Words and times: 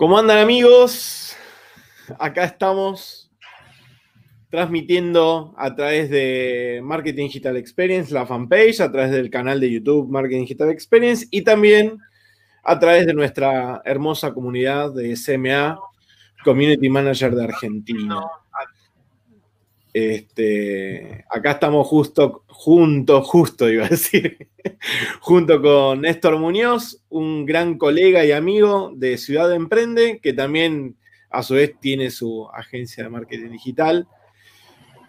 ¿Cómo 0.00 0.18
andan 0.18 0.38
amigos? 0.38 1.36
Acá 2.18 2.44
estamos 2.44 3.30
transmitiendo 4.48 5.54
a 5.58 5.74
través 5.74 6.08
de 6.08 6.80
Marketing 6.82 7.24
Digital 7.24 7.58
Experience, 7.58 8.14
la 8.14 8.24
fanpage, 8.24 8.80
a 8.80 8.90
través 8.90 9.10
del 9.10 9.28
canal 9.28 9.60
de 9.60 9.70
YouTube 9.70 10.10
Marketing 10.10 10.40
Digital 10.40 10.70
Experience 10.70 11.28
y 11.30 11.42
también 11.42 11.98
a 12.64 12.78
través 12.78 13.04
de 13.04 13.12
nuestra 13.12 13.82
hermosa 13.84 14.32
comunidad 14.32 14.90
de 14.94 15.14
SMA, 15.16 15.78
Community 16.44 16.88
Manager 16.88 17.34
de 17.34 17.44
Argentina. 17.44 18.22
Este, 19.92 21.24
acá 21.28 21.52
estamos 21.52 21.86
justo, 21.88 22.44
junto, 22.46 23.22
justo 23.22 23.68
iba 23.68 23.86
a 23.86 23.88
decir, 23.88 24.48
junto 25.20 25.60
con 25.60 26.02
Néstor 26.02 26.38
Muñoz, 26.38 27.02
un 27.08 27.44
gran 27.44 27.76
colega 27.76 28.24
y 28.24 28.30
amigo 28.30 28.92
de 28.94 29.18
Ciudad 29.18 29.52
Emprende, 29.52 30.20
que 30.22 30.32
también 30.32 30.96
a 31.30 31.42
su 31.42 31.54
vez 31.54 31.74
tiene 31.80 32.10
su 32.10 32.48
agencia 32.52 33.04
de 33.04 33.10
marketing 33.10 33.50
digital. 33.50 34.06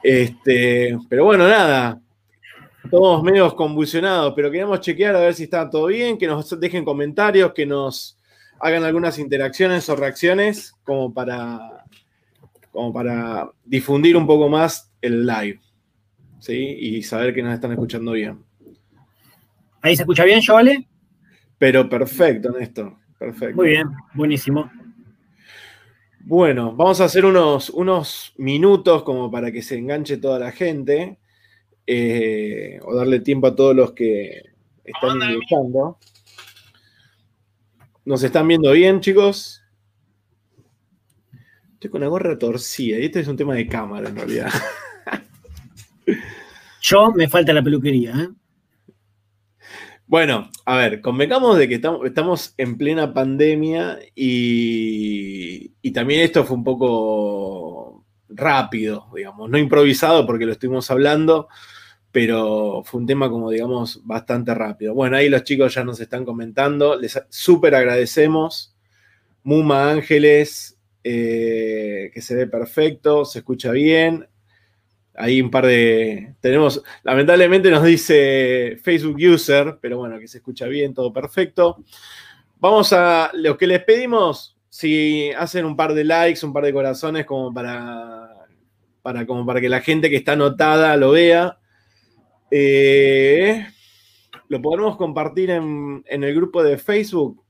Este, 0.02 0.98
pero 1.08 1.26
bueno, 1.26 1.48
nada, 1.48 2.02
todos 2.90 3.22
medios 3.22 3.54
convulsionados, 3.54 4.34
pero 4.36 4.50
queremos 4.50 4.80
chequear 4.80 5.16
a 5.16 5.20
ver 5.20 5.36
si 5.36 5.44
está 5.44 5.70
todo 5.70 5.88
bien, 5.88 6.18
que 6.18 6.26
nos 6.26 6.60
dejen 6.60 6.84
comentarios, 6.84 7.54
que 7.54 7.68
nos 7.68 8.18
hagan 8.60 8.84
algunas 8.84 9.20
interacciones 9.20 9.88
o 9.90 9.96
reacciones 9.96 10.74
como 10.84 11.14
para 11.14 11.81
como 12.72 12.94
para 12.94 13.50
difundir 13.66 14.16
un 14.18 14.26
poco 14.26 14.50
más 14.50 14.92
el 15.02 15.26
live, 15.26 15.60
¿sí? 16.40 16.56
Y 16.56 17.04
saber 17.04 17.34
que 17.34 17.44
nos 17.44 17.54
están 17.54 17.72
escuchando 17.72 18.14
bien. 18.14 18.44
¿Ahí 19.82 19.96
se 19.96 20.04
escucha 20.04 20.24
bien, 20.24 20.42
Joale? 20.46 20.88
Pero 21.58 21.90
perfecto, 21.90 22.52
Néstor, 22.52 22.96
perfecto. 23.18 23.56
Muy 23.56 23.70
bien, 23.70 23.88
buenísimo. 24.14 24.72
Bueno, 26.24 26.76
vamos 26.76 27.02
a 27.02 27.06
hacer 27.06 27.26
unos, 27.26 27.70
unos 27.72 28.34
minutos 28.38 29.04
como 29.04 29.32
para 29.32 29.52
que 29.52 29.62
se 29.62 29.78
enganche 29.78 30.18
toda 30.18 30.38
la 30.38 30.52
gente, 30.52 31.18
eh, 31.88 32.80
o 32.84 32.96
darle 32.96 33.20
tiempo 33.20 33.48
a 33.48 33.56
todos 33.56 33.76
los 33.76 33.94
que 33.94 34.44
están 34.84 35.18
ingresando. 35.18 35.98
¿Nos 38.06 38.24
están 38.24 38.48
viendo 38.48 38.72
bien, 38.72 39.00
chicos? 39.02 39.61
Estoy 41.82 41.90
con 41.90 42.02
la 42.02 42.10
gorra 42.10 42.38
torcida 42.38 43.00
y 43.00 43.06
este 43.06 43.22
es 43.22 43.28
un 43.28 43.36
tema 43.36 43.56
de 43.56 43.66
cámara 43.66 44.08
en 44.08 44.16
realidad. 44.16 44.52
Yo 46.82 47.12
me 47.12 47.28
falta 47.28 47.54
la 47.54 47.64
peluquería. 47.64 48.12
¿eh? 48.12 48.30
Bueno, 50.06 50.52
a 50.66 50.78
ver, 50.78 51.02
convengamos 51.02 51.58
de 51.58 51.68
que 51.68 51.82
estamos 52.04 52.54
en 52.58 52.78
plena 52.78 53.16
pandemia 53.16 53.98
y, 54.14 55.70
también 55.92 56.22
esto 56.22 56.46
fue 56.46 56.58
un 56.58 56.64
poco 56.64 58.06
rápido, 58.30 59.08
digamos, 59.16 59.50
no 59.50 59.58
improvisado 59.58 60.28
porque 60.28 60.46
lo 60.46 60.52
estuvimos 60.52 60.92
hablando, 60.92 61.48
pero 62.12 62.84
fue 62.86 63.02
un 63.02 63.08
tema 63.08 63.28
como, 63.28 63.50
digamos, 63.50 64.06
bastante 64.06 64.54
rápido. 64.54 64.94
Bueno, 64.94 65.18
ahí 65.18 65.30
los 65.30 65.44
chicos 65.46 65.74
ya 65.74 65.84
nos 65.84 66.00
están 66.00 66.26
comentando, 66.26 66.96
les 66.96 67.20
súper 67.30 67.74
agradecemos. 67.74 68.76
Muma 69.44 69.90
Ángeles, 69.90 70.71
eh, 71.04 72.12
que 72.14 72.22
se 72.22 72.36
ve 72.36 72.48
perfecto, 72.48 73.26
se 73.26 73.40
escucha 73.40 73.72
bien. 73.72 74.28
Hay 75.16 75.42
un 75.42 75.52
par 75.52 75.66
de. 75.66 76.36
Tenemos. 76.40 76.82
Lamentablemente 77.04 77.70
nos 77.70 77.84
dice 77.84 78.78
Facebook 78.82 79.18
User, 79.18 79.78
pero 79.82 79.98
bueno, 79.98 80.20
que 80.20 80.28
se 80.28 80.38
escucha 80.38 80.68
bien, 80.68 80.94
todo 80.94 81.12
perfecto. 81.12 81.84
Vamos 82.60 82.94
a. 82.94 83.32
Lo 83.34 83.58
que 83.58 83.68
les 83.68 83.84
pedimos, 83.84 84.58
si 84.70 85.32
hacen 85.32 85.66
un 85.66 85.76
par 85.76 85.94
de 85.94 86.04
likes, 86.04 86.46
un 86.46 86.54
par 86.54 86.64
de 86.64 86.74
corazones, 86.74 87.26
como 87.26 87.54
para. 87.54 88.30
para 89.02 89.26
como 89.26 89.46
para 89.46 89.60
que 89.60 89.70
la 89.70 89.82
gente 89.82 90.10
que 90.10 90.18
está 90.18 90.34
anotada 90.34 90.96
lo 90.98 91.12
vea. 91.12 91.58
Eh, 92.50 93.66
lo 94.48 94.62
podemos 94.62 94.98
compartir 94.98 95.50
en, 95.50 96.04
en 96.06 96.24
el 96.24 96.36
grupo 96.36 96.64
de 96.64 96.78
Facebook 96.78 97.41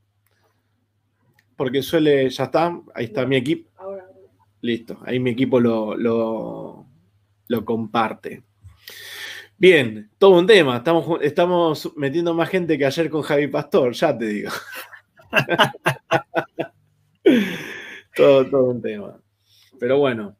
porque 1.62 1.80
suele, 1.80 2.28
ya 2.28 2.42
está, 2.42 2.76
ahí 2.92 3.04
está 3.04 3.24
mi 3.24 3.36
equipo. 3.36 3.70
Listo, 4.62 4.98
ahí 5.04 5.20
mi 5.20 5.30
equipo 5.30 5.60
lo, 5.60 5.96
lo, 5.96 7.64
comparte. 7.64 8.42
Bien, 9.56 10.10
todo 10.18 10.40
un 10.40 10.46
tema. 10.48 10.78
Estamos, 10.78 11.22
estamos 11.22 11.92
metiendo 11.94 12.34
más 12.34 12.48
gente 12.48 12.76
que 12.76 12.84
ayer 12.84 13.08
con 13.08 13.22
Javi 13.22 13.46
Pastor, 13.46 13.92
ya 13.92 14.18
te 14.18 14.26
digo. 14.26 14.50
todo, 18.16 18.50
todo 18.50 18.64
un 18.64 18.82
tema. 18.82 19.16
Pero 19.78 19.98
bueno. 19.98 20.36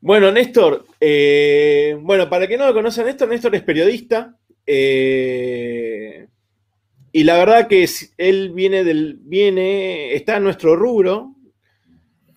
Bueno, 0.00 0.30
Néstor, 0.30 0.84
eh, 1.00 1.98
bueno, 2.00 2.30
para 2.30 2.46
que 2.46 2.56
no 2.56 2.68
lo 2.68 2.72
conocen, 2.72 3.06
Néstor, 3.06 3.30
Néstor 3.30 3.56
es 3.56 3.64
periodista. 3.64 4.38
Eh, 4.64 6.28
y 7.12 7.24
la 7.24 7.38
verdad 7.38 7.66
que 7.66 7.88
él 8.18 8.50
viene 8.50 8.84
del. 8.84 9.18
viene. 9.22 10.14
está 10.14 10.36
en 10.36 10.44
nuestro 10.44 10.76
rubro. 10.76 11.34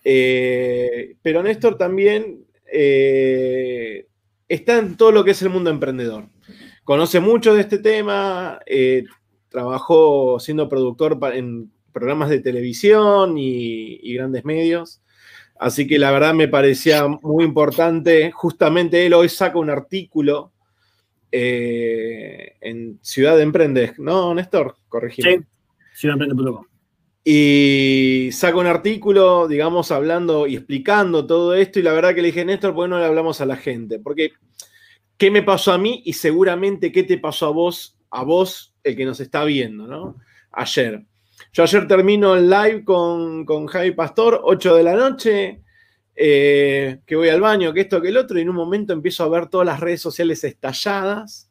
Eh, 0.02 1.16
pero 1.22 1.42
Néstor 1.42 1.78
también 1.78 2.44
eh, 2.70 4.06
está 4.48 4.78
en 4.78 4.96
todo 4.96 5.12
lo 5.12 5.24
que 5.24 5.30
es 5.30 5.42
el 5.42 5.50
mundo 5.50 5.70
emprendedor. 5.70 6.28
Conoce 6.82 7.20
mucho 7.20 7.54
de 7.54 7.60
este 7.60 7.78
tema. 7.78 8.58
Eh, 8.66 9.04
trabajó 9.48 10.40
siendo 10.40 10.68
productor 10.68 11.18
en 11.32 11.70
programas 11.92 12.28
de 12.28 12.40
televisión 12.40 13.38
y, 13.38 14.00
y 14.02 14.14
grandes 14.14 14.44
medios. 14.44 15.00
Así 15.56 15.86
que 15.86 16.00
la 16.00 16.10
verdad 16.10 16.34
me 16.34 16.48
parecía 16.48 17.06
muy 17.06 17.44
importante. 17.44 18.32
Justamente 18.32 19.06
él 19.06 19.14
hoy 19.14 19.28
saca 19.28 19.56
un 19.56 19.70
artículo 19.70 20.53
eh, 21.36 22.54
en 22.60 23.00
Ciudad 23.02 23.36
de 23.36 23.42
Emprendes, 23.42 23.98
¿no, 23.98 24.32
Néstor? 24.32 24.76
Corregime. 24.88 25.38
Sí, 25.38 25.44
ciudademprende.com. 25.94 26.64
Y 27.24 28.28
saca 28.30 28.56
un 28.56 28.66
artículo, 28.66 29.48
digamos, 29.48 29.90
hablando 29.90 30.46
y 30.46 30.54
explicando 30.54 31.26
todo 31.26 31.54
esto. 31.54 31.80
Y 31.80 31.82
la 31.82 31.92
verdad 31.92 32.14
que 32.14 32.22
le 32.22 32.28
dije, 32.28 32.44
Néstor, 32.44 32.72
¿por 32.72 32.84
qué 32.84 32.90
no 32.90 33.00
le 33.00 33.06
hablamos 33.06 33.40
a 33.40 33.46
la 33.46 33.56
gente? 33.56 33.98
Porque, 33.98 34.30
¿qué 35.16 35.32
me 35.32 35.42
pasó 35.42 35.72
a 35.72 35.78
mí? 35.78 36.02
Y 36.04 36.12
seguramente, 36.12 36.92
¿qué 36.92 37.02
te 37.02 37.18
pasó 37.18 37.46
a 37.46 37.50
vos, 37.50 37.98
a 38.10 38.22
vos, 38.22 38.72
el 38.84 38.94
que 38.94 39.04
nos 39.04 39.18
está 39.18 39.42
viendo, 39.42 39.88
¿no? 39.88 40.14
Ayer. 40.52 41.04
Yo 41.52 41.64
ayer 41.64 41.88
termino 41.88 42.36
el 42.36 42.48
live 42.48 42.84
con, 42.84 43.44
con 43.44 43.66
Javi 43.66 43.90
Pastor, 43.90 44.40
8 44.44 44.76
de 44.76 44.82
la 44.84 44.94
noche. 44.94 45.63
Eh, 46.16 47.00
que 47.06 47.16
voy 47.16 47.28
al 47.28 47.40
baño, 47.40 47.72
que 47.72 47.80
esto, 47.80 48.00
que 48.00 48.08
el 48.08 48.16
otro, 48.16 48.38
y 48.38 48.42
en 48.42 48.48
un 48.48 48.54
momento 48.54 48.92
empiezo 48.92 49.24
a 49.24 49.28
ver 49.28 49.48
todas 49.48 49.66
las 49.66 49.80
redes 49.80 50.00
sociales 50.00 50.44
estalladas 50.44 51.50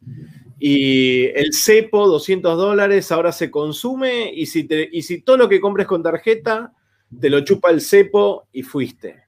y 0.58 1.26
el 1.36 1.54
cepo, 1.54 2.08
200 2.08 2.58
dólares, 2.58 3.12
ahora 3.12 3.34
se 3.34 3.52
consume 3.52 4.32
y 4.34 4.46
si, 4.46 4.66
y 4.92 5.02
si 5.02 5.22
todo 5.22 5.36
lo 5.36 5.50
que 5.50 5.60
compres 5.60 5.88
con 5.88 6.02
tarjeta, 6.02 6.72
te 7.20 7.30
lo 7.30 7.42
chupa 7.42 7.72
el 7.72 7.82
cepo 7.82 8.48
y 8.54 8.64
fuiste. 8.64 9.24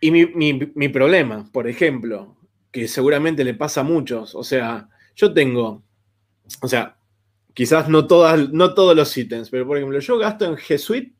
Y 0.00 0.10
mi, 0.10 0.88
problema, 0.88 1.48
por 1.52 1.68
ejemplo, 1.68 2.36
que 2.72 2.88
seguramente 2.88 3.44
le 3.44 3.54
pasa 3.54 3.82
a 3.82 3.84
muchos, 3.84 4.34
o 4.34 4.42
sea, 4.42 4.88
yo 5.14 5.32
tengo, 5.32 5.84
o 6.60 6.66
sea, 6.66 6.96
quizás 7.54 7.88
no, 7.88 8.08
todas, 8.08 8.50
no 8.50 8.74
todos 8.74 8.96
los 8.96 9.16
ítems, 9.16 9.48
pero 9.48 9.64
por 9.64 9.76
ejemplo, 9.76 10.00
yo 10.00 10.18
gasto 10.18 10.44
en 10.44 10.56
G 10.56 10.76
Suite, 10.76 11.12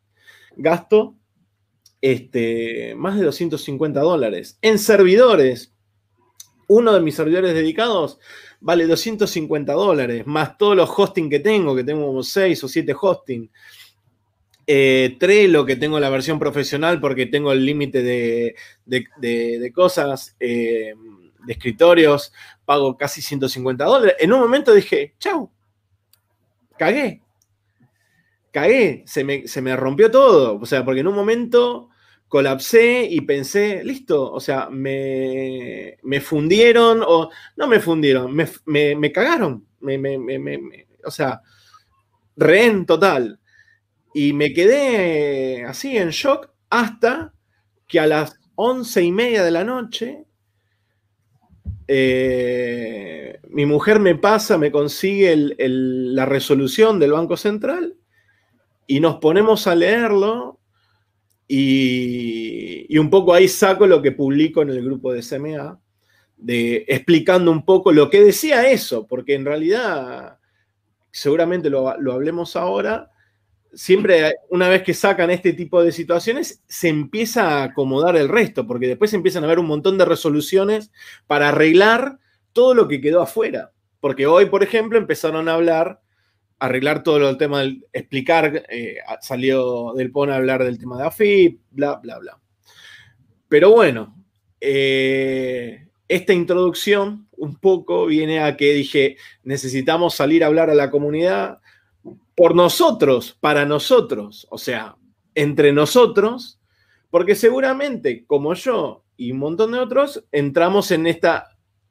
gasto 0.57 1.17
este, 2.03 2.95
más 2.97 3.17
de 3.17 3.25
250 3.25 4.01
dólares. 4.01 4.59
En 4.61 4.79
servidores, 4.79 5.73
uno 6.67 6.93
de 6.93 7.01
mis 7.01 7.15
servidores 7.15 7.55
dedicados 7.55 8.19
vale 8.61 8.87
250 8.87 9.73
dólares, 9.73 10.27
más 10.27 10.59
todos 10.59 10.77
los 10.77 10.91
hosting 10.95 11.31
que 11.31 11.39
tengo, 11.39 11.75
que 11.75 11.85
tengo 11.85 12.07
como 12.07 12.23
6 12.23 12.65
o 12.65 12.69
7 12.69 12.95
hosting. 13.01 13.51
Eh, 14.67 15.17
Trello, 15.19 15.65
que 15.65 15.77
tengo 15.77 15.99
la 15.99 16.11
versión 16.11 16.39
profesional 16.39 17.01
porque 17.01 17.27
tengo 17.27 17.53
el 17.53 17.65
límite 17.65 18.03
de, 18.03 19.73
cosas, 19.73 20.37
eh, 20.39 20.95
de 21.45 21.53
escritorios, 21.53 22.33
pago 22.65 22.97
casi 22.97 23.23
150 23.23 23.85
dólares. 23.85 24.17
En 24.19 24.33
un 24.33 24.41
momento 24.41 24.73
dije, 24.73 25.15
chau, 25.19 25.51
cagué. 26.77 27.23
Cagué, 28.53 29.03
se 29.07 29.25
me, 29.25 29.49
se 29.49 29.63
me 29.63 29.75
rompió 29.77 30.11
todo. 30.11 30.59
O 30.61 30.67
sea, 30.67 30.85
porque 30.85 31.01
en 31.01 31.09
un 31.09 31.15
momento 31.15 31.91
colapsé 32.33 33.07
y 33.11 33.21
pensé, 33.21 33.85
listo, 33.85 34.33
o 34.33 34.41
sea, 34.41 34.71
me, 34.71 35.99
fundieron, 36.23 37.03
o 37.07 37.29
no 37.57 37.67
me 37.67 37.79
fundieron, 37.79 38.35
me, 38.35 39.13
cagaron, 39.13 39.67
o 41.05 41.11
sea, 41.11 41.43
rehén 42.35 42.87
total. 42.87 43.39
Y 44.15 44.33
me 44.33 44.55
quedé 44.55 45.67
así 45.67 45.99
en 45.99 46.09
shock 46.09 46.49
hasta 46.71 47.35
que 47.87 48.01
a 48.01 48.07
las 48.07 48.41
once 48.55 49.03
y 49.03 49.13
media 49.13 49.45
de 49.45 49.51
la 49.51 49.65
noche 49.65 50.25
eh, 51.87 53.41
mi 53.51 53.67
mujer 53.67 54.01
me 54.01 54.15
pasa, 54.15 54.57
me 54.57 54.73
consigue 54.73 55.37
la 55.59 56.25
resolución 56.25 56.99
del 56.99 57.13
Banco 57.13 57.37
Central 57.37 57.99
y 58.87 59.01
nos 59.01 59.17
ponemos 59.17 59.67
a 59.67 59.75
leerlo 59.75 60.62
y, 61.55 62.99
un 62.99 63.11
poco 63.11 63.35
ahí 63.35 63.47
saco 63.47 63.87
lo 63.87 64.01
que 64.01 64.13
publico 64.13 64.63
en 64.63 64.71
el 64.71 64.83
grupo 64.83 65.13
de 65.13 65.21
SMA, 65.21 65.79
de, 66.39 66.85
explicando 66.89 67.51
un 67.51 67.65
poco 67.65 67.93
lo 67.93 68.09
que 68.09 68.23
decía 68.23 68.71
eso, 68.71 69.07
porque 69.07 69.35
en 69.35 69.45
realidad, 69.45 70.39
seguramente 71.11 71.69
lo, 71.69 71.95
lo 72.01 72.15
hablemos 72.15 72.57
ahora, 72.57 73.11
siempre 73.75 74.35
una 74.49 74.71
vez 74.71 74.83
que 74.83 74.95
sacan 74.95 75.31
este 75.31 75.53
tipo 75.53 75.83
de 75.83 75.93
situaciones, 75.93 76.63
se 76.67 76.89
empieza 76.89 77.59
a 77.59 77.65
acomodar 77.65 78.17
el 78.17 78.31
resto, 78.31 78.67
porque 78.67 78.89
después 78.89 79.13
empiezan 79.13 79.43
a 79.43 79.47
haber 79.47 79.59
un 79.59 79.67
montón 79.67 79.99
de 79.99 80.07
resoluciones 80.07 80.91
para 81.27 81.51
arreglar 81.51 82.19
todo 82.55 82.73
lo 82.73 82.89
que 82.89 83.03
quedó 83.03 83.21
afuera. 83.21 83.73
Porque 84.01 84.27
hoy, 84.27 84.47
por 84.47 84.63
ejemplo, 84.63 84.99
empezaron 84.99 85.49
a 85.49 85.55
hablar, 85.55 86.01
arreglar 86.63 87.03
todo 87.03 87.29
el 87.29 87.37
tema 87.37 87.65
explicar, 87.93 88.65
eh, 88.69 88.99
salió 89.21 89.95
del 89.95 90.13
PON 90.13 90.31
a 90.31 90.37
hablar 90.37 90.63
del 90.63 90.79
tema 90.79 90.97
de 90.97 91.07
AFIP, 91.09 91.61
bla, 91.73 91.97
bla, 91.97 92.21
bla. 92.21 92.39
Pero 93.49 93.73
bueno, 93.73 94.15
eh, 94.61 95.89
esta 96.07 96.33
introducción 96.33 97.27
un 97.33 97.57
poco 97.57 98.07
viene 98.07 98.39
a 98.39 98.57
que 98.57 98.75
dije, 98.75 99.17
necesitamos 99.43 100.15
salir 100.15 100.45
a 100.45 100.47
hablar 100.47 100.71
a 100.71 100.75
la 100.75 100.93
comunidad 100.93 101.59
por 102.37 102.55
nosotros, 102.55 103.37
para 103.41 103.65
nosotros, 103.65 104.47
o 104.49 104.57
sea, 104.57 104.95
entre 105.35 105.73
nosotros, 105.73 106.61
porque 107.11 107.35
seguramente, 107.35 108.25
como 108.25 108.55
yo 108.55 109.03
y 109.17 109.33
un 109.33 109.39
montón 109.39 109.73
de 109.73 109.81
otros, 109.81 110.25
entramos 110.31 110.93
en 110.93 111.09
este 111.09 111.29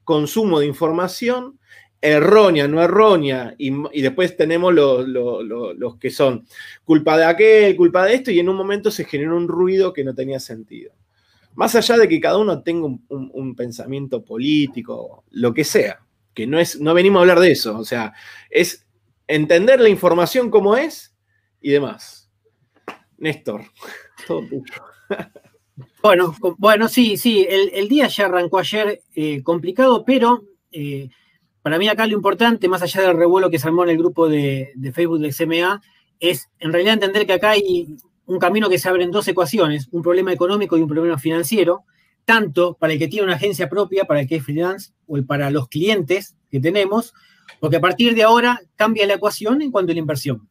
consumo 0.05 0.61
de 0.61 0.67
información 0.67 1.59
errónea, 2.01 2.67
no 2.67 2.81
errónea, 2.81 3.53
y, 3.57 4.01
después 4.01 4.35
tenemos 4.35 4.73
los 4.73 5.97
que 5.97 6.09
son 6.09 6.45
culpa 6.83 7.17
de 7.17 7.25
aquel, 7.25 7.75
culpa 7.75 8.05
de 8.05 8.15
esto, 8.15 8.31
y 8.31 8.39
en 8.39 8.49
un 8.49 8.55
momento 8.55 8.89
se 8.89 9.05
genera 9.05 9.35
un 9.35 9.47
ruido 9.47 9.93
que 9.93 10.03
no 10.03 10.15
tenía 10.15 10.39
sentido. 10.39 10.93
Más 11.53 11.75
allá 11.75 11.97
de 11.97 12.07
que 12.07 12.19
cada 12.19 12.37
uno 12.37 12.63
tenga 12.63 12.87
un, 12.87 13.55
pensamiento 13.55 14.23
político, 14.23 15.25
lo 15.29 15.53
que 15.53 15.63
sea, 15.63 15.99
que 16.33 16.47
no, 16.47 16.59
es, 16.59 16.79
no 16.79 16.93
venimos 16.93 17.19
a 17.19 17.21
hablar 17.21 17.39
de 17.39 17.51
eso, 17.51 17.77
o 17.77 17.85
sea, 17.85 18.13
es 18.49 18.87
entender 19.27 19.79
la 19.79 19.89
información 19.89 20.49
como 20.49 20.75
es 20.75 21.15
y 21.61 21.69
demás. 21.69 22.29
Néstor, 23.17 23.61
todo 24.27 24.41
tuyo. 24.47 24.63
Bueno, 26.01 26.35
bueno, 26.57 26.87
sí, 26.87 27.15
sí, 27.17 27.45
el, 27.47 27.87
día 27.87 28.07
ya 28.07 28.25
arrancó 28.25 28.57
ayer 28.57 29.03
eh, 29.13 29.43
complicado, 29.43 30.03
pero 30.03 30.43
eh, 30.71 31.09
para 31.61 31.77
mí 31.77 31.87
acá 31.87 32.07
lo 32.07 32.13
importante, 32.13 32.67
más 32.67 32.81
allá 32.81 33.01
del 33.01 33.17
revuelo 33.17 33.49
que 33.49 33.59
se 33.59 33.67
armó 33.67 33.83
en 33.83 33.91
el 33.91 33.97
grupo 33.97 34.27
de, 34.27 34.73
Facebook 34.93 35.19
del 35.19 35.35
CMA, 35.35 35.81
es 36.19 36.49
en 36.59 36.73
realidad 36.73 36.95
entender 36.95 37.25
que 37.25 37.33
acá 37.33 37.51
hay 37.51 37.97
un 38.25 38.39
camino 38.39 38.69
que 38.69 38.79
se 38.79 38.89
abre 38.89 39.03
en 39.03 39.11
dos 39.11 39.27
ecuaciones, 39.27 39.87
un 39.91 40.01
problema 40.01 40.33
económico 40.33 40.77
y 40.77 40.81
un 40.81 40.87
problema 40.87 41.17
financiero, 41.17 41.83
tanto 42.25 42.75
para 42.75 42.93
el 42.93 42.99
que 42.99 43.07
tiene 43.07 43.25
una 43.25 43.35
agencia 43.35 43.69
propia, 43.69 44.05
para 44.05 44.21
el 44.21 44.27
que 44.27 44.37
es 44.37 44.43
freelance, 44.43 44.93
o 45.07 45.21
para 45.23 45.51
los 45.51 45.67
clientes 45.67 46.35
que 46.49 46.59
tenemos, 46.59 47.13
porque 47.59 47.77
a 47.77 47.81
partir 47.81 48.15
de 48.15 48.23
ahora 48.23 48.61
cambia 48.75 49.05
la 49.05 49.15
ecuación 49.15 49.61
en 49.61 49.71
cuanto 49.71 49.91
a 49.91 49.95
la 49.95 49.99
inversión. 49.99 50.47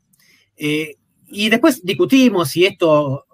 Eh, 0.56 0.96
y 1.26 1.48
después 1.48 1.84
discutimos 1.84 2.50
si 2.50 2.66
esto 2.66 3.24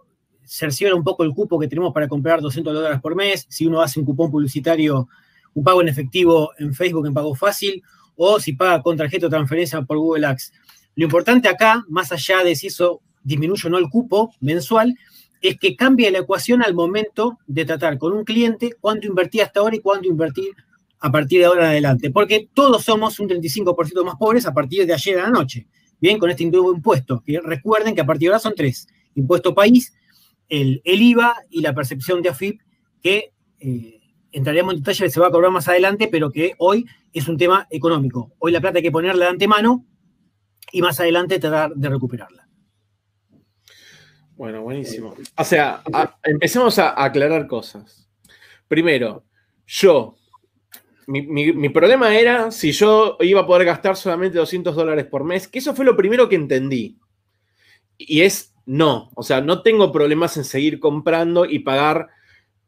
cerciora 0.44 0.94
un 0.94 1.02
poco 1.02 1.24
el 1.24 1.32
cupo 1.32 1.58
que 1.58 1.68
tenemos 1.68 1.92
para 1.92 2.08
comprar 2.08 2.40
200 2.40 2.72
dólares 2.72 3.00
por 3.00 3.16
mes, 3.16 3.46
si 3.48 3.66
uno 3.66 3.82
hace 3.82 3.98
un 3.98 4.06
cupón 4.06 4.30
publicitario, 4.30 5.08
un 5.56 5.64
pago 5.64 5.80
en 5.80 5.88
efectivo 5.88 6.52
en 6.58 6.74
Facebook 6.74 7.06
en 7.06 7.14
pago 7.14 7.34
fácil, 7.34 7.82
o 8.14 8.38
si 8.38 8.52
paga 8.52 8.82
con 8.82 8.96
tarjeta 8.96 9.26
o 9.26 9.30
transferencia 9.30 9.82
por 9.82 9.96
Google 9.96 10.26
Ads. 10.26 10.52
Lo 10.94 11.04
importante 11.04 11.48
acá, 11.48 11.84
más 11.88 12.12
allá 12.12 12.44
de 12.44 12.54
si 12.54 12.68
eso 12.68 13.00
disminuye 13.22 13.66
o 13.66 13.70
no 13.70 13.78
el 13.78 13.88
cupo 13.88 14.32
mensual, 14.40 14.94
es 15.40 15.58
que 15.58 15.74
cambie 15.74 16.10
la 16.10 16.18
ecuación 16.18 16.62
al 16.62 16.74
momento 16.74 17.38
de 17.46 17.64
tratar 17.64 17.98
con 17.98 18.12
un 18.12 18.24
cliente 18.24 18.74
cuánto 18.80 19.06
invertí 19.06 19.40
hasta 19.40 19.60
ahora 19.60 19.76
y 19.76 19.80
cuánto 19.80 20.08
invertir 20.08 20.54
a 21.00 21.10
partir 21.10 21.40
de 21.40 21.46
ahora 21.46 21.64
en 21.64 21.70
adelante. 21.70 22.10
Porque 22.10 22.48
todos 22.52 22.84
somos 22.84 23.18
un 23.18 23.28
35% 23.28 24.04
más 24.04 24.16
pobres 24.16 24.46
a 24.46 24.52
partir 24.52 24.86
de 24.86 24.92
ayer 24.92 25.18
a 25.18 25.24
la 25.24 25.30
noche. 25.30 25.66
Bien, 25.98 26.18
con 26.18 26.28
este 26.28 26.44
nuevo 26.44 26.74
impuesto. 26.74 27.22
Recuerden 27.44 27.94
que 27.94 28.02
a 28.02 28.06
partir 28.06 28.28
de 28.28 28.34
ahora 28.34 28.40
son 28.40 28.54
tres. 28.54 28.86
Impuesto 29.14 29.54
país, 29.54 29.94
el, 30.48 30.82
IVA 30.84 31.34
y 31.50 31.62
la 31.62 31.74
percepción 31.74 32.20
de 32.20 32.28
AFIP, 32.28 32.60
que 33.02 33.32
eh, 33.60 34.00
entraremos 34.36 34.74
en 34.74 34.80
detalle, 34.80 35.08
se 35.08 35.20
va 35.20 35.28
a 35.28 35.30
cobrar 35.30 35.50
más 35.50 35.66
adelante, 35.66 36.08
pero 36.12 36.30
que 36.30 36.54
hoy 36.58 36.84
es 37.12 37.26
un 37.26 37.38
tema 37.38 37.66
económico. 37.70 38.32
Hoy 38.38 38.52
la 38.52 38.60
plata 38.60 38.78
hay 38.78 38.82
que 38.82 38.92
ponerla 38.92 39.24
de 39.24 39.30
antemano 39.30 39.86
y 40.72 40.82
más 40.82 41.00
adelante 41.00 41.38
tratar 41.38 41.72
de 41.74 41.88
recuperarla. 41.88 42.46
Bueno, 44.36 44.60
buenísimo. 44.60 45.14
O 45.38 45.44
sea, 45.44 45.82
empecemos 46.22 46.78
a 46.78 47.02
aclarar 47.02 47.46
cosas. 47.46 48.10
Primero, 48.68 49.24
yo, 49.66 50.16
mi, 51.06 51.22
mi, 51.22 51.68
problema 51.70 52.14
era 52.14 52.50
si 52.50 52.72
yo 52.72 53.16
iba 53.20 53.40
a 53.40 53.46
poder 53.46 53.64
gastar 53.64 53.96
solamente 53.96 54.36
200 54.36 54.76
dólares 54.76 55.06
por 55.06 55.24
mes, 55.24 55.48
que 55.48 55.60
eso 55.60 55.74
fue 55.74 55.86
lo 55.86 55.96
primero 55.96 56.28
que 56.28 56.36
entendí. 56.36 56.98
Y 57.96 58.20
es 58.20 58.54
no, 58.66 59.10
o 59.14 59.22
sea, 59.22 59.40
no 59.40 59.62
tengo 59.62 59.92
problemas 59.92 60.36
en 60.36 60.44
seguir 60.44 60.78
comprando 60.78 61.46
y 61.46 61.60
pagar 61.60 62.08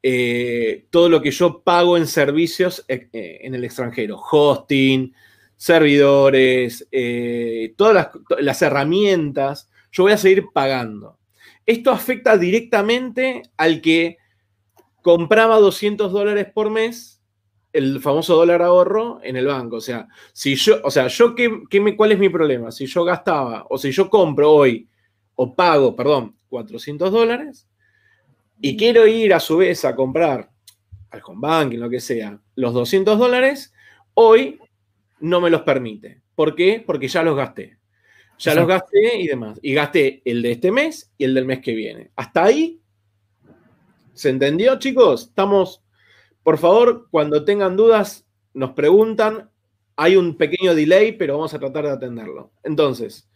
eh, 0.03 0.87
todo 0.91 1.09
lo 1.09 1.21
que 1.21 1.33
yo 1.33 1.63
pago 1.63 1.97
en 1.97 2.07
servicios 2.07 2.85
eh, 2.89 3.09
eh, 3.13 3.39
en 3.43 3.55
el 3.55 3.65
extranjero, 3.65 4.21
hosting, 4.31 5.13
servidores, 5.57 6.89
todas 7.77 8.11
las, 8.39 8.63
herramientas, 8.63 9.69
yo 9.91 10.05
voy 10.05 10.13
a 10.13 10.19
seguir 10.19 10.47
pagando. 10.55 11.19
Esto 11.67 11.91
afecta 11.91 12.39
directamente 12.39 13.43
al 13.57 13.81
que 13.81 14.19
compraba 15.03 15.59
200 15.59 16.13
dólares 16.13 16.47
por 16.55 16.71
mes, 16.71 17.21
el 17.73 18.01
famoso 18.01 18.37
dólar 18.37 18.63
ahorro 18.63 19.19
en 19.23 19.37
el 19.37 19.47
banco. 19.47 19.77
O 19.77 19.81
sea, 19.81 20.07
si 20.33 20.55
yo, 20.55 20.81
o 20.85 20.91
sea, 20.93 21.09
yo 21.09 21.35
¿qué, 21.35 21.63
qué 21.69 21.97
¿cuál 21.97 22.13
es 22.13 22.19
mi 22.21 22.29
problema? 22.29 22.71
Si 22.71 22.87
yo 22.87 23.05
gastaba 23.05 23.67
o 23.69 23.79
si 23.79 23.91
yo 23.91 24.09
compro 24.09 24.53
hoy 24.53 24.89
o 25.35 25.57
pago, 25.57 25.97
perdón, 25.97 26.37
400 26.49 27.11
dólares 27.11 27.68
y 28.61 28.77
quiero 28.77 29.07
ir 29.07 29.35
a 29.35 29.41
su 29.41 29.59
vez 29.59 29.85
a 29.85 29.95
comprar 29.95 30.51
al 31.11 31.23
home 31.25 31.41
banking, 31.41 31.79
lo 31.79 31.89
que 31.89 32.01
sea, 32.01 32.41
los 32.55 32.75
200 32.75 33.19
dólares, 33.19 33.73
hoy 34.15 34.61
no 35.21 35.41
me 35.41 35.51
los 35.51 35.63
permite. 35.63 36.23
¿Por 36.35 36.55
qué? 36.55 36.83
Porque 36.85 37.09
ya 37.09 37.23
los 37.23 37.37
gasté. 37.37 37.79
Ya 38.39 38.55
los 38.55 38.69
gasté 38.69 39.17
y 39.19 39.27
demás. 39.27 39.59
Y 39.63 39.75
gasté 39.75 40.23
el 40.25 40.43
de 40.43 40.53
este 40.53 40.71
mes 40.71 41.13
y 41.19 41.25
el 41.25 41.35
del 41.35 41.45
mes 41.45 41.61
que 41.61 41.75
viene. 41.75 42.13
Hasta 42.15 42.45
ahí, 42.45 42.81
¿se 44.13 44.31
entendió, 44.31 44.79
chicos? 44.79 45.29
Estamos, 45.29 45.83
por 46.43 46.59
favor, 46.59 47.09
cuando 47.11 47.45
tengan 47.45 47.77
dudas, 47.77 48.27
nos 48.55 48.73
preguntan. 48.73 49.51
Hay 49.97 50.15
un 50.15 50.37
pequeño 50.37 50.77
delay, 50.77 51.13
pero 51.13 51.35
vamos 51.35 51.53
a 51.55 51.59
tratar 51.59 51.85
de 51.87 51.91
atenderlo. 51.91 52.53
Entonces, 52.63 53.29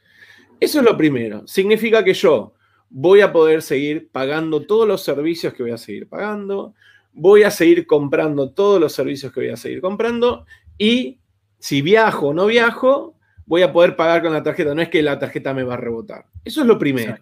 eso 0.61 0.79
es 0.79 0.85
lo 0.85 0.97
primero. 0.97 1.45
Significa 1.49 2.05
que 2.05 2.15
yo 2.15 2.55
voy 2.93 3.23
a 3.23 3.33
poder 3.33 3.63
seguir 3.63 4.11
pagando 4.11 4.67
todos 4.67 4.87
los 4.87 5.03
servicios 5.03 5.55
que 5.55 5.63
voy 5.63 5.73
a 5.73 5.79
seguir 5.79 6.09
pagando, 6.09 6.75
voy 7.13 7.43
a 7.43 7.51
seguir 7.51 7.87
comprando 7.87 8.51
todos 8.51 8.79
los 8.81 8.93
servicios 8.93 9.33
que 9.33 9.41
voy 9.41 9.49
a 9.49 9.57
seguir 9.57 9.81
comprando 9.81 10.47
y 10.77 11.19
si 11.59 11.81
viajo 11.81 12.29
o 12.29 12.35
no 12.35 12.47
viajo, 12.47 13.17
voy 13.47 13.63
a 13.63 13.73
poder 13.73 13.97
pagar 13.97 14.23
con 14.23 14.33
la 14.33 14.43
tarjeta. 14.43 14.75
No 14.75 14.83
es 14.83 14.89
que 14.89 15.03
la 15.03 15.19
tarjeta 15.19 15.55
me 15.55 15.63
va 15.63 15.75
a 15.75 15.79
rebotar. 15.79 16.27
Eso 16.45 16.61
es 16.61 16.67
lo 16.67 16.79
primero. 16.79 17.17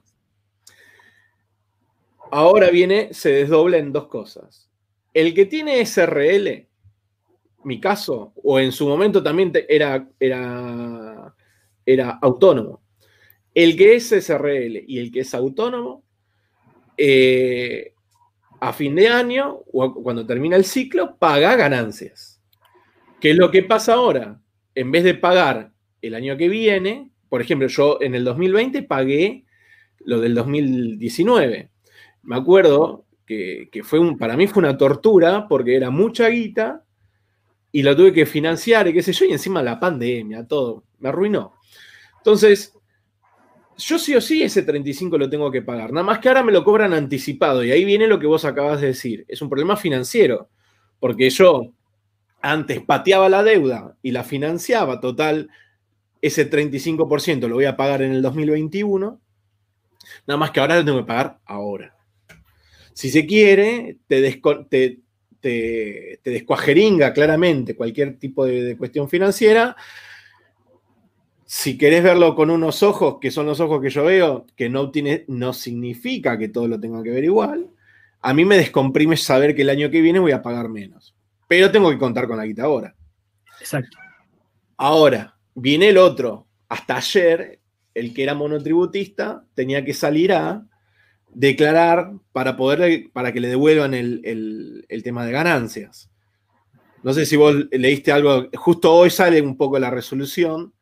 Ahora 2.31 2.71
viene, 2.71 3.13
se 3.13 3.33
desdobla 3.33 3.79
en 3.79 3.93
dos 3.93 4.07
cosas. 4.07 4.69
El 5.13 5.35
que 5.35 5.47
tiene 5.47 5.85
SRL, 5.85 6.67
mi 7.65 7.81
caso, 7.81 8.33
o 8.43 8.59
en 8.59 8.73
su 8.73 8.89
momento 8.89 9.23
también 9.23 9.53
era, 9.69 10.09
era, 10.19 11.35
era 11.85 12.19
autónomo. 12.23 12.81
El 13.55 13.77
que 13.77 13.97
es 13.97 14.13
SRL 14.13 14.85
y 14.87 14.99
el 14.99 15.11
que 15.11 15.21
es 15.21 15.35
autónomo, 15.35 16.05
eh, 16.97 17.95
a 18.61 18.73
fin 18.73 18.95
de 18.95 19.09
año 19.09 19.61
o 19.73 19.95
cuando 20.03 20.27
termina 20.27 20.57
el 20.57 20.65
ciclo, 20.65 21.17
paga 21.17 21.57
ganancias. 21.57 22.41
¿Qué 23.21 23.31
es 23.31 23.37
lo 23.37 23.51
que 23.51 23.63
pasa 23.63 23.95
ahora? 23.95 24.41
En 24.75 24.91
vez 24.91 25.05
de 25.05 25.15
pagar 25.15 25.73
el 26.03 26.15
año 26.15 26.37
que 26.37 26.49
viene, 26.49 27.11
por 27.29 27.41
ejemplo, 27.41 27.69
yo 27.69 27.99
en 28.01 28.15
el 28.15 28.25
2020 28.25 28.83
pagué 28.83 29.45
lo 30.01 30.21
del 30.21 30.35
2019. 30.35 31.71
Me 32.23 32.37
acuerdo 32.37 33.07
que, 33.27 33.71
fue 33.85 34.01
para 34.19 34.37
mí 34.37 34.47
fue 34.47 34.63
una 34.63 34.77
tortura 34.77 35.47
porque 35.49 35.77
era 35.77 35.91
mucha 35.91 36.29
guita 36.29 36.85
y 37.71 37.83
lo 37.83 37.97
tuve 37.97 38.13
que 38.13 38.27
financiar 38.27 38.89
y 38.89 38.93
qué 38.93 39.03
sé 39.03 39.13
yo, 39.13 39.25
y 39.25 39.33
encima 39.33 39.63
la 39.63 39.79
pandemia, 39.79 40.47
todo, 40.47 40.85
me 40.99 41.09
arruinó. 41.09 41.55
Entonces, 42.17 42.75
yo 43.81 43.99
sí 43.99 44.15
o 44.15 44.21
sí 44.21 44.43
ese 44.43 44.63
35 44.63 45.19
lo 45.19 45.29
tengo 45.29 45.51
que 45.51 45.63
pagar. 45.63 45.93
Nada 45.93 46.05
más 46.05 46.19
que 46.19 46.29
ahora 46.29 46.43
me 46.43 46.53
lo 46.53 46.65
cobran 46.65 46.93
anticipado. 46.93 47.65
Y 47.65 47.73
ahí 47.73 47.85
viene 47.85 48.07
lo 48.07 48.19
que 48.19 48.27
vos 48.27 48.45
acabas 48.45 48.81
de 48.81 48.89
decir. 48.89 49.25
Es 49.29 49.43
un 49.43 49.49
problema 49.49 49.77
financiero. 49.77 50.49
Porque 50.99 51.31
yo 51.31 51.73
antes 52.43 52.81
pateaba 52.83 53.29
la 53.29 53.43
deuda 53.43 53.97
y 54.03 54.11
la 54.13 54.25
financiaba. 54.25 55.01
Total, 55.01 55.51
ese 56.21 56.51
35% 56.51 57.49
lo 57.49 57.57
voy 57.57 57.65
a 57.65 57.77
pagar 57.77 58.03
en 58.03 58.13
el 58.13 58.23
2021. 58.23 59.21
Nada 60.27 60.39
más 60.39 60.51
que 60.51 60.61
ahora 60.61 60.77
lo 60.77 60.85
tengo 60.85 60.99
que 60.99 61.05
pagar 61.05 61.39
ahora. 61.45 61.95
Si 62.93 63.11
se 63.11 63.27
quiere, 63.27 63.99
te, 64.07 64.41
te, 65.41 66.21
descuajeringa 66.25 67.13
claramente 67.13 67.75
cualquier 67.75 68.19
tipo 68.19 68.45
de, 68.45 68.77
cuestión 68.77 69.09
financiera. 69.09 69.77
Si 71.53 71.77
querés 71.77 72.05
verlo 72.05 72.37
con 72.37 72.49
unos 72.49 72.85
ojos, 72.85 73.17
que 73.21 73.33
son 73.33 73.47
los 73.47 73.59
ojos 73.59 73.83
que 73.83 73.91
yo 73.91 74.05
veo, 74.05 74.47
que 74.55 74.69
no, 74.69 74.93
tiene, 74.93 75.25
no 75.27 75.53
significa 75.53 76.39
que 76.39 76.49
todo 76.49 76.69
lo 76.69 76.79
tenga 76.79 77.03
que 77.03 77.11
ver 77.11 77.25
igual, 77.25 77.69
a 78.21 78.33
mí 78.33 78.45
me 78.45 78.57
descomprime 78.57 79.17
saber 79.17 79.57
que 79.57 79.63
el 79.63 79.71
año 79.71 79.91
que 79.91 80.01
viene 80.01 80.21
voy 80.21 80.31
a 80.31 80.43
pagar 80.43 80.69
menos. 80.69 81.13
Pero 81.49 81.73
tengo 81.73 81.91
que 81.91 81.99
contar 81.99 82.29
con 82.29 82.37
la 82.37 82.47
guita 82.47 82.63
ahora. 82.63 82.95
Exacto. 83.59 83.99
Ahora, 84.77 85.37
viene 85.57 85.89
el 85.89 85.99
otro. 85.99 86.47
Hasta 86.69 86.99
ayer, 86.99 87.59
el 87.95 88.15
que 88.15 88.23
era 88.23 88.35
monotributista 88.35 89.45
tenía 89.55 89.85
que 89.85 89.93
salir 89.93 90.33
a 90.33 90.65
declarar 91.31 92.13
para, 92.31 92.57
poder, 92.57 93.11
para 93.13 93.33
que 93.33 93.41
le 93.41 93.49
devuelvan 93.49 93.95
el, 93.95 94.87
tema 95.03 95.27
de 95.27 95.33
ganancias. 95.33 96.13
No 97.03 97.13
sé 97.13 97.27
si 97.27 97.35
vos 97.35 97.57
leíste 97.73 98.13
algo, 98.13 98.49
justo 98.55 98.95
hoy 98.95 99.11
sale 99.11 99.43
un 99.43 99.57
poco 99.57 99.81
la 99.81 99.91
resolución, 99.91 100.75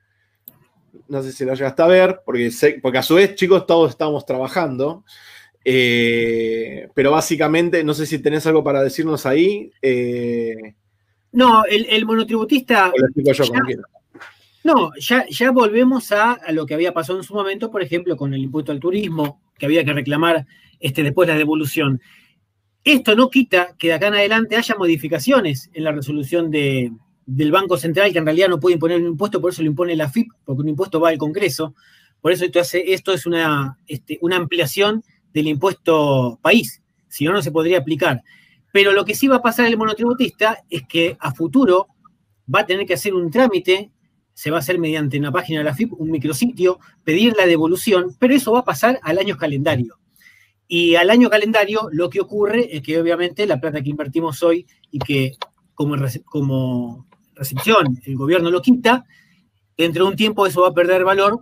no 1.08 1.22
sé 1.22 1.32
si 1.32 1.44
lo 1.44 1.54
llegaste 1.54 1.82
a 1.82 1.86
ver, 1.86 2.20
porque, 2.24 2.50
porque 2.82 2.98
a 2.98 3.02
su 3.02 3.14
vez, 3.14 3.34
chicos, 3.34 3.66
todos 3.66 3.90
estamos 3.90 4.26
trabajando, 4.26 5.04
eh, 5.64 6.88
pero 6.94 7.10
básicamente, 7.12 7.84
no 7.84 7.94
sé 7.94 8.06
si 8.06 8.18
tenés 8.18 8.46
algo 8.46 8.64
para 8.64 8.82
decirnos 8.82 9.26
ahí. 9.26 9.70
Eh, 9.82 10.74
no, 11.32 11.64
el, 11.66 12.06
monotributista... 12.06 12.92
No, 14.64 14.90
ya, 14.98 15.24
ya 15.30 15.50
volvemos 15.50 16.10
a, 16.12 16.38
lo 16.50 16.66
que 16.66 16.74
había 16.74 16.92
pasado 16.92 17.18
en 17.18 17.24
su 17.24 17.34
momento, 17.34 17.70
por 17.70 17.82
ejemplo, 17.82 18.16
con 18.16 18.34
el 18.34 18.42
impuesto 18.42 18.72
al 18.72 18.80
turismo, 18.80 19.40
que 19.58 19.66
había 19.66 19.84
que 19.84 19.92
reclamar 19.92 20.46
este, 20.80 21.02
después 21.02 21.28
la 21.28 21.36
devolución. 21.36 22.00
Esto 22.84 23.14
no 23.14 23.30
quita 23.30 23.76
que 23.78 23.88
de 23.88 23.94
acá 23.94 24.08
en 24.08 24.14
adelante 24.14 24.56
haya 24.56 24.74
modificaciones 24.74 25.70
en 25.72 25.84
la 25.84 25.92
resolución 25.92 26.50
del 27.30 27.52
Banco 27.52 27.76
Central, 27.76 28.10
que 28.10 28.18
en 28.18 28.24
realidad 28.24 28.48
no 28.48 28.58
puede 28.58 28.74
imponer 28.74 28.98
un 28.98 29.08
impuesto, 29.08 29.38
por 29.38 29.52
eso 29.52 29.62
lo 29.62 29.68
impone 29.68 29.94
la 29.94 30.08
FIP, 30.08 30.32
porque 30.46 30.62
un 30.62 30.70
impuesto 30.70 30.98
va 30.98 31.10
al 31.10 31.18
Congreso. 31.18 31.74
Por 32.22 32.32
eso 32.32 32.46
esto, 32.46 32.58
hace, 32.58 32.94
esto 32.94 33.12
es 33.12 33.26
una, 33.26 33.78
este, 33.86 34.18
una 34.22 34.36
ampliación 34.36 35.04
del 35.34 35.46
impuesto 35.46 36.38
país, 36.40 36.82
si 37.08 37.26
no, 37.26 37.32
no 37.32 37.42
se 37.42 37.52
podría 37.52 37.78
aplicar. 37.78 38.22
Pero 38.72 38.92
lo 38.92 39.04
que 39.04 39.14
sí 39.14 39.28
va 39.28 39.36
a 39.36 39.42
pasar 39.42 39.66
el 39.66 39.76
monotributista 39.76 40.64
es 40.70 40.84
que 40.88 41.18
a 41.20 41.34
futuro 41.34 41.88
va 42.52 42.60
a 42.60 42.66
tener 42.66 42.86
que 42.86 42.94
hacer 42.94 43.14
un 43.14 43.30
trámite 43.30 43.92
se 44.32 44.52
va 44.52 44.58
a 44.58 44.60
hacer 44.60 44.78
mediante 44.78 45.18
una 45.18 45.32
página 45.32 45.58
de 45.58 45.64
la 45.64 45.74
FIP, 45.74 45.94
un 46.00 46.12
micrositio, 46.12 46.78
pedir 47.02 47.34
la 47.36 47.44
devolución, 47.44 48.16
pero 48.20 48.32
eso 48.32 48.52
va 48.52 48.60
a 48.60 48.64
pasar 48.64 49.00
al 49.02 49.18
año 49.18 49.36
calendario. 49.36 49.98
Y 50.68 50.94
al 50.94 51.10
año 51.10 51.28
calendario 51.28 51.88
lo 51.90 52.08
que 52.08 52.20
ocurre 52.20 52.74
es 52.74 52.82
que 52.82 53.00
obviamente 53.00 53.46
la 53.46 53.60
plata 53.60 53.82
que 53.82 53.90
invertimos 53.90 54.40
hoy 54.44 54.64
y 54.92 55.00
que 55.00 55.32
como, 55.74 55.96
como 56.26 57.08
recepción 57.38 57.98
el 58.04 58.16
gobierno 58.16 58.50
lo 58.50 58.60
quita, 58.60 59.06
dentro 59.76 60.04
de 60.04 60.10
un 60.10 60.16
tiempo 60.16 60.46
eso 60.46 60.62
va 60.62 60.68
a 60.68 60.74
perder 60.74 61.04
valor 61.04 61.40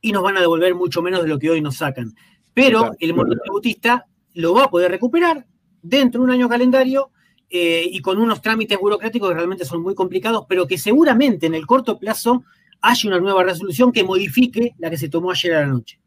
y 0.00 0.12
nos 0.12 0.22
van 0.22 0.36
a 0.36 0.40
devolver 0.40 0.74
mucho 0.74 1.02
menos 1.02 1.22
de 1.22 1.28
lo 1.28 1.38
que 1.38 1.50
hoy 1.50 1.60
nos 1.60 1.76
sacan. 1.76 2.14
Pero 2.52 2.92
el 2.98 3.14
monotributista 3.14 4.06
lo 4.34 4.54
va 4.54 4.64
a 4.64 4.70
poder 4.70 4.90
recuperar 4.90 5.46
dentro 5.82 6.20
de 6.20 6.24
un 6.24 6.30
año 6.30 6.48
calendario 6.48 7.10
eh, 7.48 7.86
y 7.90 8.00
con 8.00 8.18
unos 8.18 8.42
trámites 8.42 8.78
burocráticos 8.78 9.28
que 9.28 9.34
realmente 9.34 9.64
son 9.64 9.82
muy 9.82 9.94
complicados, 9.94 10.44
pero 10.48 10.66
que 10.66 10.78
seguramente 10.78 11.46
en 11.46 11.54
el 11.54 11.66
corto 11.66 11.98
plazo 11.98 12.44
haya 12.80 13.08
una 13.08 13.20
nueva 13.20 13.44
resolución 13.44 13.92
que 13.92 14.04
modifique 14.04 14.74
la 14.78 14.90
que 14.90 14.98
se 14.98 15.08
tomó 15.08 15.30
ayer 15.30 15.54
a 15.54 15.60
la 15.60 15.68
noche. 15.68 16.00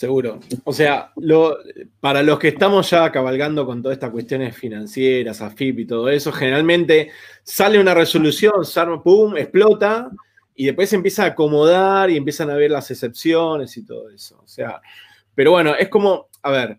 Seguro. 0.00 0.40
O 0.64 0.72
sea, 0.72 1.12
para 2.00 2.22
los 2.22 2.38
que 2.38 2.48
estamos 2.48 2.88
ya 2.88 3.12
cabalgando 3.12 3.66
con 3.66 3.82
todas 3.82 3.96
estas 3.96 4.08
cuestiones 4.08 4.56
financieras, 4.56 5.42
AFIP 5.42 5.80
y 5.80 5.86
todo 5.86 6.08
eso, 6.08 6.32
generalmente 6.32 7.10
sale 7.42 7.78
una 7.78 7.92
resolución, 7.92 8.50
pum, 9.04 9.36
explota 9.36 10.10
y 10.54 10.64
después 10.64 10.88
se 10.88 10.96
empieza 10.96 11.24
a 11.24 11.26
acomodar 11.26 12.08
y 12.08 12.16
empiezan 12.16 12.48
a 12.48 12.54
ver 12.54 12.70
las 12.70 12.90
excepciones 12.90 13.76
y 13.76 13.84
todo 13.84 14.08
eso. 14.08 14.40
O 14.42 14.48
sea, 14.48 14.80
pero 15.34 15.50
bueno, 15.50 15.74
es 15.74 15.90
como, 15.90 16.30
a 16.44 16.50
ver, 16.50 16.78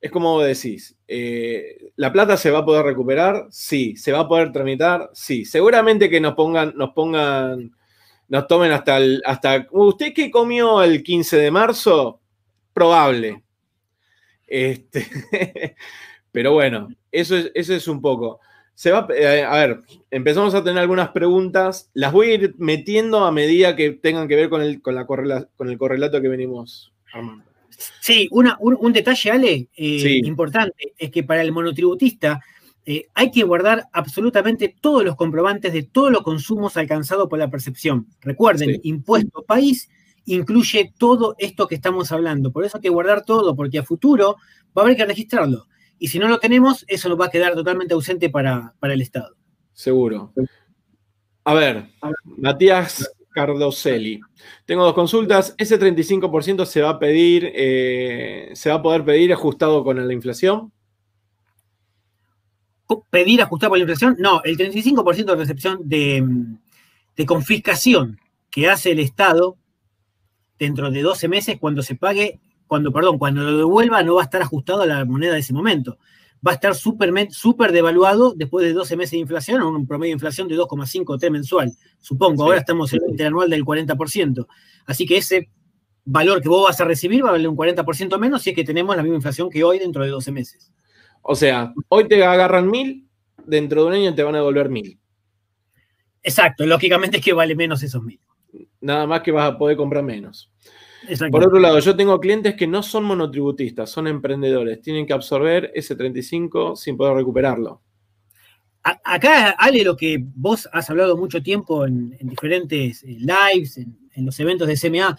es 0.00 0.12
como 0.12 0.40
decís, 0.40 0.96
eh, 1.08 1.90
¿la 1.96 2.12
plata 2.12 2.36
se 2.36 2.52
va 2.52 2.60
a 2.60 2.64
poder 2.64 2.86
recuperar? 2.86 3.48
Sí. 3.50 3.96
¿Se 3.96 4.12
va 4.12 4.20
a 4.20 4.28
poder 4.28 4.52
tramitar? 4.52 5.10
Sí. 5.12 5.44
Seguramente 5.44 6.08
que 6.08 6.20
nos 6.20 6.34
pongan, 6.34 6.72
nos 6.76 6.90
pongan, 6.90 7.72
nos 8.28 8.46
tomen 8.46 8.70
hasta 8.70 8.98
el, 8.98 9.20
hasta, 9.26 9.66
¿usted 9.72 10.12
qué 10.14 10.30
comió 10.30 10.84
el 10.84 11.02
15 11.02 11.36
de 11.36 11.50
marzo? 11.50 12.19
Probable. 12.72 13.42
Este, 14.46 15.06
pero 16.32 16.52
bueno, 16.52 16.88
eso 17.12 17.36
es, 17.36 17.50
eso 17.54 17.74
es 17.74 17.88
un 17.88 18.00
poco. 18.00 18.40
Se 18.74 18.90
va, 18.90 19.06
eh, 19.14 19.44
a 19.44 19.54
ver, 19.56 19.80
empezamos 20.10 20.54
a 20.54 20.64
tener 20.64 20.78
algunas 20.78 21.10
preguntas. 21.10 21.90
Las 21.92 22.12
voy 22.12 22.30
a 22.30 22.34
ir 22.34 22.54
metiendo 22.58 23.24
a 23.24 23.32
medida 23.32 23.76
que 23.76 23.90
tengan 23.90 24.26
que 24.26 24.36
ver 24.36 24.48
con 24.48 24.62
el, 24.62 24.80
con 24.80 24.94
la 24.94 25.06
con 25.06 25.68
el 25.68 25.78
correlato 25.78 26.20
que 26.22 26.28
venimos 26.28 26.92
armando. 27.12 27.44
Sí, 28.00 28.28
un, 28.30 28.92
detalle, 28.92 29.30
Ale, 29.30 29.68
eh, 29.76 30.20
importante, 30.24 30.92
es 30.98 31.10
que 31.10 31.22
para 31.22 31.40
el 31.42 31.52
monotributista 31.52 32.40
eh, 32.84 33.06
hay 33.14 33.30
que 33.30 33.42
guardar 33.42 33.88
absolutamente 33.92 34.74
todos 34.80 35.04
los 35.04 35.16
comprobantes 35.16 35.72
de 35.72 35.84
todos 35.84 36.10
los 36.10 36.22
consumos 36.22 36.76
alcanzados 36.76 37.28
por 37.28 37.38
la 37.38 37.50
percepción. 37.50 38.06
Recuerden, 38.20 38.80
impuesto 38.82 39.42
país 39.42 39.88
incluye 40.26 40.92
todo 40.96 41.34
esto 41.38 41.66
que 41.66 41.74
estamos 41.74 42.12
hablando. 42.12 42.52
Por 42.52 42.64
eso 42.64 42.78
hay 42.78 42.82
que 42.82 42.88
guardar 42.88 43.24
todo, 43.24 43.54
porque 43.56 43.78
a 43.78 43.84
futuro 43.84 44.36
va 44.76 44.82
a 44.82 44.84
haber 44.84 44.96
que 44.96 45.04
registrarlo. 45.04 45.66
Y 45.98 46.08
si 46.08 46.18
no 46.18 46.28
lo 46.28 46.38
tenemos, 46.38 46.84
eso 46.88 47.08
nos 47.08 47.20
va 47.20 47.26
a 47.26 47.30
quedar 47.30 47.54
totalmente 47.54 47.94
ausente 47.94 48.30
para, 48.30 48.74
para 48.80 48.94
el 48.94 49.02
Estado. 49.02 49.36
Seguro. 49.72 50.32
A 51.44 51.54
ver, 51.54 51.88
Matías 52.24 53.10
Cardoselli. 53.30 54.20
Tengo 54.64 54.84
dos 54.84 54.94
consultas. 54.94 55.54
¿Ese 55.58 55.78
35% 55.78 56.64
se 56.64 56.82
va 56.82 56.90
a 56.90 56.98
pedir, 56.98 57.50
eh, 57.54 58.50
se 58.54 58.70
va 58.70 58.76
a 58.76 58.82
poder 58.82 59.04
pedir 59.04 59.32
ajustado 59.32 59.84
con 59.84 60.06
la 60.06 60.12
inflación? 60.12 60.72
¿Pedir 63.10 63.40
ajustado 63.42 63.70
con 63.70 63.78
la 63.78 63.84
inflación? 63.84 64.16
No, 64.18 64.42
el 64.42 64.56
35% 64.56 65.24
de 65.24 65.36
recepción 65.36 65.78
de, 65.84 66.26
de 67.16 67.26
confiscación 67.26 68.20
que 68.50 68.68
hace 68.68 68.90
el 68.90 68.98
Estado 68.98 69.56
dentro 70.60 70.90
de 70.90 71.02
12 71.02 71.26
meses 71.26 71.58
cuando 71.58 71.82
se 71.82 71.96
pague, 71.96 72.38
cuando, 72.68 72.92
perdón, 72.92 73.18
cuando 73.18 73.42
lo 73.42 73.56
devuelva 73.56 74.02
no 74.04 74.14
va 74.14 74.22
a 74.22 74.24
estar 74.24 74.42
ajustado 74.42 74.82
a 74.82 74.86
la 74.86 75.04
moneda 75.04 75.32
de 75.32 75.40
ese 75.40 75.52
momento 75.52 75.98
va 76.46 76.52
a 76.52 76.54
estar 76.54 76.74
súper 76.74 77.72
devaluado 77.72 78.34
después 78.34 78.64
de 78.64 78.72
12 78.72 78.96
meses 78.96 79.12
de 79.12 79.18
inflación, 79.18 79.62
un 79.62 79.86
promedio 79.86 80.10
de 80.10 80.14
inflación 80.14 80.48
de 80.48 80.56
2,5 80.56 81.18
T 81.18 81.30
mensual, 81.30 81.72
supongo. 81.98 82.44
Ahora 82.44 82.58
estamos 82.58 82.92
en 82.92 83.00
el 83.04 83.10
interanual 83.10 83.50
del 83.50 83.64
40%. 83.64 84.46
Así 84.86 85.06
que 85.06 85.18
ese 85.18 85.50
valor 86.04 86.40
que 86.40 86.48
vos 86.48 86.64
vas 86.64 86.80
a 86.80 86.84
recibir 86.84 87.24
va 87.24 87.28
a 87.28 87.32
valer 87.32 87.48
un 87.48 87.56
40% 87.56 88.18
menos 88.18 88.42
si 88.42 88.50
es 88.50 88.56
que 88.56 88.64
tenemos 88.64 88.96
la 88.96 89.02
misma 89.02 89.16
inflación 89.16 89.50
que 89.50 89.62
hoy 89.62 89.78
dentro 89.78 90.02
de 90.02 90.10
12 90.10 90.32
meses. 90.32 90.72
O 91.22 91.34
sea, 91.34 91.74
hoy 91.88 92.08
te 92.08 92.24
agarran 92.24 92.70
mil, 92.70 93.06
dentro 93.46 93.82
de 93.82 93.88
un 93.88 93.92
año 93.94 94.14
te 94.14 94.22
van 94.22 94.34
a 94.34 94.38
devolver 94.38 94.70
mil. 94.70 94.98
Exacto, 96.22 96.64
lógicamente 96.64 97.18
es 97.18 97.24
que 97.24 97.34
vale 97.34 97.54
menos 97.54 97.82
esos 97.82 98.02
mil. 98.02 98.20
Nada 98.80 99.06
más 99.06 99.22
que 99.22 99.32
vas 99.32 99.50
a 99.50 99.58
poder 99.58 99.76
comprar 99.76 100.02
menos. 100.02 100.50
Por 101.30 101.44
otro 101.44 101.58
lado, 101.58 101.78
yo 101.78 101.96
tengo 101.96 102.20
clientes 102.20 102.54
que 102.54 102.66
no 102.66 102.82
son 102.82 103.04
monotributistas, 103.04 103.90
son 103.90 104.06
emprendedores. 104.06 104.82
Tienen 104.82 105.06
que 105.06 105.12
absorber 105.12 105.70
ese 105.74 105.96
35 105.96 106.76
sin 106.76 106.96
poder 106.96 107.14
recuperarlo. 107.14 107.80
Acá, 108.82 109.50
Ale, 109.50 109.84
lo 109.84 109.96
que 109.96 110.18
vos 110.34 110.68
has 110.72 110.88
hablado 110.88 111.16
mucho 111.16 111.42
tiempo 111.42 111.84
en, 111.84 112.16
diferentes 112.22 113.02
eh, 113.02 113.18
lives, 113.18 113.76
en, 113.76 114.24
los 114.24 114.38
eventos 114.40 114.68
de 114.68 114.76
CMA, 114.76 115.18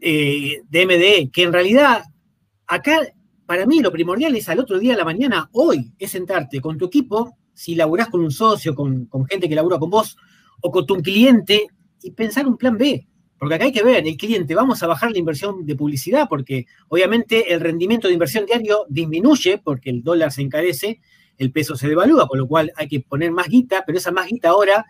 eh, 0.00 0.62
de 0.68 0.86
MD, 0.86 1.30
que 1.30 1.42
en 1.42 1.52
realidad 1.52 2.04
acá 2.66 3.00
para 3.44 3.66
mí 3.66 3.80
lo 3.80 3.90
primordial 3.90 4.34
es 4.36 4.48
al 4.48 4.60
otro 4.60 4.78
día 4.78 4.92
de 4.92 4.98
la 4.98 5.04
mañana, 5.04 5.50
hoy, 5.52 5.92
es 5.98 6.12
sentarte 6.12 6.60
con 6.60 6.78
tu 6.78 6.86
equipo, 6.86 7.36
si 7.52 7.74
laburás 7.74 8.08
con 8.08 8.22
un 8.22 8.30
socio, 8.30 8.74
con, 8.74 9.06
con 9.06 9.26
gente 9.26 9.48
que 9.48 9.54
labura 9.54 9.78
con 9.78 9.90
vos, 9.90 10.16
o 10.60 10.70
con 10.70 10.86
tu 10.86 10.96
cliente, 11.02 11.66
y 12.02 12.10
pensar 12.12 12.46
un 12.46 12.56
plan 12.56 12.76
B. 12.76 13.06
Porque 13.38 13.54
acá 13.54 13.64
hay 13.64 13.72
que 13.72 13.82
ver, 13.82 14.06
el 14.06 14.16
cliente, 14.18 14.54
vamos 14.54 14.82
a 14.82 14.86
bajar 14.86 15.10
la 15.12 15.18
inversión 15.18 15.64
de 15.64 15.74
publicidad, 15.74 16.28
porque 16.28 16.66
obviamente 16.88 17.54
el 17.54 17.60
rendimiento 17.60 18.06
de 18.06 18.12
inversión 18.12 18.44
diario 18.44 18.84
disminuye 18.88 19.56
porque 19.56 19.88
el 19.88 20.02
dólar 20.02 20.30
se 20.30 20.42
encarece, 20.42 21.00
el 21.38 21.50
peso 21.50 21.74
se 21.74 21.88
devalúa, 21.88 22.28
con 22.28 22.38
lo 22.38 22.46
cual 22.46 22.70
hay 22.76 22.86
que 22.86 23.00
poner 23.00 23.32
más 23.32 23.48
guita, 23.48 23.84
pero 23.86 23.96
esa 23.96 24.10
más 24.10 24.28
guita 24.28 24.50
ahora 24.50 24.84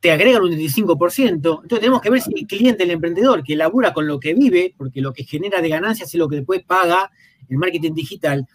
te 0.00 0.10
agregan 0.10 0.42
un 0.42 0.50
25%. 0.50 1.30
Entonces 1.32 1.78
tenemos 1.78 2.00
que 2.00 2.10
ver 2.10 2.20
si 2.22 2.32
el 2.34 2.46
cliente, 2.48 2.82
el 2.82 2.90
emprendedor, 2.90 3.44
que 3.44 3.54
labura 3.54 3.92
con 3.92 4.08
lo 4.08 4.18
que 4.18 4.34
vive, 4.34 4.74
porque 4.76 5.00
lo 5.00 5.12
que 5.12 5.22
genera 5.22 5.62
de 5.62 5.68
ganancias 5.68 6.08
es 6.08 6.14
lo 6.16 6.28
que 6.28 6.36
después 6.36 6.64
paga 6.64 7.12
el 7.48 7.58
marketing 7.58 7.92
digital, 7.92 8.48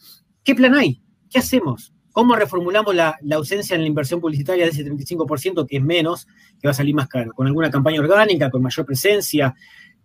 ¿qué 0.43 0.55
plan 0.55 0.75
hay? 0.75 1.01
¿Qué 1.29 1.39
hacemos? 1.39 1.93
¿Cómo 2.11 2.35
reformulamos 2.35 2.93
la, 2.93 3.17
ausencia 3.33 3.75
en 3.75 3.81
la 3.81 3.87
inversión 3.87 4.19
publicitaria 4.19 4.65
de 4.65 4.71
ese 4.71 4.85
35% 4.85 5.65
que 5.67 5.77
es 5.77 5.83
menos, 5.83 6.27
que 6.59 6.67
va 6.67 6.71
a 6.71 6.75
salir 6.75 6.93
más 6.93 7.07
caro? 7.07 7.31
¿Con 7.33 7.47
alguna 7.47 7.71
campaña 7.71 8.01
orgánica, 8.01 8.49
con 8.49 8.61
mayor 8.61 8.85
presencia? 8.85 9.55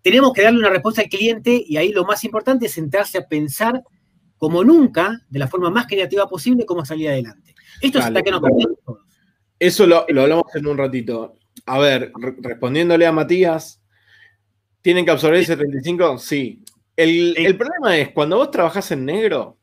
tenemos 0.07 0.33
que 0.33 0.43
darle 0.43 0.61
una 0.61 0.71
respuesta 0.71 1.03
al 1.03 1.09
cliente 1.09 1.65
y 1.67 1.79
ahí 1.79 1.91
lo 1.91 2.05
más 2.05 2.23
importante 2.23 2.67
es 2.67 2.73
sentarse 2.73 3.19
a 3.19 3.27
pensar 3.27 3.83
como 4.37 4.63
nunca, 4.63 5.21
de 5.29 5.41
la 5.41 5.49
forma 5.49 5.69
más 5.69 5.89
creativa 5.89 6.29
posible, 6.29 6.65
cómo 6.65 6.85
salir 6.85 7.09
adelante. 7.09 7.57
Esto 7.81 7.99
es 7.99 8.05
hasta 8.05 8.23
que 8.23 8.31
nos 8.31 8.41
todos. 8.41 9.01
Eso 9.59 9.85
lo, 9.85 10.03
hablamos 10.09 10.45
en 10.55 10.69
un 10.69 10.79
ratito. 10.79 11.35
A 11.65 11.81
ver, 11.81 12.13
respondiéndole 12.39 13.05
a 13.05 13.11
Matías, 13.11 13.83
¿tienen 14.81 15.05
que 15.05 15.11
absorber 15.11 15.41
ese 15.41 15.57
35? 15.57 16.19
Sí. 16.19 16.63
El, 16.95 17.57
problema 17.59 17.99
es, 17.99 18.11
cuando 18.11 18.37
vos 18.37 18.53
trabajás 18.53 18.93
en 18.93 19.07
negro, 19.07 19.59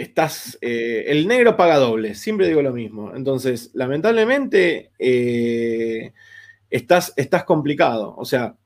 estás, 0.00 0.58
eh, 0.60 1.04
el 1.08 1.28
negro 1.28 1.56
paga 1.56 1.76
doble, 1.76 2.14
siempre 2.14 2.48
digo 2.48 2.62
lo 2.62 2.72
mismo. 2.72 3.14
Entonces, 3.14 3.70
lamentablemente, 3.74 4.90
eh, 4.98 6.12
estás, 6.70 7.12
estás 7.16 7.44
complicado. 7.44 8.14
O 8.16 8.24
sea, 8.24 8.56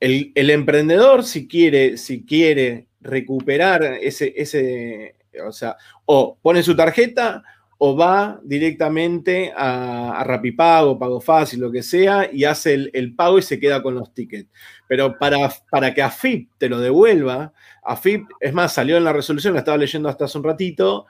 el, 0.00 0.32
emprendedor, 0.34 1.24
si 1.24 1.48
quiere, 1.48 1.96
si 1.96 2.24
quiere 2.24 2.88
recuperar 3.00 3.82
ese, 4.00 4.32
ese, 4.36 5.16
o 5.46 5.52
sea, 5.52 5.76
o 6.04 6.38
pone 6.40 6.62
su 6.62 6.76
tarjeta 6.76 7.42
o 7.78 7.96
va 7.96 8.40
directamente 8.42 9.52
a, 9.54 10.18
a 10.20 10.24
Rapipago, 10.24 10.98
Pago 10.98 11.20
Fácil, 11.20 11.60
lo 11.60 11.70
que 11.70 11.82
sea, 11.82 12.30
y 12.32 12.44
hace 12.44 12.90
el, 12.92 13.14
pago 13.14 13.38
y 13.38 13.42
se 13.42 13.60
queda 13.60 13.82
con 13.82 13.94
los 13.94 14.14
tickets. 14.14 14.48
Pero 14.88 15.18
para, 15.18 15.52
para 15.70 15.92
que 15.92 16.02
AFIP 16.02 16.50
te 16.58 16.68
lo 16.68 16.80
devuelva, 16.80 17.52
AFIP, 17.82 18.28
es 18.40 18.54
más, 18.54 18.72
salió 18.72 18.96
en 18.96 19.04
la 19.04 19.12
resolución, 19.12 19.54
la 19.54 19.60
estaba 19.60 19.76
leyendo 19.76 20.08
hasta 20.08 20.24
hace 20.24 20.38
un 20.38 20.44
ratito, 20.44 21.06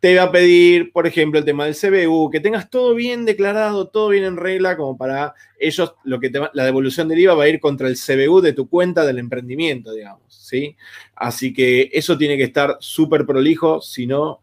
te 0.00 0.16
va 0.16 0.24
a 0.24 0.32
pedir, 0.32 0.92
por 0.92 1.06
ejemplo, 1.06 1.38
el 1.38 1.44
tema 1.44 1.66
del 1.66 1.76
CBU, 1.76 2.30
que 2.30 2.40
tengas 2.40 2.70
todo 2.70 2.94
bien 2.94 3.26
declarado, 3.26 3.88
todo 3.88 4.08
bien 4.08 4.24
en 4.24 4.36
regla, 4.36 4.76
como 4.76 4.96
para 4.96 5.34
ellos, 5.58 5.94
lo 6.04 6.20
que 6.20 6.30
la 6.52 6.64
devolución 6.64 7.06
del 7.08 7.18
IVA 7.18 7.34
va 7.34 7.44
a 7.44 7.48
ir 7.48 7.60
contra 7.60 7.86
el 7.86 7.96
CBU 7.96 8.40
de 8.40 8.54
tu 8.54 8.68
cuenta 8.68 9.04
del 9.04 9.18
emprendimiento, 9.18 9.92
digamos, 9.92 10.22
¿sí? 10.28 10.76
Así 11.14 11.52
que 11.52 11.90
eso 11.92 12.16
tiene 12.16 12.38
que 12.38 12.44
estar 12.44 12.78
súper 12.80 13.26
prolijo, 13.26 13.82
si 13.82 14.06
no, 14.06 14.40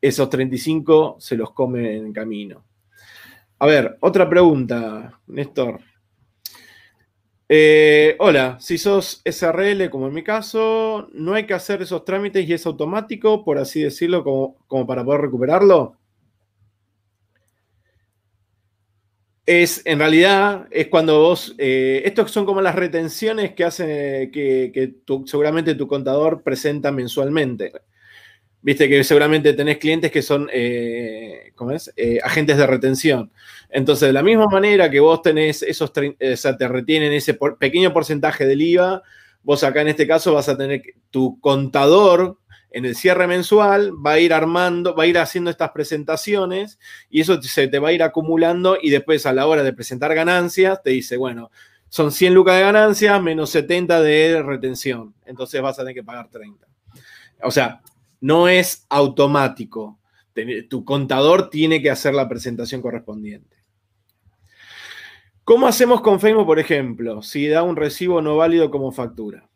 esos 0.00 0.28
35 0.30 1.16
se 1.18 1.36
los 1.36 1.52
come 1.52 1.96
en 1.96 2.12
camino. 2.12 2.64
A 3.60 3.66
ver, 3.66 3.96
otra 4.00 4.28
pregunta, 4.28 5.20
Néstor. 5.26 5.80
Eh, 7.50 8.14
hola, 8.18 8.58
si 8.60 8.76
sos 8.76 9.22
SRL, 9.24 9.88
como 9.88 10.08
en 10.08 10.14
mi 10.14 10.22
caso, 10.22 11.08
¿no 11.14 11.32
hay 11.32 11.46
que 11.46 11.54
hacer 11.54 11.80
esos 11.80 12.04
trámites 12.04 12.46
y 12.46 12.52
es 12.52 12.66
automático, 12.66 13.42
por 13.42 13.58
así 13.58 13.82
decirlo, 13.82 14.22
como, 14.22 14.86
para 14.86 15.02
poder 15.02 15.22
recuperarlo? 15.22 15.96
Es, 19.46 19.80
en 19.86 19.98
realidad, 19.98 20.68
es 20.70 20.88
cuando 20.88 21.20
vos, 21.20 21.54
eh, 21.56 22.02
estos 22.04 22.30
son 22.30 22.44
como 22.44 22.60
las 22.60 22.74
retenciones 22.74 23.54
que 23.54 23.64
hace 23.64 24.30
que, 24.30 24.96
seguramente 25.24 25.74
tu 25.74 25.88
contador 25.88 26.42
presenta 26.42 26.92
mensualmente. 26.92 27.72
Viste 28.68 28.86
que 28.86 29.02
seguramente 29.02 29.54
tenés 29.54 29.78
clientes 29.78 30.12
que 30.12 30.20
son, 30.20 30.46
eh, 30.52 31.52
¿cómo 31.54 31.70
es? 31.70 31.90
Eh, 31.96 32.18
agentes 32.22 32.58
de 32.58 32.66
retención. 32.66 33.32
Entonces, 33.70 34.08
de 34.08 34.12
la 34.12 34.22
misma 34.22 34.44
manera 34.44 34.90
que 34.90 35.00
vos 35.00 35.22
tenés 35.22 35.62
esos, 35.62 35.90
o 35.90 36.36
sea, 36.36 36.54
te 36.54 36.68
retienen 36.68 37.14
ese 37.14 37.32
pequeño 37.58 37.94
porcentaje 37.94 38.46
del 38.46 38.60
IVA, 38.60 39.02
vos 39.42 39.64
acá 39.64 39.80
en 39.80 39.88
este 39.88 40.06
caso 40.06 40.34
vas 40.34 40.50
a 40.50 40.58
tener 40.58 40.82
tu 41.08 41.40
contador 41.40 42.36
en 42.70 42.84
el 42.84 42.94
cierre 42.94 43.26
mensual 43.26 43.92
va 44.06 44.12
a 44.12 44.18
ir 44.18 44.34
armando, 44.34 44.94
va 44.94 45.04
a 45.04 45.06
ir 45.06 45.16
haciendo 45.16 45.50
estas 45.50 45.70
presentaciones 45.70 46.78
y 47.08 47.22
eso 47.22 47.40
se 47.40 47.68
te 47.68 47.78
va 47.78 47.88
a 47.88 47.92
ir 47.92 48.02
acumulando 48.02 48.76
y 48.82 48.90
después 48.90 49.24
a 49.24 49.32
la 49.32 49.46
hora 49.46 49.62
de 49.62 49.72
presentar 49.72 50.14
ganancias 50.14 50.82
te 50.82 50.90
dice, 50.90 51.16
bueno, 51.16 51.50
son 51.88 52.12
100 52.12 52.34
lucas 52.34 52.56
de 52.56 52.64
ganancias 52.64 53.22
menos 53.22 53.48
70 53.48 54.02
de 54.02 54.42
retención. 54.42 55.14
Entonces 55.24 55.62
vas 55.62 55.78
a 55.78 55.82
tener 55.84 55.94
que 55.94 56.04
pagar 56.04 56.28
30. 56.28 56.66
O 57.40 57.50
sea, 57.50 57.80
no 58.20 58.48
es 58.48 58.86
automático. 58.88 59.98
Tu 60.68 60.84
contador 60.84 61.50
tiene 61.50 61.82
que 61.82 61.90
hacer 61.90 62.14
la 62.14 62.28
presentación 62.28 62.80
correspondiente. 62.80 63.56
¿Cómo 65.42 65.66
hacemos 65.66 66.00
con 66.02 66.20
Facebook, 66.20 66.46
por 66.46 66.58
ejemplo, 66.58 67.22
si 67.22 67.48
da 67.48 67.62
un 67.62 67.74
recibo 67.74 68.20
no 68.20 68.36
válido 68.36 68.70
como 68.70 68.92
factura? 68.92 69.48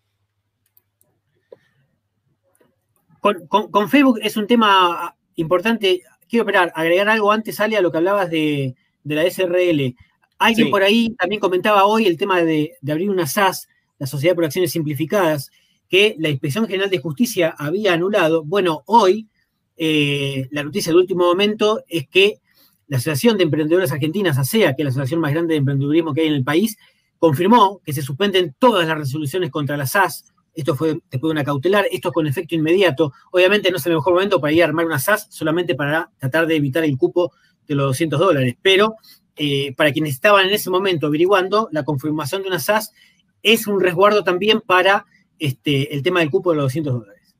Con, 3.20 3.88
Facebook 3.88 4.18
es 4.22 4.37
un 4.37 4.48
tema 4.48 5.14
importante. 5.37 6.03
Quiero 6.29 6.42
esperar, 6.42 6.72
agregar 6.75 7.09
algo 7.09 7.31
antes, 7.31 7.61
Ale, 7.61 7.77
a 7.77 7.81
lo 7.81 7.92
que 7.92 7.98
hablabas 7.98 8.31
de, 8.31 8.75
la 9.05 9.22
SRL. 9.31 9.94
Alguien 10.38 10.70
por 10.70 10.83
ahí 10.83 11.14
también 11.14 11.40
comentaba 11.40 11.85
hoy 11.85 12.07
el 12.07 12.16
tema 12.16 12.42
de, 12.42 12.75
de 12.81 12.92
abrir 12.92 13.11
una 13.11 13.27
SAS, 13.27 13.68
la 13.98 14.09
Sociedad 14.09 14.35
por 14.35 14.44
Acciones 14.44 14.72
Simplificadas 14.72 15.53
que 15.92 16.16
la 16.18 16.31
Inspección 16.31 16.66
General 16.66 16.88
de 16.88 17.00
Justicia 17.00 17.55
había 17.59 17.92
anulado. 17.92 18.44
Bueno, 18.44 18.83
hoy 18.87 19.28
eh, 19.76 20.48
la 20.50 20.62
noticia 20.62 20.90
del 20.90 21.02
último 21.02 21.24
momento 21.26 21.85
es 21.87 22.09
que 22.09 22.38
la 22.87 22.96
Asociación 22.96 23.37
de 23.37 23.44
Emprendedores 23.44 23.92
Argentinas, 23.92 24.38
ASEA, 24.38 24.74
que 24.74 24.81
es 24.81 24.85
la 24.85 24.88
asociación 24.88 25.20
más 25.20 25.33
grande 25.33 25.52
de 25.52 25.59
emprendedurismo 25.59 26.14
que 26.14 26.22
hay 26.22 26.28
en 26.28 26.33
el 26.33 26.44
país, 26.44 26.78
confirmó 27.18 27.83
que 27.85 27.92
se 27.92 28.00
suspenden 28.00 28.57
todas 28.59 28.88
las 28.88 28.96
resoluciones 28.96 29.50
contra 29.50 29.76
la 29.76 29.85
SAS. 29.85 30.33
Esto 30.55 30.74
fue 30.74 30.94
después 31.11 31.28
de 31.28 31.33
una 31.33 31.44
cautelar, 31.44 31.85
esto 31.92 32.11
con 32.11 32.26
efecto 32.26 32.55
inmediato. 32.55 33.12
Obviamente 33.31 33.70
no 33.70 33.76
es 33.76 33.85
el 33.85 33.92
mejor 33.92 34.14
momento 34.14 34.40
para 34.40 34.55
ir 34.55 34.62
a 34.62 34.68
armar 34.68 34.87
una 34.87 34.98
SAS 34.98 35.26
solamente 35.28 35.74
para 35.74 36.11
tratar 36.16 36.46
de 36.46 36.57
evitar 36.57 36.85
el 36.85 36.96
cupo 36.96 37.35
de 37.68 37.74
los 37.74 37.88
200 37.88 38.18
dólares, 38.18 38.57
pero 38.62 38.94
eh, 39.37 39.74
para 39.76 39.92
quienes 39.92 40.14
estaban 40.14 40.46
en 40.46 40.55
ese 40.55 40.70
momento 40.70 41.09
averiguando, 41.09 41.68
la 41.70 41.85
confirmación 41.85 42.40
de 42.40 42.48
una 42.48 42.61
SAS 42.61 42.94
es 43.42 43.66
un 43.66 43.78
resguardo 43.78 44.24
también 44.24 44.62
para 44.62 45.05
este, 45.42 45.92
el 45.92 46.02
tema 46.02 46.20
del 46.20 46.31
cupo 46.31 46.50
de 46.50 46.57
los 46.57 46.66
200 46.66 46.94
dólares. 46.94 47.35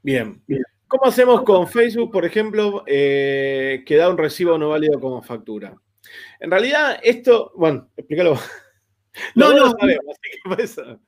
Bien. 0.00 0.42
¿Cómo 0.86 1.06
hacemos 1.06 1.42
con 1.42 1.66
Facebook, 1.66 2.12
por 2.12 2.24
ejemplo, 2.24 2.84
eh, 2.86 3.82
que 3.84 3.96
da 3.96 4.08
un 4.08 4.16
recibo 4.16 4.56
no 4.56 4.70
válido 4.70 5.00
como 5.00 5.20
factura? 5.22 5.76
En 6.40 6.50
realidad, 6.50 6.98
esto, 7.02 7.52
bueno, 7.56 7.90
explícalo. 7.96 8.38
No, 9.34 9.52
no, 9.52 9.74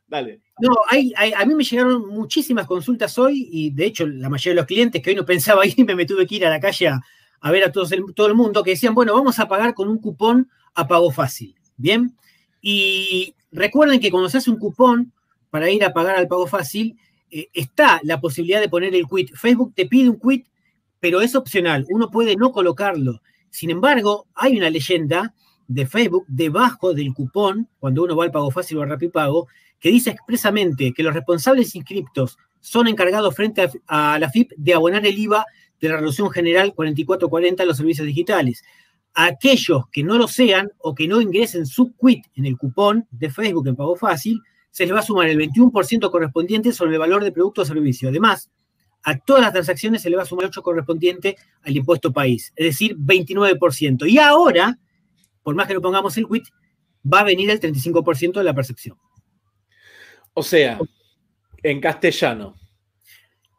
dale. 0.09 0.41
No, 0.59 0.73
a 0.89 1.45
mí 1.45 1.55
me 1.55 1.63
llegaron 1.63 2.09
muchísimas 2.09 2.67
consultas 2.67 3.17
hoy 3.19 3.49
y 3.53 3.71
de 3.71 3.87
hecho 3.87 4.05
la 4.05 4.29
mayoría 4.29 4.55
de 4.55 4.61
los 4.63 4.67
clientes 4.67 5.01
que 5.01 5.11
hoy 5.11 5.17
no 5.17 5.25
pensaba 5.25 5.65
ir, 5.67 5.95
me 5.95 6.05
tuve 6.05 6.27
que 6.27 6.35
ir 6.35 6.47
a 6.47 6.51
la 6.51 6.59
calle 6.59 6.89
a, 6.89 7.51
ver 7.53 7.63
a 7.63 7.71
todos 7.71 7.91
todo 8.17 8.27
el 8.27 8.35
mundo 8.35 8.65
que 8.65 8.73
decían, 8.73 8.95
bueno, 8.95 9.15
vamos 9.15 9.39
a 9.39 9.47
pagar 9.47 9.75
con 9.75 9.89
un 9.89 9.99
cupón 9.99 10.51
a 10.75 10.89
pago 10.89 11.13
fácil. 11.13 11.55
Bien. 11.77 12.17
Y 12.61 13.37
recuerden 13.53 14.01
que 14.01 14.11
cuando 14.11 14.29
se 14.29 14.39
hace 14.39 14.51
un 14.51 14.59
cupón 14.59 15.13
para 15.51 15.71
ir 15.71 15.85
a 15.85 15.93
pagar 15.93 16.17
al 16.17 16.29
pago 16.29 16.47
fácil, 16.47 16.97
eh, 17.31 17.49
está 17.53 18.01
la 18.03 18.21
posibilidad 18.21 18.61
de 18.61 18.69
poner 18.69 18.95
el 18.95 19.07
quit. 19.07 19.35
Facebook 19.35 19.73
te 19.75 19.87
pide 19.87 20.09
un 20.09 20.19
quit, 20.21 20.47
pero 21.01 21.21
es 21.21 21.35
opcional. 21.35 21.87
Uno 21.91 22.11
puede 22.11 22.37
no 22.37 22.53
colocarlo. 22.53 23.23
Sin 23.51 23.71
embargo, 23.71 24.27
hay 24.35 24.57
una 24.57 24.71
leyenda 24.71 25.35
de 25.67 25.87
Facebook 25.87 26.25
debajo 26.29 26.95
del 26.95 27.13
cupón, 27.15 27.69
cuando 27.79 28.03
uno 28.03 28.17
va 28.17 28.25
al 28.25 28.33
pago 28.33 28.51
fácil 28.51 28.79
o 28.79 28.83
al 28.83 28.89
Rapipago, 28.89 29.49
que 29.79 29.91
dice 29.91 30.11
expresamente 30.11 30.93
que 30.93 31.03
los 31.03 31.15
responsables 31.15 31.75
inscriptos 31.75 32.39
son 32.61 32.89
encargados 32.89 33.35
frente 33.35 33.63
a, 33.63 34.15
a 34.15 34.19
la 34.19 34.29
FIP 34.29 34.53
de 34.57 34.75
abonar 34.75 35.07
el 35.07 35.19
IVA 35.19 35.47
de 35.81 35.89
la 35.89 35.95
Resolución 35.95 36.31
General 36.31 36.75
4440 36.75 37.63
de 37.63 37.67
los 37.67 37.77
servicios 37.77 38.07
digitales 38.07 38.63
aquellos 39.15 39.89
que 39.91 40.03
no 40.03 40.19
lo 40.19 40.29
sean 40.29 40.71
o 40.79 40.95
que 40.95 41.09
no 41.09 41.21
ingresen 41.21 41.67
su 41.67 41.95
quit 41.97 42.27
en 42.37 42.47
el 42.47 42.57
cupón 42.57 43.07
de 43.11 43.31
Facebook 43.31 43.67
en 43.69 43.77
pago 43.77 43.97
fácil, 43.97 44.41
se 44.71 44.87
les 44.87 44.95
va 44.95 45.01
a 45.01 45.03
sumar 45.03 45.29
el 45.29 45.39
21% 45.39 46.11
correspondiente 46.11 46.73
sobre 46.73 46.93
el 46.93 46.99
valor 46.99 47.25
de 47.25 47.33
producto 47.33 47.63
o 47.63 47.65
servicio. 47.65 48.09
Además, 48.09 48.51
a 49.03 49.19
todas 49.19 49.43
las 49.43 49.53
transacciones 49.53 50.03
se 50.03 50.11
le 50.11 50.17
va 50.17 50.23
a 50.23 50.27
sumar 50.27 50.45
el 50.45 50.51
8% 50.51 50.63
correspondiente 50.63 51.37
al 51.63 51.77
impuesto 51.77 52.13
país, 52.13 52.53
es 52.55 52.67
decir, 52.67 52.97
29%. 52.97 54.09
Y 54.09 54.19
ahora, 54.19 54.79
por 55.43 55.55
más 55.55 55.67
que 55.67 55.75
no 55.75 55.81
pongamos 55.81 56.17
el 56.17 56.29
quit, 56.29 56.45
va 57.11 57.21
a 57.21 57.25
venir 57.25 57.51
el 57.51 57.61
35% 57.61 58.35
de 58.35 58.45
la 58.45 58.55
percepción. 58.55 58.97
O 60.35 60.43
sea, 60.43 60.79
en 61.63 61.81
castellano. 61.81 62.55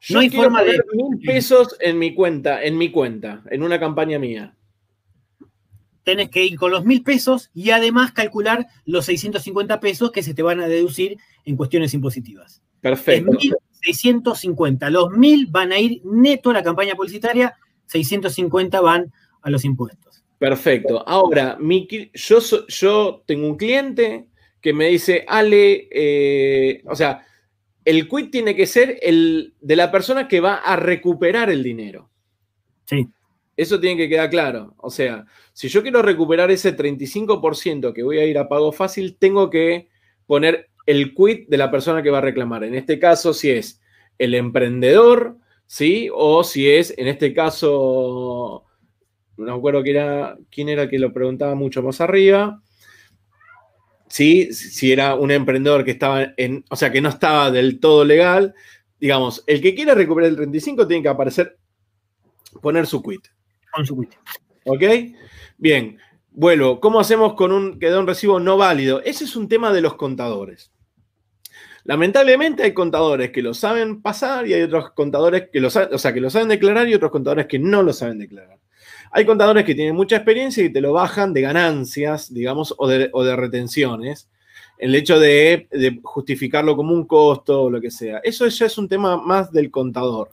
no 0.09 0.19
hay 0.19 0.29
forma 0.29 0.63
de 0.63 0.79
mil 0.93 1.19
pesos 1.25 1.75
en 1.79 1.99
mi 1.99 2.13
cuenta, 2.13 2.63
en 2.63 2.77
mi 2.77 2.89
cuenta, 2.91 3.43
en 3.49 3.63
una 3.63 3.79
campaña 3.79 4.17
mía 4.17 4.55
tenés 6.03 6.29
que 6.29 6.43
ir 6.43 6.57
con 6.57 6.71
los 6.71 6.85
mil 6.85 7.03
pesos 7.03 7.49
y 7.53 7.71
además 7.71 8.11
calcular 8.11 8.67
los 8.85 9.05
650 9.05 9.79
pesos 9.79 10.11
que 10.11 10.23
se 10.23 10.33
te 10.33 10.43
van 10.43 10.59
a 10.59 10.67
deducir 10.67 11.17
en 11.45 11.55
cuestiones 11.55 11.93
impositivas. 11.93 12.61
Perfecto. 12.81 13.37
650. 13.81 14.89
Los 14.89 15.11
mil 15.11 15.47
van 15.47 15.71
a 15.71 15.79
ir 15.79 16.01
neto 16.03 16.49
a 16.49 16.53
la 16.53 16.63
campaña 16.63 16.95
publicitaria, 16.95 17.55
650 17.87 18.81
van 18.81 19.11
a 19.41 19.49
los 19.49 19.65
impuestos. 19.65 20.23
Perfecto. 20.37 21.07
Ahora, 21.07 21.57
yo, 22.13 22.39
yo 22.67 23.23
tengo 23.25 23.47
un 23.47 23.57
cliente 23.57 24.27
que 24.59 24.73
me 24.73 24.87
dice, 24.87 25.25
Ale, 25.27 25.87
eh, 25.91 26.83
o 26.85 26.95
sea, 26.95 27.25
el 27.85 28.07
quit 28.07 28.31
tiene 28.31 28.55
que 28.55 28.65
ser 28.65 28.97
el 29.01 29.55
de 29.59 29.75
la 29.75 29.91
persona 29.91 30.27
que 30.27 30.39
va 30.39 30.55
a 30.55 30.75
recuperar 30.75 31.49
el 31.49 31.63
dinero. 31.63 32.09
Sí. 32.85 33.07
Eso 33.57 33.79
tiene 33.79 33.97
que 33.97 34.09
quedar 34.09 34.29
claro. 34.29 34.73
O 34.77 34.89
sea, 34.89 35.25
si 35.53 35.67
yo 35.67 35.81
quiero 35.81 36.01
recuperar 36.01 36.51
ese 36.51 36.75
35% 36.75 37.93
que 37.93 38.03
voy 38.03 38.19
a 38.19 38.25
ir 38.25 38.37
a 38.37 38.47
pago 38.47 38.71
fácil, 38.71 39.17
tengo 39.17 39.49
que 39.49 39.89
poner 40.25 40.69
el 40.85 41.13
quit 41.13 41.47
de 41.47 41.57
la 41.57 41.69
persona 41.69 42.01
que 42.01 42.09
va 42.09 42.19
a 42.19 42.21
reclamar. 42.21 42.63
En 42.63 42.75
este 42.75 42.99
caso, 42.99 43.33
si 43.33 43.51
es 43.51 43.81
el 44.17 44.33
emprendedor, 44.33 45.37
¿sí? 45.67 46.09
O 46.13 46.43
si 46.43 46.69
es, 46.69 46.93
en 46.97 47.07
este 47.07 47.33
caso, 47.33 48.65
no 49.37 49.45
me 49.45 49.51
acuerdo 49.51 49.83
era, 49.85 50.37
quién 50.49 50.69
era 50.69 50.89
que 50.89 50.99
lo 50.99 51.13
preguntaba 51.13 51.55
mucho 51.55 51.81
más 51.83 52.01
arriba. 52.01 52.61
¿Sí? 54.07 54.53
Si 54.53 54.91
era 54.91 55.15
un 55.15 55.31
emprendedor 55.31 55.85
que 55.85 55.91
estaba 55.91 56.33
en, 56.35 56.65
o 56.69 56.75
sea, 56.75 56.91
que 56.91 57.01
no 57.01 57.09
estaba 57.09 57.49
del 57.49 57.79
todo 57.79 58.03
legal, 58.03 58.53
digamos, 58.99 59.43
el 59.47 59.61
que 59.61 59.73
quiere 59.73 59.95
recuperar 59.95 60.29
el 60.29 60.35
35 60.35 60.87
tiene 60.87 61.03
que 61.03 61.09
aparecer, 61.09 61.57
poner 62.61 62.85
su 62.85 63.01
quit. 63.01 63.27
¿Ok? 64.65 64.83
Bien, 65.57 65.97
vuelvo. 66.31 66.79
¿Cómo 66.79 66.99
hacemos 66.99 67.33
con 67.33 67.51
un 67.51 67.79
que 67.79 67.89
da 67.89 67.99
un 67.99 68.07
recibo 68.07 68.39
no 68.39 68.57
válido? 68.57 69.01
Ese 69.03 69.25
es 69.25 69.35
un 69.35 69.47
tema 69.47 69.71
de 69.71 69.81
los 69.81 69.95
contadores. 69.95 70.71
Lamentablemente 71.83 72.63
hay 72.63 72.73
contadores 72.73 73.31
que 73.31 73.41
lo 73.41 73.53
saben 73.53 74.01
pasar 74.01 74.47
y 74.47 74.53
hay 74.53 74.61
otros 74.61 74.91
contadores 74.91 75.49
que 75.51 75.59
lo, 75.59 75.67
o 75.67 75.97
sea, 75.97 76.13
que 76.13 76.21
lo 76.21 76.29
saben 76.29 76.49
declarar 76.49 76.87
y 76.87 76.93
otros 76.93 77.11
contadores 77.11 77.47
que 77.47 77.57
no 77.57 77.81
lo 77.81 77.91
saben 77.91 78.19
declarar. 78.19 78.59
Hay 79.11 79.25
contadores 79.25 79.65
que 79.65 79.75
tienen 79.75 79.95
mucha 79.95 80.17
experiencia 80.17 80.63
y 80.63 80.71
te 80.71 80.79
lo 80.79 80.93
bajan 80.93 81.33
de 81.33 81.41
ganancias, 81.41 82.33
digamos, 82.33 82.73
o 82.77 82.87
de, 82.87 83.35
retenciones. 83.35 84.29
El 84.77 84.95
hecho 84.95 85.19
de, 85.19 85.67
justificarlo 86.03 86.75
como 86.75 86.93
un 86.93 87.05
costo 87.05 87.63
o 87.63 87.69
lo 87.69 87.81
que 87.81 87.91
sea. 87.91 88.19
Eso 88.23 88.47
ya 88.47 88.67
es 88.67 88.77
un 88.77 88.87
tema 88.87 89.17
más 89.17 89.51
del 89.51 89.69
contador. 89.69 90.31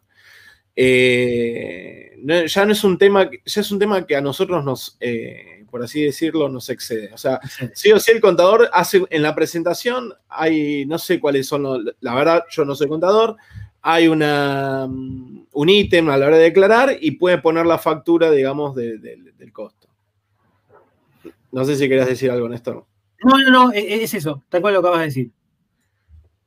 Eh, 0.81 2.17
ya 2.47 2.65
no 2.65 2.71
es 2.71 2.85
un 2.85 2.99
tema, 2.99 3.29
ya 3.45 3.61
es 3.61 3.71
un 3.73 3.81
tema 3.81 4.07
que 4.07 4.15
a 4.15 4.21
nosotros 4.21 4.65
nos, 4.65 4.97
eh, 5.01 5.65
por 5.69 5.83
así 5.83 6.03
decirlo, 6.05 6.49
nos 6.49 6.69
excede. 6.69 7.13
O 7.13 7.19
sea, 7.19 7.41
sí 7.75 7.91
o 7.91 7.99
sí 7.99 8.13
el 8.13 8.21
contador 8.21 8.71
hace 8.73 9.03
en 9.11 9.23
la 9.23 9.35
presentación, 9.35 10.15
hay, 10.29 10.87
no 10.87 10.99
sé 10.99 11.19
cuáles 11.19 11.49
son, 11.49 11.85
la 11.99 12.15
verdad, 12.15 12.45
yo 12.51 12.65
no 12.65 12.77
soy 12.77 12.87
contador, 12.87 13.37
hay 13.83 14.07
una, 14.07 14.87
mm, 14.89 15.47
un 15.53 15.69
ítem 15.69 16.09
a 16.11 16.17
la 16.17 16.27
hora 16.27 16.37
de 16.37 16.45
declarar 16.45 16.97
y 17.01 17.13
puede 17.13 17.39
poner 17.39 17.67
la 17.67 17.79
factura, 17.79 18.31
digamos, 18.31 18.77
del 18.77 19.53
costo. 19.53 19.89
No 21.51 21.65
sé 21.65 21.75
si 21.75 21.89
querías 21.89 22.07
decir 22.07 22.31
algo, 22.31 22.49
Néstor. 22.49 22.87
No, 23.25 23.37
no, 23.37 23.51
no, 23.51 23.73
e, 23.73 23.81
e, 23.81 24.05
es 24.05 24.15
eso, 24.15 24.45
tal 24.49 24.61
cual 24.61 24.75
lo 24.75 24.81
acabas 24.81 25.01
de 25.01 25.07
decir. 25.07 25.31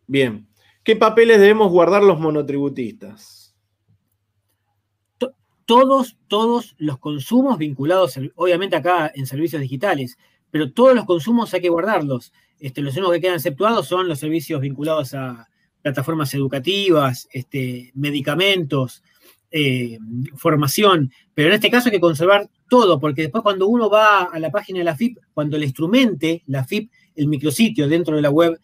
Bien. 0.08 0.48
¿Qué 0.86 0.96
papeles 0.96 1.42
debemos 1.42 1.70
guardar 1.70 2.02
los 2.02 2.18
monotributistas? 2.18 3.41
Todos, 5.66 6.18
todos 6.28 6.76
los 6.78 6.98
consumos 7.00 7.58
vinculados, 7.58 8.20
obviamente 8.36 8.76
acá 8.76 9.12
en 9.14 9.26
servicios 9.26 9.62
digitales, 9.62 10.18
pero 10.50 10.72
todos 10.72 10.96
los 10.96 11.06
consumos 11.06 11.54
hay 11.54 11.62
que 11.62 11.70
guardarlos. 11.70 12.34
Este, 12.60 12.82
los 12.82 12.96
únicos 12.96 13.14
que 13.16 13.22
quedan 13.22 13.36
exceptuados 13.36 13.88
son 13.88 14.08
los 14.08 14.20
servicios 14.20 14.62
vinculados 14.62 15.14
a 15.14 15.48
plataformas 15.82 16.34
educativas, 16.34 17.28
este, 17.32 17.92
medicamentos, 17.96 19.04
eh, 19.50 19.98
formación, 20.36 21.12
pero 21.34 21.50
en 21.50 21.56
este 21.56 21.72
caso 21.72 21.88
hay 21.90 21.94
que 21.94 22.00
conservar 22.00 22.50
todo, 22.70 23.00
porque 23.00 23.24
después 23.24 23.42
cuando 23.42 23.68
uno 23.68 23.90
va 23.90 24.24
a 24.24 24.40
la 24.40 24.52
página 24.52 24.80
de 24.80 24.86
la 24.86 24.96
FIP, 24.96 25.18
cuando 25.34 25.58
le 25.58 25.66
instrumente 25.66 26.44
la 26.46 26.64
FIP, 26.64 26.92
el 27.16 27.28
micrositio 27.28 27.88
dentro 27.88 28.16
de 28.16 28.22
la 28.22 28.30
web 28.30 28.60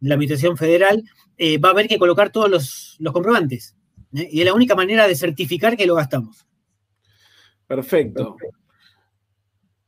de 0.00 0.08
la 0.08 0.14
Administración 0.14 0.56
Federal, 0.56 1.02
eh, 1.38 1.58
va 1.58 1.68
a 1.68 1.72
haber 1.72 1.86
que 1.86 1.98
colocar 1.98 2.30
todos 2.30 2.50
los, 2.50 2.96
los 2.98 3.12
comprobantes. 3.12 3.75
¿Eh? 4.16 4.28
Y 4.30 4.40
es 4.40 4.46
la 4.46 4.54
única 4.54 4.74
manera 4.74 5.06
de 5.06 5.14
certificar 5.14 5.76
que 5.76 5.86
lo 5.86 5.94
gastamos. 5.94 6.46
Perfecto. 7.66 8.36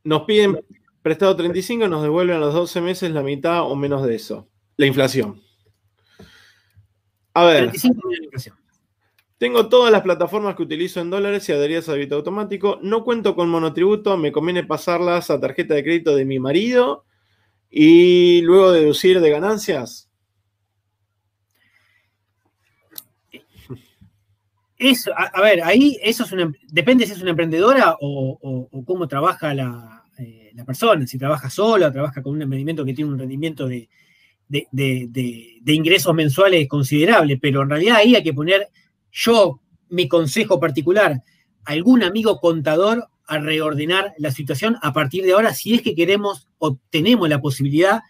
Nos 0.05 0.23
piden 0.23 0.61
prestado 1.03 1.37
35, 1.37 1.89
nos 1.89 2.03
devuelven 2.03 2.37
a 2.37 2.41
los 2.41 2.55
12 2.55 2.81
meses 2.81 3.11
la 3.11 3.23
mitad 3.23 3.63
o 3.63 3.75
menos 3.77 4.05
de 4.05 4.15
eso. 4.15 4.49
La 4.77 4.87
inflación. 4.87 5.41
A 7.35 7.45
ver. 7.45 7.73
Tengo 9.39 9.69
todas 9.69 9.93
las 9.93 10.03
plataformas 10.03 10.57
que 10.57 10.65
utilizo 10.65 11.01
en 11.01 11.11
dólares 11.11 11.49
y 11.49 11.53
adheridas 11.53 11.89
a 11.89 11.93
débito 11.93 12.17
automático. 12.17 12.81
No 12.83 13.05
cuento 13.05 13.37
con 13.37 13.49
monotributo, 13.49 14.17
me 14.17 14.33
conviene 14.33 14.65
pasarlas 14.65 15.31
a 15.31 15.39
tarjeta 15.39 15.75
de 15.75 15.85
crédito 15.85 16.17
de 16.17 16.25
mi 16.25 16.41
marido 16.41 17.05
y 17.71 18.41
luego 18.43 18.73
deducir 18.73 19.21
de 19.21 19.31
ganancias. 19.31 20.08
Eso, 24.79 25.11
a, 25.17 25.41
ver, 25.43 25.65
ahí 25.65 25.99
eso 26.01 26.23
es 26.23 26.31
una, 26.31 26.53
depende 26.69 27.05
si 27.05 27.13
es 27.13 27.21
una 27.21 27.31
emprendedora 27.31 27.97
o, 28.01 28.69
cómo 28.87 29.09
trabaja 29.09 29.53
eh, 29.53 30.53
la, 30.55 30.65
persona, 30.65 31.05
si 31.05 31.19
trabaja 31.19 31.51
sola, 31.51 31.93
trabaja 31.93 32.23
con 32.23 32.35
un 32.35 32.43
emprendimiento 32.43 32.85
que 32.85 32.95
tiene 32.95 33.11
un 33.11 33.19
rendimiento 33.19 33.67
de, 33.67 33.89
ingresos 35.67 36.15
mensuales 36.15 36.69
considerable, 36.69 37.39
pero 37.39 37.63
en 37.63 37.71
realidad 37.71 37.97
ahí 37.97 38.15
hay 38.15 38.23
que 38.23 38.33
poner 38.33 38.69
yo, 39.11 39.61
mi 39.89 40.07
consejo 40.07 40.61
particular, 40.61 41.25
algún 41.65 42.05
amigo 42.05 42.39
contador 42.39 43.09
a 43.27 43.39
reordenar 43.39 44.15
la 44.19 44.31
situación 44.31 44.77
a 44.81 44.93
partir 44.93 45.25
de 45.25 45.33
ahora, 45.33 45.55
si 45.55 45.75
es 45.75 45.83
que 45.83 45.97
queremos 45.97 46.47
o 46.59 46.79
tenemos 46.91 47.29
la 47.29 47.41
posibilidad 47.41 48.03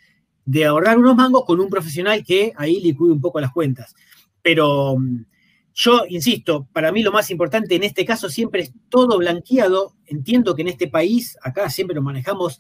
de 0.45 0.67
ahorrar 0.67 0.99
unos 0.99 1.17
mangos 1.17 1.45
con 1.47 1.61
un 1.61 1.71
profesional 1.71 2.23
que 2.25 2.53
ahí 2.57 2.79
licude 2.81 3.13
un 3.13 3.21
poco 3.23 3.41
las 3.41 3.53
cuentas. 3.53 3.95
Pero 4.43 4.97
mm, 4.99 5.25
yo, 5.81 6.03
insisto, 6.09 6.67
para 6.73 6.91
mí 6.91 7.05
lo 7.05 7.12
más 7.12 7.31
importante 7.31 7.77
en 7.77 7.85
este 7.85 8.05
caso 8.05 8.29
siempre 8.29 8.62
es 8.62 8.73
todo 8.88 9.17
blanqueado. 9.17 9.95
Entiendo 10.07 10.57
que 10.57 10.62
en 10.62 10.69
este 10.69 10.88
país, 10.88 11.38
acá 11.41 11.71
siempre 11.71 11.95
lo 11.95 12.03
manejamos 12.03 12.59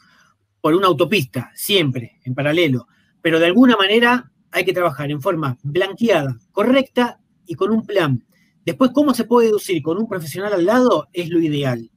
por 0.60 0.72
una 0.72 0.86
autopista, 0.86 1.50
siempre, 1.52 2.20
en 2.22 2.36
paralelo. 2.36 2.86
Pero 3.20 3.40
de 3.40 3.46
alguna 3.46 3.76
manera 3.76 4.30
hay 4.52 4.64
que 4.64 4.72
trabajar 4.72 5.10
en 5.10 5.20
forma 5.20 5.58
blanqueada, 5.64 6.38
correcta 6.52 7.18
y 7.44 7.56
con 7.56 7.72
un 7.72 7.84
plan. 7.84 8.24
Después, 8.64 8.92
cómo 8.94 9.12
se 9.12 9.24
puede 9.24 9.48
deducir 9.48 9.82
con 9.82 9.98
un 9.98 10.08
profesional 10.08 10.52
al 10.52 10.64
lado 10.64 11.08
es 11.12 11.28
lo 11.28 11.40
ideal. 11.40 11.90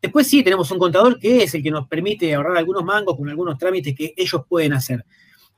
Después 0.00 0.28
sí, 0.28 0.44
tenemos 0.44 0.70
un 0.70 0.78
contador 0.78 1.18
que 1.18 1.42
es 1.42 1.52
el 1.56 1.62
que 1.64 1.72
nos 1.72 1.88
permite 1.88 2.32
ahorrar 2.32 2.56
algunos 2.56 2.84
mangos 2.84 3.16
con 3.16 3.28
algunos 3.28 3.58
trámites 3.58 3.96
que 3.96 4.14
ellos 4.16 4.42
pueden 4.48 4.74
hacer, 4.74 5.04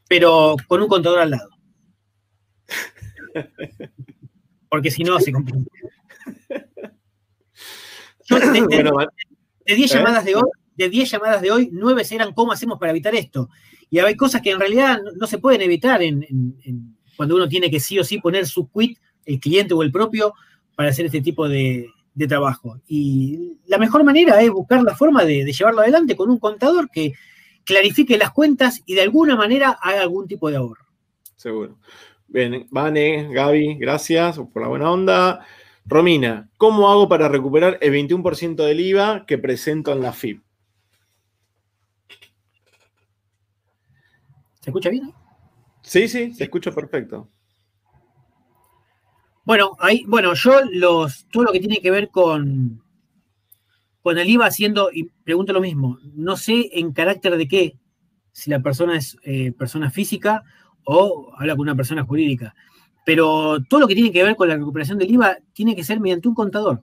pero 0.09 0.57
con 0.67 0.81
un 0.81 0.89
contador 0.89 1.19
al 1.19 1.31
lado. 1.33 1.51
porque 4.71 4.91
si 4.91 5.03
no 5.03 5.19
se 5.21 5.33
complica. 5.33 5.61
de, 8.29 9.75
10 9.75 9.91
¿Eh? 9.91 9.95
llamadas 9.95 10.25
de 10.25 10.37
hoy, 10.37 10.49
de 10.77 10.89
10 10.89 11.11
llamadas 11.11 11.43
de 11.43 11.51
hoy, 11.51 11.69
9 11.73 12.03
eran 12.11 12.33
cómo 12.33 12.53
hacemos 12.53 12.79
para 12.79 12.93
evitar 12.93 13.15
esto. 13.15 13.51
Y 13.91 13.99
hay 13.99 14.17
cosas 14.17 14.41
que 14.41 14.51
en 14.51 14.61
realidad 14.61 15.01
no, 15.17 15.27
se 15.27 15.39
pueden 15.39 15.63
evitar 15.63 16.01
cuando 17.17 17.35
uno 17.35 17.49
tiene 17.49 17.71
que 17.71 17.81
sí 17.81 17.99
o 17.99 18.05
sí 18.05 18.19
poner 18.19 18.47
su 18.47 18.71
quit, 18.71 18.99
el 19.27 19.41
cliente 19.41 19.75
o 19.75 19.83
el 19.83 19.91
propio, 19.91 20.33
para 20.77 20.91
hacer 20.91 21.07
este 21.07 21.21
tipo 21.21 21.49
de, 21.49 21.91
trabajo. 22.29 22.81
Y 22.87 23.57
la 23.67 23.79
mejor 23.79 24.05
manera 24.05 24.41
es 24.43 24.51
buscar 24.51 24.83
la 24.83 24.95
forma 24.95 25.25
de, 25.25 25.45
de, 25.45 25.53
llevarlo 25.53 25.81
adelante 25.81 26.15
con 26.15 26.31
un 26.31 26.39
contador 26.39 26.91
que 26.91 27.15
clarifique 27.65 28.19
las 28.19 28.31
cuentas 28.31 28.83
y 28.87 28.95
de 28.95 29.03
alguna 29.03 29.37
manera 29.37 29.71
haga 29.71 30.03
algún 30.03 30.29
tipo 30.29 30.51
de 30.51 30.57
ahorro. 30.57 30.85
Seguro. 31.37 31.79
Bien, 32.33 32.69
Vane, 32.71 33.29
Gaby, 33.35 33.75
gracias 33.75 34.39
por 34.39 34.63
la 34.63 34.69
buena 34.69 34.89
onda. 34.93 35.45
Romina, 35.85 36.49
¿cómo 36.59 36.89
hago 36.89 37.09
para 37.09 37.29
recuperar 37.29 37.77
el 37.81 37.93
21% 37.93 38.55
del 38.55 38.79
IVA 38.79 39.27
que 39.27 39.37
presento 39.37 39.93
en 39.93 40.01
la 40.01 40.13
FIP? 40.13 40.41
¿Se 44.61 44.71
escucha 44.71 44.91
bien? 44.91 45.13
Sí, 45.83 46.07
sí, 46.07 46.33
se 46.33 46.45
escucha 46.45 46.71
perfecto. 46.71 47.29
Bueno, 49.45 49.77
ahí, 49.81 50.05
bueno, 50.07 50.33
yo 50.35 50.61
los, 50.71 51.27
todo 51.33 51.43
lo 51.43 51.53
que 51.53 51.59
tiene 51.59 51.81
que 51.81 51.91
ver 51.91 52.11
con, 52.11 52.81
con 54.03 54.19
el 54.19 54.29
IVA 54.29 54.47
haciendo, 54.47 54.91
y 54.93 55.11
pregunto 55.25 55.53
lo 55.53 55.61
mismo, 55.61 55.99
no 56.15 56.37
sé 56.37 56.71
en 56.75 56.93
carácter 56.93 57.37
de 57.37 57.49
qué, 57.49 57.77
si 58.31 58.51
la 58.51 58.61
persona 58.61 58.97
es 58.97 59.17
eh, 59.25 59.51
persona 59.51 59.91
física 59.91 60.45
o 60.85 61.33
habla 61.37 61.55
con 61.55 61.63
una 61.63 61.77
persona 61.77 62.05
jurídica. 62.05 62.55
Pero 63.05 63.59
todo 63.69 63.81
lo 63.81 63.89
que 63.89 63.95
tiene 63.95 64.13
que 64.13 64.23
ver 64.23 64.37
con 64.37 64.49
la 64.49 64.57
recuperación 64.57 64.99
del 64.99 65.11
IVA 65.11 65.39
tiene 65.53 65.75
que 65.75 65.85
ser 65.85 66.01
mediante 66.01 66.29
un 66.29 66.35
contador. 66.35 66.83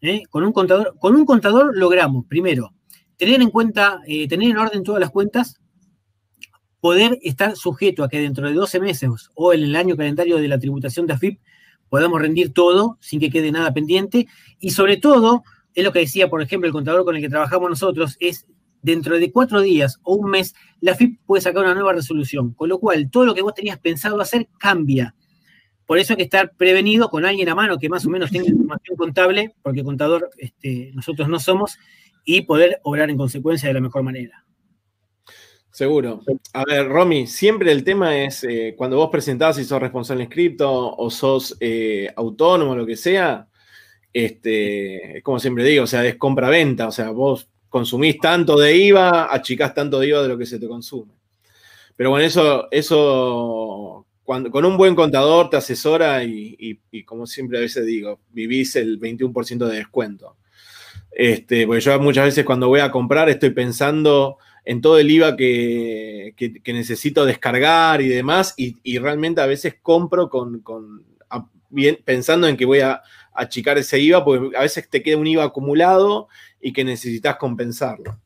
¿eh? 0.00 0.22
Con, 0.30 0.44
un 0.44 0.52
contador 0.52 0.94
con 0.98 1.16
un 1.16 1.24
contador 1.24 1.76
logramos, 1.76 2.26
primero, 2.26 2.72
tener 3.16 3.40
en 3.40 3.50
cuenta, 3.50 4.00
eh, 4.06 4.28
tener 4.28 4.50
en 4.50 4.56
orden 4.56 4.82
todas 4.82 5.00
las 5.00 5.10
cuentas, 5.10 5.60
poder 6.80 7.18
estar 7.22 7.56
sujeto 7.56 8.02
a 8.02 8.08
que 8.08 8.20
dentro 8.20 8.48
de 8.48 8.54
12 8.54 8.80
meses 8.80 9.30
o 9.34 9.52
en 9.52 9.62
el 9.62 9.76
año 9.76 9.96
calendario 9.96 10.38
de 10.38 10.48
la 10.48 10.58
tributación 10.58 11.06
de 11.06 11.12
AFIP 11.12 11.40
podamos 11.88 12.20
rendir 12.20 12.52
todo 12.52 12.98
sin 13.00 13.20
que 13.20 13.30
quede 13.30 13.52
nada 13.52 13.72
pendiente 13.72 14.26
y 14.58 14.70
sobre 14.70 14.96
todo, 14.96 15.44
es 15.74 15.84
lo 15.84 15.92
que 15.92 16.00
decía, 16.00 16.28
por 16.28 16.42
ejemplo, 16.42 16.66
el 16.66 16.72
contador 16.72 17.04
con 17.04 17.14
el 17.14 17.22
que 17.22 17.28
trabajamos 17.28 17.70
nosotros, 17.70 18.16
es 18.18 18.46
dentro 18.82 19.18
de 19.18 19.32
cuatro 19.32 19.60
días 19.60 19.98
o 20.02 20.16
un 20.16 20.30
mes, 20.30 20.54
la 20.80 20.94
FIP 20.94 21.20
puede 21.24 21.40
sacar 21.40 21.62
una 21.62 21.74
nueva 21.74 21.92
resolución. 21.92 22.52
Con 22.52 22.68
lo 22.68 22.78
cual, 22.78 23.10
todo 23.10 23.24
lo 23.24 23.34
que 23.34 23.42
vos 23.42 23.54
tenías 23.54 23.78
pensado 23.78 24.20
hacer 24.20 24.48
cambia. 24.58 25.14
por 25.86 25.98
eso 25.98 26.12
hay 26.12 26.18
que 26.18 26.22
estar 26.22 26.52
prevenido 26.56 27.08
con 27.10 27.24
alguien 27.24 27.48
a 27.48 27.54
mano 27.54 27.78
que 27.78 27.88
más 27.88 28.06
o 28.06 28.10
menos 28.10 28.30
tenga 28.30 28.48
información 28.48 28.96
contable, 28.96 29.54
porque 29.62 29.84
contador 29.84 30.30
este, 30.38 30.90
nosotros 30.94 31.28
no 31.28 31.38
somos, 31.38 31.78
y 32.24 32.42
poder 32.42 32.80
obrar 32.82 33.10
en 33.10 33.16
consecuencia 33.16 33.68
de 33.68 33.74
la 33.74 33.80
mejor 33.80 34.02
manera. 34.02 34.44
Seguro. 35.70 36.20
A 36.52 36.64
ver, 36.64 36.86
Romy, 36.86 37.26
siempre 37.26 37.72
el 37.72 37.82
tema 37.82 38.16
es 38.18 38.44
eh, 38.44 38.74
cuando 38.76 38.98
vos 38.98 39.08
presentás 39.10 39.56
si 39.56 39.64
sos 39.64 39.80
responsable 39.80 40.24
en 40.24 40.30
cripto 40.30 40.94
o 40.94 41.10
sos 41.10 41.56
eh, 41.60 42.12
autónomo 42.14 42.76
lo 42.76 42.84
que 42.84 42.96
sea, 42.96 43.48
este, 44.12 45.22
como 45.22 45.38
siempre 45.38 45.64
digo, 45.64 45.84
o 45.84 45.86
sea, 45.86 46.04
es 46.04 46.16
compra-venta, 46.16 46.88
o 46.88 46.92
sea, 46.92 47.10
vos 47.10 47.48
consumís 47.72 48.18
tanto 48.18 48.58
de 48.58 48.76
IVA, 48.76 49.32
achicás 49.32 49.74
tanto 49.74 49.98
de 49.98 50.08
IVA 50.08 50.22
de 50.22 50.28
lo 50.28 50.36
que 50.36 50.44
se 50.44 50.58
te 50.58 50.68
consume. 50.68 51.14
Pero 51.96 52.10
bueno, 52.10 52.26
eso, 52.26 52.68
eso 52.70 54.06
con 54.24 54.64
un 54.64 54.76
buen 54.76 54.94
contador 54.94 55.48
te 55.48 55.56
asesora 55.56 56.22
y, 56.22 56.78
como 57.06 57.26
siempre 57.26 57.56
a 57.56 57.62
veces 57.62 57.86
digo, 57.86 58.20
vivís 58.30 58.76
el 58.76 59.00
21% 59.00 59.66
de 59.66 59.76
descuento. 59.76 60.36
Este, 61.10 61.66
porque 61.66 61.80
yo 61.80 61.98
muchas 61.98 62.26
veces 62.26 62.44
cuando 62.44 62.68
voy 62.68 62.80
a 62.80 62.90
comprar 62.90 63.28
estoy 63.28 63.50
pensando 63.50 64.36
en 64.64 64.80
todo 64.80 64.98
el 64.98 65.10
IVA 65.10 65.34
que, 65.36 66.34
necesito 66.66 67.24
descargar 67.24 68.02
y 68.02 68.08
demás, 68.08 68.52
y, 68.58 68.98
realmente 68.98 69.40
a 69.40 69.46
veces 69.46 69.76
compro 69.80 70.28
con, 70.28 70.62
bien, 71.70 71.98
pensando 72.04 72.46
en 72.48 72.58
que 72.58 72.66
voy 72.66 72.80
a 72.80 73.00
achicar 73.34 73.78
ese 73.78 73.98
IVA, 73.98 74.24
porque 74.24 74.56
a 74.56 74.60
veces 74.60 74.90
te 74.90 75.02
queda 75.02 75.16
un 75.16 75.26
IVA 75.26 75.44
acumulado 75.44 76.28
y 76.62 76.72
que 76.72 76.84
necesitas 76.84 77.36
compensarlo. 77.36 78.18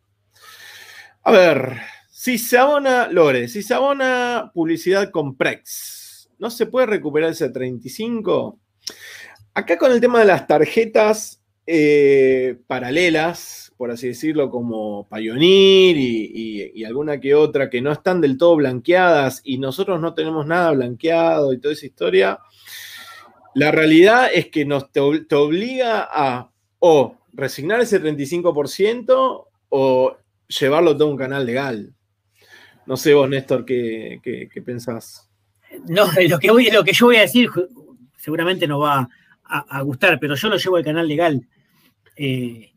A 1.22 1.32
ver, 1.32 1.78
si 2.10 2.38
se 2.38 2.58
abona, 2.58 3.08
Lore, 3.08 3.48
si 3.48 3.62
se 3.62 3.74
abona 3.74 4.52
publicidad 4.54 5.10
con 5.10 5.36
Prex, 5.36 6.28
¿no 6.38 6.50
se 6.50 6.66
puede 6.66 6.86
recuperar 6.86 7.30
ese 7.30 7.48
35? 7.48 8.60
Acá 9.54 9.78
con 9.78 9.90
el 9.90 10.00
tema 10.00 10.20
de 10.20 10.26
las 10.26 10.46
tarjetas 10.46 11.42
eh, 11.66 12.58
paralelas, 12.68 13.72
por 13.76 13.90
así 13.90 14.08
decirlo, 14.08 14.50
como 14.50 15.08
Pioneer 15.08 15.96
y, 15.96 16.84
alguna 16.84 17.18
que 17.18 17.34
otra 17.34 17.68
que 17.68 17.82
no 17.82 17.90
están 17.90 18.20
del 18.20 18.38
todo 18.38 18.54
blanqueadas 18.54 19.40
y 19.42 19.58
nosotros 19.58 20.00
no 20.00 20.14
tenemos 20.14 20.46
nada 20.46 20.70
blanqueado 20.70 21.52
y 21.52 21.58
toda 21.58 21.74
esa 21.74 21.86
historia, 21.86 22.38
la 23.54 23.72
realidad 23.72 24.28
es 24.32 24.48
que 24.48 24.64
nos 24.64 24.92
te, 24.92 25.00
obliga 25.00 26.06
a 26.08 26.50
o 26.78 27.16
resignar 27.36 27.80
ese 27.80 28.02
35% 28.02 29.46
o 29.68 30.16
llevarlo 30.48 30.96
todo 30.96 31.08
un 31.08 31.16
canal 31.16 31.44
legal. 31.44 31.94
No 32.86 32.96
sé 32.96 33.14
vos, 33.14 33.28
Néstor, 33.28 33.64
¿qué, 33.64 34.50
pensás? 34.64 35.28
No, 35.88 36.06
lo 36.28 36.38
que, 36.38 36.50
voy, 36.50 36.70
lo 36.70 36.82
que 36.82 36.92
yo 36.92 37.06
voy 37.06 37.16
a 37.16 37.22
decir 37.22 37.50
seguramente 38.16 38.66
no 38.66 38.80
va 38.80 39.08
a, 39.44 39.82
gustar, 39.82 40.18
pero 40.18 40.34
yo 40.34 40.48
lo 40.48 40.56
llevo 40.56 40.76
al 40.76 40.84
canal 40.84 41.06
legal. 41.06 41.46
Eh, 42.16 42.72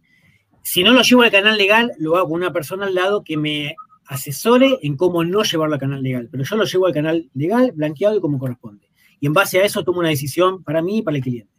si 0.61 0.83
no 0.83 0.91
lo 0.91 1.01
llevo 1.01 1.23
al 1.23 1.31
canal 1.31 1.57
legal, 1.57 1.91
lo 1.97 2.17
hago 2.17 2.29
con 2.29 2.41
una 2.41 2.53
persona 2.53 2.85
al 2.85 2.93
lado 2.93 3.23
que 3.23 3.37
me 3.37 3.75
asesore 4.05 4.77
en 4.83 4.95
cómo 4.95 5.23
no 5.23 5.41
llevarlo 5.41 5.75
al 5.75 5.79
canal 5.79 6.03
legal. 6.03 6.27
Pero 6.31 6.43
yo 6.43 6.55
lo 6.57 6.65
llevo 6.65 6.85
al 6.85 6.93
canal 6.93 7.29
legal, 7.33 7.71
blanqueado 7.73 8.17
y 8.17 8.21
como 8.21 8.37
corresponde. 8.37 8.87
Y 9.19 9.27
en 9.27 9.33
base 9.33 9.59
a 9.59 9.65
eso 9.65 9.83
tomo 9.83 9.99
una 9.99 10.09
decisión 10.09 10.63
para 10.63 10.81
mí 10.81 10.99
y 10.99 11.01
para 11.01 11.17
el 11.17 11.23
cliente. 11.23 11.51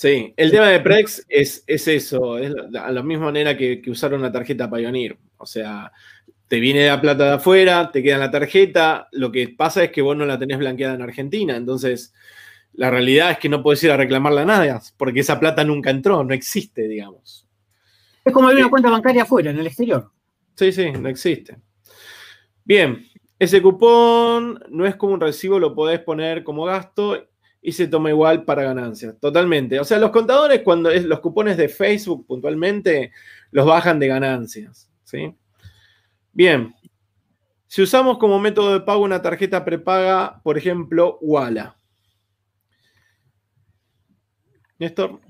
Sí, 0.00 0.32
el 0.34 0.50
tema 0.50 0.68
de 0.68 0.80
Prex 0.80 1.26
es, 1.28 1.62
eso, 1.66 2.38
es 2.38 2.54
a 2.74 2.90
la 2.90 3.02
misma 3.02 3.26
manera 3.26 3.54
que, 3.54 3.82
que 3.82 3.90
usar 3.90 4.14
una 4.14 4.32
tarjeta 4.32 4.70
Pioneer. 4.70 5.18
O 5.36 5.44
sea, 5.44 5.92
te 6.48 6.58
viene 6.58 6.86
la 6.86 6.98
plata 7.02 7.24
de 7.24 7.32
afuera, 7.32 7.92
te 7.92 8.02
queda 8.02 8.16
la 8.16 8.30
tarjeta, 8.30 9.08
lo 9.12 9.30
que 9.30 9.50
pasa 9.50 9.84
es 9.84 9.92
que 9.92 10.00
vos 10.00 10.16
no 10.16 10.24
la 10.24 10.38
tenés 10.38 10.56
blanqueada 10.56 10.94
en 10.94 11.02
Argentina, 11.02 11.54
entonces 11.54 12.14
la 12.72 12.90
realidad 12.90 13.32
es 13.32 13.38
que 13.40 13.50
no 13.50 13.62
puedes 13.62 13.84
ir 13.84 13.90
a 13.90 13.98
reclamarla 13.98 14.46
nada, 14.46 14.80
porque 14.96 15.20
esa 15.20 15.38
plata 15.38 15.64
nunca 15.64 15.90
entró, 15.90 16.24
no 16.24 16.32
existe, 16.32 16.88
digamos. 16.88 17.46
Es 18.24 18.32
como 18.32 18.48
abrir 18.48 18.62
una 18.62 18.70
cuenta 18.70 18.88
bancaria 18.88 19.24
afuera, 19.24 19.50
en 19.50 19.58
el 19.58 19.66
exterior. 19.66 20.10
Sí, 20.54 20.72
sí, 20.72 20.92
no 20.92 21.10
existe. 21.10 21.58
Bien, 22.64 23.06
ese 23.38 23.60
cupón 23.60 24.64
no 24.70 24.86
es 24.86 24.96
como 24.96 25.12
un 25.12 25.20
recibo, 25.20 25.58
lo 25.58 25.74
podés 25.74 26.00
poner 26.00 26.42
como 26.42 26.64
gasto 26.64 27.29
y 27.62 27.72
se 27.72 27.88
toma 27.88 28.10
igual 28.10 28.44
para 28.44 28.62
ganancias. 28.62 29.18
Totalmente. 29.20 29.78
O 29.78 29.84
sea, 29.84 29.98
los 29.98 30.10
contadores, 30.10 30.62
cuando 30.62 30.90
es 30.90 31.04
los 31.04 31.20
cupones 31.20 31.56
de 31.56 31.68
Facebook 31.68 32.26
puntualmente, 32.26 33.12
los 33.50 33.66
bajan 33.66 33.98
de 33.98 34.08
ganancias. 34.08 34.90
¿sí? 35.04 35.34
Bien. 36.32 36.74
Si 37.66 37.82
usamos 37.82 38.18
como 38.18 38.40
método 38.40 38.72
de 38.72 38.80
pago 38.80 39.04
una 39.04 39.22
tarjeta 39.22 39.64
prepaga, 39.64 40.40
por 40.42 40.58
ejemplo, 40.58 41.18
Walla. 41.20 41.76
Néstor. 44.78 45.20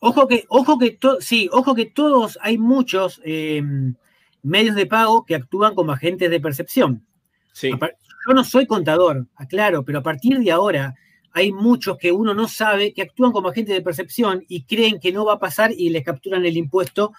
Ojo 0.00 0.26
que, 0.26 0.44
ojo 0.48 0.78
que, 0.78 0.98
sí, 1.20 1.48
ojo 1.52 1.74
que 1.74 1.86
todos, 1.86 2.38
hay 2.42 2.58
muchos 2.58 3.20
em, 3.24 3.94
medios 4.42 4.74
de 4.74 4.86
pago 4.86 5.24
que 5.24 5.34
actúan 5.34 5.74
como 5.74 5.92
agentes 5.92 6.30
de 6.30 6.40
percepción. 6.40 7.06
Sí. 7.52 7.70
Yo 7.70 8.34
no 8.34 8.44
soy 8.44 8.66
contador, 8.66 9.26
aclaro, 9.36 9.84
pero 9.84 10.00
a 10.00 10.02
partir 10.02 10.38
de 10.38 10.50
ahora 10.50 10.94
hay 11.36 11.52
muchos 11.52 11.98
que 11.98 12.12
uno 12.12 12.32
no 12.32 12.48
sabe 12.48 12.94
que 12.94 13.02
actúan 13.02 13.30
como 13.30 13.50
agentes 13.50 13.74
de 13.74 13.82
percepción 13.82 14.42
y 14.48 14.62
creen 14.62 14.98
que 14.98 15.12
no 15.12 15.26
va 15.26 15.34
a 15.34 15.38
pasar 15.38 15.70
y 15.70 15.90
les 15.90 16.02
capturan 16.02 16.46
el 16.46 16.56
impuesto 16.56 17.12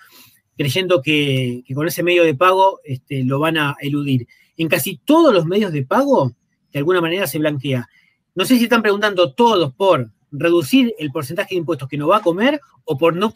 creyendo 0.58 1.04
que, 1.04 1.64
con 1.76 1.88
ese 1.88 2.02
medio 2.02 2.24
de 2.24 2.34
pago 2.34 2.80
este, 2.84 3.24
lo 3.24 3.38
van 3.38 3.60
a 3.60 3.76
eludir. 3.80 4.28
En 4.58 4.70
casi 4.70 4.98
todos 4.98 5.32
los 5.32 5.46
medios 5.46 5.72
de 5.72 5.86
pago, 5.86 6.34
de 6.74 6.80
alguna 6.80 7.00
manera 7.00 7.28
se 7.28 7.38
blanquea. 7.38 7.88
No 8.34 8.44
sé 8.44 8.58
si 8.58 8.64
están 8.64 8.82
preguntando 8.82 9.34
todos 9.34 9.72
por 9.76 10.10
reducir 10.32 10.96
el 10.98 11.12
porcentaje 11.12 11.54
de 11.54 11.60
impuestos 11.60 11.88
que 11.88 11.98
nos 12.00 12.10
va 12.10 12.18
a 12.18 12.24
comer 12.24 12.60
o 12.86 12.98
por 12.98 13.16
no 13.16 13.32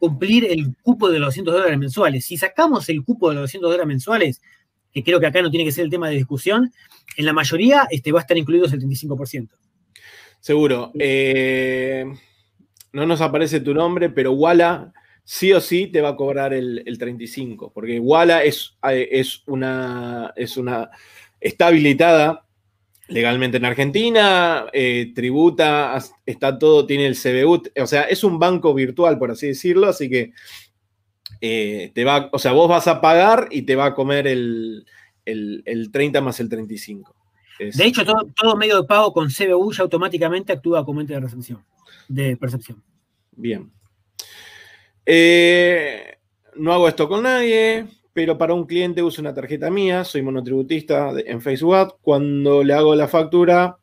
cumplir 0.00 0.46
el 0.46 0.76
cupo 0.82 1.10
de 1.10 1.20
los 1.20 1.28
200 1.28 1.54
dólares 1.54 1.78
mensuales. 1.78 2.24
Si 2.24 2.36
sacamos 2.36 2.88
el 2.88 3.04
cupo 3.04 3.28
de 3.28 3.36
los 3.36 3.42
200 3.44 3.70
dólares 3.70 3.86
mensuales, 3.86 4.42
que 4.92 5.04
creo 5.04 5.20
que 5.20 5.26
acá 5.26 5.42
no 5.42 5.50
tiene 5.52 5.64
que 5.64 5.70
ser 5.70 5.84
el 5.84 5.90
tema 5.90 6.08
de 6.08 6.16
discusión, 6.16 6.72
en 7.16 7.24
la 7.24 7.32
mayoría 7.32 7.86
este, 7.88 8.10
va 8.10 8.18
a 8.18 8.22
estar 8.22 8.36
incluido 8.36 8.66
el 8.66 8.72
35%. 8.72 9.48
Seguro. 10.44 10.92
Eh, 10.98 12.04
no 12.92 13.06
nos 13.06 13.22
aparece 13.22 13.60
tu 13.60 13.72
nombre, 13.72 14.10
pero 14.10 14.32
Walla 14.32 14.92
sí 15.24 15.54
o 15.54 15.60
sí 15.62 15.86
te 15.86 16.02
va 16.02 16.10
a 16.10 16.16
cobrar 16.16 16.52
el, 16.52 16.84
35%, 16.84 17.72
porque 17.72 17.98
Walla 17.98 18.44
es, 18.44 18.74
una, 19.46 20.34
es 20.36 20.56
una, 20.58 20.90
está 21.40 21.68
habilitada 21.68 22.44
legalmente 23.08 23.56
en 23.56 23.64
Argentina, 23.64 24.66
eh, 24.74 25.12
tributa, 25.14 25.98
está 26.26 26.58
todo, 26.58 26.84
tiene 26.84 27.06
el 27.06 27.16
CBU, 27.16 27.62
o 27.80 27.86
sea, 27.86 28.02
es 28.02 28.22
un 28.22 28.38
banco 28.38 28.74
virtual, 28.74 29.18
por 29.18 29.30
así 29.30 29.46
decirlo, 29.46 29.88
así 29.88 30.10
que 30.10 30.32
eh, 31.40 31.90
te 31.94 32.04
va, 32.04 32.28
o 32.30 32.38
sea, 32.38 32.52
vos 32.52 32.68
vas 32.68 32.86
a 32.86 33.00
pagar 33.00 33.48
y 33.50 33.62
te 33.62 33.76
va 33.76 33.86
a 33.86 33.94
comer 33.94 34.26
el, 34.26 34.84
30 35.24 36.20
más 36.20 36.38
el 36.40 36.50
35. 36.50 37.13
De 37.58 37.84
hecho, 37.84 38.04
todo, 38.04 38.56
medio 38.56 38.80
de 38.80 38.86
pago 38.86 39.12
con 39.12 39.28
CBU 39.28 39.72
ya 39.72 39.82
automáticamente 39.82 40.52
actúa 40.52 40.84
como 40.84 41.00
ente 41.00 41.14
de 41.14 41.20
recepción, 41.20 41.64
de 42.08 42.36
percepción. 42.36 42.82
Bien. 43.32 43.72
Eh, 45.06 46.18
no 46.56 46.72
hago 46.72 46.88
esto 46.88 47.08
con 47.08 47.22
nadie, 47.22 47.86
pero 48.12 48.38
para 48.38 48.54
un 48.54 48.66
cliente 48.66 49.02
uso 49.02 49.20
una 49.20 49.34
tarjeta 49.34 49.70
mía, 49.70 50.04
soy 50.04 50.22
monotributista 50.22 51.12
en 51.24 51.40
Facebook. 51.40 51.96
Cuando 52.00 52.64
le 52.64 52.72
hago 52.72 52.94
la 52.94 53.08
factura, 53.08 53.78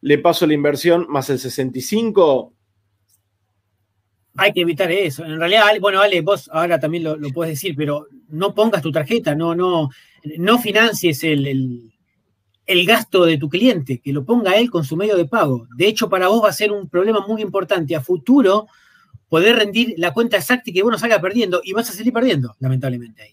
le 0.00 0.18
paso 0.18 0.46
la 0.46 0.54
inversión 0.54 1.06
más 1.08 1.30
el 1.30 1.38
65. 1.38 2.52
Hay 4.38 4.52
que 4.52 4.60
evitar 4.60 4.90
eso. 4.92 5.24
En 5.24 5.38
realidad, 5.38 5.64
bueno, 5.80 6.00
Ale, 6.00 6.20
vos 6.20 6.50
ahora 6.52 6.78
también 6.78 7.04
lo, 7.04 7.18
puedes 7.32 7.54
decir, 7.54 7.74
pero 7.76 8.06
no 8.28 8.54
pongas 8.54 8.82
tu 8.82 8.92
tarjeta, 8.92 9.34
no, 9.34 9.54
no, 9.54 9.88
no 10.38 10.58
financies 10.58 11.24
el, 11.24 11.46
el 11.46 11.95
gasto 12.66 13.24
de 13.24 13.38
tu 13.38 13.48
cliente, 13.48 14.00
que 14.00 14.12
lo 14.12 14.24
ponga 14.24 14.56
él 14.56 14.70
con 14.70 14.84
su 14.84 14.96
medio 14.96 15.16
de 15.16 15.26
pago. 15.26 15.68
De 15.76 15.86
hecho, 15.86 16.08
para 16.08 16.28
vos 16.28 16.42
va 16.42 16.48
a 16.48 16.52
ser 16.52 16.72
un 16.72 16.88
problema 16.88 17.24
muy 17.26 17.42
importante 17.42 17.94
a 17.94 18.00
futuro 18.00 18.66
poder 19.28 19.56
rendir 19.56 19.94
la 19.96 20.12
cuenta 20.12 20.36
exacta 20.36 20.70
y 20.70 20.72
que 20.72 20.82
uno 20.82 20.98
salga 20.98 21.20
perdiendo 21.20 21.60
y 21.62 21.72
vas 21.72 21.90
a 21.90 21.92
salir 21.92 22.12
perdiendo, 22.12 22.56
lamentablemente 22.60 23.22
ahí. 23.22 23.32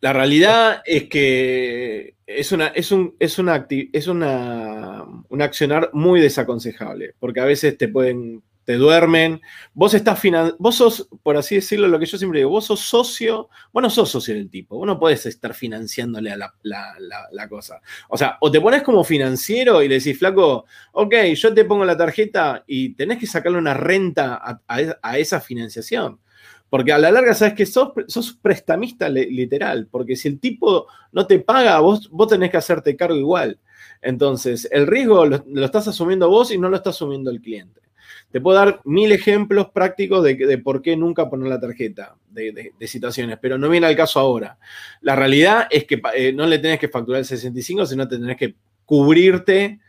La 0.00 0.12
realidad 0.12 0.82
es 0.84 1.08
que 1.08 2.14
es 2.26 2.52
una, 2.52 2.68
es 2.68 2.92
un, 2.92 3.16
es 3.18 3.38
una, 3.38 3.66
es 3.68 4.06
una, 4.06 5.04
un 5.28 5.42
accionar 5.42 5.90
muy 5.92 6.20
desaconsejable, 6.20 7.14
porque 7.18 7.40
a 7.40 7.44
veces 7.44 7.76
te 7.76 7.88
pueden, 7.88 8.42
te 8.68 8.74
duermen. 8.74 9.40
Vos 9.72 9.94
estás 9.94 10.20
vos 10.58 10.74
sos, 10.74 11.08
por 11.22 11.38
así 11.38 11.54
decirlo, 11.54 11.88
lo 11.88 11.98
que 11.98 12.04
yo 12.04 12.18
siempre 12.18 12.40
digo, 12.40 12.50
vos 12.50 12.66
sos 12.66 12.80
socio, 12.80 13.48
vos 13.72 13.82
no 13.82 13.88
sos 13.88 14.10
socio 14.10 14.34
del 14.34 14.50
tipo, 14.50 14.76
vos 14.76 14.86
no 14.86 14.98
podés 14.98 15.24
estar 15.24 15.54
financiándole 15.54 16.32
a 16.32 16.36
la, 16.36 17.48
cosa. 17.48 17.80
O 18.10 18.18
sea, 18.18 18.36
o 18.42 18.50
te 18.50 18.60
pones 18.60 18.82
como 18.82 19.04
financiero 19.04 19.82
y 19.82 19.88
le 19.88 19.94
decís, 19.94 20.18
flaco, 20.18 20.66
ok, 20.92 21.14
yo 21.34 21.54
te 21.54 21.64
pongo 21.64 21.86
la 21.86 21.96
tarjeta 21.96 22.62
y 22.66 22.90
tenés 22.90 23.16
que 23.16 23.26
sacarle 23.26 23.56
una 23.56 23.72
renta 23.72 24.60
a 24.66 25.18
esa 25.18 25.40
financiación. 25.40 26.20
Porque 26.68 26.92
a 26.92 26.98
la 26.98 27.10
larga 27.10 27.32
sabes 27.32 27.54
que 27.54 27.64
sos, 27.64 27.92
sos 28.06 28.34
prestamista 28.34 29.08
literal, 29.08 29.88
porque 29.90 30.14
si 30.14 30.28
el 30.28 30.40
tipo 30.40 30.88
no 31.12 31.26
te 31.26 31.38
paga, 31.38 31.80
vos, 31.80 32.10
vos 32.10 32.28
tenés 32.28 32.50
que 32.50 32.58
hacerte 32.58 32.96
cargo 32.96 33.16
igual. 33.16 33.58
Entonces, 34.02 34.68
el 34.70 34.86
riesgo 34.86 35.24
lo, 35.24 35.64
estás 35.64 35.88
asumiendo 35.88 36.28
vos 36.28 36.52
y 36.52 36.58
no 36.58 36.68
lo 36.68 36.76
está 36.76 36.90
asumiendo 36.90 37.30
el 37.30 37.40
cliente. 37.40 37.87
Te 38.30 38.40
puedo 38.40 38.58
dar 38.58 38.80
mil 38.84 39.10
ejemplos 39.12 39.70
prácticos 39.70 40.22
de, 40.22 40.58
por 40.58 40.82
qué 40.82 40.96
nunca 40.96 41.30
poner 41.30 41.48
la 41.48 41.60
tarjeta 41.60 42.16
de, 42.28 42.72
situaciones, 42.86 43.38
pero 43.40 43.56
no 43.56 43.68
viene 43.68 43.86
al 43.86 43.96
caso 43.96 44.20
ahora. 44.20 44.58
La 45.00 45.16
realidad 45.16 45.66
es 45.70 45.84
que 45.84 46.00
eh, 46.14 46.32
no 46.32 46.46
le 46.46 46.58
tenés 46.58 46.78
que 46.78 46.88
facturar 46.88 47.20
el 47.20 47.24
65, 47.24 47.86
sino 47.86 48.06
te 48.06 48.18
tenés 48.18 48.36
que 48.36 48.54
cubrirte 48.84 49.80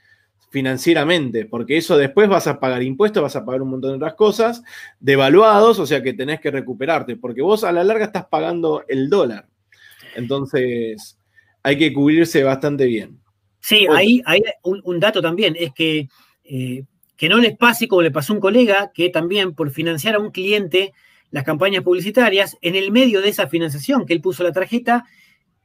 financieramente, 0.50 1.46
porque 1.46 1.78
eso 1.78 1.98
después 1.98 2.28
vas 2.28 2.48
a 2.48 2.60
pagar 2.60 2.82
impuestos, 2.82 3.22
vas 3.22 3.36
a 3.36 3.46
pagar 3.46 3.62
un 3.62 3.70
montón 3.72 3.92
de 3.92 3.98
otras 3.98 4.16
cosas, 4.16 4.64
devaluados, 5.00 5.78
o 5.80 5.86
sea 5.86 6.02
que 6.02 6.14
tenés 6.14 6.40
que 6.40 6.50
recuperarte, 6.50 7.16
porque 7.16 7.42
vos 7.42 7.64
a 7.64 7.72
la 7.72 7.84
larga 7.84 8.06
estás 8.06 8.26
pagando 8.26 8.84
el 8.88 9.10
dólar. 9.10 9.48
Entonces, 10.16 11.18
hay 11.62 11.78
que 11.78 11.94
cubrirse 11.94 12.44
bastante 12.44 12.86
bien. 12.86 13.20
Sí, 13.60 13.86
ahí 13.92 14.22
hay 14.26 14.42
un, 14.64 15.00
dato 15.00 15.22
también, 15.22 15.56
es 15.60 15.74
que 15.74 16.08
eh, 16.46 16.84
que 17.20 17.28
no 17.28 17.38
les 17.38 17.58
pase 17.58 17.90
como 17.90 18.02
le 18.02 18.12
pasó 18.12 18.32
a 18.32 18.38
un 18.38 18.40
colega, 18.40 18.92
que 18.94 19.10
también 19.10 19.54
por 19.54 19.72
financiar 19.72 20.16
a 20.16 20.20
un 20.20 20.32
cliente 20.32 20.94
las 21.32 21.44
campañas 21.44 21.84
publicitarias, 21.84 22.58
en 22.62 22.78
el 22.78 22.94
medio 22.94 23.22
de 23.22 23.28
esa 23.28 23.48
financiación 23.48 24.06
que 24.06 24.14
él 24.14 24.22
puso 24.22 24.42
la 24.42 24.54
tarjeta, 24.54 25.04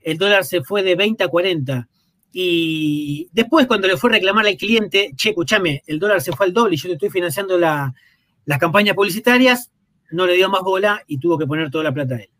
el 0.00 0.18
dólar 0.18 0.44
se 0.44 0.62
fue 0.62 0.82
de 0.82 0.96
20 0.96 1.22
a 1.22 1.28
40. 1.28 1.88
Y 2.32 3.28
después, 3.32 3.68
cuando 3.68 3.86
le 3.86 3.96
fue 3.96 4.10
a 4.10 4.14
reclamar 4.14 4.44
al 4.44 4.56
cliente, 4.56 5.12
che, 5.14 5.28
escúchame, 5.28 5.84
el 5.86 6.00
dólar 6.00 6.20
se 6.20 6.32
fue 6.32 6.46
al 6.46 6.52
doble 6.52 6.74
y 6.74 6.78
yo 6.78 6.88
te 6.88 6.94
estoy 6.94 7.10
financiando 7.10 7.56
las 7.56 8.58
campañas 8.58 8.96
publicitarias, 8.96 9.70
no 10.10 10.26
le 10.26 10.34
dio 10.34 10.50
más 10.50 10.62
bola 10.62 11.04
y 11.06 11.18
tuvo 11.20 11.38
que 11.38 11.46
poner 11.46 11.70
toda 11.70 11.84
la 11.84 11.94
plata 11.94 12.16
a 12.16 12.18
él. 12.18 12.30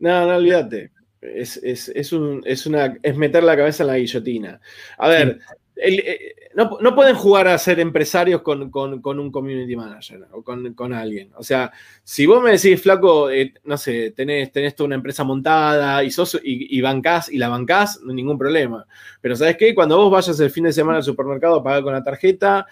No, 0.00 0.26
no, 0.26 0.34
olvídate. 0.34 0.90
Es, 1.20 2.12
una, 2.12 2.98
es 3.02 3.16
meter 3.16 3.44
la 3.44 3.56
cabeza 3.56 3.84
en 3.84 3.86
la 3.86 3.98
guillotina. 3.98 4.60
A 4.98 5.08
ver, 5.08 5.38
eh, 5.76 6.34
no, 6.54 6.94
pueden 6.94 7.14
jugar 7.14 7.48
a 7.48 7.56
ser 7.56 7.80
empresarios 7.80 8.42
con, 8.42 8.70
un 8.72 9.32
community 9.32 9.74
manager 9.74 10.26
o 10.32 10.42
con, 10.42 10.92
alguien. 10.92 11.30
O 11.36 11.42
sea, 11.42 11.72
si 12.04 12.26
vos 12.26 12.42
me 12.42 12.52
decís, 12.52 12.80
flaco, 12.80 13.30
eh, 13.30 13.54
no 13.64 13.76
sé, 13.76 14.10
tenés, 14.10 14.52
tenés 14.52 14.74
toda 14.74 14.88
una 14.88 14.96
empresa 14.96 15.24
montada 15.24 16.04
y, 16.04 16.10
sos, 16.10 16.38
y, 16.42 16.80
bancás 16.80 17.30
y 17.30 17.38
la 17.38 17.48
bancás, 17.48 18.00
no 18.02 18.10
hay 18.10 18.16
ningún 18.16 18.38
problema. 18.38 18.86
Pero 19.20 19.34
¿sabes 19.36 19.56
qué? 19.56 19.74
Cuando 19.74 19.96
vos 19.96 20.10
vayas 20.10 20.38
el 20.40 20.50
fin 20.50 20.64
de 20.64 20.72
semana 20.72 20.98
al 20.98 21.04
supermercado 21.04 21.56
a 21.56 21.62
pagar 21.62 21.82
con 21.82 21.92
la 21.94 22.04
tarjeta, 22.04 22.66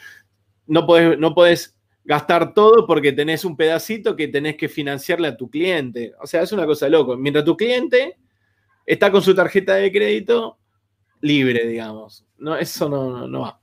no 0.66 0.86
podés, 0.86 1.18
no 1.18 1.34
podés 1.34 1.76
gastar 2.04 2.54
todo 2.54 2.86
porque 2.86 3.12
tenés 3.12 3.44
un 3.44 3.56
pedacito 3.56 4.16
que 4.16 4.28
tenés 4.28 4.56
que 4.56 4.68
financiarle 4.68 5.28
a 5.28 5.36
tu 5.36 5.48
cliente. 5.48 6.12
O 6.20 6.26
sea, 6.26 6.42
es 6.42 6.52
una 6.52 6.66
cosa 6.66 6.88
loco. 6.88 7.16
Mientras 7.16 7.44
tu 7.44 7.56
cliente 7.56 8.18
está 8.84 9.10
con 9.10 9.22
su 9.22 9.34
tarjeta 9.34 9.74
de 9.74 9.90
crédito 9.90 10.58
libre, 11.20 11.66
digamos. 11.66 12.24
No, 12.38 12.56
eso 12.56 12.88
no, 12.88 13.40
va. 13.40 13.60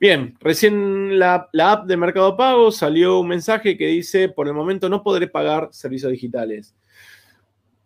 Bien, 0.00 0.36
recién 0.40 1.18
la, 1.18 1.48
app 1.58 1.86
de 1.86 1.96
Mercado 1.96 2.36
Pago 2.36 2.70
salió 2.70 3.20
un 3.20 3.28
mensaje 3.28 3.76
que 3.76 3.86
dice, 3.86 4.28
por 4.28 4.48
el 4.48 4.54
momento 4.54 4.88
no 4.88 5.02
podré 5.02 5.28
pagar 5.28 5.68
servicios 5.72 6.12
digitales. 6.12 6.74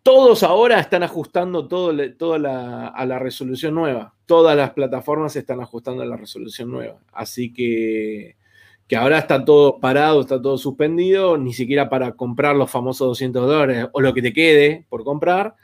Todos 0.03 0.43
ahora 0.43 0.79
están 0.79 1.03
ajustando 1.03 1.67
todo, 1.67 1.91
a 2.33 3.05
la 3.05 3.19
resolución 3.19 3.75
nueva. 3.75 4.15
Todas 4.25 4.57
las 4.57 4.71
plataformas 4.71 5.35
están 5.35 5.61
ajustando 5.61 6.01
a 6.01 6.07
la 6.07 6.17
resolución 6.17 6.71
nueva. 6.71 6.99
Así 7.13 7.53
que, 7.53 8.35
que 8.87 8.95
ahora 8.95 9.19
está 9.19 9.45
todo 9.45 9.79
parado, 9.79 10.21
está 10.21 10.41
todo 10.41 10.57
suspendido, 10.57 11.37
ni 11.37 11.53
siquiera 11.53 11.87
para 11.89 12.13
comprar 12.13 12.55
los 12.55 12.71
famosos 12.71 13.07
200 13.09 13.47
dólares 13.47 13.87
o 13.93 14.01
lo 14.01 14.13
que 14.13 14.21
te 14.21 14.33
quede 14.33 14.85
por 14.89 15.03
comprar 15.03 15.55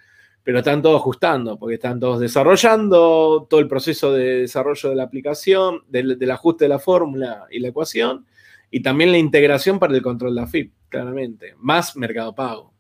pero 0.48 0.60
están 0.60 0.82
todos 0.82 1.02
ajustando, 1.02 1.60
porque 1.60 1.76
están 1.76 2.00
todos 2.00 2.22
desarrollando 2.22 3.48
todo 3.50 3.60
el 3.60 3.68
proceso 3.68 4.14
de 4.14 4.44
desarrollo 4.44 4.90
de 4.90 4.96
la 4.96 5.04
aplicación, 5.04 5.82
del, 5.90 6.32
ajuste 6.32 6.64
de 6.64 6.70
la 6.70 6.80
fórmula 6.80 7.48
y 7.52 7.60
la 7.60 7.68
ecuación, 7.68 8.26
y 8.72 8.82
también 8.82 9.12
la 9.12 9.18
integración 9.18 9.78
para 9.78 9.94
el 9.94 10.02
control 10.02 10.34
de 10.34 10.40
la 10.40 10.48
FIP, 10.48 10.72
claramente, 10.88 11.54
más 11.58 11.98
mercado 11.98 12.34
pago. 12.34 12.74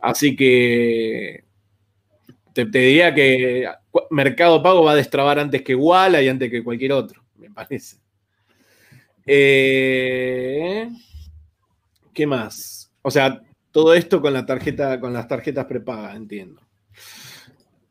Así 0.00 0.34
que 0.34 1.44
te, 2.52 2.64
diría 2.64 3.14
que 3.14 3.68
mercado 4.10 4.60
pago 4.60 4.82
va 4.82 4.90
a 4.90 4.96
destrabar 4.96 5.38
antes 5.38 5.62
que 5.62 5.76
Walla 5.76 6.20
y 6.20 6.28
antes 6.28 6.50
que 6.50 6.64
cualquier 6.64 6.90
otro, 6.90 7.22
me 7.36 7.52
parece. 7.52 7.98
Eh, 9.24 10.88
¿Qué 12.12 12.26
más? 12.26 12.92
O 13.00 13.12
sea, 13.12 13.40
todo 13.70 13.94
esto 13.94 14.20
con 14.20 14.32
la 14.32 14.44
tarjeta, 14.44 14.98
con 14.98 15.12
las 15.12 15.28
tarjetas 15.28 15.66
prepagas, 15.66 16.16
entiendo. 16.16 16.65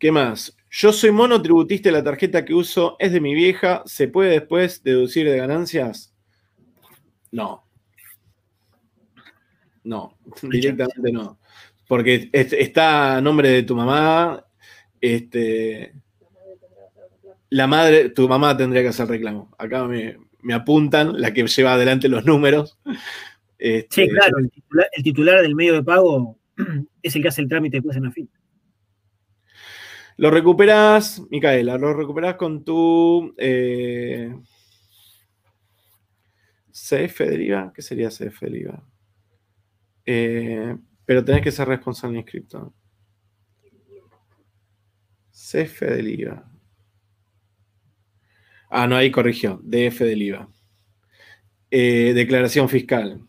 ¿Qué 0.05 0.11
más? 0.11 0.55
Yo 0.69 0.93
soy 0.93 1.09
monotributista 1.09 1.89
y 1.89 1.91
la 1.91 2.03
tarjeta 2.03 2.45
que 2.45 2.53
uso 2.53 2.95
es 2.99 3.11
de 3.11 3.19
mi 3.19 3.33
vieja. 3.33 3.81
¿Se 3.87 4.07
puede 4.07 4.33
después 4.33 4.83
deducir 4.83 5.27
de 5.27 5.35
ganancias? 5.35 6.13
No. 7.31 7.65
No, 9.83 10.15
directamente 10.43 11.11
no. 11.11 11.39
Porque 11.87 12.29
está 12.31 13.17
a 13.17 13.21
nombre 13.21 13.49
de 13.49 13.63
tu 13.63 13.75
mamá. 13.75 14.45
Este, 15.01 15.95
la 17.49 17.65
madre, 17.65 18.09
tu 18.09 18.29
mamá 18.29 18.55
tendría 18.55 18.83
que 18.83 18.89
hacer 18.89 19.07
reclamo. 19.07 19.55
Acá 19.57 19.85
me, 19.87 20.17
apuntan, 20.53 21.19
la 21.19 21.33
que 21.33 21.47
lleva 21.47 21.73
adelante 21.73 22.09
los 22.09 22.25
números. 22.25 22.77
Este, 23.57 24.03
sí, 24.03 24.09
claro, 24.11 24.37
el 24.37 24.51
titular, 24.51 24.87
el 24.91 25.03
titular, 25.03 25.41
del 25.41 25.55
medio 25.55 25.73
de 25.73 25.81
pago 25.81 26.37
es 27.01 27.15
el 27.15 27.23
que 27.23 27.29
hace 27.29 27.41
el 27.41 27.49
trámite 27.49 27.77
después 27.77 27.97
en 27.97 28.03
la 28.03 28.11
fin. 28.11 28.29
Lo 30.17 30.31
recuperas, 30.31 31.21
Micaela, 31.29 31.77
lo 31.77 31.93
recuperas 31.93 32.35
con 32.35 32.63
tu 32.63 33.33
eh, 33.37 34.33
CF 36.71 37.19
deriva. 37.19 37.73
¿Qué 37.73 37.81
sería 37.81 38.09
CF 38.09 38.41
deriva? 38.41 38.83
Eh, 40.05 40.75
pero 41.05 41.25
tenés 41.25 41.41
que 41.41 41.51
ser 41.51 41.67
responsable 41.67 42.19
inscripto. 42.19 42.73
CF 45.31 45.81
del 45.81 46.07
IVA. 46.19 46.51
Ah, 48.69 48.87
no, 48.87 48.95
ahí 48.95 49.11
corrigió. 49.11 49.59
DF 49.63 49.99
del 50.05 50.21
IVA. 50.21 50.49
Eh, 51.71 52.13
declaración 52.13 52.69
fiscal. 52.69 53.21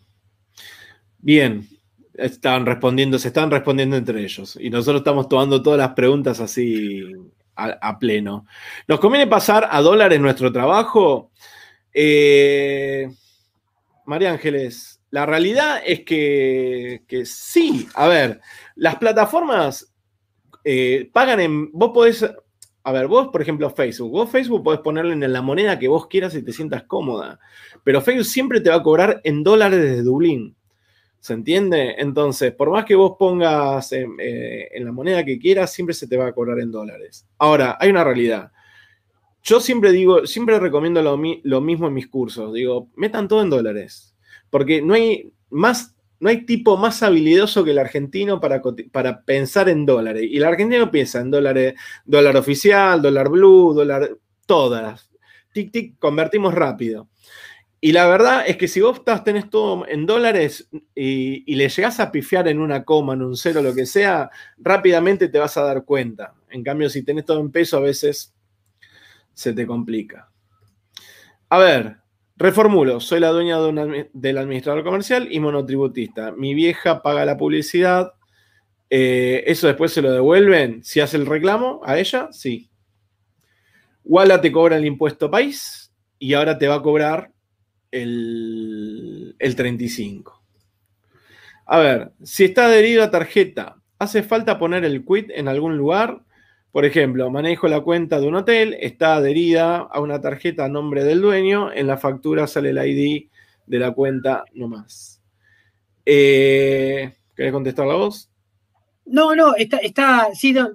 Bien, 1.19 1.67
están 2.19 2.67
respondiendo, 2.67 3.19
se 3.19 3.29
están 3.29 3.51
respondiendo 3.51 3.97
entre 3.97 4.23
ellos. 4.23 4.59
Y 4.61 4.71
nosotros 4.71 5.01
estamos 5.01 5.29
tomando 5.29 5.63
todas 5.63 5.79
las 5.79 5.91
preguntas 5.91 6.41
así 6.41 7.03
a, 7.57 7.99
pleno. 7.99 8.47
¿Nos 8.87 9.01
conviene 9.01 9.27
pasar 9.27 9.69
a 9.71 9.81
dólares 9.81 10.21
nuestro 10.21 10.53
trabajo? 10.53 11.31
Eh, 11.93 13.09
María 14.05 14.33
Ángeles, 14.33 15.01
la 15.11 15.27
realidad 15.27 15.81
es 15.85 16.01
que, 16.01 17.03
sí. 17.25 17.89
A 17.95 18.07
ver, 18.09 18.41
las 18.75 18.97
plataformas 18.97 19.93
eh, 20.65 21.09
pagan 21.13 21.41
en. 21.41 21.73
Vos 21.73 21.91
podés. 21.95 22.27
A 22.85 22.93
ver, 22.93 23.09
vos, 23.09 23.29
por 23.29 23.43
ejemplo, 23.43 23.69
Facebook. 23.71 24.13
Vos, 24.13 24.31
Facebook, 24.31 24.63
podés 24.63 24.81
ponerle 24.81 25.13
en 25.13 25.33
la 25.33 25.43
moneda 25.43 25.79
que 25.79 25.89
vos 25.89 26.07
quieras 26.07 26.35
y 26.37 26.43
te 26.45 26.53
sientas 26.53 26.85
cómoda. 26.85 27.41
Pero 27.83 28.01
Facebook 28.01 28.27
siempre 28.27 28.61
te 28.61 28.71
va 28.71 28.77
a 28.77 28.83
cobrar 28.83 29.21
en 29.25 29.43
dólares 29.43 29.81
desde 29.81 30.03
Dublín. 30.03 30.55
¿Se 31.27 31.33
entiende? 31.33 31.97
Entonces, 31.99 32.53
por 32.53 32.71
más 32.71 32.85
que 32.85 32.95
vos 32.95 33.17
pongas 33.19 33.91
eh, 33.91 34.07
en, 34.73 34.85
la 34.85 34.93
moneda 34.93 35.25
que 35.25 35.41
quieras, 35.41 35.73
siempre 35.73 35.93
se 35.93 36.07
te 36.07 36.17
va 36.17 36.29
a 36.29 36.33
cobrar 36.33 36.61
en 36.61 36.71
dólares. 36.71 37.27
Ahora, 37.39 37.77
hay 37.81 37.91
una 37.91 38.05
realidad. 38.05 38.53
Yo 39.43 39.59
siempre 39.59 39.91
digo, 39.91 40.25
siempre 40.25 40.61
recomiendo 40.61 41.03
lo, 41.03 41.61
mismo 41.61 41.89
en 41.89 41.95
mis 41.95 42.07
cursos. 42.07 42.55
Digo, 42.55 42.91
metan 42.95 43.27
todo 43.27 43.43
en 43.43 43.51
dólares. 43.51 44.15
Porque 44.51 44.81
no 44.81 44.95
hay 44.95 45.33
más, 45.51 45.97
no 46.21 46.29
hay 46.29 46.47
tipo 46.47 46.77
más 46.77 47.03
habilidoso 47.03 47.65
que 47.65 47.73
el 47.73 47.81
argentino 47.81 48.41
para, 48.41 48.63
para 48.93 49.25
pensar 49.25 49.69
en 49.69 49.85
dólares. 49.85 50.23
Y 50.31 50.37
el 50.37 50.45
argentino 50.45 50.93
piensa 50.93 51.19
en 51.19 51.33
dólares, 51.33 51.75
dólar 52.05 52.37
oficial, 52.37 53.03
dólar 53.03 53.31
blue, 53.31 53.75
dólar, 53.75 54.17
todas. 54.47 55.11
Tic, 55.53 55.73
tic, 55.73 55.99
convertimos 55.99 56.55
rápido. 56.55 57.09
Y 57.87 57.93
la 57.93 58.09
verdad 58.09 58.43
es 58.45 58.57
que 58.57 58.67
si 58.67 58.81
vos 58.81 58.99
estás, 58.99 59.23
tenés 59.23 59.49
todo 59.49 59.87
en 59.87 60.07
dólares 60.07 60.69
y, 60.93 61.55
le 61.55 61.69
llegás 61.69 62.01
a 62.01 62.11
pifiar 62.11 62.49
en 62.49 62.59
una 62.59 62.85
coma, 62.85 63.15
en 63.15 63.23
un 63.23 63.37
cero, 63.37 63.63
lo 63.63 63.73
que 63.77 63.87
sea, 63.87 64.29
rápidamente 64.59 65.29
te 65.29 65.39
vas 65.39 65.57
a 65.57 65.63
dar 65.63 65.85
cuenta. 65.85 66.35
En 66.51 66.65
cambio, 66.65 66.91
si 66.91 67.05
tenés 67.05 67.25
todo 67.25 67.39
en 67.39 67.53
peso, 67.53 67.77
a 67.77 67.81
veces 67.83 68.35
se 69.35 69.53
te 69.53 69.69
complica. 69.69 70.33
A 71.49 71.59
ver, 71.59 71.99
reformulo. 72.37 72.99
Soy 72.99 73.21
la 73.21 73.29
dueña 73.29 73.61
del 73.61 74.39
administrador 74.39 74.83
comercial 74.83 75.29
y 75.31 75.39
monotributista. 75.39 76.33
Mi 76.33 76.55
vieja 76.55 77.03
paga 77.03 77.25
la 77.25 77.37
publicidad. 77.37 78.15
Eh, 78.91 79.45
¿Eso 79.47 79.69
después 79.69 79.93
se 79.93 80.03
lo 80.03 80.11
devuelven? 80.11 80.83
Si 80.83 80.99
hace 80.99 81.19
el 81.19 81.27
reclamo 81.27 81.83
a 81.85 81.97
ella, 81.99 82.31
sí. 82.33 82.69
Walla 84.03 84.41
te 84.41 84.51
cobra 84.51 84.77
el 84.77 84.87
impuesto 84.87 85.31
país 85.31 85.93
y 86.19 86.35
ahora 86.35 86.59
te 86.59 86.67
va 86.67 86.75
a 86.75 86.83
cobrar 86.83 87.36
el, 87.91 89.35
35. 89.39 90.43
A 91.67 91.79
ver, 91.79 92.13
si 92.23 92.45
está 92.45 92.67
adherido 92.67 93.03
a 93.03 93.11
tarjeta, 93.11 93.77
¿hace 93.99 94.23
falta 94.23 94.59
poner 94.59 94.85
el 94.85 95.05
quit 95.05 95.31
en 95.31 95.49
algún 95.49 95.77
lugar? 95.77 96.23
Por 96.71 96.85
ejemplo, 96.85 97.31
manejo 97.31 97.69
la 97.69 97.81
cuenta 97.81 98.21
de 98.21 98.29
un 98.29 98.37
hotel, 98.37 98.77
está 98.81 99.17
adherida 99.17 99.77
a 99.79 100.01
una 100.01 100.21
tarjeta 100.21 100.67
a 100.67 100.69
nombre 100.69 101.05
del 101.05 101.21
dueño, 101.21 101.73
en 101.73 101.87
la 101.87 101.97
factura 101.97 102.47
sale 102.47 102.71
el 102.71 102.79
ID 102.79 103.29
de 103.67 103.79
la 103.79 103.93
cuenta 103.93 104.45
nomás. 104.53 105.23
Eh, 106.05 107.15
¿Querés 107.35 107.53
contestar 107.53 107.87
la 107.87 107.95
voz? 107.95 108.31
No, 109.07 109.35
no, 109.35 109.55
está, 109.55 109.79
está 109.79 110.29
sí, 110.35 110.53
no, 110.53 110.71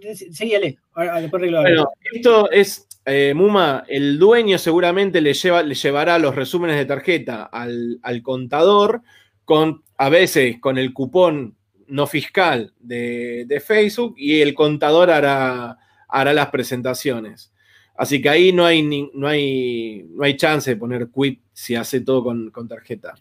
Bueno, 1.61 1.87
esto 2.13 2.49
es, 2.49 2.87
eh, 3.05 3.33
Muma, 3.35 3.83
el 3.87 4.19
dueño 4.19 4.57
seguramente 4.57 5.21
le, 5.21 5.33
lleva, 5.33 5.63
le 5.63 5.73
llevará 5.73 6.19
los 6.19 6.35
resúmenes 6.35 6.77
de 6.77 6.85
tarjeta 6.85 7.43
al, 7.43 7.99
contador, 8.21 9.01
con, 9.43 9.83
a 9.97 10.09
veces 10.09 10.59
con 10.59 10.77
el 10.77 10.93
cupón 10.93 11.55
no 11.87 12.07
fiscal 12.07 12.73
de, 12.79 13.61
Facebook 13.65 14.15
y 14.17 14.41
el 14.41 14.53
contador 14.53 15.09
hará, 15.09 15.77
hará, 16.07 16.33
las 16.33 16.49
presentaciones. 16.49 17.51
Así 17.95 18.21
que 18.21 18.29
ahí 18.29 18.53
no 18.53 18.65
hay, 18.65 18.83
no 19.13 19.27
hay, 19.27 20.05
no 20.09 20.23
hay 20.23 20.37
chance 20.37 20.69
de 20.69 20.77
poner 20.77 21.09
quit 21.09 21.41
si 21.51 21.75
hace 21.75 22.01
todo 22.01 22.23
con, 22.23 22.67
tarjeta. 22.67 23.15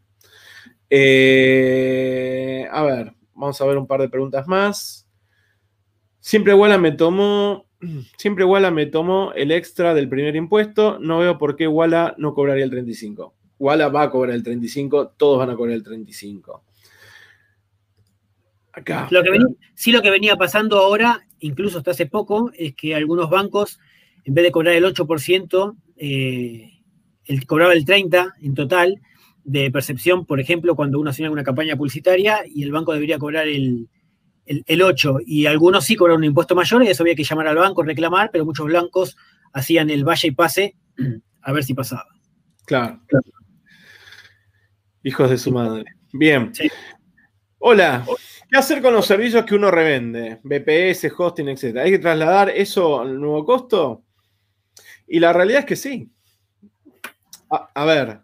Eh, 0.88 2.66
a 2.70 2.82
ver, 2.82 3.12
vamos 3.34 3.60
a 3.60 3.66
ver 3.66 3.78
un 3.78 3.86
par 3.86 4.00
de 4.00 4.08
preguntas 4.08 4.46
más. 4.46 5.08
Siempre 6.20 6.54
Walla 6.54 6.78
me 6.78 6.92
tomó, 6.92 7.66
siempre 8.16 8.44
Walla 8.44 8.70
me 8.70 8.86
tomó 8.86 9.32
el 9.34 9.52
extra 9.52 9.94
del 9.94 10.08
primer 10.08 10.36
impuesto. 10.36 10.98
No 10.98 11.18
veo 11.18 11.38
por 11.38 11.56
qué 11.56 11.66
Walla 11.66 12.14
no 12.18 12.34
cobraría 12.34 12.64
el 12.64 12.70
35. 12.70 13.34
Walla 13.58 13.88
va 13.88 14.04
a 14.04 14.10
cobrar 14.10 14.34
el 14.34 14.42
35, 14.42 15.14
todos 15.16 15.38
van 15.38 15.50
a 15.50 15.56
cobrar 15.56 15.74
el 15.74 15.82
35. 15.82 16.64
Lo 19.10 19.22
que 19.22 19.38
sí, 19.74 19.92
lo 19.92 20.00
que 20.00 20.10
venía 20.10 20.36
pasando 20.36 20.78
ahora, 20.78 21.26
incluso 21.40 21.78
hasta 21.78 21.90
hace 21.90 22.06
poco, 22.06 22.50
es 22.54 22.74
que 22.74 22.94
algunos 22.94 23.28
bancos, 23.28 23.78
en 24.24 24.32
vez 24.32 24.44
de 24.44 24.52
cobrar 24.52 24.74
el 24.74 24.84
8%, 24.84 25.76
eh, 25.96 26.70
el, 27.26 27.46
cobraba 27.46 27.74
el 27.74 27.84
30% 27.84 28.32
en 28.40 28.54
total 28.54 29.00
de 29.44 29.70
percepción, 29.70 30.24
por 30.24 30.40
ejemplo, 30.40 30.74
cuando 30.74 30.98
uno 30.98 31.10
hacía 31.10 31.30
una 31.30 31.44
campaña 31.44 31.76
publicitaria 31.76 32.42
y 32.46 32.62
el 32.62 32.72
banco 32.72 32.92
debería 32.92 33.18
cobrar 33.18 33.48
el, 33.48 33.88
el, 34.66 34.80
8%. 34.80 35.22
Y 35.26 35.46
algunos 35.46 35.84
sí 35.84 35.96
cobraron 35.96 36.20
un 36.20 36.24
impuesto 36.24 36.54
mayor 36.54 36.82
y 36.82 36.88
eso 36.88 37.02
había 37.02 37.14
que 37.14 37.24
llamar 37.24 37.46
al 37.46 37.56
banco, 37.56 37.82
reclamar, 37.82 38.30
pero 38.32 38.44
muchos 38.44 38.70
bancos 38.70 39.16
hacían 39.52 39.90
el 39.90 40.04
vaya 40.04 40.28
y 40.28 40.32
pase 40.32 40.76
a 41.42 41.52
ver 41.52 41.64
si 41.64 41.74
pasaba. 41.74 42.06
Claro. 42.66 43.00
Hijos 45.02 45.30
de 45.30 45.38
su 45.38 45.52
madre. 45.52 45.84
Bien. 46.12 46.52
Hola. 47.58 48.04
¿Qué 48.50 48.58
hacer 48.58 48.82
con 48.82 48.92
los 48.92 49.06
servicios 49.06 49.44
que 49.44 49.54
uno 49.54 49.70
revende? 49.70 50.40
BPS, 50.42 51.12
hosting, 51.16 51.48
etc. 51.48 51.78
¿Hay 51.78 51.92
que 51.92 51.98
trasladar 52.00 52.50
eso 52.50 53.00
al 53.00 53.20
nuevo 53.20 53.44
costo? 53.44 54.04
Y 55.06 55.20
la 55.20 55.32
realidad 55.32 55.60
es 55.60 55.66
que 55.66 55.76
sí. 55.76 56.10
A, 57.48 57.84
ver. 57.84 58.20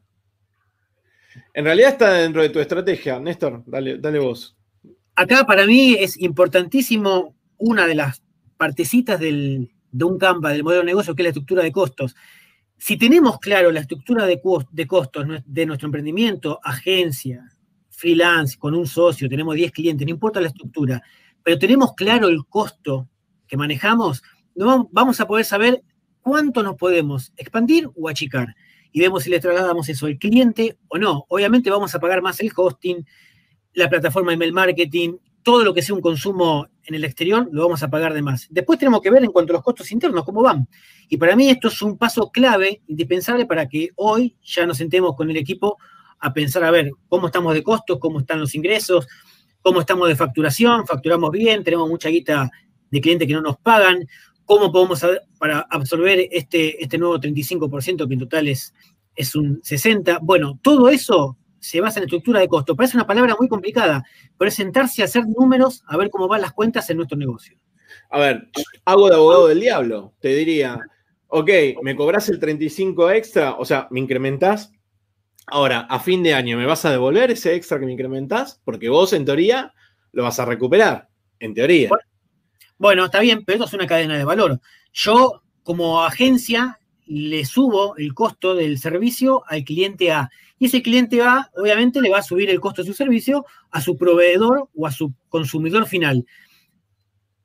En 1.54 1.64
realidad 1.64 1.90
está 1.90 2.12
dentro 2.12 2.42
de 2.42 2.48
tu 2.48 2.60
estrategia. 2.60 3.18
Néstor, 3.18 3.62
dale, 3.66 3.98
dale 3.98 4.18
vos. 4.18 4.55
Acá 5.16 5.46
para 5.46 5.66
mí 5.66 5.96
es 5.98 6.18
importantísimo 6.18 7.34
una 7.56 7.86
de 7.86 7.94
las 7.94 8.22
partecitas 8.58 9.18
de 9.18 9.68
un 10.04 10.18
Canva, 10.18 10.50
del 10.50 10.62
modelo 10.62 10.82
de 10.82 10.86
negocio, 10.86 11.14
que 11.14 11.22
es 11.22 11.24
la 11.24 11.30
estructura 11.30 11.62
de 11.62 11.72
costos. 11.72 12.14
Si 12.76 12.98
tenemos 12.98 13.38
claro 13.38 13.72
la 13.72 13.80
estructura 13.80 14.26
de, 14.26 14.38
de 14.70 14.86
costos 14.86 15.26
de 15.46 15.66
nuestro 15.66 15.86
emprendimiento, 15.86 16.60
agencia, 16.62 17.50
freelance, 17.88 18.58
con 18.58 18.74
un 18.74 18.86
socio, 18.86 19.26
tenemos 19.26 19.54
10 19.54 19.72
clientes, 19.72 20.06
no 20.06 20.10
importa 20.10 20.38
la 20.38 20.48
estructura, 20.48 21.02
pero 21.42 21.58
tenemos 21.58 21.94
claro 21.94 22.28
el 22.28 22.44
costo 22.46 23.08
que 23.46 23.56
manejamos, 23.56 24.22
vamos 24.54 25.18
a 25.18 25.26
poder 25.26 25.46
saber 25.46 25.82
cuánto 26.20 26.62
nos 26.62 26.76
podemos 26.76 27.32
expandir 27.38 27.88
o 27.96 28.10
achicar. 28.10 28.54
Y 28.92 29.00
vemos 29.00 29.22
si 29.22 29.30
le 29.30 29.40
trasladamos 29.40 29.88
eso 29.88 30.06
al 30.06 30.18
cliente 30.18 30.76
o 30.88 30.98
no. 30.98 31.24
Obviamente 31.28 31.70
vamos 31.70 31.94
a 31.94 32.00
pagar 32.00 32.20
más 32.20 32.40
el 32.40 32.52
hosting, 32.54 33.06
la 33.76 33.90
plataforma 33.90 34.30
de 34.32 34.38
mail 34.38 34.54
marketing, 34.54 35.16
todo 35.42 35.62
lo 35.62 35.74
que 35.74 35.82
sea 35.82 35.94
un 35.94 36.00
consumo 36.00 36.66
en 36.82 36.94
el 36.94 37.04
exterior, 37.04 37.46
lo 37.52 37.62
vamos 37.62 37.82
a 37.82 37.90
pagar 37.90 38.14
de 38.14 38.22
más. 38.22 38.46
Después 38.50 38.78
tenemos 38.78 39.02
que 39.02 39.10
ver 39.10 39.22
en 39.22 39.30
cuanto 39.30 39.52
a 39.52 39.54
los 39.54 39.62
costos 39.62 39.92
internos, 39.92 40.24
cómo 40.24 40.42
van. 40.42 40.66
Y 41.08 41.18
para 41.18 41.36
mí 41.36 41.50
esto 41.50 41.68
es 41.68 41.82
un 41.82 41.98
paso 41.98 42.30
clave, 42.30 42.80
indispensable, 42.88 43.44
para 43.44 43.68
que 43.68 43.90
hoy 43.96 44.34
ya 44.42 44.66
nos 44.66 44.78
sentemos 44.78 45.14
con 45.14 45.30
el 45.30 45.36
equipo 45.36 45.76
a 46.18 46.32
pensar 46.32 46.64
a 46.64 46.70
ver 46.70 46.90
cómo 47.08 47.26
estamos 47.26 47.52
de 47.52 47.62
costos, 47.62 47.98
cómo 48.00 48.20
están 48.20 48.40
los 48.40 48.54
ingresos, 48.54 49.06
cómo 49.60 49.80
estamos 49.80 50.08
de 50.08 50.16
facturación, 50.16 50.86
facturamos 50.86 51.30
bien, 51.30 51.62
tenemos 51.62 51.88
mucha 51.88 52.08
guita 52.08 52.50
de 52.90 53.00
clientes 53.00 53.28
que 53.28 53.34
no 53.34 53.42
nos 53.42 53.58
pagan, 53.58 54.08
cómo 54.46 54.72
podemos 54.72 55.04
para 55.38 55.60
absorber 55.68 56.28
este, 56.32 56.82
este 56.82 56.96
nuevo 56.96 57.20
35% 57.20 58.08
que 58.08 58.14
en 58.14 58.20
total 58.20 58.48
es, 58.48 58.72
es 59.14 59.34
un 59.36 59.60
60%. 59.60 60.18
Bueno, 60.22 60.58
todo 60.62 60.88
eso 60.88 61.36
se 61.66 61.80
basa 61.80 62.00
en 62.00 62.04
estructura 62.04 62.40
de 62.40 62.48
costo. 62.48 62.76
Parece 62.76 62.96
una 62.96 63.06
palabra 63.06 63.36
muy 63.38 63.48
complicada, 63.48 64.04
pero 64.38 64.48
es 64.48 64.54
sentarse 64.54 65.02
a 65.02 65.06
hacer 65.06 65.24
números 65.26 65.82
a 65.86 65.96
ver 65.96 66.10
cómo 66.10 66.28
van 66.28 66.40
las 66.40 66.52
cuentas 66.52 66.88
en 66.90 66.98
nuestro 66.98 67.18
negocio. 67.18 67.58
A 68.10 68.18
ver, 68.18 68.48
hago 68.84 69.08
de 69.08 69.16
abogado 69.16 69.48
del 69.48 69.60
diablo. 69.60 70.14
Te 70.20 70.28
diría, 70.28 70.78
ok, 71.28 71.50
me 71.82 71.96
cobras 71.96 72.28
el 72.28 72.38
35 72.38 73.10
extra, 73.10 73.54
o 73.54 73.64
sea, 73.64 73.88
me 73.90 74.00
incrementás 74.00 74.72
Ahora, 75.48 75.86
a 75.88 76.00
fin 76.00 76.24
de 76.24 76.34
año, 76.34 76.58
¿me 76.58 76.66
vas 76.66 76.84
a 76.84 76.90
devolver 76.90 77.30
ese 77.30 77.54
extra 77.54 77.78
que 77.78 77.86
me 77.86 77.92
incrementás? 77.92 78.60
Porque 78.64 78.88
vos, 78.88 79.12
en 79.12 79.24
teoría, 79.24 79.72
lo 80.10 80.24
vas 80.24 80.40
a 80.40 80.44
recuperar. 80.44 81.08
En 81.38 81.54
teoría. 81.54 81.90
Bueno, 82.78 83.04
está 83.04 83.20
bien, 83.20 83.44
pero 83.44 83.56
esto 83.56 83.66
es 83.66 83.74
una 83.74 83.86
cadena 83.86 84.18
de 84.18 84.24
valor. 84.24 84.60
Yo, 84.92 85.42
como 85.62 86.02
agencia, 86.02 86.80
le 87.06 87.44
subo 87.44 87.96
el 87.96 88.14
costo 88.14 88.54
del 88.54 88.78
servicio 88.78 89.44
al 89.46 89.64
cliente 89.64 90.12
A. 90.12 90.30
Y 90.58 90.66
ese 90.66 90.82
cliente 90.82 91.22
A, 91.22 91.50
obviamente, 91.56 92.00
le 92.00 92.10
va 92.10 92.18
a 92.18 92.22
subir 92.22 92.50
el 92.50 92.60
costo 92.60 92.82
de 92.82 92.88
su 92.88 92.94
servicio 92.94 93.46
a 93.70 93.80
su 93.80 93.96
proveedor 93.96 94.68
o 94.74 94.86
a 94.86 94.90
su 94.90 95.12
consumidor 95.28 95.86
final. 95.86 96.26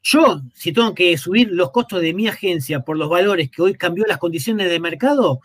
Yo, 0.03 0.41
si 0.55 0.73
tengo 0.73 0.95
que 0.95 1.15
subir 1.17 1.49
los 1.51 1.71
costos 1.71 2.01
de 2.01 2.13
mi 2.13 2.27
agencia 2.27 2.79
por 2.79 2.97
los 2.97 3.09
valores 3.09 3.51
que 3.51 3.61
hoy 3.61 3.75
cambió 3.75 4.03
las 4.07 4.17
condiciones 4.17 4.69
de 4.69 4.79
mercado, 4.79 5.41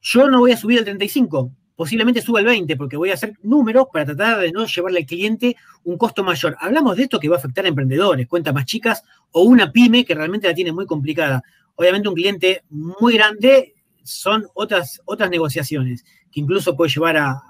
yo 0.00 0.30
no 0.30 0.38
voy 0.38 0.52
a 0.52 0.56
subir 0.56 0.78
el 0.78 0.84
35, 0.84 1.52
posiblemente 1.76 2.22
suba 2.22 2.40
el 2.40 2.46
20, 2.46 2.76
porque 2.76 2.96
voy 2.96 3.10
a 3.10 3.14
hacer 3.14 3.34
números 3.42 3.88
para 3.92 4.06
tratar 4.06 4.40
de 4.40 4.52
no 4.52 4.64
llevarle 4.64 5.00
al 5.00 5.06
cliente 5.06 5.56
un 5.84 5.98
costo 5.98 6.24
mayor. 6.24 6.56
Hablamos 6.60 6.96
de 6.96 7.02
esto 7.02 7.20
que 7.20 7.28
va 7.28 7.36
a 7.36 7.38
afectar 7.38 7.66
a 7.66 7.68
emprendedores, 7.68 8.26
cuentas 8.26 8.54
más 8.54 8.64
chicas 8.64 9.02
o 9.32 9.42
una 9.42 9.70
pyme 9.70 10.06
que 10.06 10.14
realmente 10.14 10.48
la 10.48 10.54
tiene 10.54 10.72
muy 10.72 10.86
complicada. 10.86 11.42
Obviamente 11.80 12.10
un 12.10 12.14
cliente 12.14 12.62
muy 12.68 13.14
grande 13.14 13.74
son 14.02 14.46
otras, 14.52 15.00
otras 15.06 15.30
negociaciones, 15.30 16.04
que 16.30 16.40
incluso 16.40 16.76
puede 16.76 16.90
llevar 16.90 17.16
a, 17.16 17.42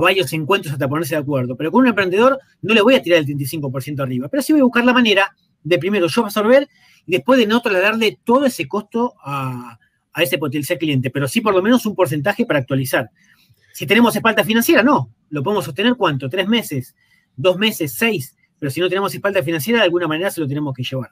varios 0.00 0.32
encuentros 0.32 0.72
hasta 0.72 0.88
ponerse 0.88 1.16
de 1.16 1.22
acuerdo. 1.22 1.56
Pero 1.56 1.72
con 1.72 1.80
un 1.80 1.88
emprendedor 1.88 2.38
no 2.62 2.72
le 2.72 2.82
voy 2.82 2.94
a 2.94 3.02
tirar 3.02 3.18
el 3.18 3.26
35% 3.26 4.00
arriba, 4.00 4.28
pero 4.28 4.44
sí 4.44 4.52
voy 4.52 4.60
a 4.60 4.64
buscar 4.64 4.84
la 4.84 4.92
manera 4.92 5.34
de 5.64 5.78
primero 5.78 6.06
yo 6.06 6.24
absorber 6.24 6.68
y 7.04 7.12
después 7.16 7.36
de 7.36 7.48
no 7.48 7.60
trasladarle 7.62 8.20
todo 8.22 8.46
ese 8.46 8.68
costo 8.68 9.14
a, 9.24 9.76
a 10.12 10.22
ese 10.22 10.38
potencial 10.38 10.78
cliente, 10.78 11.10
pero 11.10 11.26
sí 11.26 11.40
por 11.40 11.52
lo 11.52 11.60
menos 11.60 11.84
un 11.84 11.96
porcentaje 11.96 12.46
para 12.46 12.60
actualizar. 12.60 13.10
Si 13.72 13.88
tenemos 13.88 14.14
espalda 14.14 14.44
financiera, 14.44 14.84
no. 14.84 15.12
Lo 15.30 15.42
podemos 15.42 15.64
sostener 15.64 15.96
cuánto? 15.96 16.28
¿Tres 16.28 16.46
meses? 16.46 16.94
¿Dos 17.34 17.58
meses? 17.58 17.92
¿Seis? 17.92 18.36
Pero 18.56 18.70
si 18.70 18.80
no 18.80 18.88
tenemos 18.88 19.12
espalda 19.12 19.42
financiera, 19.42 19.80
de 19.80 19.86
alguna 19.86 20.06
manera 20.06 20.30
se 20.30 20.40
lo 20.40 20.46
tenemos 20.46 20.72
que 20.74 20.84
llevar. 20.84 21.10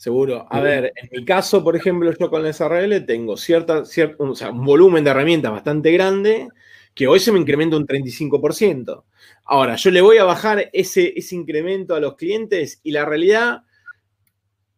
Seguro. 0.00 0.46
A 0.48 0.60
ver, 0.60 0.94
en 0.96 1.10
mi 1.12 1.26
caso, 1.26 1.62
por 1.62 1.76
ejemplo, 1.76 2.10
yo 2.18 2.30
con 2.30 2.42
la 2.42 2.54
SRL 2.54 3.04
tengo 3.04 3.36
cierta, 3.36 3.82
un 4.18 4.64
volumen 4.64 5.04
de 5.04 5.10
herramientas 5.10 5.52
bastante 5.52 5.92
grande 5.92 6.48
que 6.94 7.06
hoy 7.06 7.20
se 7.20 7.30
me 7.30 7.38
incrementa 7.38 7.76
un 7.76 7.86
35%. 7.86 9.04
Ahora, 9.44 9.76
yo 9.76 9.90
le 9.90 10.00
voy 10.00 10.16
a 10.16 10.24
bajar 10.24 10.70
ese, 10.72 11.12
ese 11.14 11.36
incremento 11.36 11.94
a 11.94 12.00
los 12.00 12.16
clientes 12.16 12.80
y 12.82 12.92
la 12.92 13.04
realidad, 13.04 13.64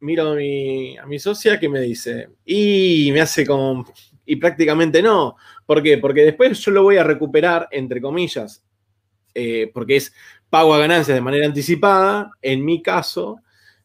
miro 0.01 0.33
a 0.33 0.35
mi, 0.35 0.99
a 0.99 1.07
mi 1.07 1.21
socia 1.21 1.61
que 1.61 1.69
me 1.69 1.81
dice, 1.81 2.31
y 2.45 3.11
me 3.13 3.21
hace 3.21 3.47
como, 3.47 3.87
y 4.27 4.35
prácticamente 4.35 5.03
no. 5.03 5.37
¿Por 5.65 5.85
qué? 5.85 5.99
Porque 5.99 6.23
después 6.23 6.59
yo 6.59 6.73
lo 6.73 6.83
voy 6.83 6.97
a 6.97 7.05
recuperar, 7.05 7.69
entre 7.71 8.01
comillas, 8.01 8.65
eh, 9.37 9.71
porque 9.73 9.95
es 9.99 10.13
pago 10.51 10.75
a 10.75 10.81
ganancias 10.81 11.15
de 11.15 11.21
manera 11.21 11.47
anticipada, 11.47 12.33
en 12.43 12.65
mi 12.65 12.83
caso, 12.83 13.39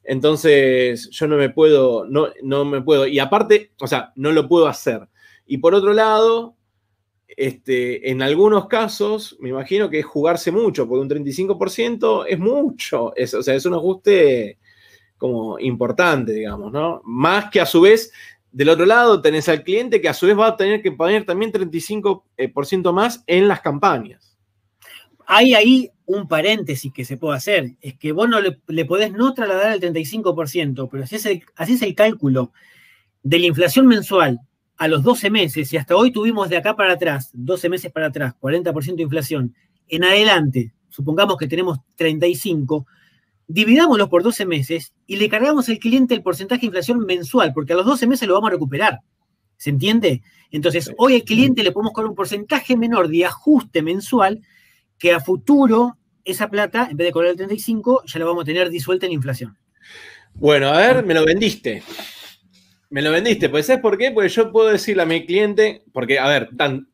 entonces 0.07 1.09
yo 1.11 1.27
no 1.27 1.35
me 1.35 1.49
puedo, 1.49 2.05
no, 2.05 2.29
no 2.41 2.63
me 2.63 2.81
puedo, 2.81 3.05
y 3.05 3.19
aparte, 3.19 3.73
o 3.81 3.87
sea, 3.87 4.13
no 4.15 4.31
lo 4.31 4.47
puedo 4.47 4.67
hacer. 4.67 5.05
Y 5.45 5.57
por 5.57 5.75
otro 5.75 5.93
lado, 5.93 6.55
este, 7.27 8.09
en 8.09 8.21
algunos 8.21 8.67
casos, 8.67 9.35
me 9.41 9.49
imagino 9.49 9.89
que 9.89 9.99
es 9.99 10.05
jugarse 10.05 10.49
mucho, 10.49 10.87
porque 10.87 11.01
un 11.01 11.25
35% 11.25 12.25
es 12.25 12.39
mucho, 12.39 13.13
es, 13.17 13.33
o 13.33 13.43
sea, 13.43 13.53
es 13.55 13.65
un 13.65 13.73
ajuste 13.73 14.57
como 15.17 15.59
importante, 15.59 16.31
digamos, 16.31 16.71
¿no? 16.71 17.01
Más 17.03 17.49
que 17.51 17.59
a 17.59 17.65
su 17.65 17.81
vez 17.81 18.13
del 18.49 18.69
otro 18.69 18.85
lado 18.85 19.21
tenés 19.21 19.49
al 19.49 19.61
cliente 19.61 19.99
que 19.99 20.07
a 20.07 20.13
su 20.13 20.25
vez 20.25 20.39
va 20.39 20.47
a 20.47 20.55
tener 20.55 20.81
que 20.81 20.93
poner 20.93 21.25
también 21.25 21.51
35% 21.51 22.23
eh, 22.37 22.93
más 22.93 23.25
en 23.27 23.49
las 23.49 23.59
campañas. 23.59 24.37
Hay 25.25 25.53
ahí 25.53 25.91
un 26.07 26.27
paréntesis 26.27 26.91
que 26.91 27.05
se 27.05 27.17
puede 27.17 27.37
hacer, 27.37 27.75
es 27.81 27.95
que 27.97 28.13
vos 28.13 28.27
no 28.29 28.39
le, 28.41 28.85
podés 28.85 29.11
no 29.11 29.33
trasladar 29.33 29.73
el 29.73 29.81
35%, 29.81 30.87
pero 30.89 31.03
así 31.03 31.17
es 31.17 31.25
el, 31.25 31.43
así 31.55 31.73
es 31.73 31.81
el 31.81 31.93
cálculo 31.95 32.53
de 33.23 33.39
la 33.39 33.45
inflación 33.45 33.87
mensual 33.87 34.39
a 34.77 34.87
los 34.87 35.03
12 35.03 35.29
meses, 35.29 35.71
y 35.73 35.77
hasta 35.77 35.95
hoy 35.95 36.11
tuvimos 36.11 36.49
de 36.49 36.57
acá 36.57 36.75
para 36.75 36.93
atrás, 36.93 37.29
12 37.33 37.69
meses 37.69 37.91
para 37.91 38.07
atrás, 38.07 38.35
40% 38.39 38.95
de 38.95 39.03
inflación, 39.03 39.53
en 39.89 40.05
adelante, 40.05 40.71
supongamos 40.87 41.35
que 41.37 41.47
tenemos 41.47 41.79
35, 41.95 42.87
dividámoslo 43.47 44.09
por 44.09 44.23
12 44.23 44.45
meses 44.45 44.93
y 45.07 45.17
le 45.17 45.27
cargamos 45.27 45.67
al 45.67 45.79
cliente 45.79 46.13
el 46.13 46.23
porcentaje 46.23 46.61
de 46.61 46.67
inflación 46.67 46.99
mensual, 47.05 47.51
porque 47.53 47.73
a 47.73 47.75
los 47.75 47.85
12 47.85 48.07
meses 48.07 48.27
lo 48.27 48.33
vamos 48.35 48.49
a 48.49 48.53
recuperar. 48.53 48.99
¿Se 49.57 49.71
entiende? 49.71 50.21
Entonces, 50.51 50.91
hoy 50.97 51.15
al 51.15 51.23
cliente 51.23 51.63
le 51.63 51.71
podemos 51.71 51.91
cobrar 51.91 52.09
un 52.09 52.15
porcentaje 52.15 52.77
menor 52.77 53.09
de 53.09 53.25
ajuste 53.25 53.81
mensual 53.81 54.41
que 54.97 55.13
a 55.13 55.19
futuro 55.19 55.96
esa 56.27 56.49
plata, 56.49 56.87
en 56.91 56.97
vez 56.97 57.07
de 57.07 57.11
cobrar 57.11 57.31
el 57.31 57.37
35, 57.37 58.03
ya 58.05 58.19
la 58.19 58.25
vamos 58.25 58.43
a 58.43 58.45
tener 58.45 58.69
disuelta 58.69 59.05
en 59.05 59.13
inflación. 59.13 59.57
Bueno, 60.33 60.67
a 60.67 60.77
ver, 60.77 61.03
me 61.03 61.13
lo 61.13 61.25
vendiste. 61.25 61.81
Me 62.89 63.01
lo 63.01 63.11
vendiste, 63.11 63.49
pues 63.49 63.65
¿sabes 63.65 63.81
por 63.81 63.97
qué? 63.97 64.11
Porque 64.11 64.29
yo 64.29 64.51
puedo 64.51 64.69
decirle 64.69 65.03
a 65.03 65.05
mi 65.05 65.25
cliente, 65.25 65.83
porque, 65.91 66.19
a 66.19 66.27
ver, 66.27 66.49
tan, 66.55 66.87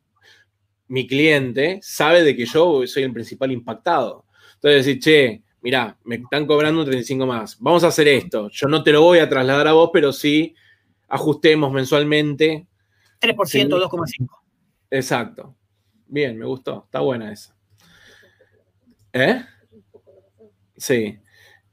mi 0.88 1.08
cliente 1.08 1.80
sabe 1.82 2.24
de 2.24 2.36
que 2.36 2.46
yo 2.46 2.86
soy 2.88 3.04
el 3.04 3.14
principal 3.14 3.52
impactado. 3.52 4.26
Entonces, 4.56 4.86
decir, 4.86 5.00
che, 5.02 5.44
mira, 5.62 5.98
me 6.04 6.16
están 6.16 6.46
cobrando 6.46 6.80
un 6.80 6.86
35 6.86 7.26
más, 7.26 7.58
vamos 7.60 7.84
a 7.84 7.88
hacer 7.88 8.08
esto. 8.08 8.50
Yo 8.50 8.68
no 8.68 8.84
te 8.84 8.92
lo 8.92 9.02
voy 9.02 9.20
a 9.20 9.30
trasladar 9.30 9.68
a 9.68 9.74
vos, 9.74 9.90
pero 9.92 10.14
sí 10.14 10.56
ajustemos 11.08 11.72
mensualmente. 11.72 12.68
3%, 13.20 13.36
2,5. 13.36 14.28
Exacto. 14.90 15.56
Bien, 16.08 16.38
me 16.38 16.46
gustó, 16.46 16.84
está 16.86 17.00
buena 17.00 17.32
esa. 17.32 17.56
¿Eh? 19.14 19.46
Sí. 20.76 21.20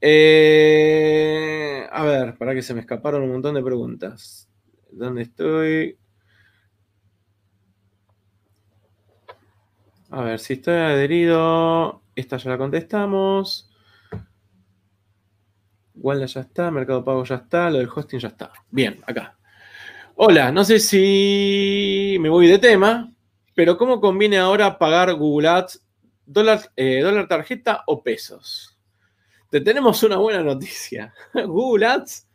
Eh, 0.01 1.87
a 1.91 2.05
ver, 2.05 2.37
para 2.39 2.55
que 2.55 2.63
se 2.63 2.75
me 2.75 2.81
escaparon 2.81 3.23
un 3.23 3.33
montón 3.33 3.55
de 3.55 3.63
preguntas. 3.63 4.49
¿Dónde 4.93 5.23
estoy? 5.23 5.99
A 10.11 10.23
ver, 10.23 10.39
si 10.39 10.55
estoy 10.55 10.75
adherido, 10.75 12.03
esta 12.15 12.37
ya 12.37 12.51
la 12.51 12.59
contestamos. 12.59 13.71
Walda 15.95 16.27
ya 16.27 16.41
está, 16.41 16.71
Mercado 16.71 17.05
Pago 17.05 17.25
ya 17.25 17.37
está, 17.37 17.71
lo 17.71 17.79
del 17.79 17.89
hosting 17.95 18.19
ya 18.19 18.29
está. 18.29 18.53
Bien, 18.71 19.01
acá. 19.07 19.39
Hola, 20.17 20.51
no 20.53 20.65
sé 20.65 20.79
si 20.81 22.17
me 22.21 22.29
voy 22.29 22.49
de 22.49 22.59
tema, 22.59 23.13
pero 23.55 23.79
¿cómo 23.79 24.01
conviene 24.01 24.39
ahora 24.39 24.79
pagar 24.79 25.15
Google 25.15 25.49
Ads, 25.49 25.83
dólar, 26.33 26.71
eh, 26.77 27.01
dólar 27.01 27.29
tarjeta 27.29 27.83
o 27.87 28.03
pesos? 28.03 28.79
Te 29.51 29.61
tenemos 29.61 30.03
una 30.03 30.17
buena 30.17 30.43
noticia. 30.43 31.13
Google 31.35 31.87
Ads 31.87 32.29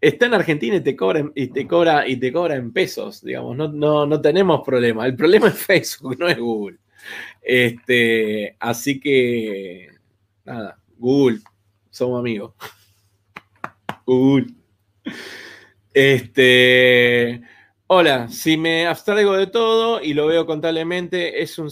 está 0.00 0.26
en 0.26 0.34
Argentina 0.34 0.76
y 0.76 0.80
te 0.80 0.96
cobra, 0.96 1.30
y 1.34 1.48
te 1.48 1.66
cobra, 1.66 2.06
y 2.08 2.16
te 2.16 2.32
cobra 2.32 2.56
en 2.56 2.72
pesos, 2.72 3.22
digamos, 3.22 3.56
no, 3.56 4.06
no, 4.06 4.20
tenemos 4.20 4.62
problema. 4.64 5.06
El 5.06 5.16
problema 5.16 5.48
es 5.48 5.58
Facebook, 5.58 6.18
no 6.18 6.28
es 6.28 6.38
Google. 6.38 6.78
Este, 7.40 8.56
así 8.58 8.98
que, 8.98 9.88
nada, 10.44 10.78
Google, 10.98 11.40
somos 11.90 12.18
amigos. 12.18 12.54
Google. 14.06 14.46
Este, 15.94 17.40
hola, 17.86 18.28
si 18.28 18.56
me 18.56 18.86
abstraigo 18.86 19.34
de 19.34 19.46
todo 19.46 20.02
y 20.02 20.12
lo 20.12 20.26
veo 20.26 20.44
contablemente, 20.44 21.42
es 21.42 21.58
un, 21.58 21.70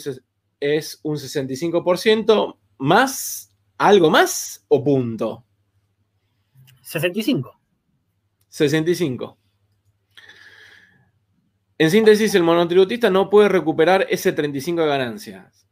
es 0.65 1.01
un 1.03 1.17
65% 1.17 2.57
más 2.79 3.55
¿Algo 3.79 4.11
más 4.11 4.65
o 4.69 4.83
punto? 4.85 5.45
65. 6.83 7.61
65. 8.49 9.39
En 11.79 11.91
síntesis, 11.91 12.35
el 12.37 12.45
monotributista 12.45 13.11
no 13.11 13.29
puede 13.29 13.49
recuperar 13.49 14.07
ese 14.09 14.33
35 14.33 14.83
de 14.83 14.87
ganancias. 14.87 15.67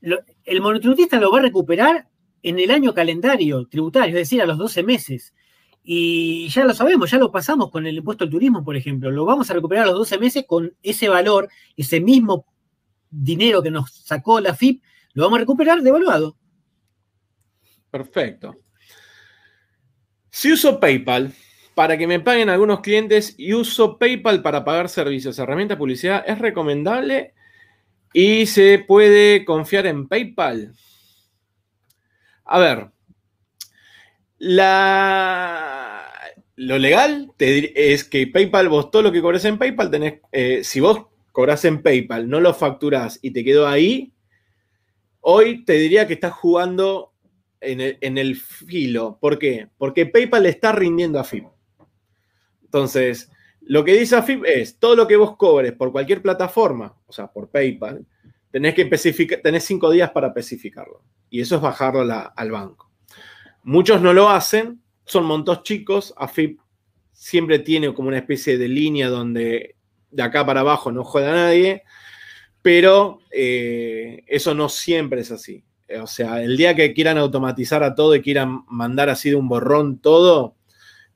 el 0.00 0.60
monotributista 0.62 1.20
lo 1.20 1.30
va 1.30 1.40
a 1.40 1.42
recuperar 1.42 2.08
en 2.42 2.58
el 2.58 2.70
año 2.70 2.94
calendario 2.94 3.66
tributario, 3.66 4.16
es 4.16 4.22
decir, 4.22 4.40
a 4.40 4.46
los 4.46 4.56
12 4.56 4.82
meses. 4.82 5.34
Y 5.82 6.48
ya 6.48 6.64
lo 6.64 6.72
sabemos, 6.72 7.10
ya 7.10 7.18
lo 7.18 7.30
pasamos 7.30 7.70
con 7.70 7.86
el 7.86 7.98
impuesto 7.98 8.24
al 8.24 8.30
turismo, 8.30 8.64
por 8.64 8.76
ejemplo. 8.76 9.10
Lo 9.10 9.26
vamos 9.26 9.50
a 9.50 9.54
recuperar 9.54 9.84
a 9.84 9.88
los 9.88 9.98
12 9.98 10.18
meses 10.18 10.44
con 10.46 10.74
ese 10.82 11.10
valor, 11.10 11.50
ese 11.76 12.00
mismo 12.00 12.46
dinero 13.10 13.62
que 13.62 13.70
nos 13.70 13.92
sacó 13.92 14.40
la 14.40 14.54
FIP, 14.54 14.82
lo 15.14 15.24
vamos 15.24 15.38
a 15.38 15.40
recuperar 15.40 15.82
devaluado. 15.82 16.36
Perfecto. 17.90 18.56
Si 20.30 20.52
uso 20.52 20.78
PayPal 20.78 21.32
para 21.74 21.98
que 21.98 22.06
me 22.06 22.20
paguen 22.20 22.48
algunos 22.48 22.80
clientes 22.80 23.34
y 23.36 23.52
uso 23.52 23.98
PayPal 23.98 24.42
para 24.42 24.64
pagar 24.64 24.88
servicios, 24.88 25.38
herramienta 25.38 25.74
de 25.74 25.78
publicidad, 25.78 26.24
¿es 26.26 26.38
recomendable 26.38 27.34
y 28.12 28.46
se 28.46 28.78
puede 28.86 29.44
confiar 29.44 29.86
en 29.86 30.08
PayPal? 30.08 30.74
A 32.44 32.58
ver, 32.58 32.90
lo 36.56 36.78
legal 36.78 37.32
es 37.38 38.04
que 38.04 38.26
PayPal, 38.26 38.68
vos 38.68 38.90
todo 38.90 39.02
lo 39.02 39.12
que 39.12 39.22
cobres 39.22 39.44
en 39.44 39.58
PayPal, 39.58 39.90
tenés, 39.90 40.20
eh, 40.32 40.62
si 40.64 40.80
vos 40.80 41.06
cobras 41.32 41.64
en 41.64 41.82
PayPal, 41.82 42.28
no 42.28 42.40
lo 42.40 42.54
facturás 42.54 43.18
y 43.22 43.30
te 43.32 43.44
quedó 43.44 43.66
ahí, 43.66 44.12
Hoy 45.20 45.64
te 45.64 45.74
diría 45.74 46.06
que 46.06 46.14
estás 46.14 46.32
jugando 46.32 47.12
en 47.60 48.18
el, 48.18 48.36
filo. 48.36 49.18
¿Por 49.20 49.38
qué? 49.38 49.68
Porque 49.76 50.06
PayPal 50.06 50.44
le 50.44 50.48
está 50.48 50.72
rindiendo 50.72 51.18
a 51.18 51.24
FIP. 51.24 51.44
Entonces, 52.64 53.30
lo 53.60 53.84
que 53.84 53.98
dice 53.98 54.16
AFIP 54.16 54.44
es, 54.46 54.78
todo 54.78 54.96
lo 54.96 55.06
que 55.06 55.16
vos 55.16 55.36
cobres 55.36 55.72
por 55.72 55.92
cualquier 55.92 56.22
plataforma, 56.22 56.96
o 57.06 57.12
sea, 57.12 57.26
por 57.26 57.50
PayPal, 57.50 58.06
tenés 58.50 58.74
que 58.74 58.82
especificar, 58.82 59.40
tenés 59.42 59.64
cinco 59.64 59.90
días 59.90 60.10
para 60.10 60.28
especificarlo. 60.28 61.02
Y 61.28 61.40
eso 61.40 61.56
es 61.56 61.60
bajarlo 61.60 62.00
al 62.34 62.50
banco. 62.50 62.90
Muchos 63.62 64.00
no 64.00 64.14
lo 64.14 64.30
hacen, 64.30 64.80
son 65.04 65.24
montos 65.24 65.62
chicos, 65.62 66.14
AFIP 66.16 66.60
siempre 67.12 67.58
tiene 67.58 67.92
como 67.92 68.08
una 68.08 68.18
especie 68.18 68.56
de 68.56 68.68
línea 68.68 69.10
donde 69.10 69.76
de 70.10 70.22
acá 70.22 70.44
para 70.44 70.60
abajo 70.60 70.92
no 70.92 71.04
juega 71.04 71.32
nadie, 71.32 71.82
pero 72.62 73.20
eh, 73.30 74.22
eso 74.26 74.54
no 74.54 74.68
siempre 74.68 75.20
es 75.20 75.30
así. 75.30 75.64
O 76.00 76.06
sea, 76.06 76.42
el 76.42 76.56
día 76.56 76.74
que 76.74 76.92
quieran 76.94 77.18
automatizar 77.18 77.82
a 77.82 77.94
todo 77.94 78.14
y 78.14 78.22
quieran 78.22 78.64
mandar 78.68 79.08
así 79.08 79.30
de 79.30 79.36
un 79.36 79.48
borrón 79.48 79.98
todo, 79.98 80.56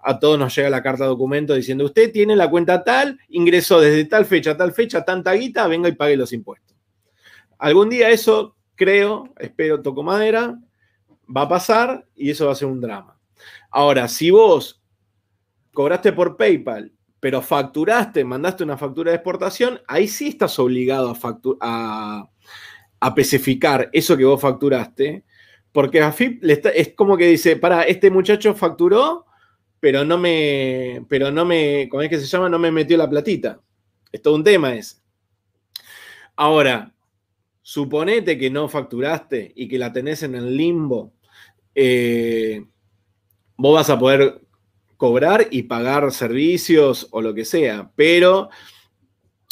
a 0.03 0.18
todos 0.18 0.38
nos 0.38 0.55
llega 0.55 0.68
la 0.68 0.82
carta 0.82 1.05
de 1.05 1.11
documento 1.11 1.55
diciendo, 1.55 1.84
usted 1.84 2.12
tiene 2.12 2.36
la 2.36 2.51
cuenta 2.51 2.82
tal, 2.84 3.18
ingresó 3.28 3.80
desde 3.80 4.05
tal 4.05 4.26
fecha 4.26 4.53
a 4.53 4.57
tal 4.57 4.72
fecha, 4.72 5.05
tanta 5.05 5.32
guita, 5.32 5.66
venga 5.66 5.88
y 5.88 5.92
pague 5.92 6.16
los 6.16 6.32
impuestos. 6.32 6.76
Algún 7.59 7.88
día 7.88 8.11
eso, 8.11 8.57
creo, 8.74 9.32
espero, 9.38 9.80
toco 9.80 10.03
madera, 10.03 10.59
va 11.34 11.42
a 11.42 11.49
pasar 11.49 12.07
y 12.16 12.30
eso 12.30 12.47
va 12.47 12.53
a 12.53 12.57
ser 12.57 12.68
un 12.68 12.80
drama. 12.80 13.18
Ahora, 13.70 14.09
si 14.09 14.30
vos 14.30 14.82
cobraste 15.72 16.12
por 16.12 16.36
PayPal 16.36 16.92
pero 17.25 17.41
facturaste, 17.41 18.22
mandaste 18.22 18.64
una 18.64 18.77
factura 18.77 19.11
de 19.11 19.16
exportación, 19.16 19.81
ahí 19.87 20.09
sí 20.09 20.29
estás 20.29 20.59
obligado 20.59 21.16
a, 21.59 22.29
a, 23.01 23.09
especificar 23.09 23.89
eso 23.95 24.14
que 24.14 24.27
vos 24.27 24.39
facturaste, 24.39 25.25
porque 25.72 26.03
AFIP 26.03 26.45
es 26.45 26.93
como 26.95 27.16
que 27.16 27.27
dice, 27.27 27.57
para, 27.57 27.85
este 27.85 28.11
muchacho 28.11 28.53
facturó, 28.53 29.25
pero 29.81 30.05
no 30.05 30.18
me, 30.18 31.07
pero 31.09 31.31
no 31.31 31.47
me, 31.47 31.89
¿cómo 31.91 32.03
es 32.03 32.11
que 32.11 32.18
se 32.18 32.27
llama? 32.27 32.51
No 32.51 32.59
me 32.59 32.70
metió 32.70 32.99
la 32.99 33.09
platita. 33.09 33.59
Es 34.12 34.20
todo 34.20 34.35
un 34.35 34.45
tema 34.45 34.75
ese. 34.75 34.97
Ahora, 36.37 36.93
suponete 37.62 38.37
que 38.37 38.51
no 38.51 38.68
facturaste 38.68 39.51
y 39.57 39.66
que 39.66 39.79
la 39.79 39.95
tenés 39.95 40.25
en 40.25 40.35
el 40.35 40.55
limbo, 40.55 41.14
eh, 41.75 42.66
vos 43.57 43.75
vas 43.77 43.89
a 43.89 43.99
poder 43.99 44.43
cobrar 45.05 45.48
y 45.50 45.64
pagar 45.64 46.11
servicios 46.12 47.09
o 47.11 47.20
lo 47.20 47.34
que 47.34 47.44
sea, 47.44 47.90
pero 47.94 48.48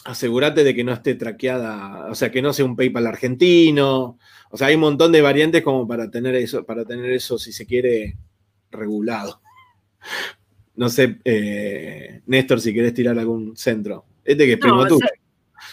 asegúrate 0.03 0.65
de 0.65 0.75
que 0.75 0.83
no 0.83 0.95
esté 0.95 1.15
traqueada, 1.15 2.07
o 2.11 2.15
sea, 2.15 2.31
que 2.31 2.41
no 2.41 2.55
sea 2.55 2.65
un 2.65 2.75
PayPal 2.75 3.07
argentino. 3.07 4.19
O 4.51 4.57
sea, 4.57 4.69
hay 4.69 4.77
un 4.77 4.81
montón 4.81 5.13
de 5.13 5.21
variantes 5.21 5.61
como 5.61 5.87
para 5.87 6.11
tener 6.11 6.35
eso, 6.37 6.65
para 6.65 6.87
tener 6.87 7.13
eso, 7.13 7.39
si 7.39 7.53
se 7.53 7.67
quiere, 7.67 8.17
regulado. 8.71 9.43
No 10.75 10.89
sé, 10.89 11.19
eh, 11.23 12.23
Néstor, 12.25 12.59
si 12.59 12.73
querés 12.73 12.95
tirar 12.95 13.19
algún 13.19 13.55
centro. 13.55 14.07
Este 14.25 14.47
que 14.47 14.53
es 14.55 14.59
primo 14.59 14.87
tuyo. 14.87 15.07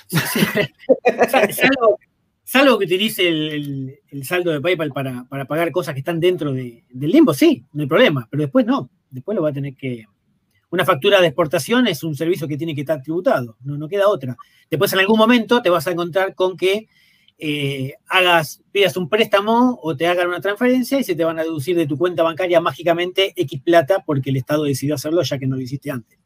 salvo, 2.43 2.77
que 2.79 2.85
utilice 2.85 3.29
el, 3.29 3.97
saldo 4.23 4.51
de 4.51 4.59
PayPal 4.59 4.91
para, 4.91 5.23
pagar 5.47 5.71
cosas 5.71 5.93
que 5.93 5.99
están 5.99 6.19
dentro 6.19 6.51
del 6.51 6.83
limbo, 6.91 7.33
sí, 7.33 7.63
no 7.71 7.83
hay 7.83 7.87
problema, 7.87 8.27
pero 8.29 8.43
después 8.43 8.65
no 8.65 8.89
después 9.09 9.35
lo 9.35 9.41
va 9.41 9.49
a 9.49 9.53
tener 9.53 9.75
que... 9.75 10.05
Una 10.71 10.85
factura 10.85 11.19
de 11.19 11.27
exportación 11.27 11.87
es 11.87 12.03
un 12.03 12.15
servicio 12.15 12.47
que 12.47 12.57
tiene 12.57 12.75
que 12.75 12.81
estar 12.81 13.01
tributado, 13.01 13.57
no, 13.61 13.77
no 13.77 13.87
queda 13.87 14.07
otra. 14.07 14.37
Después 14.69 14.93
en 14.93 14.99
algún 14.99 15.17
momento 15.17 15.63
te 15.63 15.69
vas 15.71 15.87
a 15.87 15.91
encontrar 15.91 16.35
con 16.35 16.55
que 16.55 16.87
eh, 17.41 17.93
hagas, 18.09 18.61
pidas 18.71 18.97
un 18.97 19.07
préstamo 19.07 19.79
o 19.81 19.95
te 19.95 20.05
hagan 20.07 20.27
una 20.27 20.41
transferencia 20.41 20.99
y 20.99 21.05
se 21.05 21.15
te 21.15 21.23
van 21.23 21.39
a 21.39 21.43
deducir 21.43 21.75
de 21.77 21.87
tu 21.87 21.97
cuenta 21.97 22.21
bancaria 22.21 22.59
mágicamente 22.59 23.33
X 23.35 23.61
plata 23.63 24.03
porque 24.05 24.29
el 24.29 24.35
Estado 24.35 24.65
decidió 24.65 24.95
hacerlo 24.95 25.23
ya 25.23 25.39
que 25.39 25.47
no 25.47 25.55
lo 25.55 25.61
hiciste 25.61 25.89
antes. 25.89 26.19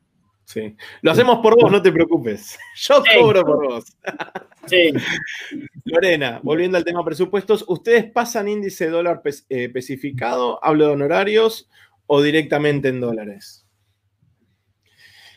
Sí. 0.46 0.76
Lo 1.02 1.12
hacemos 1.12 1.38
por 1.38 1.56
vos, 1.56 1.72
no 1.72 1.82
te 1.82 1.92
preocupes. 1.92 2.58
Yo 2.76 3.04
cobro 3.18 3.44
por 3.44 3.68
vos. 3.68 3.86
Sí. 4.66 4.94
Lorena, 5.84 6.40
volviendo 6.42 6.78
al 6.78 6.86
tema 6.86 7.04
presupuestos, 7.04 7.66
¿ustedes 7.68 8.10
pasan 8.10 8.48
índice 8.48 8.88
dólar 8.90 9.22
eh, 9.26 9.66
especificado, 9.66 10.64
hablo 10.64 10.88
de 10.88 10.94
honorarios 10.94 11.70
o 12.08 12.22
directamente 12.22 12.90
en 12.90 13.02
dólares? 13.02 13.66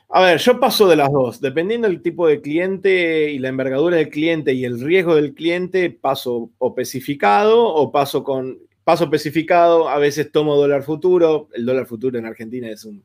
A 0.08 0.20
ver, 0.20 0.38
yo 0.38 0.60
paso 0.60 0.86
de 0.86 0.96
las 0.96 1.10
dos. 1.10 1.40
Dependiendo 1.40 1.88
del 1.88 2.00
tipo 2.00 2.28
de 2.28 2.40
cliente 2.40 3.32
y 3.32 3.38
la 3.38 3.48
envergadura 3.48 3.96
del 3.96 4.08
cliente 4.08 4.54
y 4.54 4.64
el 4.64 4.80
riesgo 4.80 5.16
del 5.16 5.34
cliente, 5.34 5.90
paso 5.90 6.50
o 6.58 6.68
especificado 6.68 7.64
o 7.64 7.90
paso 7.90 8.22
con 8.22 8.58
paso 8.84 9.04
especificado. 9.04 9.88
A 9.88 9.98
veces 9.98 10.30
tomo 10.30 10.54
dólar 10.54 10.84
futuro. 10.84 11.48
El 11.52 11.66
dólar 11.66 11.86
futuro 11.86 12.18
en 12.18 12.26
Argentina 12.26 12.70
es 12.70 12.84
un 12.84 13.04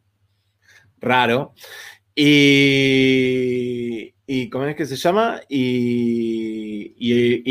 raro. 1.00 1.54
Y, 2.14 4.14
y 4.28 4.50
¿cómo 4.50 4.66
es 4.66 4.76
que 4.76 4.86
se 4.86 4.96
llama? 4.96 5.42
Y, 5.50 6.96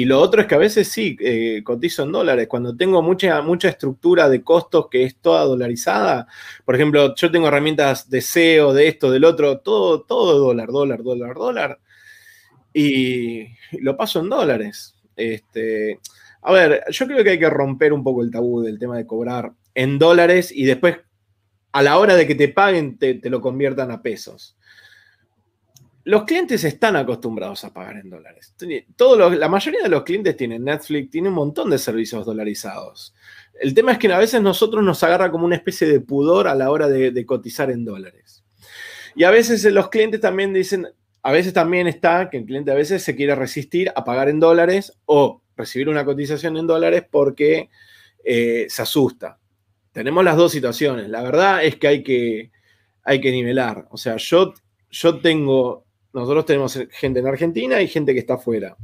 lo 0.05 0.21
otro 0.21 0.41
es 0.41 0.47
que 0.47 0.55
a 0.55 0.59
veces 0.59 0.89
sí, 0.89 1.17
eh, 1.21 1.63
cotizo 1.63 2.03
en 2.05 2.13
dólares. 2.13 2.49
Cuando 2.49 2.77
tengo 2.77 3.03
mucha, 3.03 3.43
mucha 3.43 3.69
estructura 3.69 4.29
de 4.29 4.43
costos 4.43 4.89
que 4.91 5.05
es 5.05 5.17
toda 5.17 5.45
dolarizada, 5.45 6.27
por 6.65 6.75
ejemplo, 6.75 7.15
yo 7.15 7.31
tengo 7.31 7.49
herramientas 7.49 8.09
de 8.09 8.21
SEO, 8.21 8.73
de 8.73 8.89
esto, 8.89 9.11
del 9.11 9.25
otro, 9.25 9.59
todo, 9.59 10.03
todo 10.03 10.39
dólar, 10.39 10.69
dólar, 10.69 11.03
dólar, 11.03 11.35
dólar. 11.35 11.81
Y 12.73 13.47
lo 13.81 13.97
paso 13.97 14.21
en 14.21 14.31
dólares. 14.31 14.95
Este, 15.17 16.01
a 16.43 16.53
ver, 16.53 16.85
yo 16.91 17.07
creo 17.07 17.23
que 17.23 17.31
hay 17.31 17.39
que 17.39 17.51
romper 17.51 17.93
un 17.93 18.03
poco 18.03 18.23
el 18.23 18.31
tabú 18.31 18.63
del 18.63 18.79
tema 18.79 18.97
de 18.97 19.07
cobrar 19.07 19.53
en 19.75 19.99
dólares 19.99 20.51
y 20.55 20.65
después 20.65 20.99
a 21.73 21.83
la 21.83 21.99
hora 21.99 22.17
de 22.17 22.27
que 22.27 22.35
te 22.35 22.49
paguen, 22.49 22.99
te, 22.99 23.21
lo 23.25 23.41
conviertan 23.41 23.91
a 23.91 24.03
pesos. 24.03 24.57
Los 26.05 26.25
clientes 26.25 26.65
están 26.65 26.97
acostumbrados 26.97 27.65
a 27.65 27.73
pagar 27.73 27.97
en 27.99 28.11
dólares. 28.11 28.55
la 28.59 29.49
mayoría 29.49 29.83
de 29.83 29.89
los 29.89 30.03
clientes 30.03 30.37
tienen 30.37 30.65
Netflix, 30.65 31.11
tienen 31.11 31.29
un 31.29 31.37
montón 31.37 31.71
de 31.71 31.79
servicios 31.79 32.25
dolarizados. 32.25 33.15
El 33.61 33.75
tema 33.75 33.93
es 33.93 33.99
que 33.99 34.13
a 34.13 34.19
veces 34.19 34.41
nosotros 34.41 34.83
nos 34.83 35.03
agarra 35.03 35.31
como 35.31 35.45
una 35.45 35.57
especie 35.57 35.87
de 35.87 36.01
pudor 36.01 36.49
a 36.49 36.55
la 36.55 36.71
hora 36.71 36.89
de, 36.89 37.27
cotizar 37.27 37.71
en 37.71 37.85
dólares. 37.85 38.45
Y 39.15 39.25
a 39.25 39.31
veces 39.31 39.65
los 39.73 39.91
clientes 39.91 40.21
también 40.21 40.53
dicen, 40.53 40.87
a 41.23 41.33
veces 41.33 41.53
también 41.53 41.87
está 41.87 42.31
que 42.31 42.39
el 42.39 42.47
cliente 42.47 42.71
a 42.71 42.77
veces 42.77 43.03
se 43.03 43.15
quiere 43.15 43.35
resistir 43.35 43.93
a 43.95 44.05
pagar 44.05 44.29
en 44.29 44.41
dólares 44.41 44.95
o 45.05 45.43
recibir 45.57 45.89
una 45.89 46.05
cotización 46.05 46.57
en 46.57 46.67
dólares 46.67 47.05
porque 47.11 47.69
eh, 48.25 48.67
se 48.71 48.83
asusta 48.83 49.41
tenemos 49.93 50.25
las 50.25 50.37
dos 50.37 50.53
situaciones. 50.53 51.09
La 51.09 51.23
verdad 51.23 51.65
es 51.65 51.77
que 51.77 51.89
hay 51.89 52.03
que, 52.03 52.51
hay 53.03 53.21
que 53.21 53.33
nivelar. 53.33 53.87
O 53.91 53.97
sea, 53.97 54.17
yo, 54.17 54.55
yo 54.91 55.19
tengo, 55.19 55.85
nosotros 56.13 56.45
tenemos 56.45 56.79
gente 56.91 57.21
en 57.21 57.27
Argentina 57.27 57.81
y 57.81 57.89
gente 57.89 58.13
que 58.13 58.21
está 58.21 58.35
afuera. 58.35 58.77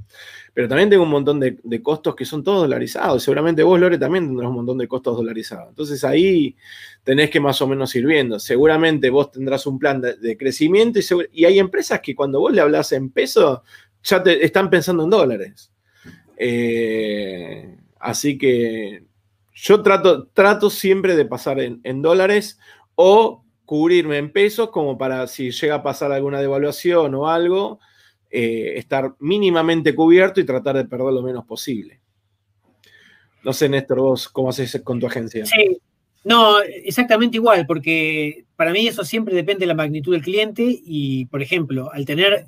Pero 0.54 0.68
también 0.68 0.88
tengo 0.88 1.02
un 1.02 1.10
montón 1.10 1.38
de, 1.38 1.82
costos 1.82 2.14
que 2.14 2.24
son 2.24 2.42
todos 2.42 2.62
dolarizados. 2.62 3.22
Seguramente 3.22 3.62
vos, 3.62 3.78
Lore, 3.78 3.98
también 3.98 4.26
tendrás 4.26 4.48
un 4.48 4.56
montón 4.56 4.78
de 4.78 4.88
costos 4.88 5.16
dolarizados. 5.16 5.68
Entonces 5.68 6.02
ahí 6.04 6.56
tenés 7.04 7.30
que 7.30 7.40
más 7.40 7.60
o 7.60 7.66
menos 7.66 7.94
ir 7.94 8.06
viendo. 8.06 8.38
Seguramente 8.38 9.10
vos 9.10 9.30
tendrás 9.30 9.66
un 9.66 9.78
plan 9.78 10.00
de, 10.00 10.36
crecimiento 10.36 10.98
y, 11.32 11.44
hay 11.44 11.58
empresas 11.58 12.00
que 12.00 12.14
cuando 12.14 12.40
vos 12.40 12.52
le 12.52 12.60
hablas 12.60 12.92
en 12.92 13.10
peso 13.10 13.62
ya 14.02 14.22
te 14.22 14.44
están 14.44 14.70
pensando 14.70 15.04
en 15.04 15.10
dólares. 15.10 15.70
Eh, 16.38 17.76
así 17.98 18.38
que 18.38 19.02
yo 19.56 19.82
trato, 19.82 20.26
trato 20.28 20.70
siempre 20.70 21.16
de 21.16 21.24
pasar 21.24 21.58
en, 21.60 22.02
dólares 22.02 22.58
o 22.94 23.42
cubrirme 23.66 24.16
en 24.16 24.32
pesos 24.32 24.70
como 24.70 24.96
para 24.96 25.26
si 25.26 25.50
llega 25.50 25.74
a 25.74 25.82
pasar 25.82 26.12
alguna 26.12 26.40
devaluación 26.40 27.14
o 27.14 27.28
algo, 27.28 27.80
eh, 28.30 28.74
estar 28.76 29.14
mínimamente 29.18 29.94
cubierto 29.94 30.40
y 30.40 30.46
tratar 30.46 30.76
de 30.76 30.84
perder 30.86 31.12
lo 31.12 31.22
menos 31.22 31.44
posible. 31.44 32.00
No 33.44 33.52
sé, 33.52 33.68
Néstor, 33.68 34.00
vos 34.00 34.28
cómo 34.28 34.48
haces 34.48 34.80
con 34.82 34.98
tu 34.98 35.06
agencia. 35.06 35.44
Sí, 35.44 35.78
no, 36.24 36.60
exactamente 36.60 37.36
igual, 37.36 37.66
porque 37.66 38.46
para 38.56 38.72
mí 38.72 38.88
eso 38.88 39.04
siempre 39.04 39.34
depende 39.34 39.60
de 39.60 39.66
la 39.66 39.74
magnitud 39.74 40.12
del 40.12 40.22
cliente 40.22 40.64
y, 40.66 41.26
por 41.26 41.42
ejemplo, 41.42 41.92
al 41.92 42.04
tener 42.04 42.46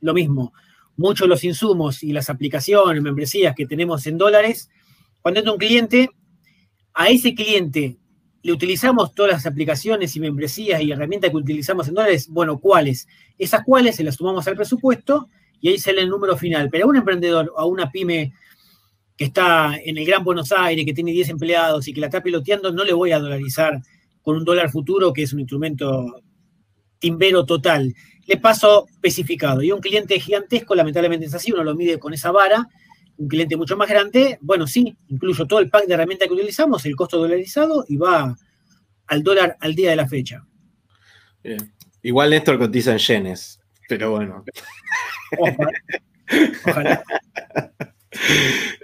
lo 0.00 0.14
mismo, 0.14 0.52
muchos 0.96 1.28
los 1.28 1.42
insumos 1.42 2.02
y 2.02 2.12
las 2.12 2.30
aplicaciones, 2.30 3.02
membresías 3.02 3.54
que 3.54 3.66
tenemos 3.66 4.06
en 4.06 4.18
dólares, 4.18 4.70
cuando 5.22 5.40
entra 5.40 5.52
un 5.52 5.58
cliente, 5.58 6.10
a 6.94 7.08
ese 7.08 7.34
cliente 7.34 7.96
le 8.46 8.52
utilizamos 8.52 9.12
todas 9.12 9.32
las 9.32 9.46
aplicaciones 9.46 10.14
y 10.14 10.20
membresías 10.20 10.80
y 10.80 10.92
herramientas 10.92 11.32
que 11.32 11.36
utilizamos 11.36 11.88
en 11.88 11.94
dólares, 11.94 12.28
bueno, 12.28 12.60
¿cuáles? 12.60 13.08
Esas 13.36 13.64
cuales 13.64 13.96
se 13.96 14.04
las 14.04 14.14
sumamos 14.14 14.46
al 14.46 14.54
presupuesto 14.54 15.28
y 15.60 15.68
ahí 15.68 15.78
sale 15.78 16.02
el 16.02 16.08
número 16.08 16.36
final. 16.36 16.68
Pero 16.70 16.84
a 16.84 16.88
un 16.88 16.94
emprendedor, 16.94 17.52
a 17.56 17.64
una 17.64 17.90
pyme 17.90 18.32
que 19.16 19.24
está 19.24 19.74
en 19.84 19.98
el 19.98 20.06
Gran 20.06 20.22
Buenos 20.22 20.52
Aires, 20.52 20.86
que 20.86 20.92
tiene 20.94 21.10
10 21.10 21.30
empleados 21.30 21.88
y 21.88 21.92
que 21.92 21.98
la 22.00 22.06
está 22.06 22.22
piloteando, 22.22 22.70
no 22.70 22.84
le 22.84 22.92
voy 22.92 23.10
a 23.10 23.18
dolarizar 23.18 23.82
con 24.22 24.36
un 24.36 24.44
dólar 24.44 24.70
futuro, 24.70 25.12
que 25.12 25.24
es 25.24 25.32
un 25.32 25.40
instrumento 25.40 26.22
timbero 27.00 27.44
total. 27.44 27.92
Le 28.28 28.36
paso 28.36 28.86
especificado. 28.92 29.60
Y 29.60 29.72
un 29.72 29.80
cliente 29.80 30.20
gigantesco, 30.20 30.76
lamentablemente 30.76 31.26
es 31.26 31.34
así, 31.34 31.50
uno 31.50 31.64
lo 31.64 31.74
mide 31.74 31.98
con 31.98 32.14
esa 32.14 32.30
vara, 32.30 32.68
un 33.18 33.28
cliente 33.28 33.56
mucho 33.56 33.76
más 33.76 33.88
grande, 33.88 34.38
bueno, 34.40 34.66
sí, 34.66 34.96
incluyo 35.08 35.46
todo 35.46 35.60
el 35.60 35.70
pack 35.70 35.86
de 35.86 35.94
herramientas 35.94 36.28
que 36.28 36.34
utilizamos, 36.34 36.84
el 36.86 36.96
costo 36.96 37.18
dolarizado 37.18 37.84
y 37.88 37.96
va 37.96 38.36
al 39.06 39.22
dólar 39.22 39.56
al 39.60 39.74
día 39.74 39.90
de 39.90 39.96
la 39.96 40.06
fecha. 40.06 40.44
Igual 42.02 42.30
Néstor 42.30 42.58
cotiza 42.58 42.92
en 42.92 42.98
yenes, 42.98 43.60
pero 43.88 44.10
bueno. 44.10 44.44
Ojalá. 46.66 47.02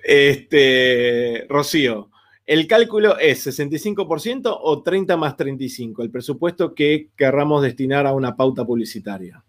Este, 0.04 1.46
Rocío, 1.48 2.10
¿el 2.44 2.66
cálculo 2.66 3.18
es 3.18 3.46
65% 3.46 4.58
o 4.60 4.82
30 4.82 5.16
más 5.16 5.36
35? 5.36 6.02
El 6.02 6.10
presupuesto 6.10 6.74
que 6.74 7.08
querramos 7.16 7.62
destinar 7.62 8.06
a 8.06 8.12
una 8.12 8.36
pauta 8.36 8.64
publicitaria. 8.64 9.42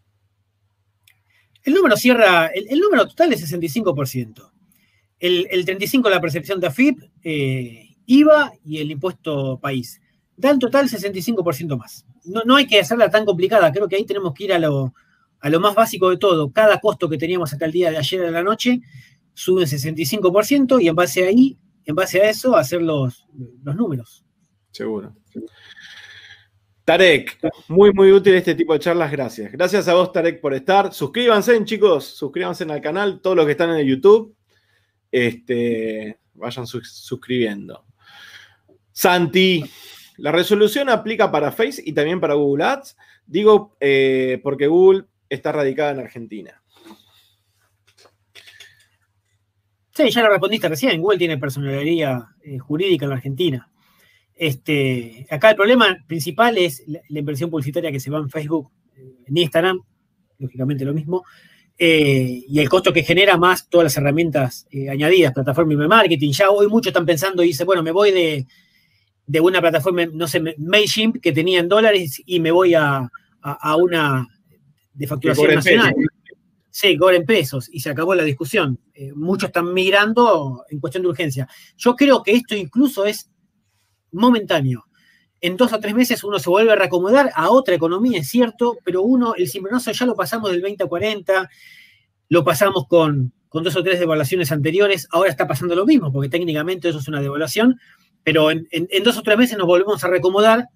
El 1.64 1.74
número 1.74 1.96
cierra, 1.96 2.48
el, 2.48 2.80
número 2.80 3.08
total 3.08 3.34
es 3.34 3.52
65%. 3.52 4.52
El, 5.24 5.64
35 5.64 6.10
la 6.10 6.20
percepción 6.20 6.60
de 6.60 6.68
AFIP, 6.68 7.00
eh, 7.24 7.96
IVA 8.08 8.52
y 8.66 8.80
el 8.80 8.92
impuesto 8.92 9.58
país. 9.58 10.02
Da 10.36 10.50
en 10.50 10.60
total 10.60 10.90
65% 10.90 11.78
más. 11.78 12.06
No, 12.26 12.58
hay 12.58 12.68
que 12.68 12.82
hacerla 12.82 13.10
tan 13.10 13.24
complicada, 13.24 13.72
creo 13.72 13.88
que 13.88 13.96
ahí 13.96 14.06
tenemos 14.06 14.34
que 14.34 14.44
ir 14.44 14.54
a 14.54 14.60
lo, 14.60 14.94
a 15.40 15.50
lo 15.50 15.60
más 15.62 15.76
básico 15.76 16.10
de 16.10 16.18
todo. 16.18 16.52
Cada 16.52 16.78
costo 16.82 17.08
que 17.08 17.18
teníamos 17.18 17.54
hasta 17.54 17.64
el 17.64 17.72
día 17.72 17.90
de 17.90 17.98
ayer 18.00 18.20
de 18.20 18.32
la 18.32 18.44
noche 18.44 18.82
sube 19.34 19.64
65% 19.64 20.82
y 20.82 20.90
en 20.90 20.96
base 20.96 21.24
a 21.24 21.28
ahí, 21.30 21.58
en 21.86 21.96
base 21.96 22.22
a 22.22 22.30
eso, 22.30 22.58
hacer 22.58 22.82
los, 22.82 23.26
los 23.64 23.76
números. 23.78 24.26
Seguro. 24.72 25.16
Tarek, 26.84 27.40
muy, 27.70 27.94
muy 27.94 28.12
útil 28.12 28.34
este 28.34 28.56
tipo 28.56 28.74
de 28.74 28.80
charlas, 28.80 29.10
gracias. 29.10 29.54
Gracias 29.54 29.88
a 29.88 29.94
vos, 29.94 30.12
Tarek, 30.12 30.42
por 30.42 30.54
estar. 30.54 30.94
Suscríbanse, 30.94 31.64
chicos, 31.64 32.04
suscríbanse 32.04 32.66
al 32.66 32.82
canal, 32.82 33.22
todos 33.22 33.38
los 33.38 33.46
que 33.46 33.54
están 33.54 33.70
en 33.70 33.78
el 33.78 33.88
YouTube 33.88 34.36
este, 35.14 36.18
vayan 36.34 36.66
suscribiendo. 36.66 37.86
Santi, 38.92 39.64
la 40.18 40.32
resolución 40.32 40.90
aplica 40.90 41.32
para 41.32 41.52
Face 41.52 41.82
y 41.86 41.94
también 41.94 42.20
para 42.20 42.34
Google 42.34 42.64
Ads. 42.64 42.98
Digo 43.26 43.78
eh, 43.80 44.40
porque 44.44 44.68
Google 44.68 45.06
está 45.30 45.52
radicada 45.52 45.92
en 45.92 46.00
Argentina. 46.00 46.62
Sí, 49.96 50.10
ya 50.10 50.24
lo 50.24 50.30
respondiste 50.30 50.68
recién. 50.68 51.00
Google 51.00 51.20
tiene 51.20 51.38
personalidad 51.38 52.24
eh, 52.44 52.58
jurídica 52.58 53.06
en 53.06 53.12
Argentina. 53.12 53.70
Este, 54.34 55.28
acá 55.30 55.52
el 55.52 55.56
problema 55.56 55.96
principal 56.08 56.58
es 56.58 56.84
la, 56.88 57.02
la, 57.08 57.20
inversión 57.20 57.52
publicitaria 57.52 57.92
que 57.92 58.00
se 58.00 58.10
va 58.10 58.18
en 58.18 58.32
Facebook, 58.32 58.72
eh, 58.96 59.26
en 59.28 59.38
Instagram, 59.38 59.80
lógicamente 60.40 60.84
lo 60.84 60.94
mismo, 60.96 61.24
eh, 61.78 62.44
y 62.48 62.60
el 62.60 62.70
costo 62.70 62.94
que 62.94 63.04
genera 63.04 63.38
más 63.38 63.68
todas 63.68 63.86
las 63.86 63.98
herramientas 63.98 64.68
eh, 64.72 64.90
añadidas, 64.90 65.34
plataforma 65.34 65.74
y 65.74 65.88
marketing. 65.88 66.32
Ya 66.32 66.50
hoy 66.50 66.68
muchos 66.68 66.88
están 66.88 67.06
pensando 67.06 67.44
y 67.44 67.48
dicen, 67.48 67.66
bueno, 67.66 67.82
me 67.82 67.92
voy 67.92 68.12
de, 68.12 68.46
de 69.26 69.40
una 69.40 69.60
plataforma, 69.60 70.06
no 70.06 70.28
sé, 70.28 70.42
MailChimp 70.58 71.20
que 71.22 71.32
tenía 71.32 71.60
en 71.60 71.68
dólares 71.68 72.22
y 72.26 72.40
me 72.40 72.52
voy 72.52 72.76
a, 72.76 73.10
una 73.78 74.28
de 74.94 75.08
facturación 75.08 75.56
nacional. 75.56 75.94
Sí, 76.70 76.98
cobra 76.98 77.18
en 77.18 77.26
pesos 77.26 77.70
y 77.72 77.80
se 77.82 77.90
acabó 77.90 78.16
la 78.16 78.24
discusión. 78.24 78.80
Eh, 78.94 79.12
muchos 79.14 79.50
están 79.50 79.74
migrando 79.74 80.66
en 80.70 80.80
cuestión 80.80 81.04
de 81.04 81.10
urgencia. 81.10 81.48
Yo 81.78 81.96
creo 81.96 82.24
que 82.24 82.32
esto 82.32 82.56
incluso 82.56 83.06
es 83.06 83.30
momentáneo 84.12 84.86
en 85.44 85.58
dos 85.58 85.74
o 85.74 85.80
tres 85.82 85.94
meses 85.94 86.24
uno 86.24 86.40
se 86.40 86.50
vuelve 86.50 86.72
a 86.72 86.76
reacomodar 86.78 87.30
a 87.36 87.50
otra 87.50 87.76
economía, 87.76 88.22
es 88.22 88.30
cierto, 88.30 88.78
pero 88.86 89.02
uno, 89.02 89.36
el 89.36 89.50
cimbronazo 89.50 89.92
ya 89.92 90.06
lo 90.06 90.16
pasamos 90.16 90.50
del 90.52 90.62
20 90.62 90.86
a 90.86 90.88
40, 90.88 91.50
lo 92.30 92.46
pasamos 92.46 92.88
con, 92.88 93.34
dos 93.52 93.76
o 93.76 93.84
tres 93.84 94.00
devaluaciones 94.00 94.54
anteriores. 94.54 95.06
Ahora 95.12 95.30
está 95.30 95.46
pasando 95.46 95.76
lo 95.76 95.86
mismo, 95.86 96.14
porque 96.14 96.30
técnicamente 96.30 96.88
eso 96.88 97.00
es 97.00 97.10
una 97.10 97.22
devaluación, 97.22 97.78
pero 98.24 98.52
en, 98.52 98.68
dos 99.04 99.18
o 99.18 99.22
tres 99.22 99.38
meses 99.38 99.58
nos 99.58 99.68
volvemos 99.68 100.02
a 100.06 100.08
recomodar. 100.08 100.70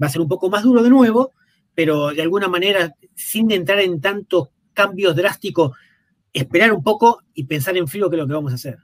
Va 0.00 0.06
a 0.06 0.10
ser 0.10 0.20
un 0.20 0.28
poco 0.28 0.48
más 0.48 0.62
duro 0.62 0.84
de 0.84 0.90
nuevo, 0.90 1.32
pero 1.74 2.10
de 2.10 2.22
alguna 2.22 2.46
manera, 2.46 2.94
sin 3.16 3.50
entrar 3.50 3.80
en 3.80 4.00
tantos 4.00 4.50
cambios 4.72 5.16
drásticos, 5.16 5.76
esperar 6.32 6.72
un 6.72 6.84
poco 6.84 7.22
y 7.34 7.42
pensar 7.44 7.76
en 7.76 7.88
frío 7.88 8.08
qué 8.08 8.14
es 8.14 8.22
lo 8.22 8.28
que 8.28 8.34
vamos 8.34 8.52
a 8.52 8.54
hacer. 8.54 8.78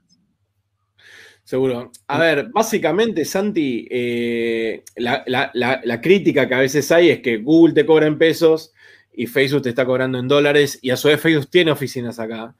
Seguro. 1.49 1.92
A 2.09 2.18
ver, 2.18 2.51
básicamente, 2.53 3.24
Santi, 3.24 3.88
eh, 3.90 4.84
la, 4.96 5.99
crítica 6.03 6.46
que 6.46 6.55
a 6.55 6.59
veces 6.59 6.92
hay 6.92 7.09
es 7.09 7.20
que 7.20 7.38
Google 7.38 7.72
te 7.72 7.86
cobra 7.86 8.07
en 8.07 8.18
pesos 8.18 8.74
y 9.14 9.26
Facebook 9.26 9.62
te 9.62 9.70
está 9.70 9.86
cobrando 9.86 10.18
en 10.18 10.28
dólares 10.28 10.78
y 10.82 10.90
a 10.90 10.99
su 10.99 11.09
vez 11.09 11.18
Facebook 11.18 11.49
tiene 11.49 11.70
oficinas 11.70 12.18
acá. 12.18 12.55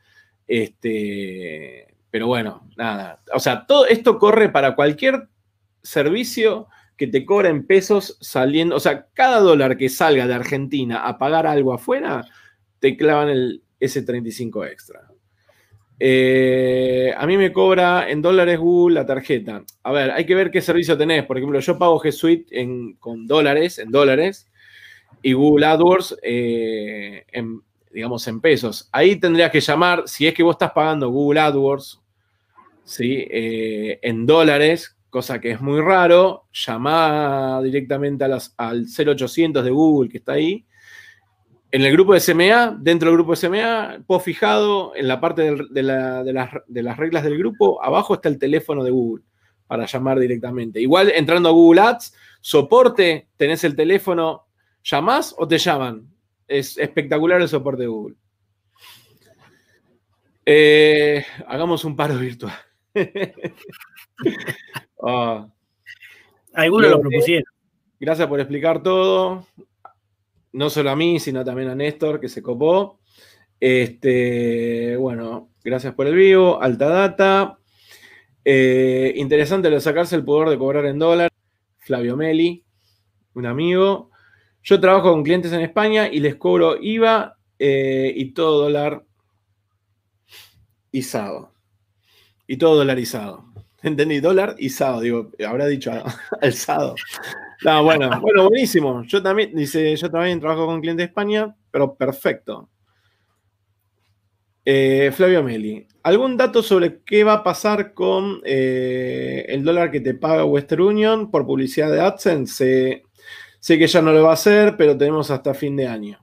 Este, 0.47 1.86
pero 2.11 2.28
bueno, 2.28 2.66
nada. 2.78 3.20
O 3.34 3.41
sea, 3.41 3.66
todo 3.66 3.84
esto 3.84 4.18
corre 4.18 4.49
para 4.49 4.74
cualquier 4.74 5.28
servicio 5.82 6.68
que 6.97 7.09
te 7.09 7.26
cobra 7.26 7.51
en 7.51 7.66
pesos 7.66 8.16
saliendo. 8.22 8.74
O 8.74 8.80
sea, 8.80 9.09
cada 9.12 9.41
dólar 9.41 9.76
que 9.76 9.91
salga 9.91 10.26
de 10.26 10.32
Argentina 10.32 11.07
a 11.07 11.18
pagar 11.18 11.47
algo 11.47 11.74
afuera, 11.74 12.24
te 12.78 12.97
clavan 12.97 13.28
el 13.28 13.62
S35 13.80 14.66
extra. 14.66 15.08
Eh, 16.01 17.13
a 17.17 17.27
mí 17.27 17.37
me 17.37 17.53
cobra 17.53 18.09
en 18.09 18.23
dólares 18.23 18.59
Google 18.59 18.95
la 18.95 19.07
tarjeta. 19.07 19.65
A 19.83 19.93
ver, 19.93 20.11
hay 20.13 20.25
que 20.25 20.35
ver 20.35 20.51
qué 20.51 20.61
servicio 20.61 20.97
tenés. 20.97 21.25
Por 21.25 21.39
ejemplo, 21.39 21.59
yo 21.59 21.79
pago 21.79 22.01
G 22.01 22.13
Suite 22.13 22.97
con 22.99 23.27
dólares, 23.27 23.79
en 23.79 23.91
dólares, 23.91 24.49
y 25.23 25.33
Google 25.33 25.67
AdWords 25.67 26.17
eh, 26.23 27.25
en, 27.33 27.63
digamos, 27.93 28.27
en 28.29 28.41
pesos. 28.41 28.89
Ahí 28.93 29.17
tendrías 29.17 29.51
que 29.51 29.61
llamar, 29.61 30.05
si 30.07 30.27
es 30.27 30.35
que 30.35 30.43
vos 30.43 30.55
estás 30.55 30.73
pagando 30.73 31.11
Google 31.11 31.41
AdWords. 31.41 32.01
Eh, 33.01 33.99
en 34.01 34.25
dólares, 34.25 34.97
cosa 35.11 35.41
que 35.41 35.51
es 35.51 35.61
muy 35.61 35.81
raro, 35.81 36.45
llama 36.53 37.61
directamente 37.63 38.25
a 38.25 38.39
al 38.57 38.87
0800 38.87 39.63
de 39.63 39.71
Google 39.71 40.09
que 40.09 40.19
está 40.19 40.33
ahí 40.33 40.65
en 41.71 41.83
el 41.83 41.93
grupo 41.93 42.14
de 42.14 42.21
SMA, 42.21 42.79
dentro 42.81 43.11
del 43.11 43.19
grupo 43.19 43.33
de 43.33 43.37
SMA, 43.37 43.99
puedo 44.07 44.21
fijado 44.21 44.97
en 44.97 45.07
la 45.07 45.21
parte 45.21 45.43
de, 45.71 45.83
las, 45.83 46.97
reglas 46.97 47.25
del 47.25 47.39
grupo, 47.39 47.83
abajo 47.83 48.14
está 48.14 48.29
el 48.29 48.39
teléfono 48.39 48.83
de 48.83 48.91
Google 48.91 49.25
para 49.66 49.85
llamar 49.85 50.19
directamente. 50.19 50.81
Igual 50.81 51.12
entrando 51.14 51.51
a 51.51 51.53
Google 51.53 51.83
Ads, 51.83 52.14
soporte, 52.41 53.29
tenés 53.37 53.64
el 53.64 53.77
teléfono, 53.77 54.47
¿llamás 54.83 55.35
o 55.37 55.47
te 55.47 55.59
llaman? 55.59 56.09
Es 56.47 56.79
espectacular 56.79 57.43
el 57.43 57.49
soporte 57.49 57.83
de 57.83 57.89
Google. 57.89 58.16
Eh, 60.47 61.27
hagamos 61.47 61.85
un 61.85 61.97
paro 61.97 62.19
virtual. 62.19 62.55
Ah. 65.01 65.47
Algunos 66.55 66.91
lo 66.91 67.01
propusieron. 67.01 67.45
Gracias 68.01 68.27
por 68.27 68.41
explicar 68.41 68.83
todo 68.83 69.47
no 70.59 70.71
solo 70.71 70.91
a 70.91 70.97
mí, 70.97 71.21
sino 71.21 71.45
también 71.45 71.69
a 71.69 71.77
Néstor, 71.77 72.19
que 72.19 72.29
se 72.29 72.43
copó. 72.43 72.99
Este, 73.61 74.97
bueno, 74.97 75.51
gracias 75.63 75.95
por 75.95 76.09
el 76.09 76.17
vivo. 76.17 76.61
Alta 76.61 76.89
data. 76.89 77.59
Eh, 78.45 79.13
interesante 79.15 79.71
lo 79.71 79.77
de 79.77 79.81
sacarse 79.81 80.17
el 80.17 80.25
poder 80.25 80.49
de 80.49 80.59
cobrar 80.59 80.85
en 80.87 80.99
dólar. 80.99 81.31
Flavio 81.79 82.17
Meli, 82.17 82.65
un 83.35 83.47
amigo. 83.47 84.11
Yo 84.65 84.81
trabajo 84.81 85.13
con 85.13 85.23
clientes 85.23 85.53
en 85.53 85.61
España 85.61 86.09
y 86.09 86.19
les 86.19 86.35
cobro 86.35 86.77
IVA 86.83 87.39
eh, 87.61 88.13
y 88.17 88.33
todo 88.33 88.63
dólar 88.65 89.05
izado. 90.91 91.53
Y 92.49 92.57
todo 92.57 92.75
dolarizado. 92.75 93.45
Entendí, 93.85 94.19
dólar 94.19 94.57
izado, 94.59 95.03
digo, 95.03 95.31
habrá 95.47 95.67
dicho 95.67 95.93
alzado. 96.43 96.97
No, 97.65 97.83
bueno, 97.83 98.11
bueno, 98.21 98.49
buenísimo. 98.49 99.03
Yo 99.05 99.23
también, 99.23 99.55
dice, 99.55 99.95
yo 99.97 100.11
también 100.11 100.41
trabajo 100.41 100.67
con 100.67 100.81
cliente 100.81 101.03
de 101.03 101.07
España, 101.07 101.55
pero 101.71 101.95
perfecto. 101.95 102.69
Eh, 104.65 105.11
Flavio 105.15 105.43
Meli, 105.43 105.87
¿algún 106.03 106.37
dato 106.37 106.63
sobre 106.63 107.01
qué 107.03 107.25
va 107.25 107.35
a 107.35 107.43
pasar 107.43 107.95
con 107.95 108.43
eh, 108.45 109.47
el 109.49 109.65
dólar 109.65 109.91
que 109.91 110.01
te 110.01 110.13
paga 110.13 110.45
Western 110.45 110.83
Union 110.83 111.31
por 111.31 111.47
publicidad 111.47 111.91
de 111.91 112.01
AdSense? 112.01 113.03
sé 113.61 113.79
que 113.79 113.87
ya 113.87 114.03
no 114.03 114.13
lo 114.13 114.23
va 114.25 114.31
a 114.31 114.35
hacer, 114.35 114.77
pero 114.77 114.97
tenemos 114.97 115.31
hasta 115.31 115.55
fin 115.55 115.75
de 115.75 115.87
año. 115.87 116.19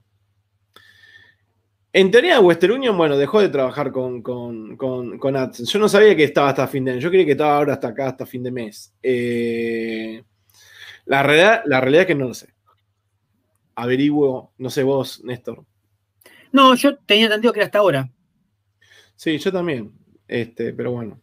En 1.92 2.12
teoría, 2.12 2.40
Western 2.40 2.74
Union, 2.74 2.98
bueno, 2.98 3.18
dejó 3.18 3.42
de 3.42 3.50
trabajar 3.50 3.92
con, 3.92 4.22
con, 4.22 5.36
AdSense. 5.36 5.72
Yo 5.72 5.80
no 5.80 5.90
sabía 5.90 6.16
que 6.16 6.26
estaba 6.26 6.50
hasta 6.50 6.68
fin 6.68 6.86
de 6.86 6.92
año. 6.92 7.00
Yo 7.00 7.10
creía 7.10 7.26
que 7.26 7.32
estaba 7.32 7.58
ahora 7.58 7.74
hasta 7.74 7.88
acá, 7.88 8.10
hasta 8.10 8.26
fin 8.26 8.44
de 8.44 8.52
mes. 8.52 8.94
Eh, 9.02 10.22
la 11.06 11.24
realidad, 11.24 11.64
la 11.66 11.82
realidad 11.82 12.02
es 12.02 12.08
que 12.08 12.16
no 12.16 12.28
lo 12.28 12.34
sé. 12.34 12.54
Averiguo, 13.76 14.54
no 14.58 14.70
sé 14.70 14.84
vos, 14.84 15.24
Néstor. 15.24 15.66
No, 16.52 16.74
yo 16.76 16.98
tenía 16.98 17.26
entendido 17.26 17.54
que 17.54 17.60
era 17.60 17.66
hasta 17.66 17.80
ahora. 17.80 18.10
Sí, 19.16 19.38
yo 19.38 19.52
también. 19.52 19.92
Este, 20.28 20.74
pero 20.74 20.92
bueno. 20.92 21.22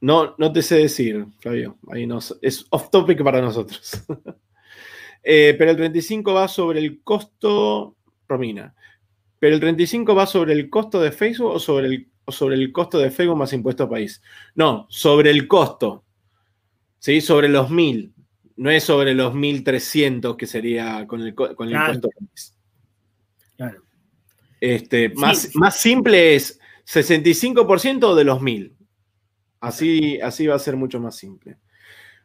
No, 0.00 0.34
no 0.38 0.52
te 0.52 0.62
sé 0.62 0.76
decir, 0.76 1.26
Flavio. 1.38 1.78
Ahí 1.92 2.08
es 2.40 2.66
off 2.70 2.90
topic 2.90 3.22
para 3.22 3.40
nosotros. 3.40 4.04
Eh, 5.24 5.54
pero 5.56 5.70
el 5.70 5.76
35 5.76 6.34
va 6.34 6.48
sobre 6.48 6.80
el 6.80 7.00
costo, 7.04 7.96
Romina. 8.26 8.74
Pero 9.38 9.54
el 9.54 9.60
35 9.60 10.16
va 10.16 10.26
sobre 10.26 10.52
el 10.52 10.68
costo 10.68 11.00
de 11.00 11.12
Facebook 11.12 11.52
o 11.52 11.58
sobre 11.60 11.86
el, 11.86 12.10
o 12.24 12.32
sobre 12.32 12.56
el 12.56 12.72
costo 12.72 12.98
de 12.98 13.12
Facebook 13.12 13.36
más 13.36 13.52
impuesto 13.52 13.84
a 13.84 13.88
país. 13.88 14.20
No, 14.56 14.84
sobre 14.90 15.30
el 15.30 15.46
costo. 15.46 16.04
¿Sí? 16.98 17.20
Sobre 17.20 17.48
los 17.48 17.70
mil 17.70 18.12
no 18.56 18.70
es 18.70 18.84
sobre 18.84 19.14
los 19.14 19.34
1.300 19.34 20.36
que 20.36 20.46
sería 20.46 21.06
con 21.06 21.20
el, 21.22 21.34
con 21.34 21.48
el 21.48 21.70
claro. 21.70 22.00
Claro. 23.56 23.82
Este, 24.60 25.10
más, 25.10 25.54
más 25.54 25.76
simple 25.76 26.34
es 26.34 26.58
65% 26.86 28.14
de 28.14 28.24
los 28.24 28.40
1.000. 28.40 28.72
Así, 29.60 30.20
así 30.20 30.46
va 30.46 30.56
a 30.56 30.58
ser 30.58 30.76
mucho 30.76 31.00
más 31.00 31.16
simple. 31.16 31.56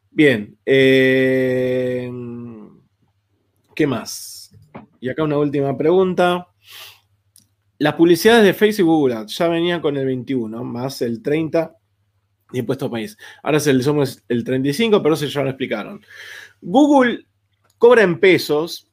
Bien. 0.10 0.58
Eh, 0.66 2.12
¿Qué 3.76 3.86
más? 3.86 4.56
Y 5.00 5.10
acá 5.10 5.24
una 5.24 5.38
última 5.38 5.78
pregunta. 5.78 6.48
Las 7.80 7.94
publicidades 7.94 8.44
de 8.44 8.54
Facebook 8.56 8.80
y 8.80 8.88
Google 8.88 9.26
ya 9.28 9.48
venían 9.48 9.82
con 9.82 9.96
el 9.98 10.06
21, 10.08 10.64
más 10.64 11.04
el 11.04 11.22
30 11.22 11.77
impuesto 12.54 12.90
país. 12.90 13.18
Ahora 13.44 13.60
se 13.60 13.74
le 13.74 13.84
somos 13.84 14.24
el 14.28 14.44
35, 14.44 15.02
pero 15.02 15.16
eso 15.16 15.26
ya 15.26 15.44
lo 15.44 15.50
explicaron. 15.50 16.02
Google 16.62 17.26
cobra 17.78 18.04
en 18.04 18.20
pesos, 18.20 18.88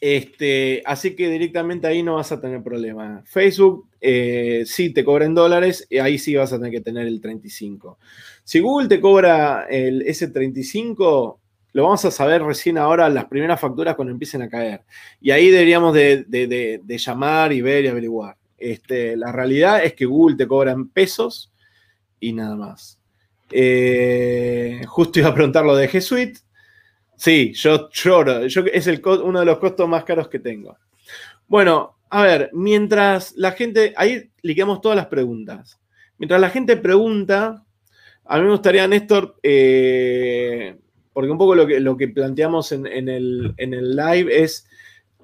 este, 0.00 0.82
así 0.86 1.16
que 1.16 1.28
directamente 1.28 1.86
ahí 1.86 2.02
no 2.02 2.16
vas 2.16 2.32
a 2.32 2.40
tener 2.40 2.62
problema. 2.62 3.22
Facebook 3.26 3.88
eh, 4.00 4.62
sí 4.66 4.92
te 4.92 5.04
cobra 5.04 5.24
en 5.24 5.34
dólares, 5.34 5.86
y 5.90 5.98
ahí 5.98 6.18
sí 6.18 6.34
vas 6.34 6.52
a 6.52 6.58
tener 6.58 6.72
que 6.72 6.80
tener 6.80 7.06
el 7.06 7.20
35. 7.20 7.98
Si 8.44 8.60
Google 8.60 8.88
te 8.88 9.00
cobra 9.00 9.66
el, 9.68 10.02
ese 10.02 10.28
35, 10.28 11.40
lo 11.72 11.82
vamos 11.82 12.04
a 12.04 12.10
saber 12.10 12.42
recién 12.42 12.78
ahora 12.78 13.08
las 13.08 13.26
primeras 13.26 13.60
facturas 13.60 13.94
cuando 13.94 14.12
empiecen 14.12 14.42
a 14.42 14.48
caer. 14.48 14.82
Y 15.20 15.30
ahí 15.30 15.50
deberíamos 15.50 15.94
de, 15.94 16.80
llamar 16.86 17.52
y 17.52 17.60
ver 17.60 17.84
y 17.84 17.88
averiguar. 17.88 18.36
Este, 18.56 19.16
la 19.16 19.30
realidad 19.30 19.84
es 19.84 19.94
que 19.94 20.06
Google 20.06 20.36
te 20.36 20.48
cobra 20.48 20.72
en 20.72 20.88
pesos 20.88 21.52
y 22.20 22.32
nada 22.32 22.56
más. 22.56 22.98
Eh, 23.50 24.82
justo 24.86 25.18
iba 25.18 25.28
a 25.28 25.34
preguntar 25.34 25.64
lo 25.64 25.74
de 25.76 25.88
G 25.88 26.00
Suite. 26.00 26.40
Sí, 27.16 27.52
yo 27.54 27.90
lloro. 27.90 28.44
Es 28.44 28.56
uno 28.56 29.40
de 29.40 29.46
los 29.46 29.58
costos 29.58 29.88
más 29.88 30.04
caros 30.04 30.28
que 30.28 30.38
tengo. 30.38 30.76
Bueno, 31.46 31.96
a 32.10 32.22
ver, 32.22 32.50
mientras 32.52 33.34
la 33.36 33.52
gente. 33.52 33.94
Ahí 33.96 34.30
liqueamos 34.42 34.80
todas 34.80 34.96
las 34.96 35.06
preguntas. 35.06 35.80
Mientras 36.18 36.40
la 36.40 36.50
gente 36.50 36.76
pregunta, 36.76 37.64
a 38.24 38.36
mí 38.38 38.44
me 38.44 38.50
gustaría, 38.50 38.86
Néstor, 38.86 39.36
eh, 39.42 40.76
porque 41.12 41.30
un 41.30 41.38
poco 41.38 41.54
lo 41.54 41.66
que, 41.66 41.80
lo 41.80 41.96
que 41.96 42.08
planteamos 42.08 42.72
en, 42.72 42.86
el, 42.86 43.54
en 43.56 43.74
el 43.74 43.96
live 43.96 44.42
es, 44.42 44.66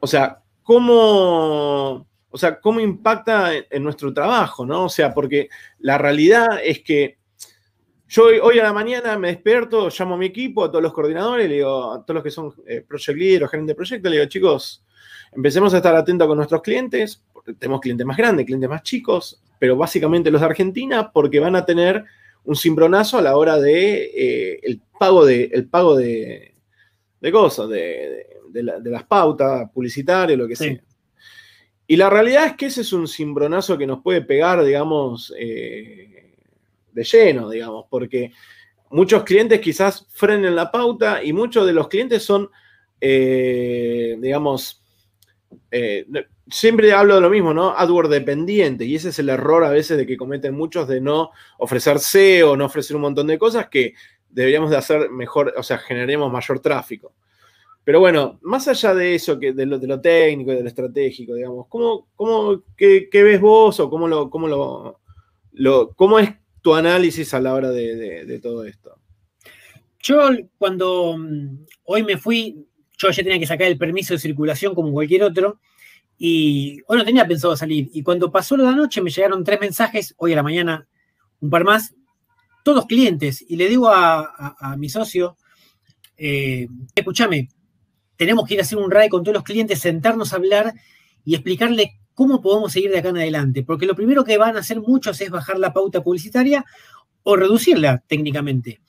o 0.01 0.07
sea, 0.07 0.43
cómo 0.63 2.07
o 2.35 2.37
sea, 2.37 2.59
cómo 2.59 2.81
impacta 2.81 3.53
en, 3.55 3.85
nuestro 3.85 4.13
trabajo, 4.13 4.67
¿no? 4.67 4.87
O 4.87 4.89
sea, 4.89 5.15
porque 5.15 5.49
la 5.79 5.99
realidad 5.99 6.59
es 6.65 6.81
que 6.81 7.19
yo 8.09 8.25
hoy, 8.43 8.59
a 8.59 8.65
la 8.65 8.73
mañana 8.73 9.17
me 9.17 9.29
despierto, 9.29 9.89
llamo 9.89 10.17
a 10.17 10.19
mi 10.19 10.27
equipo, 10.27 10.65
a 10.65 10.69
todos 10.69 10.83
los 10.83 10.93
coordinadores, 10.93 11.49
le 11.49 11.55
digo, 11.55 11.93
a 11.93 12.05
todos 12.05 12.17
los 12.17 12.25
que 12.25 12.33
son 12.33 12.53
eh, 12.67 12.85
project 12.87 13.17
leaders, 13.17 13.49
gerentes 13.53 13.69
de 13.69 13.77
proyecto, 13.77 14.09
le 14.09 14.17
digo, 14.17 14.29
chicos, 14.29 14.85
empecemos 15.31 15.75
a 15.75 15.77
estar 15.77 15.95
atentos 15.95 16.27
con 16.27 16.37
nuestros 16.37 16.61
clientes, 16.61 17.23
porque 17.33 17.55
tenemos 17.55 17.81
clientes 17.81 18.05
más 18.05 18.17
grandes, 18.17 18.47
clientes 18.47 18.69
más 18.69 18.83
chicos, 18.83 19.41
pero 19.61 19.77
básicamente 19.77 20.33
los 20.33 20.41
de 20.41 20.47
Argentina, 20.49 21.13
porque 21.13 21.39
van 21.39 21.55
a 21.55 21.65
tener 21.65 22.05
un 22.43 22.57
cimbronazo 22.57 23.17
a 23.17 23.23
la 23.23 23.37
hora 23.37 23.61
de 23.61 24.11
eh, 24.13 24.61
el 24.65 24.81
pago 24.99 25.25
de, 25.25 25.51
el 25.53 25.69
pago 25.69 25.95
de, 25.95 26.53
cosas, 27.31 27.69
de, 27.69 28.27
las 28.83 29.05
pautas 29.05 29.71
publicitarias, 29.71 30.37
lo 30.37 30.49
que 30.49 30.57
sea. 30.57 30.81
Y 31.87 31.97
la 31.97 32.09
realidad 32.09 32.47
es 32.47 32.53
que 32.57 32.67
ese 32.67 32.81
es 32.81 32.93
un 32.93 33.07
cimbronazo 33.07 33.77
que 33.77 33.87
nos 33.87 34.03
puede 34.03 34.23
pegar, 34.23 34.65
digamos, 34.65 35.33
eh, 35.39 36.35
de 36.93 37.05
lleno, 37.05 37.51
digamos, 37.51 37.87
porque 37.91 38.33
muchos 38.91 39.25
clientes 39.25 39.61
quizás 39.61 40.07
frenen 40.11 40.57
la 40.57 40.71
pauta 40.71 41.23
y 41.23 41.33
muchos 41.33 41.67
de 41.67 41.73
los 41.73 41.89
clientes 41.89 42.23
son, 42.23 42.49
eh, 43.01 44.17
digamos, 44.19 44.83
eh, 45.71 46.07
siempre 46.49 46.93
hablo 46.93 47.17
de 47.17 47.21
lo 47.21 47.31
mismo, 47.31 47.53
¿no? 47.53 47.77
AdWords 47.77 48.11
dependiente, 48.11 48.85
y 48.85 48.95
ese 48.95 49.11
es 49.11 49.19
el 49.19 49.29
error 49.29 49.65
a 49.65 49.71
veces 49.71 49.99
de 49.99 50.07
que 50.07 50.17
cometen 50.17 50.55
muchos 50.55 50.89
de 50.89 51.01
no 51.01 51.31
ofrecer 51.59 51.99
SEO, 51.99 52.57
no 52.57 52.67
ofrecer 52.67 52.97
un 52.97 53.03
montón 53.03 53.27
de 53.27 53.39
cosas 53.39 53.69
que 53.69 53.95
deberíamos 54.31 54.71
de 54.71 54.77
hacer 54.77 55.11
mejor, 55.11 55.55
o 55.57 55.63
sea, 55.63 55.79
generemos 55.79 56.33
mayor 56.33 56.61
tráfico. 56.61 57.13
Pero 57.85 58.01
bueno, 58.01 58.39
más 58.43 58.67
allá 58.67 58.95
de 58.95 59.15
eso, 59.15 59.39
que 59.39 59.53
de, 59.53 59.67
lo, 59.67 59.79
de 59.79 59.87
lo 59.87 60.01
técnico 60.01 60.53
y 60.53 60.57
de 60.57 60.63
lo 60.63 60.69
estratégico, 60.69 61.35
digamos, 61.35 61.67
¿cómo, 61.69 62.09
cómo 62.17 62.63
qué, 62.77 63.09
ves 63.13 63.41
vos 63.41 63.79
o 63.79 63.91
cómo, 63.91 64.09
lo, 64.09 64.31
cómo, 64.31 64.49
lo, 65.53 65.93
cómo 65.95 66.19
es 66.19 66.31
tu 66.63 66.75
análisis 66.75 67.35
a 67.35 67.41
la 67.41 67.53
hora 67.53 67.71
de, 67.71 68.41
todo 68.43 68.65
esto? 68.65 68.99
Yo 70.01 70.31
cuando 70.57 71.17
mm, 71.19 71.67
hoy 71.85 72.03
me 72.05 72.17
fui, 72.17 72.67
yo 72.97 73.11
ya 73.11 73.23
tenía 73.23 73.39
que 73.39 73.47
sacar 73.47 73.67
el 73.67 73.79
permiso 73.79 74.15
de 74.15 74.21
circulación 74.21 74.75
como 74.75 74.93
cualquier 74.93 75.23
otro, 75.23 75.61
y 76.17 76.81
hoy 76.87 76.99
no 76.99 77.05
tenía 77.05 77.27
pensado 77.27 77.57
salir. 77.57 77.91
Y 77.93 78.03
cuando 78.03 78.31
pasó 78.31 78.57
la 78.57 78.73
noche 78.73 79.03
me 79.03 79.11
llegaron 79.11 79.45
tres 79.45 79.61
mensajes, 79.61 80.15
hoy 80.17 80.33
a 80.33 80.37
la 80.37 80.43
mañana 80.43 80.87
un 81.41 81.51
par 81.51 81.65
más, 81.65 81.95
todos 82.63 82.87
clientes. 82.87 83.45
Y 83.47 83.57
le 83.57 83.69
digo 83.69 83.89
a, 83.89 84.75
mi 84.79 84.89
socio, 84.89 85.37
eh, 86.17 86.67
escúchame, 86.95 87.49
tenemos 88.17 88.47
que 88.47 88.55
ir 88.55 88.61
a 88.61 88.63
hacer 88.63 88.79
un 88.79 88.91
RAI 88.91 89.09
con 89.09 89.23
todos 89.23 89.35
los 89.35 89.45
clientes, 89.45 89.81
sentarnos 89.81 90.33
a 90.33 90.37
hablar 90.37 90.75
y 91.25 91.35
explicarle 91.35 91.99
cómo 92.15 92.41
podemos 92.41 92.73
seguir 92.73 92.91
de 92.91 92.99
acá 92.99 93.09
en 93.09 93.19
adelante. 93.19 93.63
Porque 93.63 93.87
lo 93.87 93.95
primero 93.95 94.25
que 94.25 94.39
van 94.39 94.57
a 94.57 94.61
hacer 94.61 94.81
muchos 94.81 95.21
es 95.21 95.31
bajar 95.31 95.59
la 95.59 95.73
pauta 95.73 96.03
publicitaria 96.03 96.65
o 97.23 97.37
reducirla 97.37 98.03
técnicamente. 98.07 98.81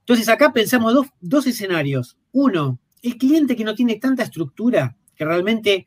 Entonces 0.00 0.28
acá 0.28 0.52
pensamos 0.52 0.94
dos, 0.94 1.06
dos 1.20 1.46
escenarios. 1.46 2.16
Uno, 2.32 2.80
el 3.02 3.16
cliente 3.16 3.56
que 3.56 3.64
no 3.64 3.74
tiene 3.74 3.96
tanta 3.96 4.22
estructura, 4.22 4.96
que 5.14 5.24
realmente 5.24 5.86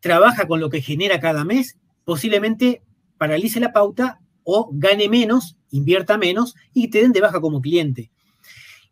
trabaja 0.00 0.46
con 0.46 0.60
lo 0.60 0.70
que 0.70 0.80
genera 0.80 1.20
cada 1.20 1.44
mes, 1.44 1.76
posiblemente 2.04 2.82
paralice 3.18 3.60
la 3.60 3.72
pauta 3.72 4.20
o 4.44 4.70
gane 4.72 5.08
menos, 5.08 5.56
invierta 5.70 6.18
menos 6.18 6.54
y 6.72 6.88
te 6.88 7.02
den 7.02 7.12
de 7.12 7.20
baja 7.20 7.40
como 7.40 7.60
cliente. 7.60 8.10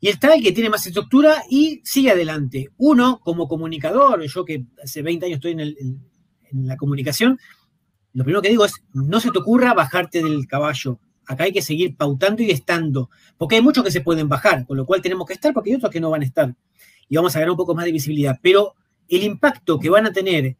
Y 0.01 0.09
está 0.09 0.35
el 0.35 0.43
que 0.43 0.53
tiene 0.53 0.71
más 0.71 0.87
estructura 0.87 1.45
y 1.51 1.83
sigue 1.85 2.11
adelante. 2.11 2.71
Uno, 2.79 3.21
como 3.23 3.47
comunicador, 3.47 4.23
yo 4.23 4.45
que 4.47 4.65
hace 4.83 5.03
20 5.03 5.27
años 5.27 5.37
estoy 5.37 5.53
en, 5.53 6.67
la 6.67 6.77
comunicación, 6.77 7.39
lo 8.13 8.25
primero 8.25 8.43
que 8.43 8.49
digo 8.49 8.65
es, 8.65 8.73
no 8.93 9.21
se 9.21 9.31
te 9.31 9.39
ocurra 9.39 9.75
bajarte 9.75 10.23
del 10.23 10.49
caballo. 10.49 10.99
Acá 11.27 11.45
hay 11.45 11.53
que 11.53 11.63
seguir 11.63 11.97
pautando 11.97 12.43
y 12.43 12.51
estando, 12.51 13.11
porque 13.39 13.57
hay 13.57 13.63
muchos 13.63 13.85
que 13.85 13.93
se 13.93 14.01
pueden 14.01 14.29
bajar, 14.29 14.67
con 14.67 14.77
lo 14.77 14.85
cual 14.85 15.01
tenemos 15.01 15.27
que 15.29 15.35
estar, 15.35 15.53
porque 15.53 15.71
hay 15.71 15.77
otros 15.77 15.93
que 15.93 16.01
no 16.01 16.11
van 16.11 16.23
a 16.23 16.25
estar. 16.25 16.57
Y 17.09 17.17
vamos 17.17 17.37
a 17.37 17.39
ganar 17.39 17.53
un 17.53 17.57
poco 17.57 17.75
más 17.75 17.85
de 17.85 17.93
visibilidad. 17.93 18.39
Pero 18.43 18.75
el 19.09 19.23
impacto 19.23 19.79
que 19.79 19.91
van 19.91 20.07
a 20.07 20.13
tener 20.13 20.57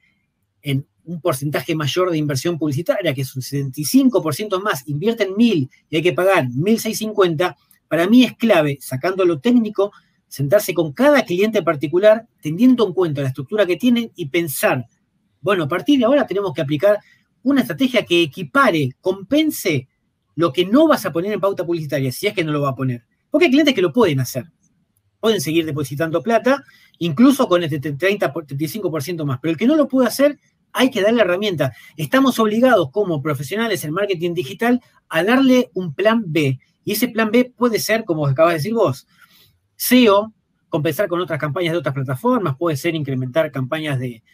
en 0.63 0.87
un 1.05 1.21
porcentaje 1.21 1.75
mayor 1.75 2.11
de 2.11 2.19
inversión 2.19 2.59
publicitaria, 2.59 3.15
que 3.15 3.23
es 3.23 3.35
un 3.35 3.43
75% 3.43 4.63
más, 4.63 4.87
invierten 4.87 5.31
1.000 5.31 5.71
y 5.89 5.97
hay 5.97 6.03
que 6.03 6.13
pagar 6.13 6.47
1.650, 6.47 7.57
para 7.91 8.07
mí 8.07 8.23
es 8.23 8.37
clave, 8.37 8.79
sacando 8.81 9.25
lo 9.25 9.41
técnico, 9.41 9.91
sentarse 10.29 10.73
con 10.73 10.93
cada 10.93 11.25
cliente 11.25 11.61
particular, 11.61 12.29
teniendo 12.41 12.87
en 12.87 12.93
cuenta 12.93 13.21
la 13.21 13.27
estructura 13.27 13.67
que 13.67 13.75
tienen 13.75 14.13
y 14.15 14.27
pensar, 14.27 14.87
bueno, 15.41 15.65
a 15.65 15.69
partir 15.69 15.99
de 15.99 16.05
ahora 16.05 16.25
tenemos 16.25 16.55
que 16.55 16.63
aplicar 16.63 17.01
una 17.43 17.63
estrategia 17.63 18.05
que 18.05 18.23
equipare, 18.23 18.91
compense 19.01 19.89
lo 20.37 20.53
que 20.53 20.65
no 20.67 20.87
vas 20.87 21.05
a 21.05 21.13
poner 21.13 21.33
en 21.33 21.41
pauta 21.41 21.67
publicitaria, 21.67 22.13
si 22.13 22.29
es 22.29 22.33
que 22.33 22.45
no 22.45 22.53
lo 22.53 22.63
va 22.63 22.69
a 22.69 22.77
poner. 22.77 23.03
Porque 23.29 23.47
hay 23.47 23.51
clientes 23.51 23.75
que 23.75 23.83
lo 23.83 23.93
pueden 23.93 24.21
hacer. 24.21 24.45
Pueden 25.19 25.41
seguir 25.41 25.67
depositando 25.67 26.23
plata, 26.23 26.63
incluso 26.99 27.49
con 27.49 27.65
este 27.65 27.81
30, 27.81 28.33
35% 28.33 29.25
más. 29.25 29.41
Pero 29.43 29.51
el 29.51 29.59
que 29.59 29.67
no 29.67 29.75
lo 29.75 29.89
puede 29.89 30.07
hacer, 30.07 30.39
hay 30.73 30.93
que 30.93 31.03
darle 31.03 31.17
la 31.17 31.25
herramienta. 31.25 31.73
Estamos 31.97 32.39
obligados 32.39 32.93
como 32.93 33.21
profesionales 33.21 33.83
en 33.83 33.93
marketing 33.93 34.33
digital 34.33 34.81
a 35.09 35.25
darle 35.25 35.71
un 35.75 35.93
plan 35.93 36.23
B. 36.29 36.61
Y 36.91 36.95
ese 36.95 37.07
plan 37.07 37.31
B 37.31 37.53
puede 37.57 37.79
ser, 37.79 38.05
como 38.05 38.27
acabas 38.27 38.55
de 38.55 38.59
decir 38.59 38.75
vos, 38.75 39.07
SEO, 39.77 40.35
compensar 40.69 41.07
con 41.07 41.21
otras 41.21 41.39
campañas 41.39 41.71
de 41.71 41.79
otras 41.79 41.95
plataformas, 41.95 42.57
puede 42.57 42.77
ser 42.77 42.97
incrementar 42.97 43.53
campañas 43.53 44.01
de... 44.01 44.25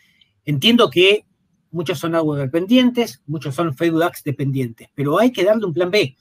Entiendo 0.46 0.88
que 0.88 1.26
muchos 1.70 1.98
son 1.98 2.14
AdWords 2.14 2.40
dependientes, 2.40 3.22
muchos 3.26 3.54
son 3.54 3.74
Facebook 3.74 4.10
dependientes, 4.24 4.88
pero 4.94 5.18
hay 5.18 5.32
que 5.32 5.44
darle 5.44 5.66
un 5.66 5.74
plan 5.74 5.90
B. 5.90 6.16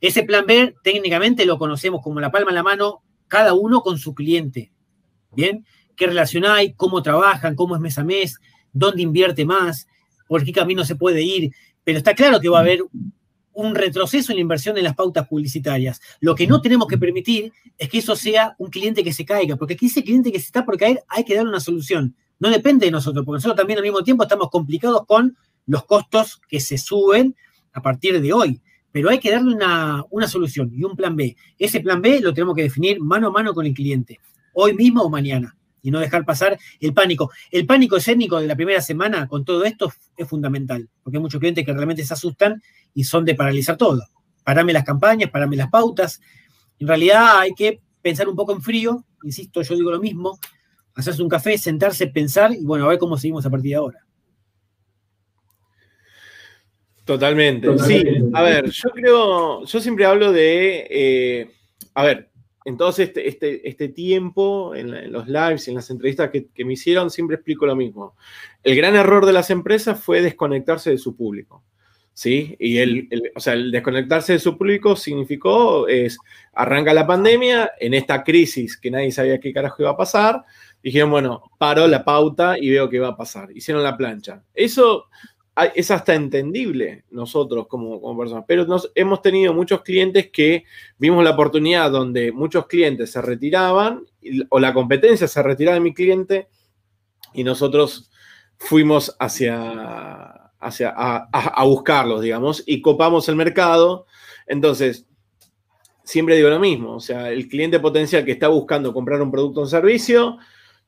Ese 0.00 0.24
plan 0.24 0.44
B 0.44 0.74
técnicamente 0.82 1.46
lo 1.46 1.56
conocemos 1.56 2.02
como 2.02 2.18
la 2.18 2.32
palma 2.32 2.50
en 2.50 2.56
la 2.56 2.64
mano, 2.64 3.04
cada 3.28 3.54
uno 3.54 3.80
con 3.82 3.96
su 3.96 4.12
cliente. 4.12 4.72
¿Bien? 5.30 5.64
¿Qué 5.94 6.08
relación 6.08 6.46
hay? 6.46 6.72
¿Cómo 6.72 7.00
trabajan? 7.00 7.54
¿Cómo 7.54 7.76
es 7.76 7.80
mes 7.80 7.96
a 7.96 8.02
mes? 8.02 8.40
dónde 8.72 9.02
invierte 9.02 9.44
más, 9.44 9.86
por 10.26 10.44
qué 10.44 10.50
camino 10.50 10.84
se 10.84 10.96
puede 10.96 11.22
ir, 11.22 11.52
pero 11.84 11.98
está 11.98 12.14
claro 12.14 12.40
que 12.40 12.48
va 12.48 12.58
a 12.58 12.62
haber 12.62 12.80
un 13.60 13.74
retroceso 13.74 14.32
en 14.32 14.36
la 14.36 14.42
inversión 14.42 14.76
en 14.76 14.84
las 14.84 14.94
pautas 14.94 15.26
publicitarias. 15.28 16.00
Lo 16.20 16.34
que 16.34 16.46
no 16.46 16.60
tenemos 16.60 16.88
que 16.88 16.98
permitir 16.98 17.52
es 17.78 17.88
que 17.88 17.98
eso 17.98 18.16
sea 18.16 18.54
un 18.58 18.70
cliente 18.70 19.04
que 19.04 19.12
se 19.12 19.24
caiga, 19.24 19.56
porque 19.56 19.74
aquí 19.74 19.86
ese 19.86 20.02
cliente 20.02 20.32
que 20.32 20.38
se 20.38 20.46
está 20.46 20.64
por 20.64 20.76
caer 20.76 21.02
hay 21.08 21.24
que 21.24 21.34
darle 21.34 21.50
una 21.50 21.60
solución. 21.60 22.14
No 22.38 22.50
depende 22.50 22.86
de 22.86 22.92
nosotros, 22.92 23.24
porque 23.24 23.36
nosotros 23.36 23.56
también 23.56 23.78
al 23.78 23.84
mismo 23.84 24.02
tiempo 24.02 24.22
estamos 24.22 24.48
complicados 24.50 25.04
con 25.06 25.36
los 25.66 25.84
costos 25.84 26.40
que 26.48 26.60
se 26.60 26.78
suben 26.78 27.36
a 27.72 27.82
partir 27.82 28.20
de 28.20 28.32
hoy. 28.32 28.60
Pero 28.92 29.10
hay 29.10 29.20
que 29.20 29.30
darle 29.30 29.54
una, 29.54 30.04
una 30.10 30.26
solución 30.26 30.72
y 30.74 30.82
un 30.82 30.96
plan 30.96 31.14
B. 31.14 31.36
Ese 31.58 31.80
plan 31.80 32.02
B 32.02 32.20
lo 32.20 32.34
tenemos 32.34 32.56
que 32.56 32.62
definir 32.62 33.00
mano 33.00 33.28
a 33.28 33.30
mano 33.30 33.54
con 33.54 33.66
el 33.66 33.74
cliente, 33.74 34.18
hoy 34.54 34.74
mismo 34.74 35.02
o 35.02 35.10
mañana 35.10 35.54
y 35.82 35.90
no 35.90 36.00
dejar 36.00 36.24
pasar 36.24 36.58
el 36.80 36.92
pánico. 36.92 37.30
El 37.50 37.66
pánico 37.66 37.96
escénico 37.96 38.40
de 38.40 38.46
la 38.46 38.56
primera 38.56 38.80
semana 38.80 39.26
con 39.26 39.44
todo 39.44 39.64
esto 39.64 39.92
es 40.16 40.28
fundamental, 40.28 40.88
porque 41.02 41.18
hay 41.18 41.22
muchos 41.22 41.40
clientes 41.40 41.64
que 41.64 41.72
realmente 41.72 42.04
se 42.04 42.14
asustan 42.14 42.62
y 42.94 43.04
son 43.04 43.24
de 43.24 43.34
paralizar 43.34 43.76
todo. 43.76 44.02
Parame 44.44 44.72
las 44.72 44.84
campañas, 44.84 45.30
parame 45.30 45.56
las 45.56 45.70
pautas. 45.70 46.20
En 46.78 46.88
realidad 46.88 47.40
hay 47.40 47.52
que 47.54 47.80
pensar 48.02 48.28
un 48.28 48.36
poco 48.36 48.52
en 48.52 48.62
frío, 48.62 49.04
insisto, 49.22 49.62
yo 49.62 49.74
digo 49.74 49.90
lo 49.90 50.00
mismo, 50.00 50.38
hacerse 50.94 51.22
un 51.22 51.28
café, 51.28 51.58
sentarse, 51.58 52.06
pensar 52.06 52.52
y 52.52 52.64
bueno, 52.64 52.86
a 52.86 52.88
ver 52.88 52.98
cómo 52.98 53.16
seguimos 53.16 53.44
a 53.46 53.50
partir 53.50 53.70
de 53.70 53.76
ahora. 53.76 54.06
Totalmente. 57.04 57.78
Sí, 57.80 58.04
a 58.32 58.42
ver, 58.42 58.70
yo 58.70 58.90
creo, 58.90 59.64
yo 59.64 59.80
siempre 59.80 60.04
hablo 60.04 60.32
de, 60.32 60.86
eh, 60.88 61.50
a 61.94 62.04
ver, 62.04 62.29
entonces, 62.64 63.08
este, 63.08 63.28
este, 63.28 63.68
este 63.68 63.88
tiempo, 63.88 64.74
en, 64.74 65.12
los 65.12 65.28
lives 65.28 65.68
en 65.68 65.74
las 65.76 65.88
entrevistas 65.90 66.30
que, 66.30 66.64
me 66.64 66.74
hicieron, 66.74 67.10
siempre 67.10 67.36
explico 67.36 67.64
lo 67.64 67.74
mismo. 67.74 68.14
El 68.62 68.76
gran 68.76 68.96
error 68.96 69.24
de 69.24 69.32
las 69.32 69.50
empresas 69.50 69.98
fue 69.98 70.20
desconectarse 70.20 70.90
de 70.90 70.98
su 70.98 71.16
público. 71.16 71.62
¿Sí? 72.12 72.54
Y 72.58 72.78
el, 72.78 73.08
o 73.34 73.40
sea, 73.40 73.54
el 73.54 73.70
desconectarse 73.70 74.34
de 74.34 74.40
su 74.40 74.58
público 74.58 74.94
significó, 74.94 75.88
es, 75.88 76.18
arranca 76.52 76.92
la 76.92 77.06
pandemia, 77.06 77.70
en 77.80 77.94
esta 77.94 78.22
crisis 78.24 78.76
que 78.76 78.90
nadie 78.90 79.10
sabía 79.10 79.40
qué 79.40 79.54
carajo 79.54 79.82
iba 79.82 79.90
a 79.92 79.96
pasar, 79.96 80.44
dijeron, 80.82 81.10
bueno, 81.10 81.50
paro 81.56 81.86
la 81.86 82.04
pauta 82.04 82.58
y 82.58 82.68
veo 82.68 82.90
qué 82.90 82.98
va 82.98 83.08
a 83.08 83.16
pasar. 83.16 83.50
Hicieron 83.54 83.82
la 83.82 83.96
plancha. 83.96 84.42
Eso 84.52 85.06
es 85.66 85.90
hasta 85.90 86.14
entendible 86.14 87.04
nosotros 87.10 87.66
como, 87.68 88.16
personas, 88.18 88.44
pero 88.46 88.66
nos, 88.66 88.90
hemos 88.94 89.22
tenido 89.22 89.54
muchos 89.54 89.82
clientes 89.82 90.30
que 90.30 90.64
vimos 90.98 91.24
la 91.24 91.30
oportunidad 91.30 91.90
donde 91.90 92.32
muchos 92.32 92.66
clientes 92.66 93.10
se 93.10 93.20
retiraban 93.22 94.04
o 94.48 94.60
la 94.60 94.74
competencia 94.74 95.26
se 95.26 95.42
retiraba 95.42 95.74
de 95.74 95.80
mi 95.80 95.94
cliente 95.94 96.48
y 97.32 97.44
nosotros 97.44 98.10
fuimos 98.58 99.16
hacia, 99.18 100.52
hacia 100.58 100.94
a, 100.96 101.64
buscarlos, 101.64 102.20
digamos, 102.20 102.62
y 102.66 102.82
copamos 102.82 103.28
el 103.28 103.36
mercado. 103.36 104.06
Entonces, 104.46 105.06
siempre 106.04 106.36
digo 106.36 106.50
lo 106.50 106.58
mismo, 106.58 106.94
o 106.94 107.00
sea, 107.00 107.30
el 107.30 107.48
cliente 107.48 107.80
potencial 107.80 108.24
que 108.24 108.32
está 108.32 108.48
buscando 108.48 108.92
comprar 108.92 109.22
un 109.22 109.30
producto 109.30 109.60
o 109.60 109.62
un 109.62 109.70
servicio, 109.70 110.38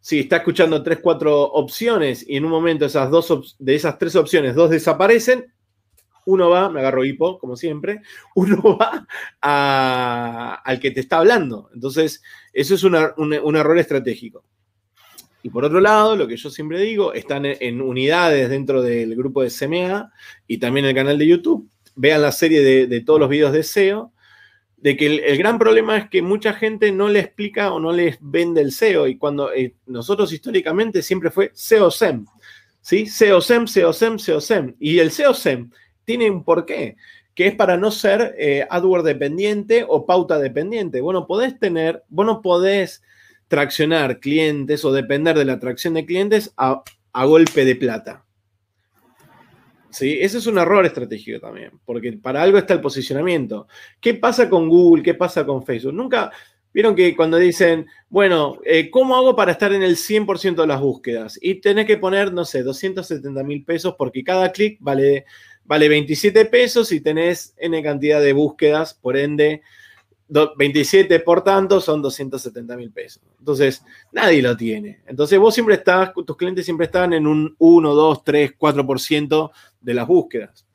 si 0.03 0.19
está 0.19 0.39
escuchando 0.39 0.83
tres, 0.83 0.99
cuatro 1.01 1.41
opciones 1.41 2.29
y 2.29 2.37
en 2.37 2.45
un 2.45 2.51
momento 2.51 2.85
esas 2.85 3.09
dos 3.09 3.57
de 3.61 3.75
esas 3.77 3.99
tres 3.99 4.17
opciones, 4.17 4.57
dos 4.57 4.69
desaparecen, 4.69 5.47
uno 6.27 6.51
va, 6.51 6.69
me 6.69 6.81
agarro 6.81 7.05
hipo, 7.05 7.39
como 7.39 7.55
siempre, 7.57 8.01
uno 8.35 8.77
va 8.77 9.07
al 10.65 10.81
que 10.81 10.91
te 10.91 10.99
está 10.99 11.19
hablando. 11.19 11.71
Entonces, 11.73 12.21
eso 12.53 12.75
es 12.75 12.83
un, 12.83 13.57
error 13.57 13.79
estratégico. 13.79 14.45
Y 15.45 15.51
por 15.51 15.65
otro 15.65 15.81
lado, 15.81 16.17
lo 16.17 16.27
que 16.27 16.37
yo 16.37 16.51
siempre 16.51 16.81
digo, 16.81 17.13
están 17.13 17.47
en, 17.47 17.81
unidades 17.81 18.51
dentro 18.51 18.83
del 18.83 19.15
grupo 19.15 19.43
de 19.43 19.51
CMA 19.51 20.13
y 20.49 20.59
también 20.59 20.87
el 20.87 20.97
canal 20.97 21.17
de 21.17 21.29
YouTube. 21.29 21.71
Vean 21.95 22.23
la 22.23 22.33
serie 22.33 22.61
de, 22.61 22.89
de 22.89 23.01
todos 23.03 23.21
los 23.21 23.29
videos 23.29 23.53
de 23.53 23.63
SEO 23.63 24.13
de 24.83 24.97
que 24.97 25.07
el, 25.07 25.39
gran 25.39 25.61
problema 25.61 25.97
es 25.97 26.11
que 26.11 26.22
mucha 26.22 26.53
gente 26.53 26.91
no 26.91 27.09
le 27.09 27.20
explica 27.20 27.72
o 27.72 27.78
no 27.78 27.93
les 27.93 28.18
vende 28.20 28.61
el 28.61 28.72
SEO 28.72 29.07
y 29.07 29.16
cuando 29.16 29.53
eh, 29.53 29.76
nosotros 29.87 30.33
históricamente 30.33 31.03
siempre 31.03 31.30
fue 31.30 31.53
SEO 31.55 31.91
SEM. 31.91 32.26
¿Sí? 32.80 33.07
SEO-SEM, 33.07 33.68
SEO-SEM, 33.68 34.18
SEO-SEM. 34.18 34.74
Y 34.80 34.99
el 34.99 35.12
SEO-SEM 35.12 35.70
tiene 36.05 36.28
un 36.28 36.43
porqué, 36.43 36.97
que 37.33 37.47
es 37.47 37.55
para 37.55 37.76
no 37.76 37.93
ser 37.93 38.35
eh, 38.37 38.66
AdWords 38.68 39.05
dependiente 39.05 39.87
o 39.89 40.05
pauta 40.05 40.41
dependiente. 40.41 41.01
Bueno, 41.01 41.28
podés 41.28 41.57
tener, 41.61 42.03
vos 42.09 42.26
no 42.26 42.43
podés 42.43 43.05
traccionar 43.47 44.18
clientes 44.18 44.85
o 44.85 44.91
depender 44.91 45.39
de 45.39 45.45
la 45.45 45.53
atracción 45.53 45.95
de 45.95 46.07
clientes 46.07 46.53
a 46.57 46.83
golpe 47.24 47.64
de 47.64 47.76
plata. 47.76 48.24
¿Sí? 49.93 50.18
Ese 50.20 50.38
es 50.38 50.47
un 50.47 50.59
error 50.59 50.84
estratégico 50.86 51.38
también, 51.38 51.70
porque 51.84 52.12
para 52.14 52.43
algo 52.43 52.57
está 52.57 52.72
el 52.74 52.80
posicionamiento. 52.80 53.68
¿Qué 54.01 54.14
pasa 54.14 54.49
con 54.49 54.68
Google? 54.68 55.03
¿Qué 55.03 55.12
pasa 55.12 55.45
con 55.45 55.64
Facebook? 55.64 55.93
Nunca, 55.93 56.32
vieron 56.72 56.95
que 56.95 57.14
cuando 57.14 57.36
dicen, 57.36 57.86
bueno, 58.09 58.59
eh, 58.64 58.90
¿cómo 58.90 59.16
hago 59.16 59.36
para 59.36 59.53
estar 59.53 59.72
en 59.72 59.82
el 59.82 59.97
100% 59.97 60.62
de 60.62 60.66
las 60.66 60.80
búsquedas? 60.80 61.38
Y 61.43 61.57
tenés 61.57 61.86
que 61.86 61.99
poner, 61.99 62.32
no 62.32 62.45
sé, 62.45 62.62
270 62.62 63.43
mil 63.43 63.64
pesos 63.64 63.95
porque 63.99 64.24
cada 64.24 64.51
clic 64.51 64.78
vale, 64.80 65.26
vale 65.64 65.88
27 65.88 66.47
pesos 66.47 66.90
y 66.93 67.01
tenés 67.01 67.55
N 67.59 67.82
cantidad 67.82 68.20
de 68.20 68.32
búsquedas, 68.32 68.95
por 68.95 69.16
ende, 69.18 69.62
27 70.57 71.20
por 71.20 71.45
tanto 71.45 71.80
son 71.80 72.01
270 72.01 72.76
mil 72.76 72.91
pesos. 72.91 73.22
Entonces, 73.39 73.85
nadie 74.12 74.43
lo 74.43 74.57
tiene. 74.57 75.03
Entonces, 75.07 75.39
vos 75.39 75.55
siempre 75.55 75.74
estás, 75.74 76.12
tus 76.26 76.37
clientes 76.37 76.64
siempre 76.64 76.87
están 76.87 77.12
en 77.12 77.26
un 77.26 77.55
1, 77.59 77.95
2, 77.95 78.24
3, 78.24 78.53
4% 78.59 79.51
de 79.80 79.95
las 79.95 80.07
búsquedas. 80.07 80.66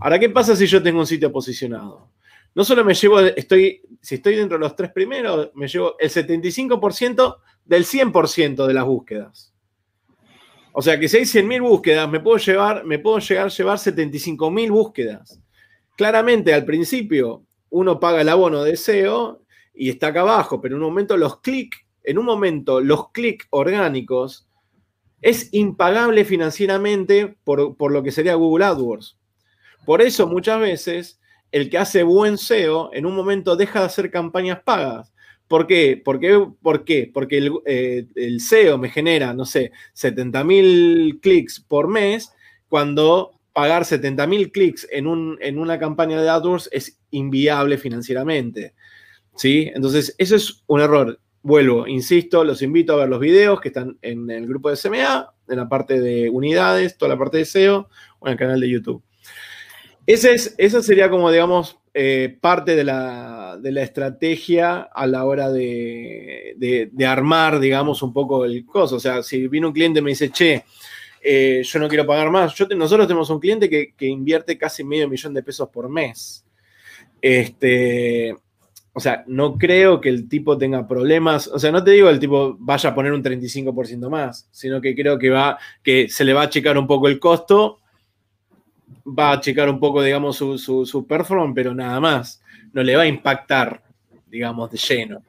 Ahora, 0.00 0.18
¿qué 0.18 0.30
pasa 0.30 0.56
si 0.56 0.66
yo 0.66 0.82
tengo 0.82 1.00
un 1.00 1.06
sitio 1.06 1.30
posicionado? 1.30 2.10
No 2.54 2.64
solo 2.64 2.84
me 2.84 2.94
llevo, 2.94 3.20
estoy, 3.20 3.82
si 4.00 4.14
estoy 4.14 4.36
dentro 4.36 4.56
de 4.56 4.64
los 4.64 4.74
tres 4.74 4.90
primeros, 4.90 5.50
me 5.54 5.68
llevo 5.68 5.96
el 5.98 6.08
75% 6.08 7.36
del 7.64 7.84
100% 7.84 8.66
de 8.66 8.74
las 8.74 8.84
búsquedas. 8.84 9.52
O 10.72 10.82
sea 10.82 10.98
que 10.98 11.08
si 11.08 11.18
hay 11.18 11.22
100.000 11.22 11.62
búsquedas, 11.62 12.08
me 12.08 12.20
puedo, 12.20 12.38
llevar, 12.38 12.84
me 12.84 12.98
puedo 12.98 13.18
llegar 13.18 13.46
a 13.46 13.50
llevar 13.50 13.78
75.000 13.78 14.70
búsquedas. 14.70 15.40
Claramente, 15.96 16.52
al 16.52 16.66
principio, 16.66 17.44
uno 17.70 18.00
paga 18.00 18.20
el 18.20 18.28
abono 18.28 18.62
de 18.62 18.76
SEO 18.76 19.42
y 19.74 19.90
está 19.90 20.08
acá 20.08 20.22
abajo, 20.22 20.60
pero 20.60 20.76
en 20.76 20.82
un 20.82 20.88
momento 20.88 21.16
los 21.16 21.40
clics, 21.40 21.78
en 22.02 22.18
un 22.18 22.24
momento 22.24 22.80
los 22.80 23.10
clics 23.12 23.46
orgánicos 23.50 24.48
es 25.22 25.52
impagable 25.52 26.24
financieramente 26.24 27.36
por, 27.44 27.76
por, 27.76 27.92
lo 27.92 28.02
que 28.02 28.12
sería 28.12 28.34
Google 28.34 28.64
AdWords. 28.64 29.18
Por 29.84 30.02
eso 30.02 30.26
muchas 30.26 30.60
veces 30.60 31.20
el 31.52 31.70
que 31.70 31.78
hace 31.78 32.02
buen 32.02 32.38
SEO 32.38 32.90
en 32.92 33.06
un 33.06 33.14
momento 33.14 33.56
deja 33.56 33.80
de 33.80 33.86
hacer 33.86 34.10
campañas 34.10 34.60
pagas. 34.64 35.12
¿Por 35.48 35.66
qué? 35.66 36.00
¿Por 36.04 36.18
qué? 36.18 36.44
¿Por 36.60 36.84
qué? 36.84 37.10
Porque 37.12 37.38
el, 37.38 37.52
eh, 37.66 38.06
SEO 38.38 38.78
me 38.78 38.90
genera, 38.90 39.32
no 39.32 39.44
sé, 39.44 39.70
70 39.92 40.44
mil 40.44 41.18
clics 41.22 41.60
por 41.60 41.88
mes 41.88 42.32
cuando 42.68 43.36
pagar 43.56 43.84
70.000 43.84 44.52
clics 44.52 44.86
en, 44.90 45.06
un, 45.06 45.38
en 45.40 45.58
una 45.58 45.78
campaña 45.78 46.20
de 46.20 46.28
AdWords 46.28 46.68
es 46.72 47.00
inviable 47.16 47.78
financieramente. 47.78 48.74
¿Sí? 49.34 49.70
Entonces, 49.74 50.14
eso 50.18 50.36
es 50.36 50.62
un 50.66 50.80
error. 50.80 51.20
Vuelvo, 51.42 51.86
insisto, 51.86 52.42
los 52.42 52.62
invito 52.62 52.94
a 52.94 52.96
ver 52.96 53.08
los 53.08 53.20
videos 53.20 53.60
que 53.60 53.68
están 53.68 53.98
en 54.02 54.30
el 54.30 54.46
grupo 54.46 54.70
de 54.70 54.76
SMA, 54.76 55.32
en 55.48 55.56
la 55.56 55.68
parte 55.68 56.00
de 56.00 56.28
unidades, 56.28 56.96
toda 56.96 57.10
la 57.10 57.18
parte 57.18 57.38
de 57.38 57.44
SEO 57.44 57.88
o 58.18 58.26
en 58.26 58.32
el 58.32 58.38
canal 58.38 58.60
de 58.60 58.68
YouTube. 58.68 59.02
Ese 60.06 60.34
es, 60.34 60.54
esa 60.58 60.82
sería 60.82 61.10
como, 61.10 61.30
digamos, 61.30 61.78
eh, 61.94 62.36
parte 62.40 62.76
de 62.76 62.84
la, 62.84 63.58
estrategia 63.76 64.82
a 64.82 65.06
la 65.06 65.24
hora 65.24 65.50
de, 65.50 66.54
de, 66.56 67.06
armar, 67.06 67.58
digamos, 67.58 68.02
un 68.02 68.12
poco 68.12 68.44
el 68.44 68.64
coso. 68.64 68.96
O 68.96 69.00
sea, 69.00 69.22
si 69.22 69.48
viene 69.48 69.66
un 69.66 69.72
cliente 69.72 70.00
y 70.00 70.02
me 70.02 70.10
dice, 70.10 70.30
che, 70.30 70.64
eh, 71.28 71.62
yo 71.64 71.78
no 71.80 71.88
quiero 71.88 72.06
pagar 72.06 72.30
más. 72.30 72.54
nosotros 72.76 73.08
tenemos 73.08 73.30
un 73.30 73.40
cliente 73.40 73.68
que, 73.68 74.06
invierte 74.06 74.56
casi 74.56 74.84
medio 74.84 75.08
millón 75.08 75.34
de 75.34 75.42
pesos 75.42 75.68
por 75.70 75.88
mes. 75.88 76.45
Este, 77.20 78.36
o 78.92 79.00
sea, 79.00 79.24
no 79.26 79.58
creo 79.58 80.00
que 80.00 80.08
el 80.08 80.28
tipo 80.28 80.56
tenga 80.56 80.88
problemas. 80.88 81.48
O 81.48 81.58
sea, 81.58 81.70
no 81.70 81.84
te 81.84 81.90
digo 81.90 82.08
el 82.08 82.18
tipo 82.18 82.56
vaya 82.58 82.90
a 82.90 82.94
poner 82.94 83.12
un 83.12 83.22
35% 83.22 84.08
más, 84.08 84.48
sino 84.50 84.80
que 84.80 84.94
creo 84.94 85.18
que 85.18 85.28
va, 85.28 85.58
que 85.82 86.08
se 86.08 86.24
le 86.24 86.32
va 86.32 86.42
a 86.42 86.44
achicar 86.44 86.78
un 86.78 86.86
poco 86.86 87.08
el 87.08 87.18
costo, 87.18 87.80
va 89.06 89.30
a 89.30 89.34
achicar 89.34 89.68
un 89.68 89.78
poco, 89.80 90.02
digamos, 90.02 90.36
su, 90.36 90.56
su 90.58 91.06
performance, 91.06 91.54
pero 91.54 91.74
nada 91.74 92.00
más. 92.00 92.42
No 92.72 92.82
le 92.82 92.96
va 92.96 93.02
a 93.02 93.06
impactar, 93.06 93.82
digamos, 94.30 94.70
de 94.70 94.78
lleno. 94.78 95.22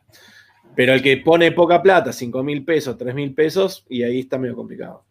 Pero 0.75 0.93
el 0.93 1.01
que 1.01 1.17
pone 1.17 1.51
poca 1.51 1.81
plata, 1.81 2.13
5 2.13 2.43
mil 2.43 2.63
pesos, 2.63 2.97
3 2.97 3.15
mil 3.15 3.33
pesos, 3.33 3.85
y 3.89 4.03
ahí 4.03 4.19
está 4.19 4.38
medio 4.38 4.55
complicado. 4.55 5.03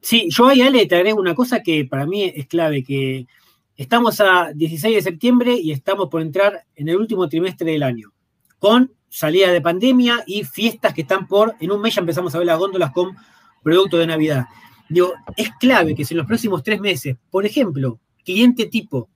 Sí, 0.00 0.28
yo 0.30 0.48
ahí, 0.48 0.62
Ale, 0.62 0.86
te 0.86 0.96
agrego 0.96 1.20
una 1.20 1.34
cosa 1.34 1.62
que 1.62 1.84
para 1.84 2.06
mí 2.06 2.24
es 2.24 2.46
clave, 2.46 2.82
que 2.82 3.26
estamos 3.80 4.20
a 4.20 4.52
16 4.52 4.96
de 4.96 5.00
septiembre 5.00 5.54
y 5.54 5.72
estamos 5.72 6.10
por 6.10 6.20
entrar 6.20 6.66
en 6.76 6.90
el 6.90 6.96
último 6.98 7.30
trimestre 7.30 7.72
del 7.72 7.82
año, 7.82 8.12
con 8.58 8.92
salida 9.08 9.50
de 9.50 9.62
pandemia 9.62 10.22
y 10.26 10.44
fiestas 10.44 10.92
que 10.92 11.00
están 11.00 11.26
por, 11.26 11.54
en 11.60 11.70
un 11.70 11.80
mes 11.80 11.94
ya 11.94 12.02
empezamos 12.02 12.34
a 12.34 12.38
ver 12.38 12.46
las 12.46 12.58
góndolas 12.58 12.92
con 12.92 13.16
productos 13.62 14.00
de 14.00 14.06
Navidad. 14.06 14.44
Digo, 14.90 15.14
es 15.34 15.48
clave 15.58 15.94
que 15.94 16.04
si 16.04 16.12
en 16.12 16.18
los 16.18 16.26
próximos 16.26 16.62
tres 16.62 16.78
meses, 16.78 17.16
por 17.30 17.46
ejemplo, 17.46 17.98
cliente 18.22 18.66
tipo 18.66 19.08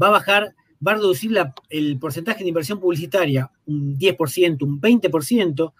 va 0.00 0.08
a 0.08 0.10
bajar, 0.10 0.54
va 0.86 0.92
a 0.92 0.96
reducir 0.96 1.34
el 1.70 1.98
porcentaje 1.98 2.42
de 2.42 2.48
inversión 2.50 2.78
publicitaria 2.78 3.50
un 3.64 3.98
10%, 3.98 4.62
un 4.62 4.82
20%, 4.82 5.72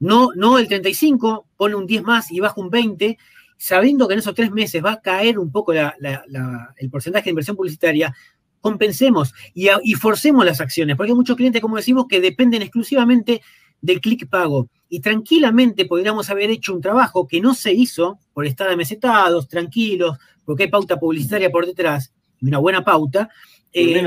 no, 0.00 0.30
no 0.34 0.58
el 0.58 0.68
35%, 0.68 1.44
pone 1.56 1.76
un 1.76 1.86
10 1.86 2.02
más 2.02 2.32
y 2.32 2.40
baja 2.40 2.60
un 2.60 2.68
20%, 2.68 3.16
sabiendo 3.60 4.08
que 4.08 4.14
en 4.14 4.20
esos 4.20 4.34
tres 4.34 4.50
meses 4.50 4.82
va 4.82 4.92
a 4.92 5.00
caer 5.02 5.38
un 5.38 5.52
poco 5.52 5.72
el 5.74 6.90
porcentaje 6.90 7.24
de 7.24 7.30
inversión 7.30 7.56
publicitaria, 7.58 8.16
compensemos 8.62 9.34
y, 9.52 9.68
forcemos 9.96 10.46
las 10.46 10.62
acciones, 10.62 10.96
porque 10.96 11.12
hay 11.12 11.16
muchos 11.16 11.36
clientes, 11.36 11.60
como 11.60 11.76
decimos, 11.76 12.06
que 12.08 12.22
dependen 12.22 12.62
exclusivamente 12.62 13.42
del 13.82 14.00
clic 14.00 14.30
pago. 14.30 14.70
Y 14.88 15.00
tranquilamente 15.00 15.84
podríamos 15.84 16.30
haber 16.30 16.48
hecho 16.48 16.72
un 16.74 16.80
trabajo 16.80 17.28
que 17.28 17.42
no 17.42 17.52
se 17.52 17.74
hizo 17.74 18.18
por 18.32 18.46
estar 18.46 18.66
amesetados, 18.70 19.46
tranquilos, 19.46 20.16
porque 20.46 20.64
hay 20.64 20.70
pauta 20.70 20.98
publicitaria 20.98 21.50
por 21.50 21.66
detrás 21.66 22.14
y 22.40 22.48
una 22.48 22.58
buena 22.58 22.82
pauta. 22.82 23.28
Eh, 23.74 24.02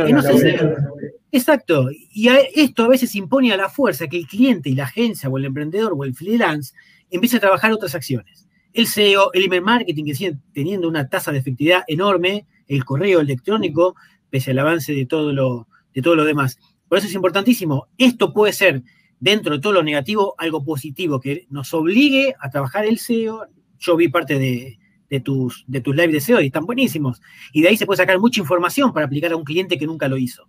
exacto. 1.31 1.89
Y 2.11 2.27
esto 2.55 2.85
a 2.85 2.87
veces 2.87 3.13
impone 3.13 3.53
a 3.53 3.57
la 3.57 3.69
fuerza 3.69 4.07
que 4.07 4.17
el 4.17 4.25
cliente 4.25 4.71
y 4.71 4.75
la 4.75 4.85
agencia 4.85 5.29
o 5.29 5.37
el 5.37 5.45
emprendedor 5.45 5.93
o 5.95 6.03
el 6.03 6.15
freelance 6.15 6.73
empiece 7.11 7.37
a 7.37 7.39
trabajar 7.39 7.71
otras 7.71 7.93
acciones 7.93 8.47
el 8.73 8.87
SEO, 8.87 9.31
el 9.33 9.45
email 9.45 9.61
marketing, 9.61 10.05
que 10.05 10.15
sigue 10.15 10.37
teniendo 10.53 10.87
una 10.87 11.07
tasa 11.07 11.31
de 11.31 11.39
efectividad 11.39 11.83
enorme, 11.87 12.47
el 12.67 12.83
correo 12.85 13.19
electrónico, 13.19 13.95
pese 14.29 14.51
al 14.51 14.59
avance 14.59 14.93
de 14.93 15.05
todo 15.05 15.31
lo, 15.31 15.67
de 15.93 16.01
todo 16.01 16.15
lo 16.15 16.25
demás. 16.25 16.57
Por 16.87 16.97
eso 16.97 17.07
es 17.07 17.13
importantísimo. 17.13 17.87
Esto 17.97 18.33
puede 18.33 18.53
ser, 18.53 18.83
dentro 19.19 19.55
de 19.55 19.61
todo 19.61 19.73
lo 19.73 19.83
negativo, 19.83 20.35
algo 20.37 20.63
positivo, 20.63 21.19
que 21.19 21.45
nos 21.49 21.73
obligue 21.73 22.35
a 22.39 22.49
trabajar 22.49 22.85
el 22.85 22.97
SEO. 22.97 23.47
Yo 23.79 23.95
vi 23.95 24.07
parte 24.07 24.39
de, 24.39 24.79
tus, 25.19 25.63
de 25.67 25.81
tus 25.81 25.95
lives 25.95 26.13
de 26.13 26.21
SEO 26.21 26.41
y 26.41 26.47
están 26.47 26.65
buenísimos. 26.65 27.21
Y 27.51 27.61
de 27.61 27.69
ahí 27.69 27.77
se 27.77 27.85
puede 27.85 27.97
sacar 27.97 28.19
mucha 28.19 28.41
información 28.41 28.91
para 28.91 29.05
aplicar 29.05 29.31
a 29.31 29.35
un 29.35 29.43
cliente 29.43 29.77
que 29.77 29.85
nunca 29.85 30.07
lo 30.07 30.17
hizo. 30.17 30.47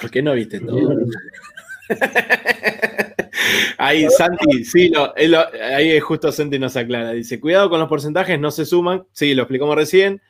¿Por 0.00 0.10
qué 0.10 0.22
no 0.22 0.34
viste 0.34 0.60
todo? 0.60 0.96
Ahí 3.78 4.06
Santi, 4.10 4.64
sí, 4.64 4.92
ahí 5.74 5.98
justo 6.00 6.32
Santi 6.32 6.58
nos 6.58 6.76
aclara. 6.76 7.12
Dice, 7.12 7.40
cuidado 7.40 7.68
con 7.70 7.80
los 7.80 7.88
porcentajes, 7.88 8.38
no 8.38 8.50
se 8.50 8.64
suman. 8.64 9.04
Sí, 9.12 9.34
lo 9.34 9.42
explicamos 9.42 9.76
recién. 9.76 10.20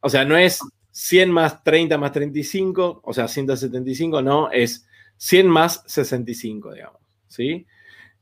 O 0.00 0.10
sea, 0.10 0.24
no 0.24 0.36
es 0.36 0.60
100 0.94 1.30
más 1.30 1.64
30 1.64 1.98
más 1.98 2.12
35, 2.12 3.02
o 3.04 3.12
sea, 3.12 3.26
175, 3.26 4.22
no, 4.22 4.50
es 4.50 4.86
100 5.16 5.48
más 5.48 5.82
65, 5.86 6.72
digamos. 6.72 7.00
¿Sí? 7.26 7.66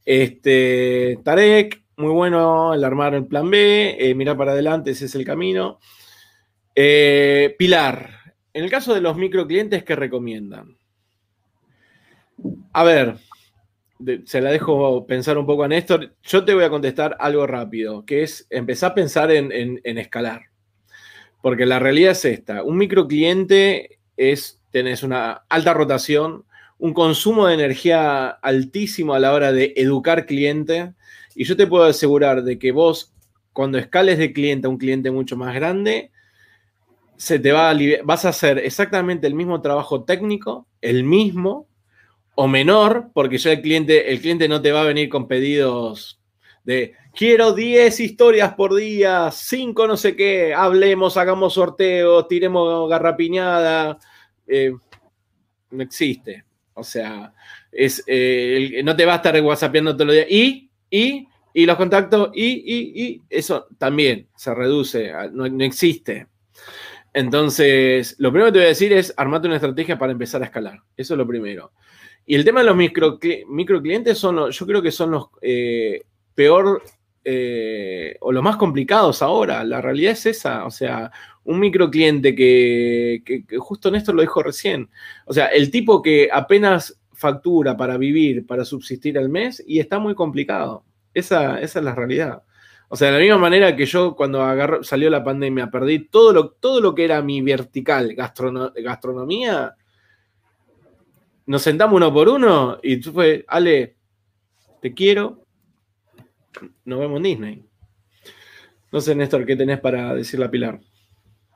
Este, 0.05 1.18
Tarek, 1.23 1.83
muy 1.97 2.12
bueno 2.12 2.73
el 2.73 2.83
armar 2.83 3.14
el 3.14 3.27
plan 3.27 3.51
B, 3.51 3.97
eh, 3.99 4.14
mirar 4.14 4.37
para 4.39 4.53
adelante, 4.53 4.93
ese 4.93 5.05
es 5.05 5.14
el 5.14 5.25
camino. 5.25 5.81
Eh, 6.75 7.55
Pilar, 7.59 8.35
en 8.55 8.64
el 8.64 8.70
caso 8.70 8.95
de 8.95 9.03
los 9.03 9.16
microclientes, 9.16 9.85
¿qué 9.85 9.95
recomiendan? 9.95 10.79
A 12.73 12.85
ver, 12.85 13.16
se 14.24 14.40
la 14.40 14.50
dejo 14.50 15.07
pensar 15.07 15.38
un 15.38 15.46
poco 15.46 15.64
a 15.64 15.68
Néstor. 15.68 16.14
Yo 16.22 16.44
te 16.44 16.55
voy 16.55 16.64
a 16.64 16.70
contestar 16.70 17.16
algo 17.18 17.46
rápido, 17.46 18.05
que 18.05 18.22
es 18.22 18.46
empezar 18.50 18.92
a 18.92 18.94
pensar 18.94 19.30
en, 19.30 19.80
escalar. 19.84 20.42
Porque 21.40 21.66
la 21.66 21.78
realidad 21.78 22.12
es 22.12 22.24
esta. 22.24 22.62
Un 22.62 22.78
microcliente 22.78 23.98
es, 24.16 24.61
tenés 24.70 25.03
una 25.03 25.42
alta 25.48 25.74
rotación, 25.74 26.44
un 26.78 26.94
consumo 26.94 27.46
de 27.46 27.55
energía 27.55 28.28
altísimo 28.28 29.14
a 29.14 29.20
la 29.20 29.32
hora 29.32 29.53
de 29.53 29.72
educar 29.76 30.26
cliente. 30.26 30.94
Y 31.34 31.44
yo 31.44 31.57
te 31.57 31.66
puedo 31.66 31.84
asegurar 31.84 32.42
de 32.44 32.59
que 32.59 32.72
vos, 32.72 33.12
cuando 33.53 33.78
escales 33.78 34.18
de 34.18 34.32
cliente 34.32 34.66
a 34.66 34.70
un 34.70 34.78
cliente 34.78 35.11
mucho 35.11 35.36
más 35.36 35.55
grande, 35.55 36.11
se 37.16 37.38
te 37.38 37.53
va 37.53 37.72
vas 38.05 38.24
a 38.24 38.30
hacer 38.30 38.59
exactamente 38.59 39.26
el 39.26 39.34
mismo 39.34 39.61
trabajo 39.61 40.05
técnico, 40.05 40.66
el 40.80 41.05
mismo, 41.05 41.68
o 42.35 42.49
menor, 42.49 43.11
porque 43.12 43.39
ya 43.39 43.53
el 43.53 43.62
cliente, 43.62 44.11
el 44.11 44.20
cliente 44.20 44.49
no 44.49 44.62
te 44.62 44.72
va 44.72 44.83
a 44.83 44.87
venir 44.87 45.09
con 45.09 45.28
pedidos 45.28 46.18
de 46.64 46.95
quiero 47.14 47.53
10 47.53 48.01
historias 48.01 48.55
por 48.55 48.74
día, 48.74 49.30
5 49.30 49.87
no 49.87 49.97
sé 49.97 50.16
qué, 50.16 50.55
hablemos, 50.55 51.16
hagamos 51.16 51.55
sorteos, 51.55 52.28
tiremos 52.28 52.89
garrapiñada. 52.89 53.99
Eh, 54.47 54.72
no 55.70 55.83
existe. 55.83 56.45
O 56.74 56.85
sea, 56.85 57.33
es, 57.70 58.03
eh, 58.07 58.80
no 58.85 58.97
te 58.97 59.05
va 59.05 59.14
a 59.14 59.16
estar 59.16 59.41
whatsappeando 59.43 59.95
todos 59.95 60.07
los 60.07 60.16
días. 60.16 60.26
Y, 60.30 60.70
y, 60.91 61.28
y 61.55 61.66
los 61.66 61.76
contactos, 61.76 62.30
y, 62.35 62.45
y, 62.45 63.05
y, 63.05 63.22
eso 63.28 63.66
también 63.78 64.28
se 64.35 64.55
reduce, 64.55 65.12
no, 65.33 65.47
existe. 65.64 66.28
Entonces, 67.12 68.16
lo 68.18 68.30
primero 68.30 68.47
que 68.47 68.53
te 68.53 68.59
voy 68.61 68.66
a 68.66 68.68
decir 68.68 68.93
es 68.93 69.12
armarte 69.16 69.49
una 69.49 69.57
estrategia 69.57 69.99
para 69.99 70.12
empezar 70.12 70.43
a 70.43 70.47
escalar. 70.47 70.80
Eso 70.97 71.12
es 71.12 71.18
lo 71.18 71.26
primero. 71.26 71.72
Y 72.27 72.35
el 72.35 72.45
tema 72.45 72.61
de 72.61 72.66
los 72.66 72.77
micro, 72.77 73.18
microclientes 73.49 74.18
son, 74.18 74.51
yo 74.51 74.66
creo 74.66 74.83
que 74.83 74.93
son 74.93 75.11
los 75.11 75.27
eh, 75.41 76.03
peor 76.35 76.83
eh, 77.25 78.16
o 78.20 78.33
los 78.33 78.43
más 78.43 78.57
complicados 78.57 79.23
ahora. 79.23 79.64
La 79.64 79.81
realidad 79.81 80.12
es 80.12 80.27
esa. 80.27 80.64
O 80.64 80.70
sea, 80.70 81.11
un 81.45 81.59
microcliente 81.59 82.35
que, 82.35 83.23
que, 83.25 83.45
justo 83.59 83.91
Néstor 83.91 84.14
lo 84.14 84.23
dijo 84.23 84.43
recién. 84.43 84.89
O 85.27 85.33
sea, 85.33 85.47
el 85.47 85.70
tipo 85.70 86.01
que 86.01 86.29
apenas 86.33 86.99
factura 87.12 87.77
para 87.77 87.97
vivir, 87.97 88.47
para 88.47 88.64
subsistir 88.64 89.18
al 89.18 89.29
mes 89.29 89.62
y 89.66 89.79
está 89.79 89.99
muy 89.99 90.14
complicado. 90.14 90.85
Esa, 91.14 91.61
esa 91.61 91.79
es 91.79 91.85
la 91.85 91.95
realidad. 91.95 92.43
O 92.89 92.97
sea, 92.97 93.09
de 93.09 93.14
la 93.14 93.20
misma 93.20 93.39
manera 93.39 93.75
que 93.75 93.87
yo 93.87 94.14
cuando 94.14 94.43
agarró, 94.43 94.83
salió 94.85 95.09
la 95.09 95.25
pandemia 95.25 95.70
perdí 95.70 96.09
todo 96.09 96.33
lo, 96.33 96.51
todo 96.51 96.81
lo 96.81 96.95
que 96.95 97.05
era 97.05 97.23
mi 97.23 97.41
vertical 97.41 98.14
gastronomía, 98.14 99.75
nos 101.47 101.62
sentamos 101.62 101.97
uno 101.97 102.12
por 102.12 102.28
uno 102.28 102.78
y 102.82 102.99
tú 102.99 103.12
fue, 103.12 103.45
Ale, 103.49 103.97
te 104.80 104.95
quiero, 104.95 105.45
nos 106.84 106.99
vemos 106.99 107.16
en 107.18 107.22
Disney. 107.22 107.64
No 108.90 109.01
sé, 109.01 109.14
Néstor, 109.14 109.47
¿qué 109.47 109.57
tenés 109.57 109.80
para 109.80 110.14
decirle 110.14 110.47
a 110.47 110.51
Pilar? 110.51 110.80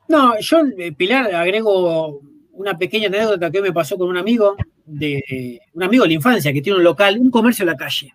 No, 0.09 0.39
yo, 0.41 0.63
eh, 0.79 0.93
Pilar, 0.93 1.35
agrego 1.35 2.21
una 2.53 2.79
pequeña 2.79 3.09
anécdota 3.09 3.51
que 3.51 3.61
me 3.61 3.73
pasó 3.73 3.99
con 3.99 4.09
un 4.09 4.17
amigo, 4.17 4.57
de, 4.85 5.61
un 5.75 5.83
amigo 5.83 6.05
de 6.05 6.09
la 6.09 6.15
infancia 6.15 6.53
que 6.53 6.63
tiene 6.63 6.79
un 6.79 6.85
local, 6.85 7.19
un 7.19 7.31
comercio 7.31 7.65
en 7.65 7.69
la 7.69 7.77
calle. 7.77 8.15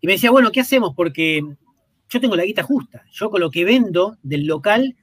Y 0.00 0.06
me 0.06 0.14
decía, 0.14 0.30
bueno, 0.30 0.50
¿qué 0.50 0.60
hacemos? 0.60 0.94
Porque 0.96 1.42
yo 2.08 2.20
tengo 2.20 2.34
la 2.34 2.44
guita 2.44 2.62
justa. 2.62 3.04
Yo 3.12 3.30
con 3.30 3.40
lo 3.40 3.50
que 3.50 3.64
vendo 3.64 4.16
del 4.22 4.46
local 4.46 4.96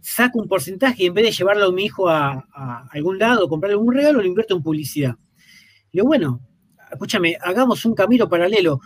saco 0.00 0.40
un 0.40 0.48
porcentaje 0.48 1.04
y 1.04 1.06
en 1.06 1.14
vez 1.14 1.24
de 1.26 1.32
llevarlo 1.32 1.66
a 1.66 1.72
mi 1.72 1.84
hijo 1.84 2.08
a, 2.08 2.46
algún 2.90 3.18
lado, 3.18 3.48
comprarle 3.48 3.76
un 3.76 3.92
regalo, 3.92 4.20
lo 4.20 4.26
invierto 4.26 4.56
en 4.56 4.62
publicidad. 4.62 5.16
Digo, 5.92 6.06
bueno, 6.06 6.40
escúchame, 6.90 7.36
hagamos 7.40 7.84
un 7.84 7.94
camino 7.94 8.28
paralelo. 8.28 8.80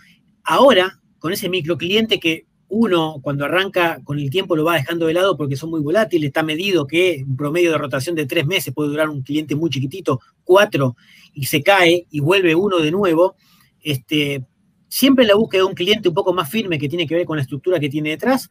Ahora, 0.44 1.00
con 1.18 1.32
ese 1.32 1.48
microcliente 1.48 2.18
que 2.18 2.46
uno 2.68 3.20
cuando 3.22 3.44
arranca 3.44 4.00
con 4.02 4.18
el 4.18 4.30
tiempo 4.30 4.56
lo 4.56 4.64
va 4.64 4.76
dejando 4.76 5.06
de 5.06 5.12
lado 5.12 5.36
porque 5.36 5.56
son 5.56 5.70
muy 5.70 5.80
volátiles, 5.80 6.28
está 6.28 6.42
medido 6.42 6.86
que 6.86 7.22
un 7.26 7.36
promedio 7.36 7.70
de 7.70 7.78
rotación 7.78 8.14
de 8.14 8.24
tres 8.24 8.46
meses 8.46 8.72
puede 8.72 8.88
durar 8.88 9.10
un 9.10 9.22
cliente 9.22 9.54
muy 9.54 9.68
chiquitito, 9.68 10.20
cuatro, 10.42 10.96
y 11.34 11.44
se 11.44 11.62
cae 11.62 12.06
y 12.10 12.20
vuelve 12.20 12.54
uno 12.54 12.78
de 12.78 12.90
nuevo. 12.90 13.36
Este, 13.80 14.44
siempre 14.88 15.26
la 15.26 15.34
búsqueda 15.34 15.62
de 15.62 15.68
un 15.68 15.74
cliente 15.74 16.08
un 16.08 16.14
poco 16.14 16.32
más 16.32 16.48
firme 16.50 16.78
que 16.78 16.88
tiene 16.88 17.06
que 17.06 17.14
ver 17.14 17.26
con 17.26 17.36
la 17.36 17.42
estructura 17.42 17.78
que 17.78 17.90
tiene 17.90 18.10
detrás, 18.10 18.48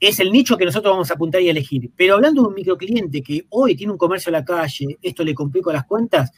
es 0.00 0.20
el 0.20 0.30
nicho 0.30 0.56
que 0.56 0.64
nosotros 0.64 0.92
vamos 0.92 1.10
a 1.10 1.14
apuntar 1.14 1.42
y 1.42 1.48
elegir. 1.48 1.90
Pero 1.96 2.14
hablando 2.14 2.42
de 2.42 2.48
un 2.48 2.54
microcliente 2.54 3.22
que 3.22 3.44
hoy 3.50 3.74
tiene 3.74 3.92
un 3.92 3.98
comercio 3.98 4.30
a 4.30 4.32
la 4.32 4.44
calle, 4.44 4.98
esto 5.02 5.24
le 5.24 5.34
complica 5.34 5.72
las 5.72 5.84
cuentas, 5.84 6.30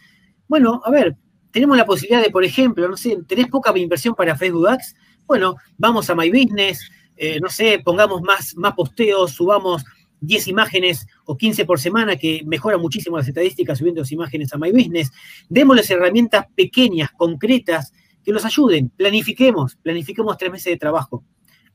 bueno, 0.48 0.80
a 0.84 0.90
ver, 0.90 1.16
tenemos 1.50 1.76
la 1.76 1.84
posibilidad 1.84 2.22
de, 2.22 2.30
por 2.30 2.44
ejemplo, 2.44 2.88
no 2.88 2.96
sé, 2.96 3.18
tenés 3.26 3.48
poca 3.48 3.76
inversión 3.78 4.14
para 4.14 4.36
Facebook 4.36 4.68
Ads, 4.68 4.94
bueno, 5.26 5.56
vamos 5.78 6.10
a 6.10 6.14
My 6.14 6.30
Business, 6.30 6.90
eh, 7.16 7.38
no 7.40 7.48
sé, 7.48 7.80
pongamos 7.84 8.22
más, 8.22 8.56
más 8.56 8.74
posteos, 8.74 9.32
subamos 9.32 9.84
10 10.20 10.48
imágenes 10.48 11.06
o 11.24 11.36
15 11.36 11.64
por 11.64 11.80
semana, 11.80 12.16
que 12.16 12.42
mejora 12.46 12.78
muchísimo 12.78 13.16
las 13.16 13.28
estadísticas 13.28 13.78
subiendo 13.78 14.00
las 14.00 14.12
imágenes 14.12 14.52
a 14.52 14.58
My 14.58 14.70
Business. 14.70 15.10
Démosles 15.48 15.90
herramientas 15.90 16.46
pequeñas, 16.54 17.10
concretas, 17.16 17.92
que 18.24 18.32
los 18.32 18.44
ayuden. 18.44 18.90
Planifiquemos, 18.90 19.76
planifiquemos 19.76 20.36
tres 20.36 20.50
meses 20.50 20.72
de 20.72 20.76
trabajo. 20.76 21.24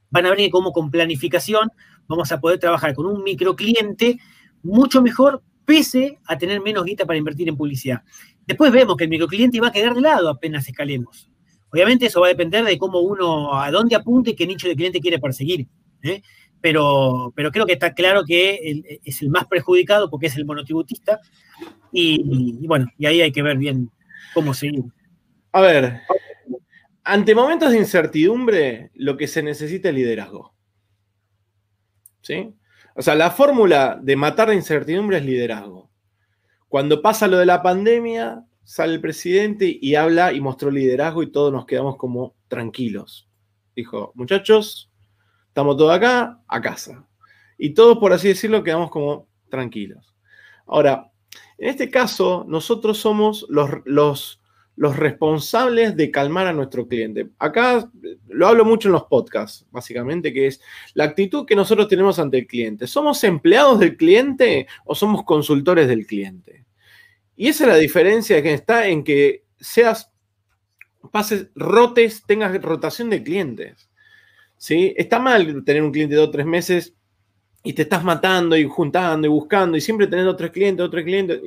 Van 0.10 0.26
a 0.26 0.30
ver 0.30 0.50
cómo 0.50 0.72
con 0.72 0.92
planificación 0.92 1.70
vamos 2.08 2.32
a 2.32 2.40
poder 2.40 2.60
trabajar 2.60 2.94
con 2.94 3.06
un 3.08 3.24
microcliente 3.24 4.20
mucho 4.62 5.02
mejor, 5.02 5.44
pese 5.66 6.20
a 6.26 6.38
tener 6.38 6.62
menos 6.62 6.86
guita 6.86 7.06
para 7.06 7.18
invertir 7.18 7.50
en 7.50 7.58
publicidad. 7.58 8.04
Después 8.48 8.72
vemos 8.72 8.96
que 8.96 9.06
el 9.06 9.10
microcliente 9.10 9.60
va 9.60 9.68
a 9.68 9.72
quedar 9.72 9.96
de 9.96 10.02
lado 10.02 10.30
apenas 10.30 10.68
escalemos. 10.68 11.30
Obviamente 11.72 12.06
eso 12.06 12.22
va 12.22 12.28
a 12.28 12.30
depender 12.30 12.64
de 12.64 12.78
cómo 12.78 13.00
uno, 13.00 13.60
a 13.60 13.70
dónde 13.72 13.96
apunte 13.96 14.32
y 14.32 14.36
qué 14.36 14.48
nicho 14.48 14.68
de 14.68 14.76
cliente 14.76 15.02
quiere 15.02 15.20
perseguir. 15.20 15.68
¿eh? 16.04 16.22
Pero, 16.62 17.34
pero 17.36 17.52
creo 17.52 17.66
que 17.66 17.74
está 17.74 17.94
claro 17.94 18.24
que 18.26 19.00
es 19.04 19.22
el 19.22 19.30
más 19.30 19.46
perjudicado 19.46 20.10
porque 20.10 20.28
es 20.28 20.38
el 20.38 20.46
monotributista. 20.46 21.20
Y, 21.92 22.66
bueno, 22.68 22.88
y 22.98 23.06
ahí 23.06 23.22
hay 23.22 23.32
que 23.32 23.42
ver 23.42 23.58
bien 23.58 23.90
cómo 24.34 24.54
seguir. 24.54 24.84
A 25.52 25.62
ver, 25.62 26.02
ante 27.04 27.36
momentos 27.36 27.72
de 27.72 27.78
incertidumbre, 27.78 28.92
lo 28.94 29.18
que 29.18 29.28
se 29.28 29.44
necesita 29.44 29.90
es 29.90 29.96
liderazgo. 29.96 30.54
¿Sí? 32.22 32.54
O 32.96 33.02
sea, 33.02 33.16
la 33.16 33.32
fórmula 33.32 34.00
de 34.02 34.16
matar 34.16 34.48
la 34.48 34.56
incertidumbre 34.56 35.18
es 35.18 35.26
liderazgo. 35.26 35.90
Cuando 36.76 37.02
pasa 37.02 37.30
lo 37.30 37.38
de 37.38 37.46
la 37.46 37.62
pandemia, 37.62 38.44
sale 38.66 38.96
el 38.96 39.00
presidente 39.00 39.80
y 39.82 39.96
habla 39.96 40.34
y 40.34 40.42
mostró 40.42 40.70
liderazgo 40.70 41.24
y 41.24 41.32
todos 41.32 41.50
nos 41.54 41.66
quedamos 41.66 41.96
como 41.96 42.36
tranquilos. 42.50 43.30
Dijo, 43.74 44.12
muchachos, 44.14 44.92
estamos 45.48 45.78
todos 45.78 45.96
acá, 45.96 46.42
a 46.46 46.60
casa. 46.60 47.08
Y 47.58 47.70
todos, 47.70 47.98
por 47.98 48.12
así 48.12 48.28
decirlo, 48.28 48.62
quedamos 48.62 48.92
como 48.92 49.30
tranquilos. 49.48 50.14
Ahora, 50.68 51.14
en 51.58 51.70
este 51.70 51.90
caso, 51.90 52.44
nosotros 52.46 52.98
somos 52.98 53.46
los, 53.48 53.70
los, 53.86 54.42
los 54.76 54.98
responsables 54.98 55.96
de 55.96 56.12
calmar 56.12 56.46
a 56.46 56.52
nuestro 56.52 56.90
cliente. 56.90 57.30
Acá 57.40 57.90
lo 58.28 58.48
hablo 58.50 58.66
mucho 58.66 58.90
en 58.90 58.94
los 58.96 59.06
podcasts, 59.06 59.66
básicamente, 59.72 60.34
que 60.34 60.48
es 60.48 60.60
la 60.94 61.06
actitud 61.06 61.46
que 61.46 61.56
nosotros 61.56 61.88
tenemos 61.88 62.20
ante 62.20 62.40
el 62.40 62.48
cliente. 62.48 62.86
¿Somos 62.86 63.24
empleados 63.24 63.80
del 63.80 63.96
cliente 63.96 64.68
o 64.84 64.94
somos 64.94 65.24
consultores 65.24 65.88
del 65.88 66.06
cliente? 66.06 66.66
Y 67.36 67.50
esa 67.50 67.66
es 67.66 67.70
la 67.70 67.78
diferencia 67.78 68.42
que 68.42 68.54
está 68.54 68.88
en 68.88 69.04
que 69.04 69.44
seas, 69.60 70.12
pases, 71.12 71.48
rotes, 71.56 72.24
tengas 72.26 72.62
rotación 72.62 73.10
de 73.10 73.24
clientes. 73.24 73.90
¿sí? 74.58 74.94
Está 74.98 75.20
mal 75.20 75.64
tener 75.66 75.84
un 75.84 75.92
cliente 75.92 76.16
de 76.16 76.22
dos 76.22 76.30
o 76.30 76.32
tres 76.32 76.46
meses 76.46 76.94
y 77.64 77.74
te 77.74 77.82
estás 77.82 78.04
matando 78.04 78.56
y 78.56 78.64
juntando 78.66 79.28
y 79.28 79.30
buscando 79.30 79.76
y 79.76 79.82
siempre 79.82 80.08
teniendo 80.08 80.32
otros 80.32 80.52
clientes, 80.52 80.86
otros 80.86 81.04
clientes. 81.04 81.42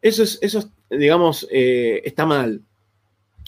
Eso 0.00 0.22
es, 0.24 0.38
eso 0.42 0.72
digamos, 0.90 1.46
eh, 1.50 2.02
está 2.04 2.26
mal. 2.26 2.60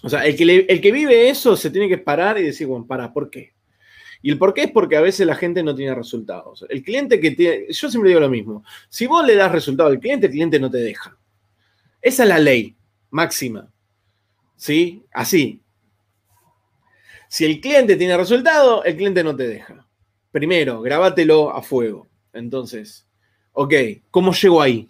O 0.02 0.08
sea, 0.08 0.24
el 0.26 0.36
que, 0.36 0.66
el 0.68 0.80
que 0.80 0.92
vive 0.92 1.28
eso 1.28 1.56
se 1.56 1.70
tiene 1.70 1.88
que 1.88 1.98
parar 1.98 2.38
y 2.38 2.42
decir, 2.42 2.66
bueno, 2.66 2.86
para, 2.86 3.12
¿por 3.12 3.30
qué? 3.30 3.54
Y 4.22 4.30
el 4.30 4.38
por 4.38 4.54
qué 4.54 4.62
es 4.64 4.70
porque 4.70 4.96
a 4.96 5.02
veces 5.02 5.26
la 5.26 5.34
gente 5.34 5.62
no 5.62 5.74
tiene 5.74 5.94
resultados. 5.94 6.64
El 6.68 6.82
cliente 6.82 7.20
que 7.20 7.32
tiene, 7.32 7.66
yo 7.68 7.90
siempre 7.90 8.08
digo 8.08 8.20
lo 8.20 8.30
mismo, 8.30 8.64
si 8.88 9.06
vos 9.06 9.26
le 9.26 9.34
das 9.34 9.52
resultado 9.52 9.90
al 9.90 9.98
cliente, 9.98 10.26
el 10.26 10.32
cliente 10.32 10.58
no 10.58 10.70
te 10.70 10.78
deja. 10.78 11.18
Esa 12.04 12.24
es 12.24 12.28
la 12.28 12.38
ley 12.38 12.76
máxima. 13.10 13.72
¿Sí? 14.56 15.02
Así. 15.10 15.62
Si 17.28 17.46
el 17.46 17.62
cliente 17.62 17.96
tiene 17.96 18.14
resultado, 18.14 18.84
el 18.84 18.94
cliente 18.94 19.24
no 19.24 19.34
te 19.34 19.48
deja. 19.48 19.86
Primero, 20.30 20.82
grabátelo 20.82 21.50
a 21.50 21.62
fuego. 21.62 22.06
Entonces, 22.34 23.06
ok, 23.54 23.72
¿cómo 24.10 24.34
llego 24.34 24.60
ahí? 24.60 24.86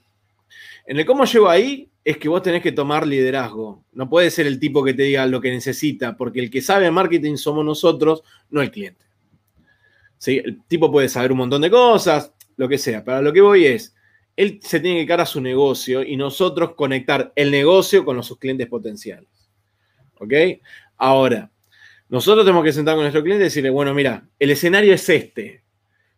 En 0.87 0.99
el 0.99 1.07
cómo 1.07 1.25
llego 1.25 1.49
ahí 1.49 1.89
es 2.03 2.19
que 2.19 2.29
vos 2.29 2.43
tenés 2.43 2.63
que 2.63 2.73
tomar 2.73 3.07
liderazgo. 3.07 3.85
No 3.93 4.11
puede 4.11 4.29
ser 4.33 4.49
el 4.49 4.59
tipo 4.59 4.83
que 4.83 4.93
te 4.93 5.05
diga 5.05 5.25
lo 5.27 5.41
que 5.41 5.53
necesita, 5.53 6.17
porque 6.17 6.41
el 6.41 6.51
que 6.51 6.63
sabe 6.63 6.91
marketing 6.91 7.37
somos 7.37 7.65
nosotros, 7.65 8.25
no 8.51 8.61
el 8.61 8.73
cliente. 8.73 9.05
¿Sí? 10.19 10.43
El 10.45 10.65
tipo 10.65 10.91
puede 10.91 11.09
saber 11.09 11.31
un 11.31 11.39
montón 11.39 11.63
de 11.63 11.71
cosas, 11.71 12.33
lo 12.57 12.69
que 12.69 12.77
sea. 12.77 13.05
Para 13.05 13.23
lo 13.23 13.33
que 13.33 13.41
voy 13.41 13.67
es, 13.67 13.95
él 14.37 14.59
se 14.63 14.81
tiene 14.81 15.01
que 15.01 15.07
quedar 15.07 15.21
a 15.23 15.27
su 15.27 15.41
negocio 15.41 16.03
y 16.03 16.17
nosotros 16.17 16.75
conectar 16.75 17.33
el 17.37 17.51
negocio 17.51 18.05
con 18.05 18.17
los, 18.17 18.37
clientes 18.37 18.67
potenciales. 18.67 19.29
¿Ok? 20.19 20.33
Ahora, 20.97 21.51
nosotros 22.09 22.45
tenemos 22.45 22.65
que 22.65 22.73
sentar 22.73 22.95
con 22.95 23.05
nuestro 23.05 23.23
cliente 23.23 23.45
y 23.45 23.47
decirle, 23.47 23.71
bueno, 23.71 23.95
mira, 23.95 24.27
el 24.39 24.51
escenario 24.51 24.95
es 24.95 25.09
este. 25.09 25.63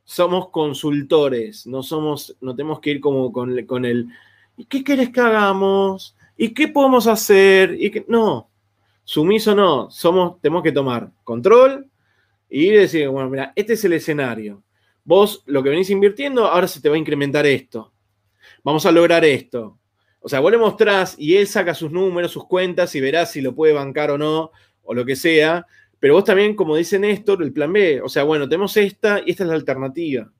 Somos 0.05 0.51
consultores, 0.51 1.67
no 1.67 1.83
somos, 1.83 2.37
no 2.41 2.55
tenemos 2.55 2.81
que 2.81 2.91
ir 2.91 3.01
como 3.01 3.33
con, 3.33 3.85
el, 3.85 4.09
¿y 4.57 4.65
qué 4.65 4.83
quieres 4.83 5.11
que 5.11 5.21
hagamos? 5.21 6.17
¿Y 6.37 6.51
qué 6.51 6.69
podemos 6.69 7.07
hacer? 7.07 7.77
¿Y 7.79 7.91
qué? 7.91 8.05
No, 8.09 8.49
sumiso 9.05 9.55
no, 9.55 9.91
somos, 9.91 10.41
tenemos 10.41 10.63
que 10.63 10.73
tomar 10.73 11.11
control 11.25 11.91
y 12.49 12.71
decir, 12.71 13.09
bueno, 13.09 13.29
mira, 13.29 13.53
este 13.57 13.73
es 13.73 13.85
el 13.85 13.95
escenario. 13.95 14.63
Vos 15.05 15.43
lo 15.47 15.63
que 15.63 15.71
venís 15.71 15.91
invirtiendo, 15.91 16.47
ahora 16.47 16.69
se 16.69 16.81
te 16.81 16.89
va 16.89 16.95
a 16.95 16.99
incrementar 16.99 17.47
esto 17.47 17.93
vamos 18.63 18.87
a 18.87 18.93
lograr 18.93 19.25
esto. 19.25 19.79
O 20.21 20.29
sea, 20.29 20.41
vos 20.41 20.51
le 20.51 20.59
mostrás 20.59 21.15
y 21.19 21.37
él 21.37 21.47
saca 21.47 21.75
sus 21.75 21.91
números, 21.93 22.33
sus 22.33 22.47
cuentas 22.47 22.95
y 22.95 23.01
verás 23.01 23.33
si 23.33 23.41
lo 23.41 23.55
puede 23.55 23.73
bancar 23.73 24.11
o 24.11 24.19
no, 24.19 24.51
o 24.83 24.95
lo 24.95 25.05
que 25.05 25.17
sea, 25.17 25.67
Pero 25.99 26.15
vos 26.15 26.25
también, 26.25 26.55
como 26.55 26.77
dice 26.77 26.99
Néstor, 26.99 27.43
el 27.43 27.53
plan 27.53 27.73
B, 27.73 28.03
o 28.03 28.09
sea, 28.09 28.23
bueno, 28.25 28.49
tenemos 28.49 28.77
esta 28.77 29.21
y 29.25 29.31
esta 29.31 29.45
es 29.45 29.49
la 29.49 29.55
alternativa. 29.55 30.31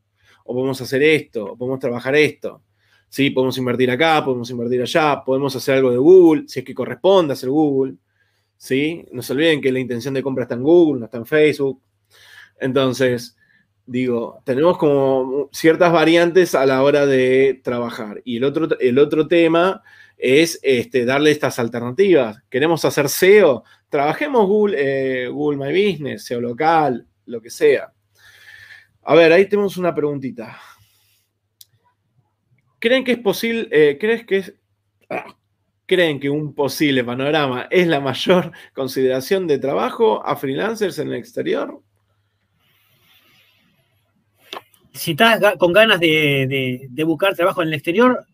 O 0.45 0.55
podemos 0.55 0.81
hacer 0.81 1.03
esto, 1.03 1.45
o 1.53 1.57
podemos 1.57 1.81
trabajar 1.81 2.15
esto. 2.15 2.63
Sí, 3.09 3.31
podemos 3.31 3.57
invertir 3.59 3.91
acá, 3.91 4.25
podemos 4.25 4.51
invertir 4.51 4.83
allá, 4.83 5.23
podemos 5.25 5.57
hacer 5.57 5.77
algo 5.77 5.91
de 5.91 5.97
Google, 5.99 6.45
si 6.47 6.61
es 6.61 6.67
que 6.67 6.75
corresponde 6.75 7.33
hacer 7.33 7.49
Google. 7.49 7.95
¿sí? 8.57 9.07
No 9.13 9.23
se 9.23 9.33
olviden 9.33 9.61
que 9.61 9.73
la 9.73 9.81
intención 9.81 10.15
de 10.15 10.23
compra 10.23 10.45
está 10.45 10.55
en 10.55 10.63
Google, 10.63 11.01
no 11.01 11.05
está 11.07 11.19
en 11.19 11.27
Facebook. 11.27 11.83
Entonces, 12.61 13.37
digo, 13.87 14.43
tenemos 14.45 14.77
como 14.79 15.49
ciertas 15.53 15.93
variantes 15.93 16.55
a 16.55 16.67
la 16.67 16.83
hora 16.83 17.07
de 17.07 17.61
trabajar. 17.63 18.21
Y 18.25 18.37
el 18.39 18.45
otro, 18.45 18.69
el 18.79 18.99
otro 18.99 19.29
tema 19.29 19.83
es 20.19 20.59
este, 20.63 21.05
darle 21.05 21.31
estas 21.31 21.59
alternativas. 21.59 22.43
¿Queremos 22.51 22.85
hacer 22.85 23.09
SEO? 23.09 23.65
Trabajemos 23.89 24.47
Google, 24.47 24.77
eh, 24.79 25.29
Google 25.29 25.59
My 25.59 25.71
Business, 25.73 26.25
SEO 26.25 26.41
local, 26.41 27.07
lo 27.27 27.41
que 27.41 27.51
sea. 27.51 27.93
A 29.03 29.15
ver, 29.15 29.33
ahí 29.33 29.47
tenemos 29.47 29.77
una 29.77 29.95
preguntita. 29.95 30.59
¿Creen 32.79 33.05
que 33.05 33.13
es 33.13 33.19
posible, 33.19 33.69
eh, 33.71 33.99
crees 33.99 34.27
que 34.27 34.39
es, 34.39 34.55
ah, 35.09 35.37
creen 35.87 36.19
que 36.19 36.29
un 36.29 36.55
posible 36.55 37.05
panorama 37.05 37.69
es 37.71 37.87
la 37.87 38.01
mayor 38.01 38.53
consideración 38.75 39.47
de 39.47 39.59
trabajo 39.59 40.27
a 40.27 40.37
freelancers 40.37 40.99
en 40.99 41.09
el 41.09 41.15
exterior? 41.15 41.83
Si 44.97 45.11
estás 45.11 45.41
con 45.59 45.73
ganas 45.73 46.01
de, 46.01 46.89
buscar 47.05 47.35
trabajo 47.35 47.63
en 47.63 47.69
el 47.69 47.75
exterior, 47.75 48.25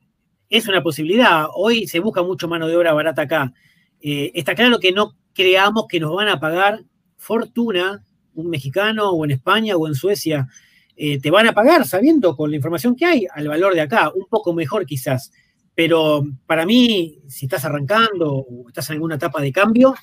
es 0.49 0.69
una 0.69 0.83
posibilidad. 0.83 1.47
Hoy 1.55 1.89
se 1.89 1.99
busca 1.99 2.23
mucho 2.23 2.47
mano 2.47 2.69
de 2.69 2.77
obra 2.77 2.93
barata 2.93 3.23
acá. 3.23 3.53
Eh, 4.01 4.31
está 4.35 4.55
claro 4.55 4.79
que 4.79 4.93
no 4.93 5.17
creamos 5.35 5.87
que 5.89 5.99
nos 5.99 6.15
van 6.15 6.29
a 6.29 6.39
pagar 6.39 6.85
fortuna 7.17 8.05
un 8.35 8.49
mexicano 8.49 9.11
o 9.11 9.25
en 9.25 9.33
España 9.33 9.77
o 9.77 9.89
en 9.89 9.95
Suecia. 9.95 10.49
Eh, 10.97 11.21
te 11.21 11.31
van 11.31 11.49
a 11.49 11.53
pagar 11.53 11.87
sabiendo 11.87 12.37
con 12.37 12.51
la 12.51 12.57
información 12.57 12.95
que 12.95 13.07
hay 13.07 13.27
al 13.35 13.49
valor 13.49 13.75
de 13.75 13.81
acá, 13.81 14.13
un 14.15 14.27
poco 14.29 14.53
mejor 14.53 14.87
quizás. 14.87 15.33
Pero 15.75 16.25
para 16.47 16.65
mí, 16.65 17.19
si 17.29 17.47
estás 17.47 17.65
arrancando 17.65 18.35
o 18.35 18.69
estás 18.69 18.89
en 18.91 18.95
alguna 18.95 19.17
etapa 19.17 19.41
de 19.41 19.53
cambio, 19.53 19.95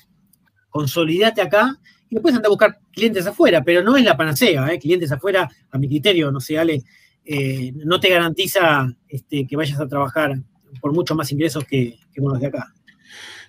consolidate 0.68 1.40
acá 1.40 1.78
y 2.10 2.16
después 2.16 2.34
anda 2.34 2.48
a 2.48 2.50
buscar 2.50 2.80
clientes 2.90 3.24
afuera, 3.26 3.62
pero 3.62 3.82
no 3.82 3.96
es 3.96 4.04
la 4.04 4.16
panacea, 4.16 4.72
¿eh? 4.72 4.78
clientes 4.80 5.10
afuera, 5.12 5.48
a 5.70 5.78
mi 5.78 5.88
criterio, 5.88 6.32
no 6.32 6.40
sé, 6.40 6.58
Ale, 6.58 6.82
eh, 7.24 7.72
no 7.76 8.00
te 8.00 8.10
garantiza 8.10 8.92
este, 9.08 9.46
que 9.46 9.56
vayas 9.56 9.78
a 9.80 9.86
trabajar 9.86 10.34
por 10.80 10.92
mucho 10.92 11.14
más 11.14 11.30
ingresos 11.30 11.64
que, 11.64 11.98
con 12.16 12.32
los 12.32 12.40
de 12.40 12.48
acá. 12.48 12.74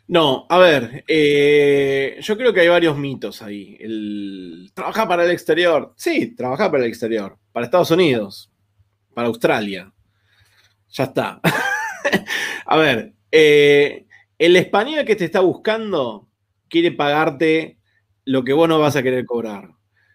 No, 0.07 0.45
a 0.47 0.59
ver, 0.59 1.03
eh, 1.07 2.19
yo 2.21 2.37
creo 2.37 2.53
que 2.53 2.59
hay 2.59 2.67
varios 2.67 2.97
mitos 2.97 3.41
ahí. 3.41 3.77
El, 3.79 4.71
¿Trabajar 4.75 5.07
para 5.07 5.23
el 5.23 5.31
exterior? 5.31 5.93
Sí, 5.95 6.35
trabajar 6.35 6.69
para 6.69 6.83
el 6.83 6.89
exterior. 6.89 7.37
Para 7.51 7.65
Estados 7.65 7.91
Unidos, 7.91 8.51
para 9.13 9.27
Australia. 9.27 9.91
Ya 10.89 11.05
está. 11.05 11.39
a 12.65 12.77
ver, 12.77 13.13
el 13.31 14.55
español 14.55 15.05
que 15.05 15.15
te 15.15 15.25
está 15.25 15.39
buscando 15.39 16.27
quiere 16.67 16.91
pagarte 16.91 17.77
lo 18.31 18.43
que 18.43 18.53
vos 18.53 18.69
no 18.69 18.79
vas 18.79 18.95
a 18.95 19.03
querer 19.03 19.25
cobrar. 19.25 19.71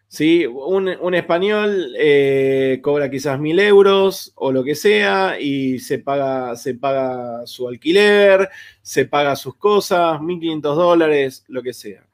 ¿sí? 0.09 0.47
Un, 0.47 1.15
español 1.15 1.93
eh, 1.99 2.81
cobra 2.83 3.11
quizás 3.11 3.39
mil 3.39 3.59
euros 3.61 4.33
o 4.37 4.53
lo 4.53 4.65
que 4.65 4.75
sea 4.75 5.39
y 5.39 5.79
se 5.79 5.99
paga, 5.99 6.57
se 6.57 6.75
paga 6.75 7.47
su 7.47 7.69
alquiler, 7.69 8.49
se 8.81 9.05
paga 9.05 9.37
sus 9.37 9.57
cosas, 9.57 10.19
1.500 10.21 10.61
dólares, 10.75 11.45
lo 11.49 11.63
que 11.63 11.75
sea. 11.75 12.07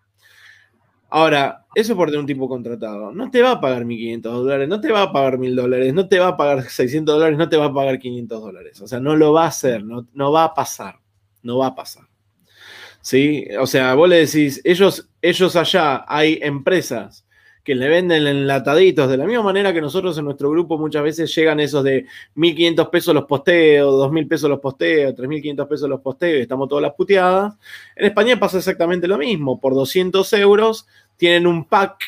Ahora, 1.11 1.67
eso 1.75 1.95
por 1.95 2.09
tener 2.09 2.21
un 2.21 2.27
tipo 2.27 2.49
contratado. 2.49 3.13
No 3.13 3.31
te 3.31 3.43
va 3.43 3.53
a 3.53 3.61
pagar 3.61 3.85
1.500 3.85 4.23
dólares, 4.23 4.69
no 4.69 4.81
te 4.81 4.91
va 4.91 5.03
a 5.03 5.13
pagar 5.13 5.39
1.000 5.39 5.55
dólares, 5.55 5.95
no 5.95 6.09
te 6.09 6.19
va 6.19 6.29
a 6.29 6.37
pagar 6.37 6.63
600 6.69 7.15
dólares, 7.15 7.39
no 7.39 7.49
te 7.49 7.57
va 7.57 7.67
a 7.67 7.75
pagar 7.75 7.99
500 7.99 8.41
dólares. 8.41 8.81
O 8.81 8.89
sea, 8.89 8.99
no 8.99 9.15
lo 9.15 9.33
va 9.33 9.45
a 9.45 9.49
hacer, 9.49 9.85
no, 9.85 10.09
no 10.15 10.33
va 10.33 10.45
a 10.45 10.55
pasar, 10.55 10.97
no 11.43 11.59
va 11.59 11.69
a 11.69 11.75
pasar. 11.75 12.12
¿Sí? 13.03 13.47
O 13.61 13.67
sea, 13.67 13.95
vos 13.95 14.09
le 14.09 14.25
decís, 14.25 14.61
ellos, 14.65 15.09
ellos 15.21 15.57
allá 15.57 16.05
hay 16.09 16.39
empresas 16.41 17.27
que 17.65 17.75
le 17.75 17.89
venden 17.89 18.27
enlataditos, 18.27 19.09
de 19.09 19.17
la 19.17 19.25
misma 19.25 19.45
manera 19.45 19.73
que 19.73 19.81
nosotros 19.81 20.19
en 20.19 20.25
nuestro 20.25 20.51
grupo 20.51 20.79
muchas 20.79 21.03
veces 21.03 21.33
llegan 21.35 21.61
esos 21.61 21.85
de 21.85 22.07
1.500 22.35 22.91
pesos 22.91 23.15
los 23.15 23.25
posteos, 23.25 23.95
2.000 23.95 24.29
pesos 24.29 24.51
los 24.51 24.59
posteos, 24.59 25.15
3.500 25.15 25.69
pesos 25.69 25.89
los 25.89 26.01
posteos, 26.01 26.39
y 26.39 26.43
estamos 26.43 26.69
todas 26.69 26.83
las 26.83 26.95
puteadas. 26.95 27.55
En 27.95 28.07
España 28.07 28.39
pasa 28.39 28.59
exactamente 28.59 29.07
lo 29.07 29.19
mismo, 29.19 29.61
por 29.61 29.75
200 29.75 30.33
euros 30.33 30.87
tienen 31.17 31.47
un 31.47 31.65
pack, 31.69 32.01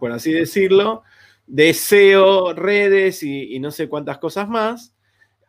por 0.00 0.10
así 0.10 0.32
decirlo, 0.32 1.02
de 1.46 1.74
SEO, 1.74 2.52
redes 2.54 3.22
y, 3.22 3.58
no 3.60 3.70
sé 3.70 3.88
cuántas 3.88 4.18
cosas 4.18 4.48
más. 4.48 4.94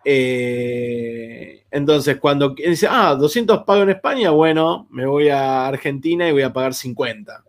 Eh, 0.05 1.63
entonces, 1.71 2.17
cuando 2.17 2.55
dice, 2.55 2.88
ah, 2.89 3.15
200 3.15 3.63
pago 3.63 3.84
en 3.84 3.89
España, 3.91 4.31
bueno, 4.31 4.88
me 4.91 5.05
voy 5.05 5.30
a 5.30 5.67
Argentina 5.67 6.27
y 6.27 6.31
voy 6.31 6.43
a 6.43 6.53
pagar 6.53 6.73
50. 6.73 7.43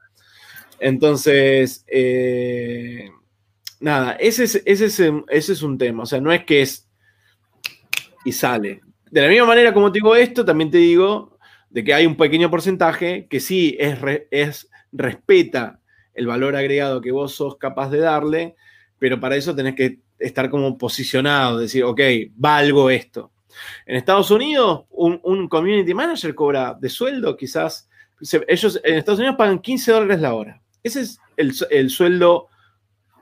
Entonces, 0.81 1.85
eh, 1.89 3.11
nada, 3.81 4.13
ese 4.13 4.45
es, 4.45 4.63
ese, 4.65 4.87
ese 5.29 5.53
es 5.53 5.63
un 5.63 5.79
tema. 5.79 6.05
O 6.05 6.07
sea, 6.07 6.21
no 6.21 6.33
es 6.33 6.45
que 6.45 6.63
es 6.63 6.89
y 8.25 8.33
sale. 8.33 8.81
De 9.11 9.23
la 9.23 9.29
misma 9.29 9.47
manera 9.47 9.73
como 9.73 9.93
te 9.93 9.99
digo 9.99 10.17
esto, 10.17 10.45
también 10.45 10.71
te 10.71 10.79
digo 10.79 11.39
de 11.71 11.85
que 11.85 11.95
hay 11.95 12.07
un 12.07 12.17
pequeño 12.17 12.51
porcentaje 12.51 13.27
que 13.29 13.41
sí 13.41 13.77
es, 13.79 13.99
es 14.31 14.69
respeta 14.93 15.81
el 16.15 16.27
valor 16.27 16.57
agregado 16.57 17.01
que 17.01 17.13
vos 17.13 17.35
sos 17.35 17.59
capaz 17.59 17.91
de 17.91 17.99
darle, 17.99 18.55
pero 18.99 19.21
para 19.21 19.37
eso 19.37 19.55
tenés 19.55 19.75
que 19.75 19.99
estar 20.25 20.51
como 20.51 20.77
posicionado, 20.79 21.59
decir, 21.59 21.85
ok, 21.85 22.01
valgo 22.35 22.91
esto. 22.91 23.33
En 23.87 23.97
Estados 23.97 24.31
Unidos, 24.31 24.85
un, 24.91 25.49
community 25.49 25.95
manager 25.95 26.35
cobra 26.35 26.77
de 26.79 26.89
sueldo 26.89 27.37
quizás, 27.37 27.89
ellos 28.49 28.81
en 28.83 28.99
Estados 28.99 29.21
Unidos 29.21 29.37
pagan 29.37 29.59
15 29.59 29.93
dólares 29.93 30.21
la 30.21 30.35
hora. 30.35 30.63
Ese 30.83 31.03
es 31.03 31.19
el, 31.37 31.91
sueldo 31.91 32.49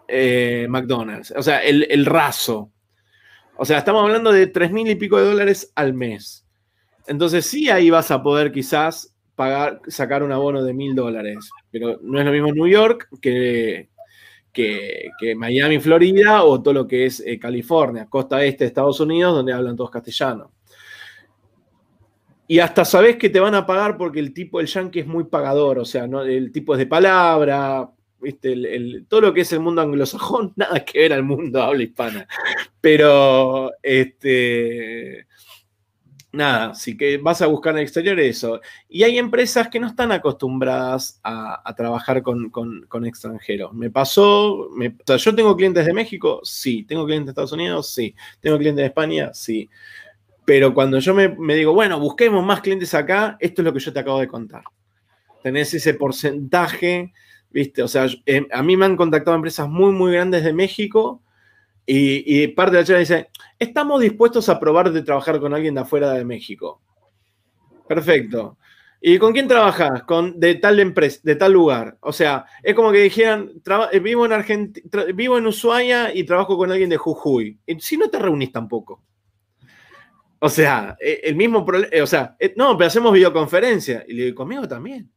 eh, 0.09 0.67
McDonald's, 0.69 1.33
o 1.37 1.43
sea, 1.43 1.63
el, 1.63 2.07
raso. 2.07 2.71
O 3.57 3.65
sea, 3.65 3.79
estamos 3.79 4.03
hablando 4.03 4.33
de 4.33 4.47
3 4.47 4.73
mil 4.73 4.89
y 4.89 4.95
pico 4.95 5.19
de 5.19 5.27
dólares 5.27 5.73
al 5.75 5.95
mes. 5.95 6.47
Entonces 7.07 7.47
sí, 7.47 7.69
ahí 7.69 7.91
vas 7.91 8.11
a 8.11 8.23
poder 8.23 8.53
quizás 8.53 9.15
pagar, 9.35 9.81
sacar 9.89 10.23
un 10.23 10.33
abono 10.33 10.63
de 10.63 10.73
mil 10.73 10.95
dólares, 10.95 11.51
pero 11.71 11.99
no 12.03 12.19
es 12.19 12.25
lo 12.25 12.33
mismo 12.33 12.53
New 12.53 12.69
York 12.69 13.09
que, 13.21 13.89
que, 14.53 15.11
Miami, 15.37 15.81
Florida 15.81 16.45
o 16.45 16.63
todo 16.63 16.75
lo 16.75 16.87
que 16.87 17.07
es 17.07 17.21
eh, 17.21 17.39
California, 17.39 18.07
costa 18.09 18.45
este 18.45 18.65
de 18.65 18.69
Estados 18.69 19.01
Unidos, 19.01 19.35
donde 19.35 19.53
hablan 19.53 19.77
todos 19.77 19.91
castellano. 19.91 20.53
Y 22.47 22.59
hasta 22.59 22.85
sabes 22.85 23.17
que 23.17 23.31
te 23.31 23.41
van 23.41 23.55
a 23.55 23.67
pagar 23.67 23.97
porque 23.97 24.21
el 24.21 24.35
tipo, 24.35 24.61
el 24.61 24.67
yankee 24.67 25.01
es 25.01 25.07
muy 25.07 25.25
pagador, 25.25 25.79
o 25.79 25.85
sea, 25.85 26.07
¿no? 26.07 26.23
el 26.23 26.53
tipo 26.53 26.75
es 26.75 26.79
de 26.79 26.87
palabra, 26.87 27.89
¿viste? 28.21 28.53
El, 28.53 29.07
todo 29.09 29.23
lo 29.23 29.35
que 29.35 29.41
es 29.41 29.53
el 29.53 29.61
mundo 29.61 29.81
anglosajón, 29.81 30.53
nada 30.57 30.85
que 30.85 30.99
ver 30.99 31.13
al 31.13 31.23
mundo 31.23 31.63
habla 31.63 31.83
hispana. 31.83 32.27
Pero, 32.81 33.73
este, 33.83 35.27
nada, 36.33 36.75
sí 36.75 36.97
que 36.97 37.19
vas 37.19 37.43
a 37.43 37.47
buscar 37.47 37.75
en 37.75 37.79
el 37.79 37.85
exterior 37.85 38.19
eso. 38.19 38.61
Y 38.89 39.03
hay 39.03 39.19
empresas 39.19 39.69
que 39.69 39.79
no 39.79 39.87
están 39.87 40.11
acostumbradas 40.13 41.21
a, 41.23 41.75
trabajar 41.77 42.23
con, 42.23 43.07
extranjeros. 43.07 43.73
Me 43.75 43.91
pasó, 43.91 44.69
yo 45.07 45.35
tengo 45.35 45.57
clientes 45.57 45.87
de 45.87 45.93
México, 45.93 46.41
sí. 46.43 46.85
Tengo 46.85 47.05
clientes 47.05 47.27
de 47.27 47.31
Estados 47.33 47.53
Unidos, 47.53 47.93
sí. 47.93 48.15
Tengo 48.41 48.59
clientes 48.59 48.83
de 48.83 48.87
España, 48.87 49.31
sí. 49.35 49.69
Pero 50.45 50.75
cuando 50.75 50.99
yo 50.99 51.15
me, 51.15 51.55
digo, 51.55 51.73
bueno, 51.73 52.01
busquemos 52.01 52.45
más 52.45 52.61
clientes 52.61 52.95
acá, 52.95 53.37
esto 53.39 53.63
es 53.63 53.67
lo 53.67 53.73
que 53.73 53.81
yo 53.81 53.93
te 53.93 54.01
acabo 54.01 54.19
de 54.19 54.29
contar. 54.29 54.65
Tenés 55.43 55.75
ese 55.75 55.95
porcentaje, 55.95 57.13
¿viste? 57.51 57.83
O 57.83 57.89
sea, 57.89 58.07
eh, 58.27 58.47
a 58.51 58.63
mí 58.63 58.77
me 58.77 58.87
han 58.87 58.97
contactado 58.97 59.37
empresas 59.37 59.69
muy, 59.69 59.93
muy 59.93 60.13
grandes 60.13 60.45
de 60.45 60.53
México 60.53 61.23
y, 61.85 62.47
parte 62.49 62.77
de 62.77 62.83
la 62.83 62.87
charla 62.87 63.01
dice, 63.01 63.29
estamos 63.63 64.01
dispuestos 64.01 64.49
a 64.49 64.59
probar 64.59 64.93
de 64.93 65.03
trabajar 65.03 65.41
con 65.41 65.55
alguien 65.55 65.75
de 65.75 65.81
afuera 65.81 66.13
de 66.13 66.25
México. 66.25 66.81
Perfecto. 67.89 68.59
¿Y 69.05 69.19
con 69.19 69.33
quién 69.33 69.49
trabajas? 69.49 70.05
Con 70.05 70.39
de 70.39 70.55
tal 70.55 70.79
empresa, 70.79 71.21
de 71.25 71.35
tal 71.35 71.53
lugar. 71.53 71.99
O 72.01 72.13
sea, 72.13 72.47
es 72.63 72.75
como 72.75 72.93
que 72.93 72.99
dijeran, 72.99 73.51
eh, 73.91 73.99
vivo 73.99 74.25
en 74.25 74.33
Argentina, 74.33 75.05
vivo 75.13 75.39
en 75.39 75.47
Ushuaia 75.49 76.15
y 76.15 76.23
trabajo 76.23 76.57
con 76.57 76.71
alguien 76.71 76.89
de 76.89 76.97
Jujuy. 76.97 77.59
Y 77.67 77.81
si 77.81 77.97
no 77.97 78.09
te 78.09 78.21
reunís 78.21 78.53
tampoco. 78.53 79.03
O 80.39 80.49
sea, 80.49 80.97
e, 81.01 81.21
el 81.25 81.35
mismo 81.35 81.65
problema, 81.65 81.89
eh, 81.93 82.01
o 82.01 82.07
sea, 82.07 82.37
eh, 82.39 82.55
no, 82.57 82.77
pero 82.77 82.87
hacemos 82.87 83.13
videoconferencia. 83.13 84.05
Y 84.07 84.13
le 84.13 84.25
digo, 84.27 84.37
conmigo 84.37 84.69
también. 84.69 85.11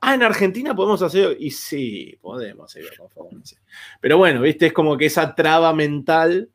Ah, 0.00 0.14
en 0.14 0.22
Argentina 0.22 0.74
podemos 0.74 1.02
hacer. 1.02 1.36
Y 1.40 1.50
sí, 1.50 2.16
podemos 2.20 2.70
hacer 2.70 2.84
videoconferencia. 2.84 3.60
Pero 4.00 4.18
bueno, 4.18 4.40
viste, 4.40 4.66
es 4.66 4.72
como 4.72 4.96
que 4.96 5.06
esa 5.06 5.34
traba 5.34 5.74
mental, 5.74 6.48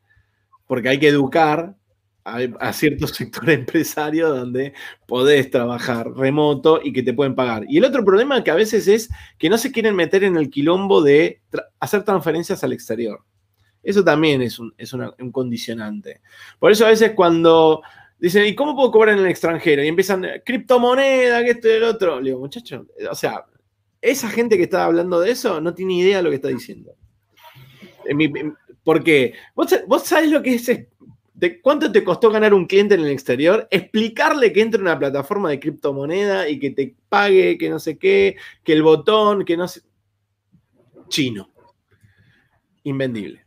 porque 0.66 0.88
hay 0.88 0.98
que 0.98 1.08
educar 1.08 1.76
a, 2.26 2.72
cierto 2.72 3.06
sector 3.06 3.48
empresario 3.50 4.28
donde 4.28 4.74
podés 5.06 5.50
trabajar 5.50 6.10
remoto 6.12 6.80
y 6.82 6.92
que 6.92 7.02
te 7.02 7.14
pueden 7.14 7.34
pagar. 7.34 7.64
Y 7.68 7.78
el 7.78 7.84
otro 7.84 8.04
problema 8.04 8.42
que 8.42 8.50
a 8.50 8.56
veces 8.56 8.88
es 8.88 9.08
que 9.38 9.48
no 9.48 9.58
se 9.58 9.72
quieren 9.72 9.94
meter 9.94 10.24
en 10.24 10.36
el 10.36 10.50
quilombo 10.50 11.02
de 11.02 11.40
hacer 11.78 12.02
transferencias 12.02 12.64
al 12.64 12.72
exterior. 12.72 13.20
Eso 13.82 14.02
también 14.02 14.42
es, 14.42 14.58
un, 14.58 14.72
condicionante. 15.30 16.20
Por 16.58 16.72
eso 16.72 16.84
a 16.84 16.90
veces 16.90 17.12
cuando 17.12 17.82
dicen, 18.18 18.44
¿y 18.44 18.54
cómo 18.56 18.74
puedo 18.74 18.90
cobrar 18.90 19.16
en 19.16 19.24
el 19.24 19.30
extranjero? 19.30 19.84
Y 19.84 19.86
empiezan, 19.86 20.26
criptomoneda, 20.44 21.44
que 21.44 21.50
esto 21.50 21.68
y 21.68 21.72
el 21.72 21.84
otro. 21.84 22.20
Le 22.20 22.30
digo, 22.30 22.40
muchacho, 22.40 22.86
o 23.08 23.14
sea, 23.14 23.44
esa 24.00 24.28
gente 24.28 24.56
que 24.56 24.64
está 24.64 24.84
hablando 24.84 25.20
de 25.20 25.30
eso 25.30 25.60
no 25.60 25.72
tiene 25.72 25.98
idea 25.98 26.16
de 26.16 26.22
lo 26.24 26.30
que 26.30 26.36
está 26.36 26.48
diciendo. 26.48 26.96
Porque 28.86 29.34
vos, 29.56 29.66
vos 29.88 30.04
sabés 30.04 30.30
lo 30.30 30.40
que 30.40 30.54
es 30.54 30.70
de 31.34 31.60
cuánto 31.60 31.90
te 31.90 32.04
costó 32.04 32.30
ganar 32.30 32.54
un 32.54 32.66
cliente 32.66 32.94
en 32.94 33.00
el 33.00 33.10
exterior, 33.10 33.66
explicarle 33.72 34.52
que 34.52 34.60
entre 34.60 34.80
una 34.80 34.96
plataforma 34.96 35.50
de 35.50 35.58
criptomoneda 35.58 36.48
y 36.48 36.60
que 36.60 36.70
te 36.70 36.94
pague, 37.08 37.58
que 37.58 37.68
no 37.68 37.80
sé 37.80 37.98
qué, 37.98 38.36
que 38.62 38.72
el 38.72 38.84
botón, 38.84 39.44
que 39.44 39.56
no 39.56 39.66
sé. 39.66 39.80
Chino. 41.08 41.50
Invendible. 42.84 43.44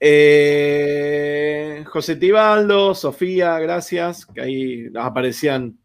Eh, 0.00 1.84
José 1.86 2.16
Tibaldo, 2.16 2.92
Sofía, 2.92 3.60
gracias, 3.60 4.26
que 4.26 4.40
ahí 4.40 4.90
aparecían 4.96 5.78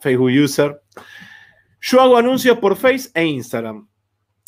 Facebook 0.00 0.32
User. 0.42 0.80
Yo 1.82 2.00
hago 2.00 2.16
anuncios 2.16 2.58
por 2.58 2.76
Face 2.76 3.10
e 3.12 3.26
Instagram. 3.26 3.86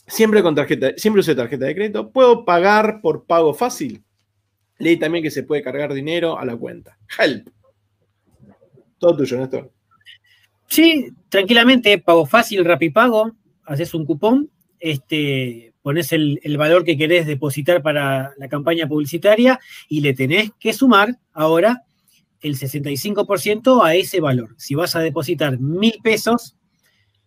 Siempre 0.06 0.42
con 0.42 0.54
tarjeta, 0.54 0.92
siempre 0.96 1.20
uso 1.20 1.34
tarjeta 1.34 1.64
de 1.64 1.74
crédito. 1.74 2.10
¿Puedo 2.10 2.44
pagar 2.44 3.00
por 3.00 3.24
pago 3.24 3.54
fácil? 3.54 4.02
Leí 4.78 4.96
también 4.98 5.22
que 5.22 5.30
se 5.30 5.44
puede 5.44 5.62
cargar 5.62 5.92
dinero 5.94 6.38
a 6.38 6.44
la 6.44 6.56
cuenta. 6.56 6.98
Help. 7.18 7.48
Todo 8.98 9.16
tuyo, 9.16 9.38
Néstor. 9.38 9.72
Sí, 10.66 11.10
tranquilamente, 11.28 11.98
pago 11.98 12.26
fácil, 12.26 12.64
rapipago, 12.64 13.32
haces 13.64 13.94
un 13.94 14.04
cupón, 14.04 14.50
este, 14.80 15.74
pones 15.82 16.12
el, 16.12 16.40
valor 16.56 16.84
que 16.84 16.96
querés 16.96 17.26
depositar 17.26 17.82
para 17.82 18.32
la 18.38 18.48
campaña 18.48 18.88
publicitaria 18.88 19.60
y 19.88 20.00
le 20.00 20.14
tenés 20.14 20.50
que 20.58 20.72
sumar 20.72 21.18
ahora 21.32 21.82
el 22.40 22.56
65% 22.56 23.84
a 23.84 23.94
ese 23.94 24.20
valor. 24.20 24.54
Si 24.58 24.74
vas 24.74 24.96
a 24.96 25.00
depositar 25.00 25.58
mil 25.60 25.94
pesos, 26.02 26.56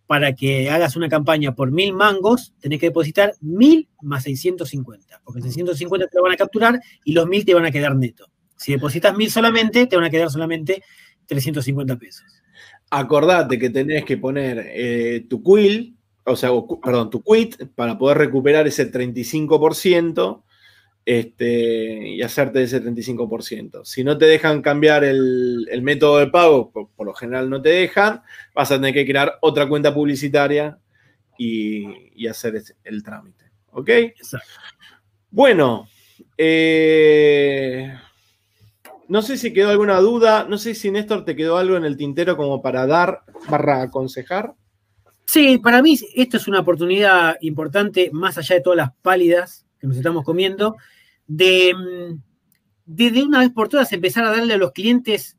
para 0.08 0.34
que 0.34 0.70
hagas 0.70 0.96
una 0.96 1.10
campaña 1.10 1.54
por 1.54 1.70
mil 1.70 1.92
mangos, 1.92 2.54
tenés 2.60 2.80
que 2.80 2.86
depositar 2.86 3.34
mil 3.42 3.90
más 4.00 4.22
650, 4.22 5.20
porque 5.22 5.42
650 5.42 6.08
te 6.08 6.16
lo 6.16 6.22
van 6.22 6.32
a 6.32 6.36
capturar 6.36 6.80
y 7.04 7.12
los 7.12 7.28
mil 7.28 7.44
te 7.44 7.52
van 7.52 7.66
a 7.66 7.70
quedar 7.70 7.94
neto. 7.94 8.26
Si 8.56 8.72
depositas 8.72 9.14
mil 9.14 9.30
solamente, 9.30 9.86
te 9.86 9.96
van 9.96 10.06
a 10.06 10.10
quedar 10.10 10.30
solamente 10.30 10.82
350 11.26 11.96
pesos. 11.96 12.24
Acordate 12.88 13.58
que 13.58 13.68
tenés 13.68 14.06
que 14.06 14.16
poner 14.16 14.64
eh, 14.70 15.26
tu 15.28 15.42
quill, 15.42 15.94
o 16.24 16.36
sea, 16.36 16.52
perdón, 16.82 17.10
tu 17.10 17.22
quit 17.22 17.66
para 17.74 17.98
poder 17.98 18.16
recuperar 18.16 18.66
ese 18.66 18.90
35% 18.90 20.42
este, 21.08 22.06
y 22.06 22.20
hacerte 22.20 22.62
ese 22.62 22.84
35%. 22.84 23.82
Si 23.86 24.04
no 24.04 24.18
te 24.18 24.26
dejan 24.26 24.60
cambiar 24.60 25.04
el, 25.04 25.66
método 25.80 26.18
de 26.18 26.26
pago, 26.26 26.70
por, 26.70 27.06
lo 27.06 27.14
general 27.14 27.48
no 27.48 27.62
te 27.62 27.70
dejan, 27.70 28.20
vas 28.54 28.70
a 28.70 28.74
tener 28.74 28.92
que 28.92 29.06
crear 29.06 29.38
otra 29.40 29.66
cuenta 29.66 29.94
publicitaria 29.94 30.78
y, 31.38 32.26
hacer 32.26 32.62
el 32.84 33.02
trámite. 33.02 33.46
¿Ok? 33.70 33.88
Bueno, 35.30 35.88
eh, 36.36 37.90
no 39.08 39.22
sé 39.22 39.38
si 39.38 39.54
quedó 39.54 39.70
alguna 39.70 40.00
duda, 40.00 40.44
no 40.46 40.58
sé 40.58 40.74
si 40.74 40.90
Néstor 40.90 41.24
te 41.24 41.34
quedó 41.34 41.56
algo 41.56 41.78
en 41.78 41.86
el 41.86 41.96
tintero 41.96 42.36
como 42.36 42.60
para 42.60 42.86
dar, 42.86 43.22
para 43.48 43.80
aconsejar. 43.80 44.52
Sí, 45.24 45.56
para 45.56 45.80
mí 45.80 45.98
esto 46.14 46.36
es 46.36 46.48
una 46.48 46.60
oportunidad 46.60 47.36
importante, 47.40 48.10
más 48.12 48.36
allá 48.36 48.56
de 48.56 48.60
todas 48.60 48.76
las 48.76 48.90
pálidas 49.00 49.64
que 49.80 49.86
nos 49.86 49.96
estamos 49.96 50.22
comiendo, 50.22 50.76
de, 51.28 51.72
de, 52.86 53.22
una 53.22 53.40
vez 53.40 53.50
por 53.50 53.68
todas 53.68 53.92
empezar 53.92 54.24
a 54.24 54.30
darle 54.30 54.54
a 54.54 54.58
los 54.58 54.72
clientes 54.72 55.36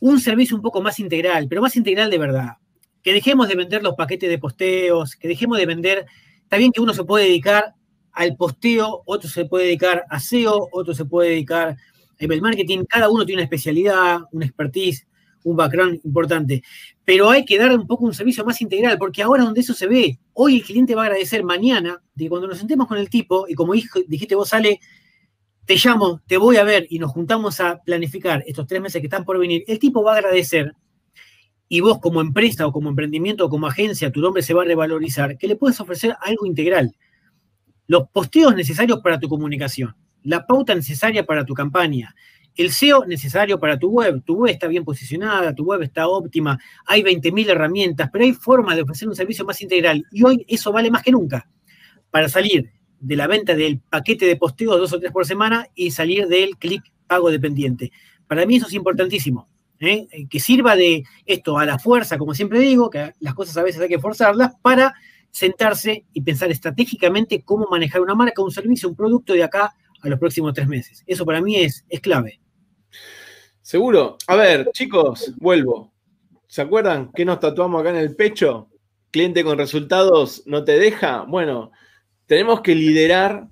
un 0.00 0.18
servicio 0.20 0.56
un 0.56 0.62
poco 0.62 0.82
más 0.82 0.98
integral, 0.98 1.46
pero 1.48 1.62
más 1.62 1.76
integral 1.76 2.10
de 2.10 2.18
verdad. 2.18 2.56
Que 3.02 3.12
dejemos 3.12 3.48
de 3.48 3.54
vender 3.54 3.82
los 3.82 3.94
paquetes 3.94 4.28
de 4.28 4.38
posteos, 4.38 5.14
que 5.14 5.28
dejemos 5.28 5.58
de 5.58 5.66
vender, 5.66 6.06
está 6.42 6.56
bien 6.56 6.72
que 6.72 6.80
uno 6.80 6.92
se 6.92 7.04
puede 7.04 7.26
dedicar 7.26 7.74
al 8.12 8.36
posteo, 8.36 9.02
otro 9.04 9.28
se 9.28 9.44
puede 9.44 9.66
dedicar 9.66 10.04
a 10.08 10.18
SEO, 10.18 10.68
otro 10.72 10.94
se 10.94 11.04
puede 11.04 11.30
dedicar 11.30 11.68
a 11.68 11.76
email 12.18 12.42
marketing, 12.42 12.84
cada 12.88 13.10
uno 13.10 13.24
tiene 13.24 13.40
una 13.40 13.44
especialidad, 13.44 14.20
una 14.32 14.46
expertise, 14.46 15.06
un 15.44 15.56
background 15.56 16.00
importante, 16.02 16.62
pero 17.06 17.30
hay 17.30 17.44
que 17.44 17.56
dar 17.56 17.70
un 17.70 17.86
poco 17.86 18.04
un 18.04 18.12
servicio 18.12 18.44
más 18.44 18.60
integral, 18.60 18.98
porque 18.98 19.22
ahora 19.22 19.44
donde 19.44 19.60
eso 19.60 19.74
se 19.74 19.86
ve, 19.86 20.18
hoy 20.32 20.56
el 20.56 20.64
cliente 20.64 20.96
va 20.96 21.02
a 21.02 21.04
agradecer 21.06 21.44
mañana 21.44 22.02
de 22.16 22.28
cuando 22.28 22.48
nos 22.48 22.58
sentemos 22.58 22.88
con 22.88 22.98
el 22.98 23.08
tipo 23.08 23.46
y 23.48 23.54
como 23.54 23.74
dijiste 23.74 24.34
vos, 24.34 24.48
sale, 24.48 24.80
te 25.64 25.76
llamo, 25.76 26.20
te 26.26 26.36
voy 26.36 26.56
a 26.56 26.64
ver 26.64 26.88
y 26.90 26.98
nos 26.98 27.12
juntamos 27.12 27.60
a 27.60 27.80
planificar 27.80 28.42
estos 28.44 28.66
tres 28.66 28.82
meses 28.82 29.00
que 29.00 29.06
están 29.06 29.24
por 29.24 29.38
venir, 29.38 29.62
el 29.68 29.78
tipo 29.78 30.02
va 30.02 30.14
a 30.14 30.16
agradecer 30.16 30.74
y 31.68 31.78
vos 31.78 32.00
como 32.00 32.20
empresa 32.20 32.66
o 32.66 32.72
como 32.72 32.88
emprendimiento 32.88 33.46
o 33.46 33.48
como 33.48 33.68
agencia, 33.68 34.10
tu 34.10 34.20
nombre 34.20 34.42
se 34.42 34.52
va 34.52 34.62
a 34.62 34.66
revalorizar, 34.66 35.38
que 35.38 35.46
le 35.46 35.54
puedes 35.54 35.78
ofrecer 35.78 36.16
algo 36.20 36.44
integral. 36.44 36.96
Los 37.86 38.08
posteos 38.08 38.52
necesarios 38.56 38.98
para 39.00 39.20
tu 39.20 39.28
comunicación, 39.28 39.94
la 40.24 40.44
pauta 40.44 40.74
necesaria 40.74 41.24
para 41.24 41.44
tu 41.44 41.54
campaña, 41.54 42.16
el 42.56 42.72
SEO 42.72 43.04
necesario 43.06 43.60
para 43.60 43.78
tu 43.78 43.88
web. 43.88 44.22
Tu 44.24 44.34
web 44.34 44.52
está 44.52 44.66
bien 44.66 44.84
posicionada, 44.84 45.54
tu 45.54 45.64
web 45.64 45.82
está 45.82 46.08
óptima, 46.08 46.58
hay 46.86 47.02
20.000 47.02 47.50
herramientas, 47.50 48.10
pero 48.12 48.24
hay 48.24 48.32
formas 48.32 48.76
de 48.76 48.82
ofrecer 48.82 49.08
un 49.08 49.14
servicio 49.14 49.44
más 49.44 49.60
integral 49.62 50.04
y 50.10 50.24
hoy 50.24 50.44
eso 50.48 50.72
vale 50.72 50.90
más 50.90 51.02
que 51.02 51.12
nunca 51.12 51.48
para 52.10 52.28
salir 52.28 52.70
de 52.98 53.16
la 53.16 53.26
venta 53.26 53.54
del 53.54 53.78
paquete 53.78 54.26
de 54.26 54.36
posteo 54.36 54.76
dos 54.78 54.92
o 54.92 54.98
tres 54.98 55.12
por 55.12 55.26
semana 55.26 55.68
y 55.74 55.90
salir 55.90 56.26
del 56.28 56.56
clic 56.56 56.82
pago 57.06 57.30
dependiente. 57.30 57.92
Para 58.26 58.46
mí 58.46 58.56
eso 58.56 58.66
es 58.66 58.72
importantísimo. 58.72 59.48
¿eh? 59.80 60.08
Que 60.28 60.40
sirva 60.40 60.76
de 60.76 61.04
esto 61.24 61.58
a 61.58 61.66
la 61.66 61.78
fuerza, 61.78 62.18
como 62.18 62.34
siempre 62.34 62.58
digo, 62.58 62.90
que 62.90 63.12
las 63.20 63.34
cosas 63.34 63.56
a 63.58 63.62
veces 63.62 63.80
hay 63.80 63.88
que 63.88 63.98
forzarlas 63.98 64.54
para 64.62 64.94
sentarse 65.30 66.06
y 66.12 66.22
pensar 66.22 66.50
estratégicamente 66.50 67.42
cómo 67.42 67.66
manejar 67.70 68.00
una 68.00 68.14
marca, 68.14 68.42
un 68.42 68.50
servicio, 68.50 68.88
un 68.88 68.96
producto 68.96 69.34
de 69.34 69.44
acá 69.44 69.74
a 70.00 70.08
los 70.08 70.18
próximos 70.18 70.54
tres 70.54 70.66
meses. 70.66 71.04
Eso 71.06 71.26
para 71.26 71.40
mí 71.40 71.56
es, 71.56 71.84
es 71.88 72.00
clave. 72.00 72.40
Seguro. 73.66 74.16
A 74.28 74.36
ver, 74.36 74.70
chicos, 74.70 75.32
vuelvo. 75.38 75.92
¿Se 76.46 76.62
acuerdan 76.62 77.10
qué 77.12 77.24
nos 77.24 77.40
tatuamos 77.40 77.80
acá 77.80 77.90
en 77.90 77.96
el 77.96 78.14
pecho? 78.14 78.68
Cliente 79.10 79.42
con 79.42 79.58
resultados 79.58 80.44
no 80.46 80.62
te 80.62 80.78
deja. 80.78 81.22
Bueno, 81.22 81.72
tenemos 82.26 82.60
que 82.60 82.76
liderar 82.76 83.48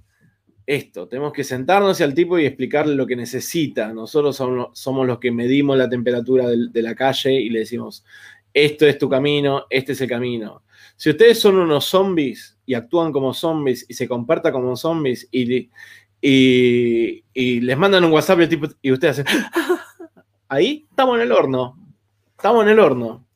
esto. 0.66 1.08
Tenemos 1.08 1.32
que 1.32 1.42
sentarnos 1.42 2.00
al 2.00 2.14
tipo 2.14 2.38
y 2.38 2.46
explicarle 2.46 2.94
lo 2.94 3.08
que 3.08 3.16
necesita. 3.16 3.92
Nosotros 3.92 4.36
somos, 4.36 5.06
los 5.08 5.18
que 5.18 5.32
medimos 5.32 5.76
la 5.76 5.88
temperatura 5.88 6.46
de, 6.46 6.82
la 6.82 6.94
calle 6.94 7.32
y 7.32 7.50
le 7.50 7.58
decimos, 7.58 8.04
esto 8.52 8.86
es 8.86 8.96
tu 8.96 9.08
camino, 9.08 9.64
este 9.68 9.94
es 9.94 10.00
el 10.00 10.08
camino. 10.08 10.62
Si 10.94 11.10
ustedes 11.10 11.40
son 11.40 11.56
unos 11.56 11.86
zombies 11.86 12.56
y 12.64 12.74
actúan 12.74 13.10
como 13.10 13.34
zombies 13.34 13.84
y 13.88 13.94
se 13.94 14.06
comportan 14.06 14.52
como 14.52 14.76
zombies 14.76 15.28
y, 15.32 15.70
les 16.22 17.76
mandan 17.76 18.04
un 18.04 18.12
WhatsApp 18.12 18.42
y, 18.42 18.46
tipo, 18.46 18.68
y 18.80 18.92
ustedes 18.92 19.18
hacen, 19.18 19.42
ahí 20.48 20.86
estamos 20.88 21.16
en 21.16 21.22
el 21.22 21.32
horno. 21.32 21.78
Estamos 22.36 22.64
en 22.64 22.70
el 22.70 22.78
horno. 22.78 23.26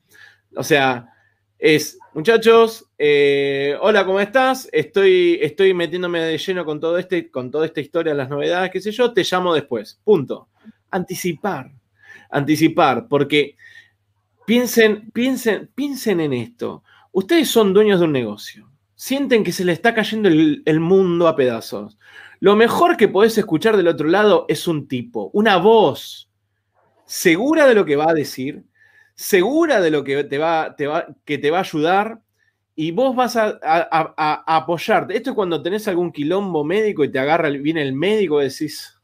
O 0.56 0.62
sea, 0.62 1.12
es, 1.58 1.98
muchachos, 2.14 2.86
eh, 2.98 3.76
hola, 3.80 4.04
¿cómo 4.04 4.20
estás? 4.20 4.68
Estoy, 4.72 5.38
estoy 5.40 5.74
metiéndome 5.74 6.20
de 6.20 6.38
lleno 6.38 6.64
con, 6.64 6.80
todo 6.80 6.98
este, 6.98 7.30
con 7.30 7.50
toda 7.50 7.66
esta 7.66 7.80
historia, 7.80 8.14
las 8.14 8.28
novedades, 8.28 8.70
qué 8.70 8.80
sé 8.80 8.92
yo, 8.92 9.12
te 9.12 9.24
llamo 9.24 9.54
después. 9.54 10.00
Punto. 10.04 10.48
Anticipar. 10.90 11.72
Anticipar, 12.30 13.08
porque 13.08 13.56
piensen, 14.46 15.10
piensen, 15.12 15.70
piensen 15.74 16.20
en 16.20 16.32
esto. 16.32 16.82
Ustedes 17.12 17.48
son 17.48 17.72
dueños 17.72 18.00
de 18.00 18.06
un 18.06 18.12
negocio. 18.12 18.70
Sienten 18.94 19.44
que 19.44 19.52
se 19.52 19.64
le 19.64 19.72
está 19.72 19.94
cayendo 19.94 20.28
el, 20.28 20.62
el 20.64 20.80
mundo 20.80 21.28
a 21.28 21.36
pedazos. 21.36 21.98
Lo 22.40 22.54
mejor 22.54 22.96
que 22.96 23.08
podés 23.08 23.36
escuchar 23.38 23.76
del 23.76 23.88
otro 23.88 24.08
lado 24.08 24.44
es 24.48 24.68
un 24.68 24.86
tipo, 24.86 25.30
una 25.32 25.56
voz 25.56 26.27
segura 27.08 27.66
de 27.66 27.74
lo 27.74 27.86
que 27.86 27.96
va 27.96 28.10
a 28.10 28.14
decir, 28.14 28.64
segura 29.14 29.80
de 29.80 29.90
lo 29.90 30.04
que 30.04 30.22
te 30.24 30.38
va, 30.38 30.76
te 30.76 30.86
va, 30.86 31.06
que 31.24 31.38
te 31.38 31.50
va 31.50 31.58
a 31.58 31.62
ayudar 31.62 32.20
y 32.76 32.92
vos 32.92 33.16
vas 33.16 33.34
a, 33.34 33.58
apoyarte. 34.46 35.16
Esto 35.16 35.30
es 35.30 35.34
cuando 35.34 35.60
tenés 35.60 35.88
algún 35.88 36.12
quilombo 36.12 36.62
médico 36.62 37.02
y 37.02 37.10
te 37.10 37.18
agarra, 37.18 37.48
viene 37.48 37.82
el 37.82 37.94
médico 37.94 38.40
y 38.40 38.44
decís, 38.44 39.00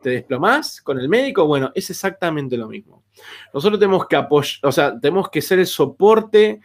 ¿te 0.00 0.10
desplomás 0.10 0.80
con 0.80 0.98
el 0.98 1.08
médico? 1.08 1.46
Bueno, 1.46 1.72
es 1.74 1.90
exactamente 1.90 2.56
lo 2.56 2.68
mismo. 2.68 3.02
Nosotros 3.52 3.78
tenemos 3.78 4.06
que 4.06 4.16
apoyar, 4.16 4.60
o 4.62 4.72
sea, 4.72 4.98
tenemos 4.98 5.28
que 5.28 5.42
ser 5.42 5.58
el 5.58 5.66
soporte 5.66 6.60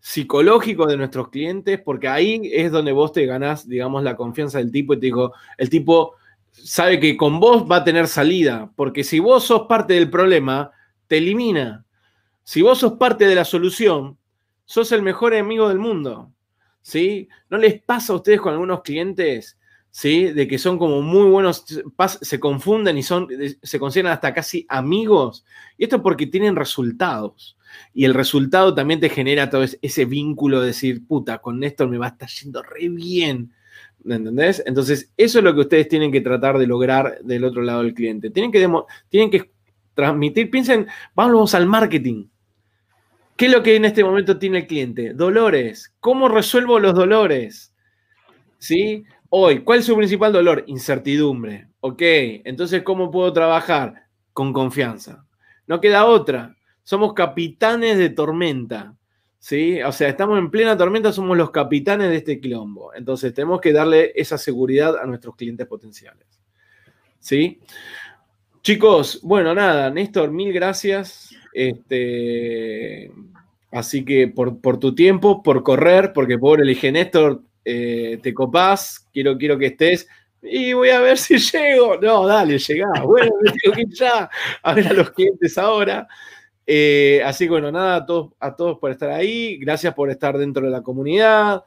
psicológico 0.00 0.86
de 0.86 0.96
nuestros 0.96 1.28
clientes, 1.28 1.78
porque 1.84 2.08
ahí 2.08 2.40
es 2.52 2.72
donde 2.72 2.92
vos 2.92 3.12
te 3.12 3.26
ganás, 3.26 3.68
digamos, 3.68 4.02
la 4.02 4.16
confianza 4.16 4.58
del 4.58 4.72
tipo 4.72 4.94
y 4.94 4.98
te 4.98 5.06
digo, 5.06 5.34
el 5.58 5.68
tipo 5.68 6.16
sabe 6.52 7.00
que 7.00 7.16
con 7.16 7.40
vos 7.40 7.66
va 7.70 7.76
a 7.76 7.84
tener 7.84 8.08
salida, 8.08 8.72
porque 8.76 9.04
si 9.04 9.18
vos 9.18 9.44
sos 9.44 9.66
parte 9.68 9.94
del 9.94 10.10
problema, 10.10 10.70
te 11.06 11.18
elimina. 11.18 11.84
Si 12.44 12.62
vos 12.62 12.78
sos 12.78 12.94
parte 12.94 13.26
de 13.26 13.34
la 13.34 13.44
solución, 13.44 14.18
sos 14.64 14.92
el 14.92 15.02
mejor 15.02 15.34
enemigo 15.34 15.68
del 15.68 15.78
mundo. 15.78 16.32
¿Sí? 16.80 17.28
¿No 17.50 17.58
les 17.58 17.82
pasa 17.82 18.12
a 18.12 18.16
ustedes 18.16 18.40
con 18.40 18.54
algunos 18.54 18.82
clientes, 18.82 19.58
¿sí? 19.90 20.24
De 20.26 20.48
que 20.48 20.58
son 20.58 20.78
como 20.78 21.02
muy 21.02 21.28
buenos, 21.28 21.64
se 22.22 22.40
confunden 22.40 22.96
y 22.96 23.02
son, 23.02 23.28
se 23.62 23.78
consideran 23.78 24.12
hasta 24.12 24.32
casi 24.32 24.64
amigos. 24.68 25.44
Y 25.76 25.84
esto 25.84 25.96
es 25.96 26.02
porque 26.02 26.26
tienen 26.26 26.56
resultados. 26.56 27.58
Y 27.92 28.04
el 28.04 28.14
resultado 28.14 28.74
también 28.74 29.00
te 29.00 29.10
genera 29.10 29.50
todo 29.50 29.64
ese 29.82 30.04
vínculo 30.04 30.60
de 30.60 30.68
decir, 30.68 31.06
puta, 31.06 31.38
con 31.38 31.58
Néstor 31.58 31.88
me 31.88 31.98
va 31.98 32.06
a 32.06 32.10
estar 32.10 32.28
yendo 32.28 32.62
re 32.62 32.88
bien. 32.88 33.52
¿Me 34.04 34.14
entendés? 34.14 34.62
Entonces, 34.66 35.12
eso 35.16 35.38
es 35.38 35.44
lo 35.44 35.54
que 35.54 35.60
ustedes 35.60 35.88
tienen 35.88 36.12
que 36.12 36.20
tratar 36.20 36.58
de 36.58 36.66
lograr 36.66 37.18
del 37.22 37.44
otro 37.44 37.62
lado 37.62 37.82
del 37.82 37.94
cliente. 37.94 38.30
Tienen 38.30 38.52
que, 38.52 38.66
tienen 39.08 39.30
que 39.30 39.50
transmitir, 39.94 40.50
piensen, 40.50 40.86
vamos 41.14 41.54
al 41.54 41.66
marketing. 41.66 42.28
¿Qué 43.36 43.46
es 43.46 43.52
lo 43.52 43.62
que 43.62 43.76
en 43.76 43.84
este 43.84 44.02
momento 44.02 44.38
tiene 44.38 44.58
el 44.58 44.66
cliente? 44.66 45.14
Dolores. 45.14 45.94
¿Cómo 46.00 46.28
resuelvo 46.28 46.78
los 46.80 46.94
dolores? 46.94 47.72
¿Sí? 48.58 49.04
Hoy, 49.30 49.60
¿cuál 49.60 49.80
es 49.80 49.84
su 49.84 49.96
principal 49.96 50.32
dolor? 50.32 50.64
Incertidumbre. 50.66 51.68
Ok, 51.80 52.02
entonces, 52.02 52.82
¿cómo 52.82 53.10
puedo 53.10 53.32
trabajar? 53.32 54.06
Con 54.32 54.52
confianza. 54.52 55.24
No 55.68 55.80
queda 55.80 56.06
otra. 56.06 56.56
Somos 56.82 57.12
capitanes 57.12 57.98
de 57.98 58.08
tormenta. 58.10 58.96
¿Sí? 59.38 59.82
O 59.82 59.92
sea, 59.92 60.08
estamos 60.08 60.38
en 60.38 60.50
plena 60.50 60.76
tormenta, 60.76 61.12
somos 61.12 61.36
los 61.36 61.50
capitanes 61.50 62.10
de 62.10 62.16
este 62.16 62.40
quilombo. 62.40 62.94
Entonces, 62.94 63.32
tenemos 63.34 63.60
que 63.60 63.72
darle 63.72 64.12
esa 64.14 64.38
seguridad 64.38 64.96
a 64.98 65.06
nuestros 65.06 65.36
clientes 65.36 65.66
potenciales. 65.66 66.26
¿Sí? 67.20 67.60
Chicos, 68.62 69.20
bueno, 69.22 69.54
nada, 69.54 69.90
Néstor, 69.90 70.30
mil 70.30 70.52
gracias. 70.52 71.30
Este, 71.52 73.10
así 73.72 74.04
que 74.04 74.28
por, 74.28 74.78
tu 74.78 74.94
tiempo, 74.94 75.42
por 75.42 75.62
correr, 75.62 76.12
porque 76.12 76.38
pobre 76.38 76.64
le 76.64 76.70
dije, 76.70 76.92
Néstor, 76.92 77.42
eh, 77.64 78.18
te 78.22 78.34
copás, 78.34 79.08
quiero, 79.12 79.36
quiero 79.38 79.58
que 79.58 79.66
estés. 79.66 80.06
Y 80.42 80.72
voy 80.72 80.90
a 80.90 81.00
ver 81.00 81.18
si 81.18 81.38
llego. 81.52 81.96
No, 82.00 82.26
dale, 82.26 82.58
llegá. 82.58 82.88
Bueno, 83.04 83.30
me 83.42 83.52
tengo 83.52 83.74
que 83.74 83.82
ir 83.82 83.88
ya 83.94 84.28
a 84.62 84.74
ver 84.74 84.88
a 84.88 84.92
los 84.92 85.10
clientes 85.10 85.58
ahora. 85.58 86.06
Eh, 86.70 87.22
así 87.24 87.46
que 87.46 87.52
bueno, 87.52 87.72
nada, 87.72 87.96
a 87.96 88.54
todos, 88.54 88.78
por 88.78 88.90
estar 88.90 89.08
ahí, 89.08 89.56
gracias 89.56 89.94
por 89.94 90.10
estar 90.10 90.36
dentro 90.36 90.62
de 90.66 90.70
la 90.70 90.82
comunidad, 90.82 91.64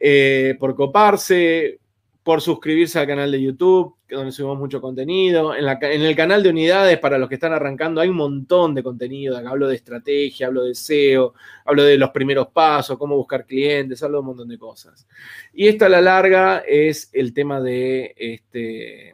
eh, 0.00 0.56
por 0.58 0.74
coparse, 0.74 1.80
por 2.22 2.40
suscribirse 2.40 2.98
al 2.98 3.06
canal 3.06 3.30
de 3.30 3.42
YouTube, 3.42 3.96
donde 4.08 4.32
subimos 4.32 4.58
mucho 4.58 4.80
contenido. 4.80 5.54
En, 5.54 5.66
el 6.02 6.16
canal 6.16 6.42
de 6.42 6.48
unidades, 6.48 6.98
para 6.98 7.18
los 7.18 7.28
que 7.28 7.34
están 7.34 7.52
arrancando, 7.52 8.00
hay 8.00 8.08
un 8.08 8.16
montón 8.16 8.74
de 8.74 8.82
contenido. 8.82 9.36
Hablo 9.36 9.68
de 9.68 9.76
estrategia, 9.76 10.46
hablo 10.46 10.64
de 10.64 10.74
SEO, 10.74 11.34
hablo 11.66 11.84
de 11.84 11.98
los 11.98 12.08
primeros 12.08 12.48
pasos, 12.48 12.96
cómo 12.96 13.16
buscar 13.16 13.44
clientes, 13.44 14.02
hablo 14.02 14.16
de 14.16 14.20
un 14.20 14.26
montón 14.28 14.48
de 14.48 14.56
cosas. 14.56 15.06
Y 15.52 15.68
esto 15.68 15.84
a 15.84 15.90
la 15.90 16.00
larga 16.00 16.60
es 16.66 17.10
el 17.12 17.34
tema 17.34 17.60
de 17.60 18.14
este, 18.16 19.12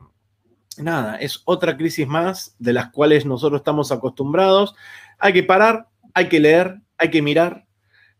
nada, 0.78 1.16
es 1.16 1.43
otra 1.44 1.77
crisis 1.77 2.06
más 2.06 2.55
de 2.61 2.73
las 2.73 2.90
cuales 2.90 3.27
nosotros 3.27 3.61
estamos 3.61 3.90
acostumbrados 3.90 4.77
hay 5.19 5.32
que 5.32 5.43
parar, 5.43 5.89
hay 6.12 6.28
que 6.28 6.41
leer, 6.41 6.81
hay 6.99 7.11
que 7.11 7.23
mirar, 7.23 7.66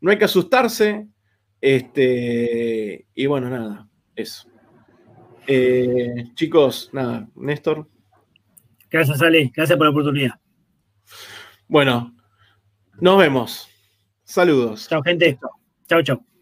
no 0.00 0.10
hay 0.10 0.18
que 0.18 0.24
asustarse. 0.24 1.06
Este, 1.60 3.06
y 3.14 3.26
bueno, 3.26 3.48
nada, 3.48 3.88
eso. 4.14 4.48
Eh, 5.46 6.26
chicos, 6.34 6.90
nada, 6.92 7.28
Néstor. 7.34 7.88
Gracias, 8.90 9.20
Ale, 9.22 9.50
gracias 9.54 9.76
por 9.76 9.86
la 9.86 9.90
oportunidad. 9.90 10.34
Bueno, 11.66 12.14
nos 13.00 13.18
vemos. 13.18 13.68
Saludos. 14.24 14.88
Chao, 14.88 15.02
gente. 15.02 15.38
Chao, 15.88 16.02
chao. 16.02 16.34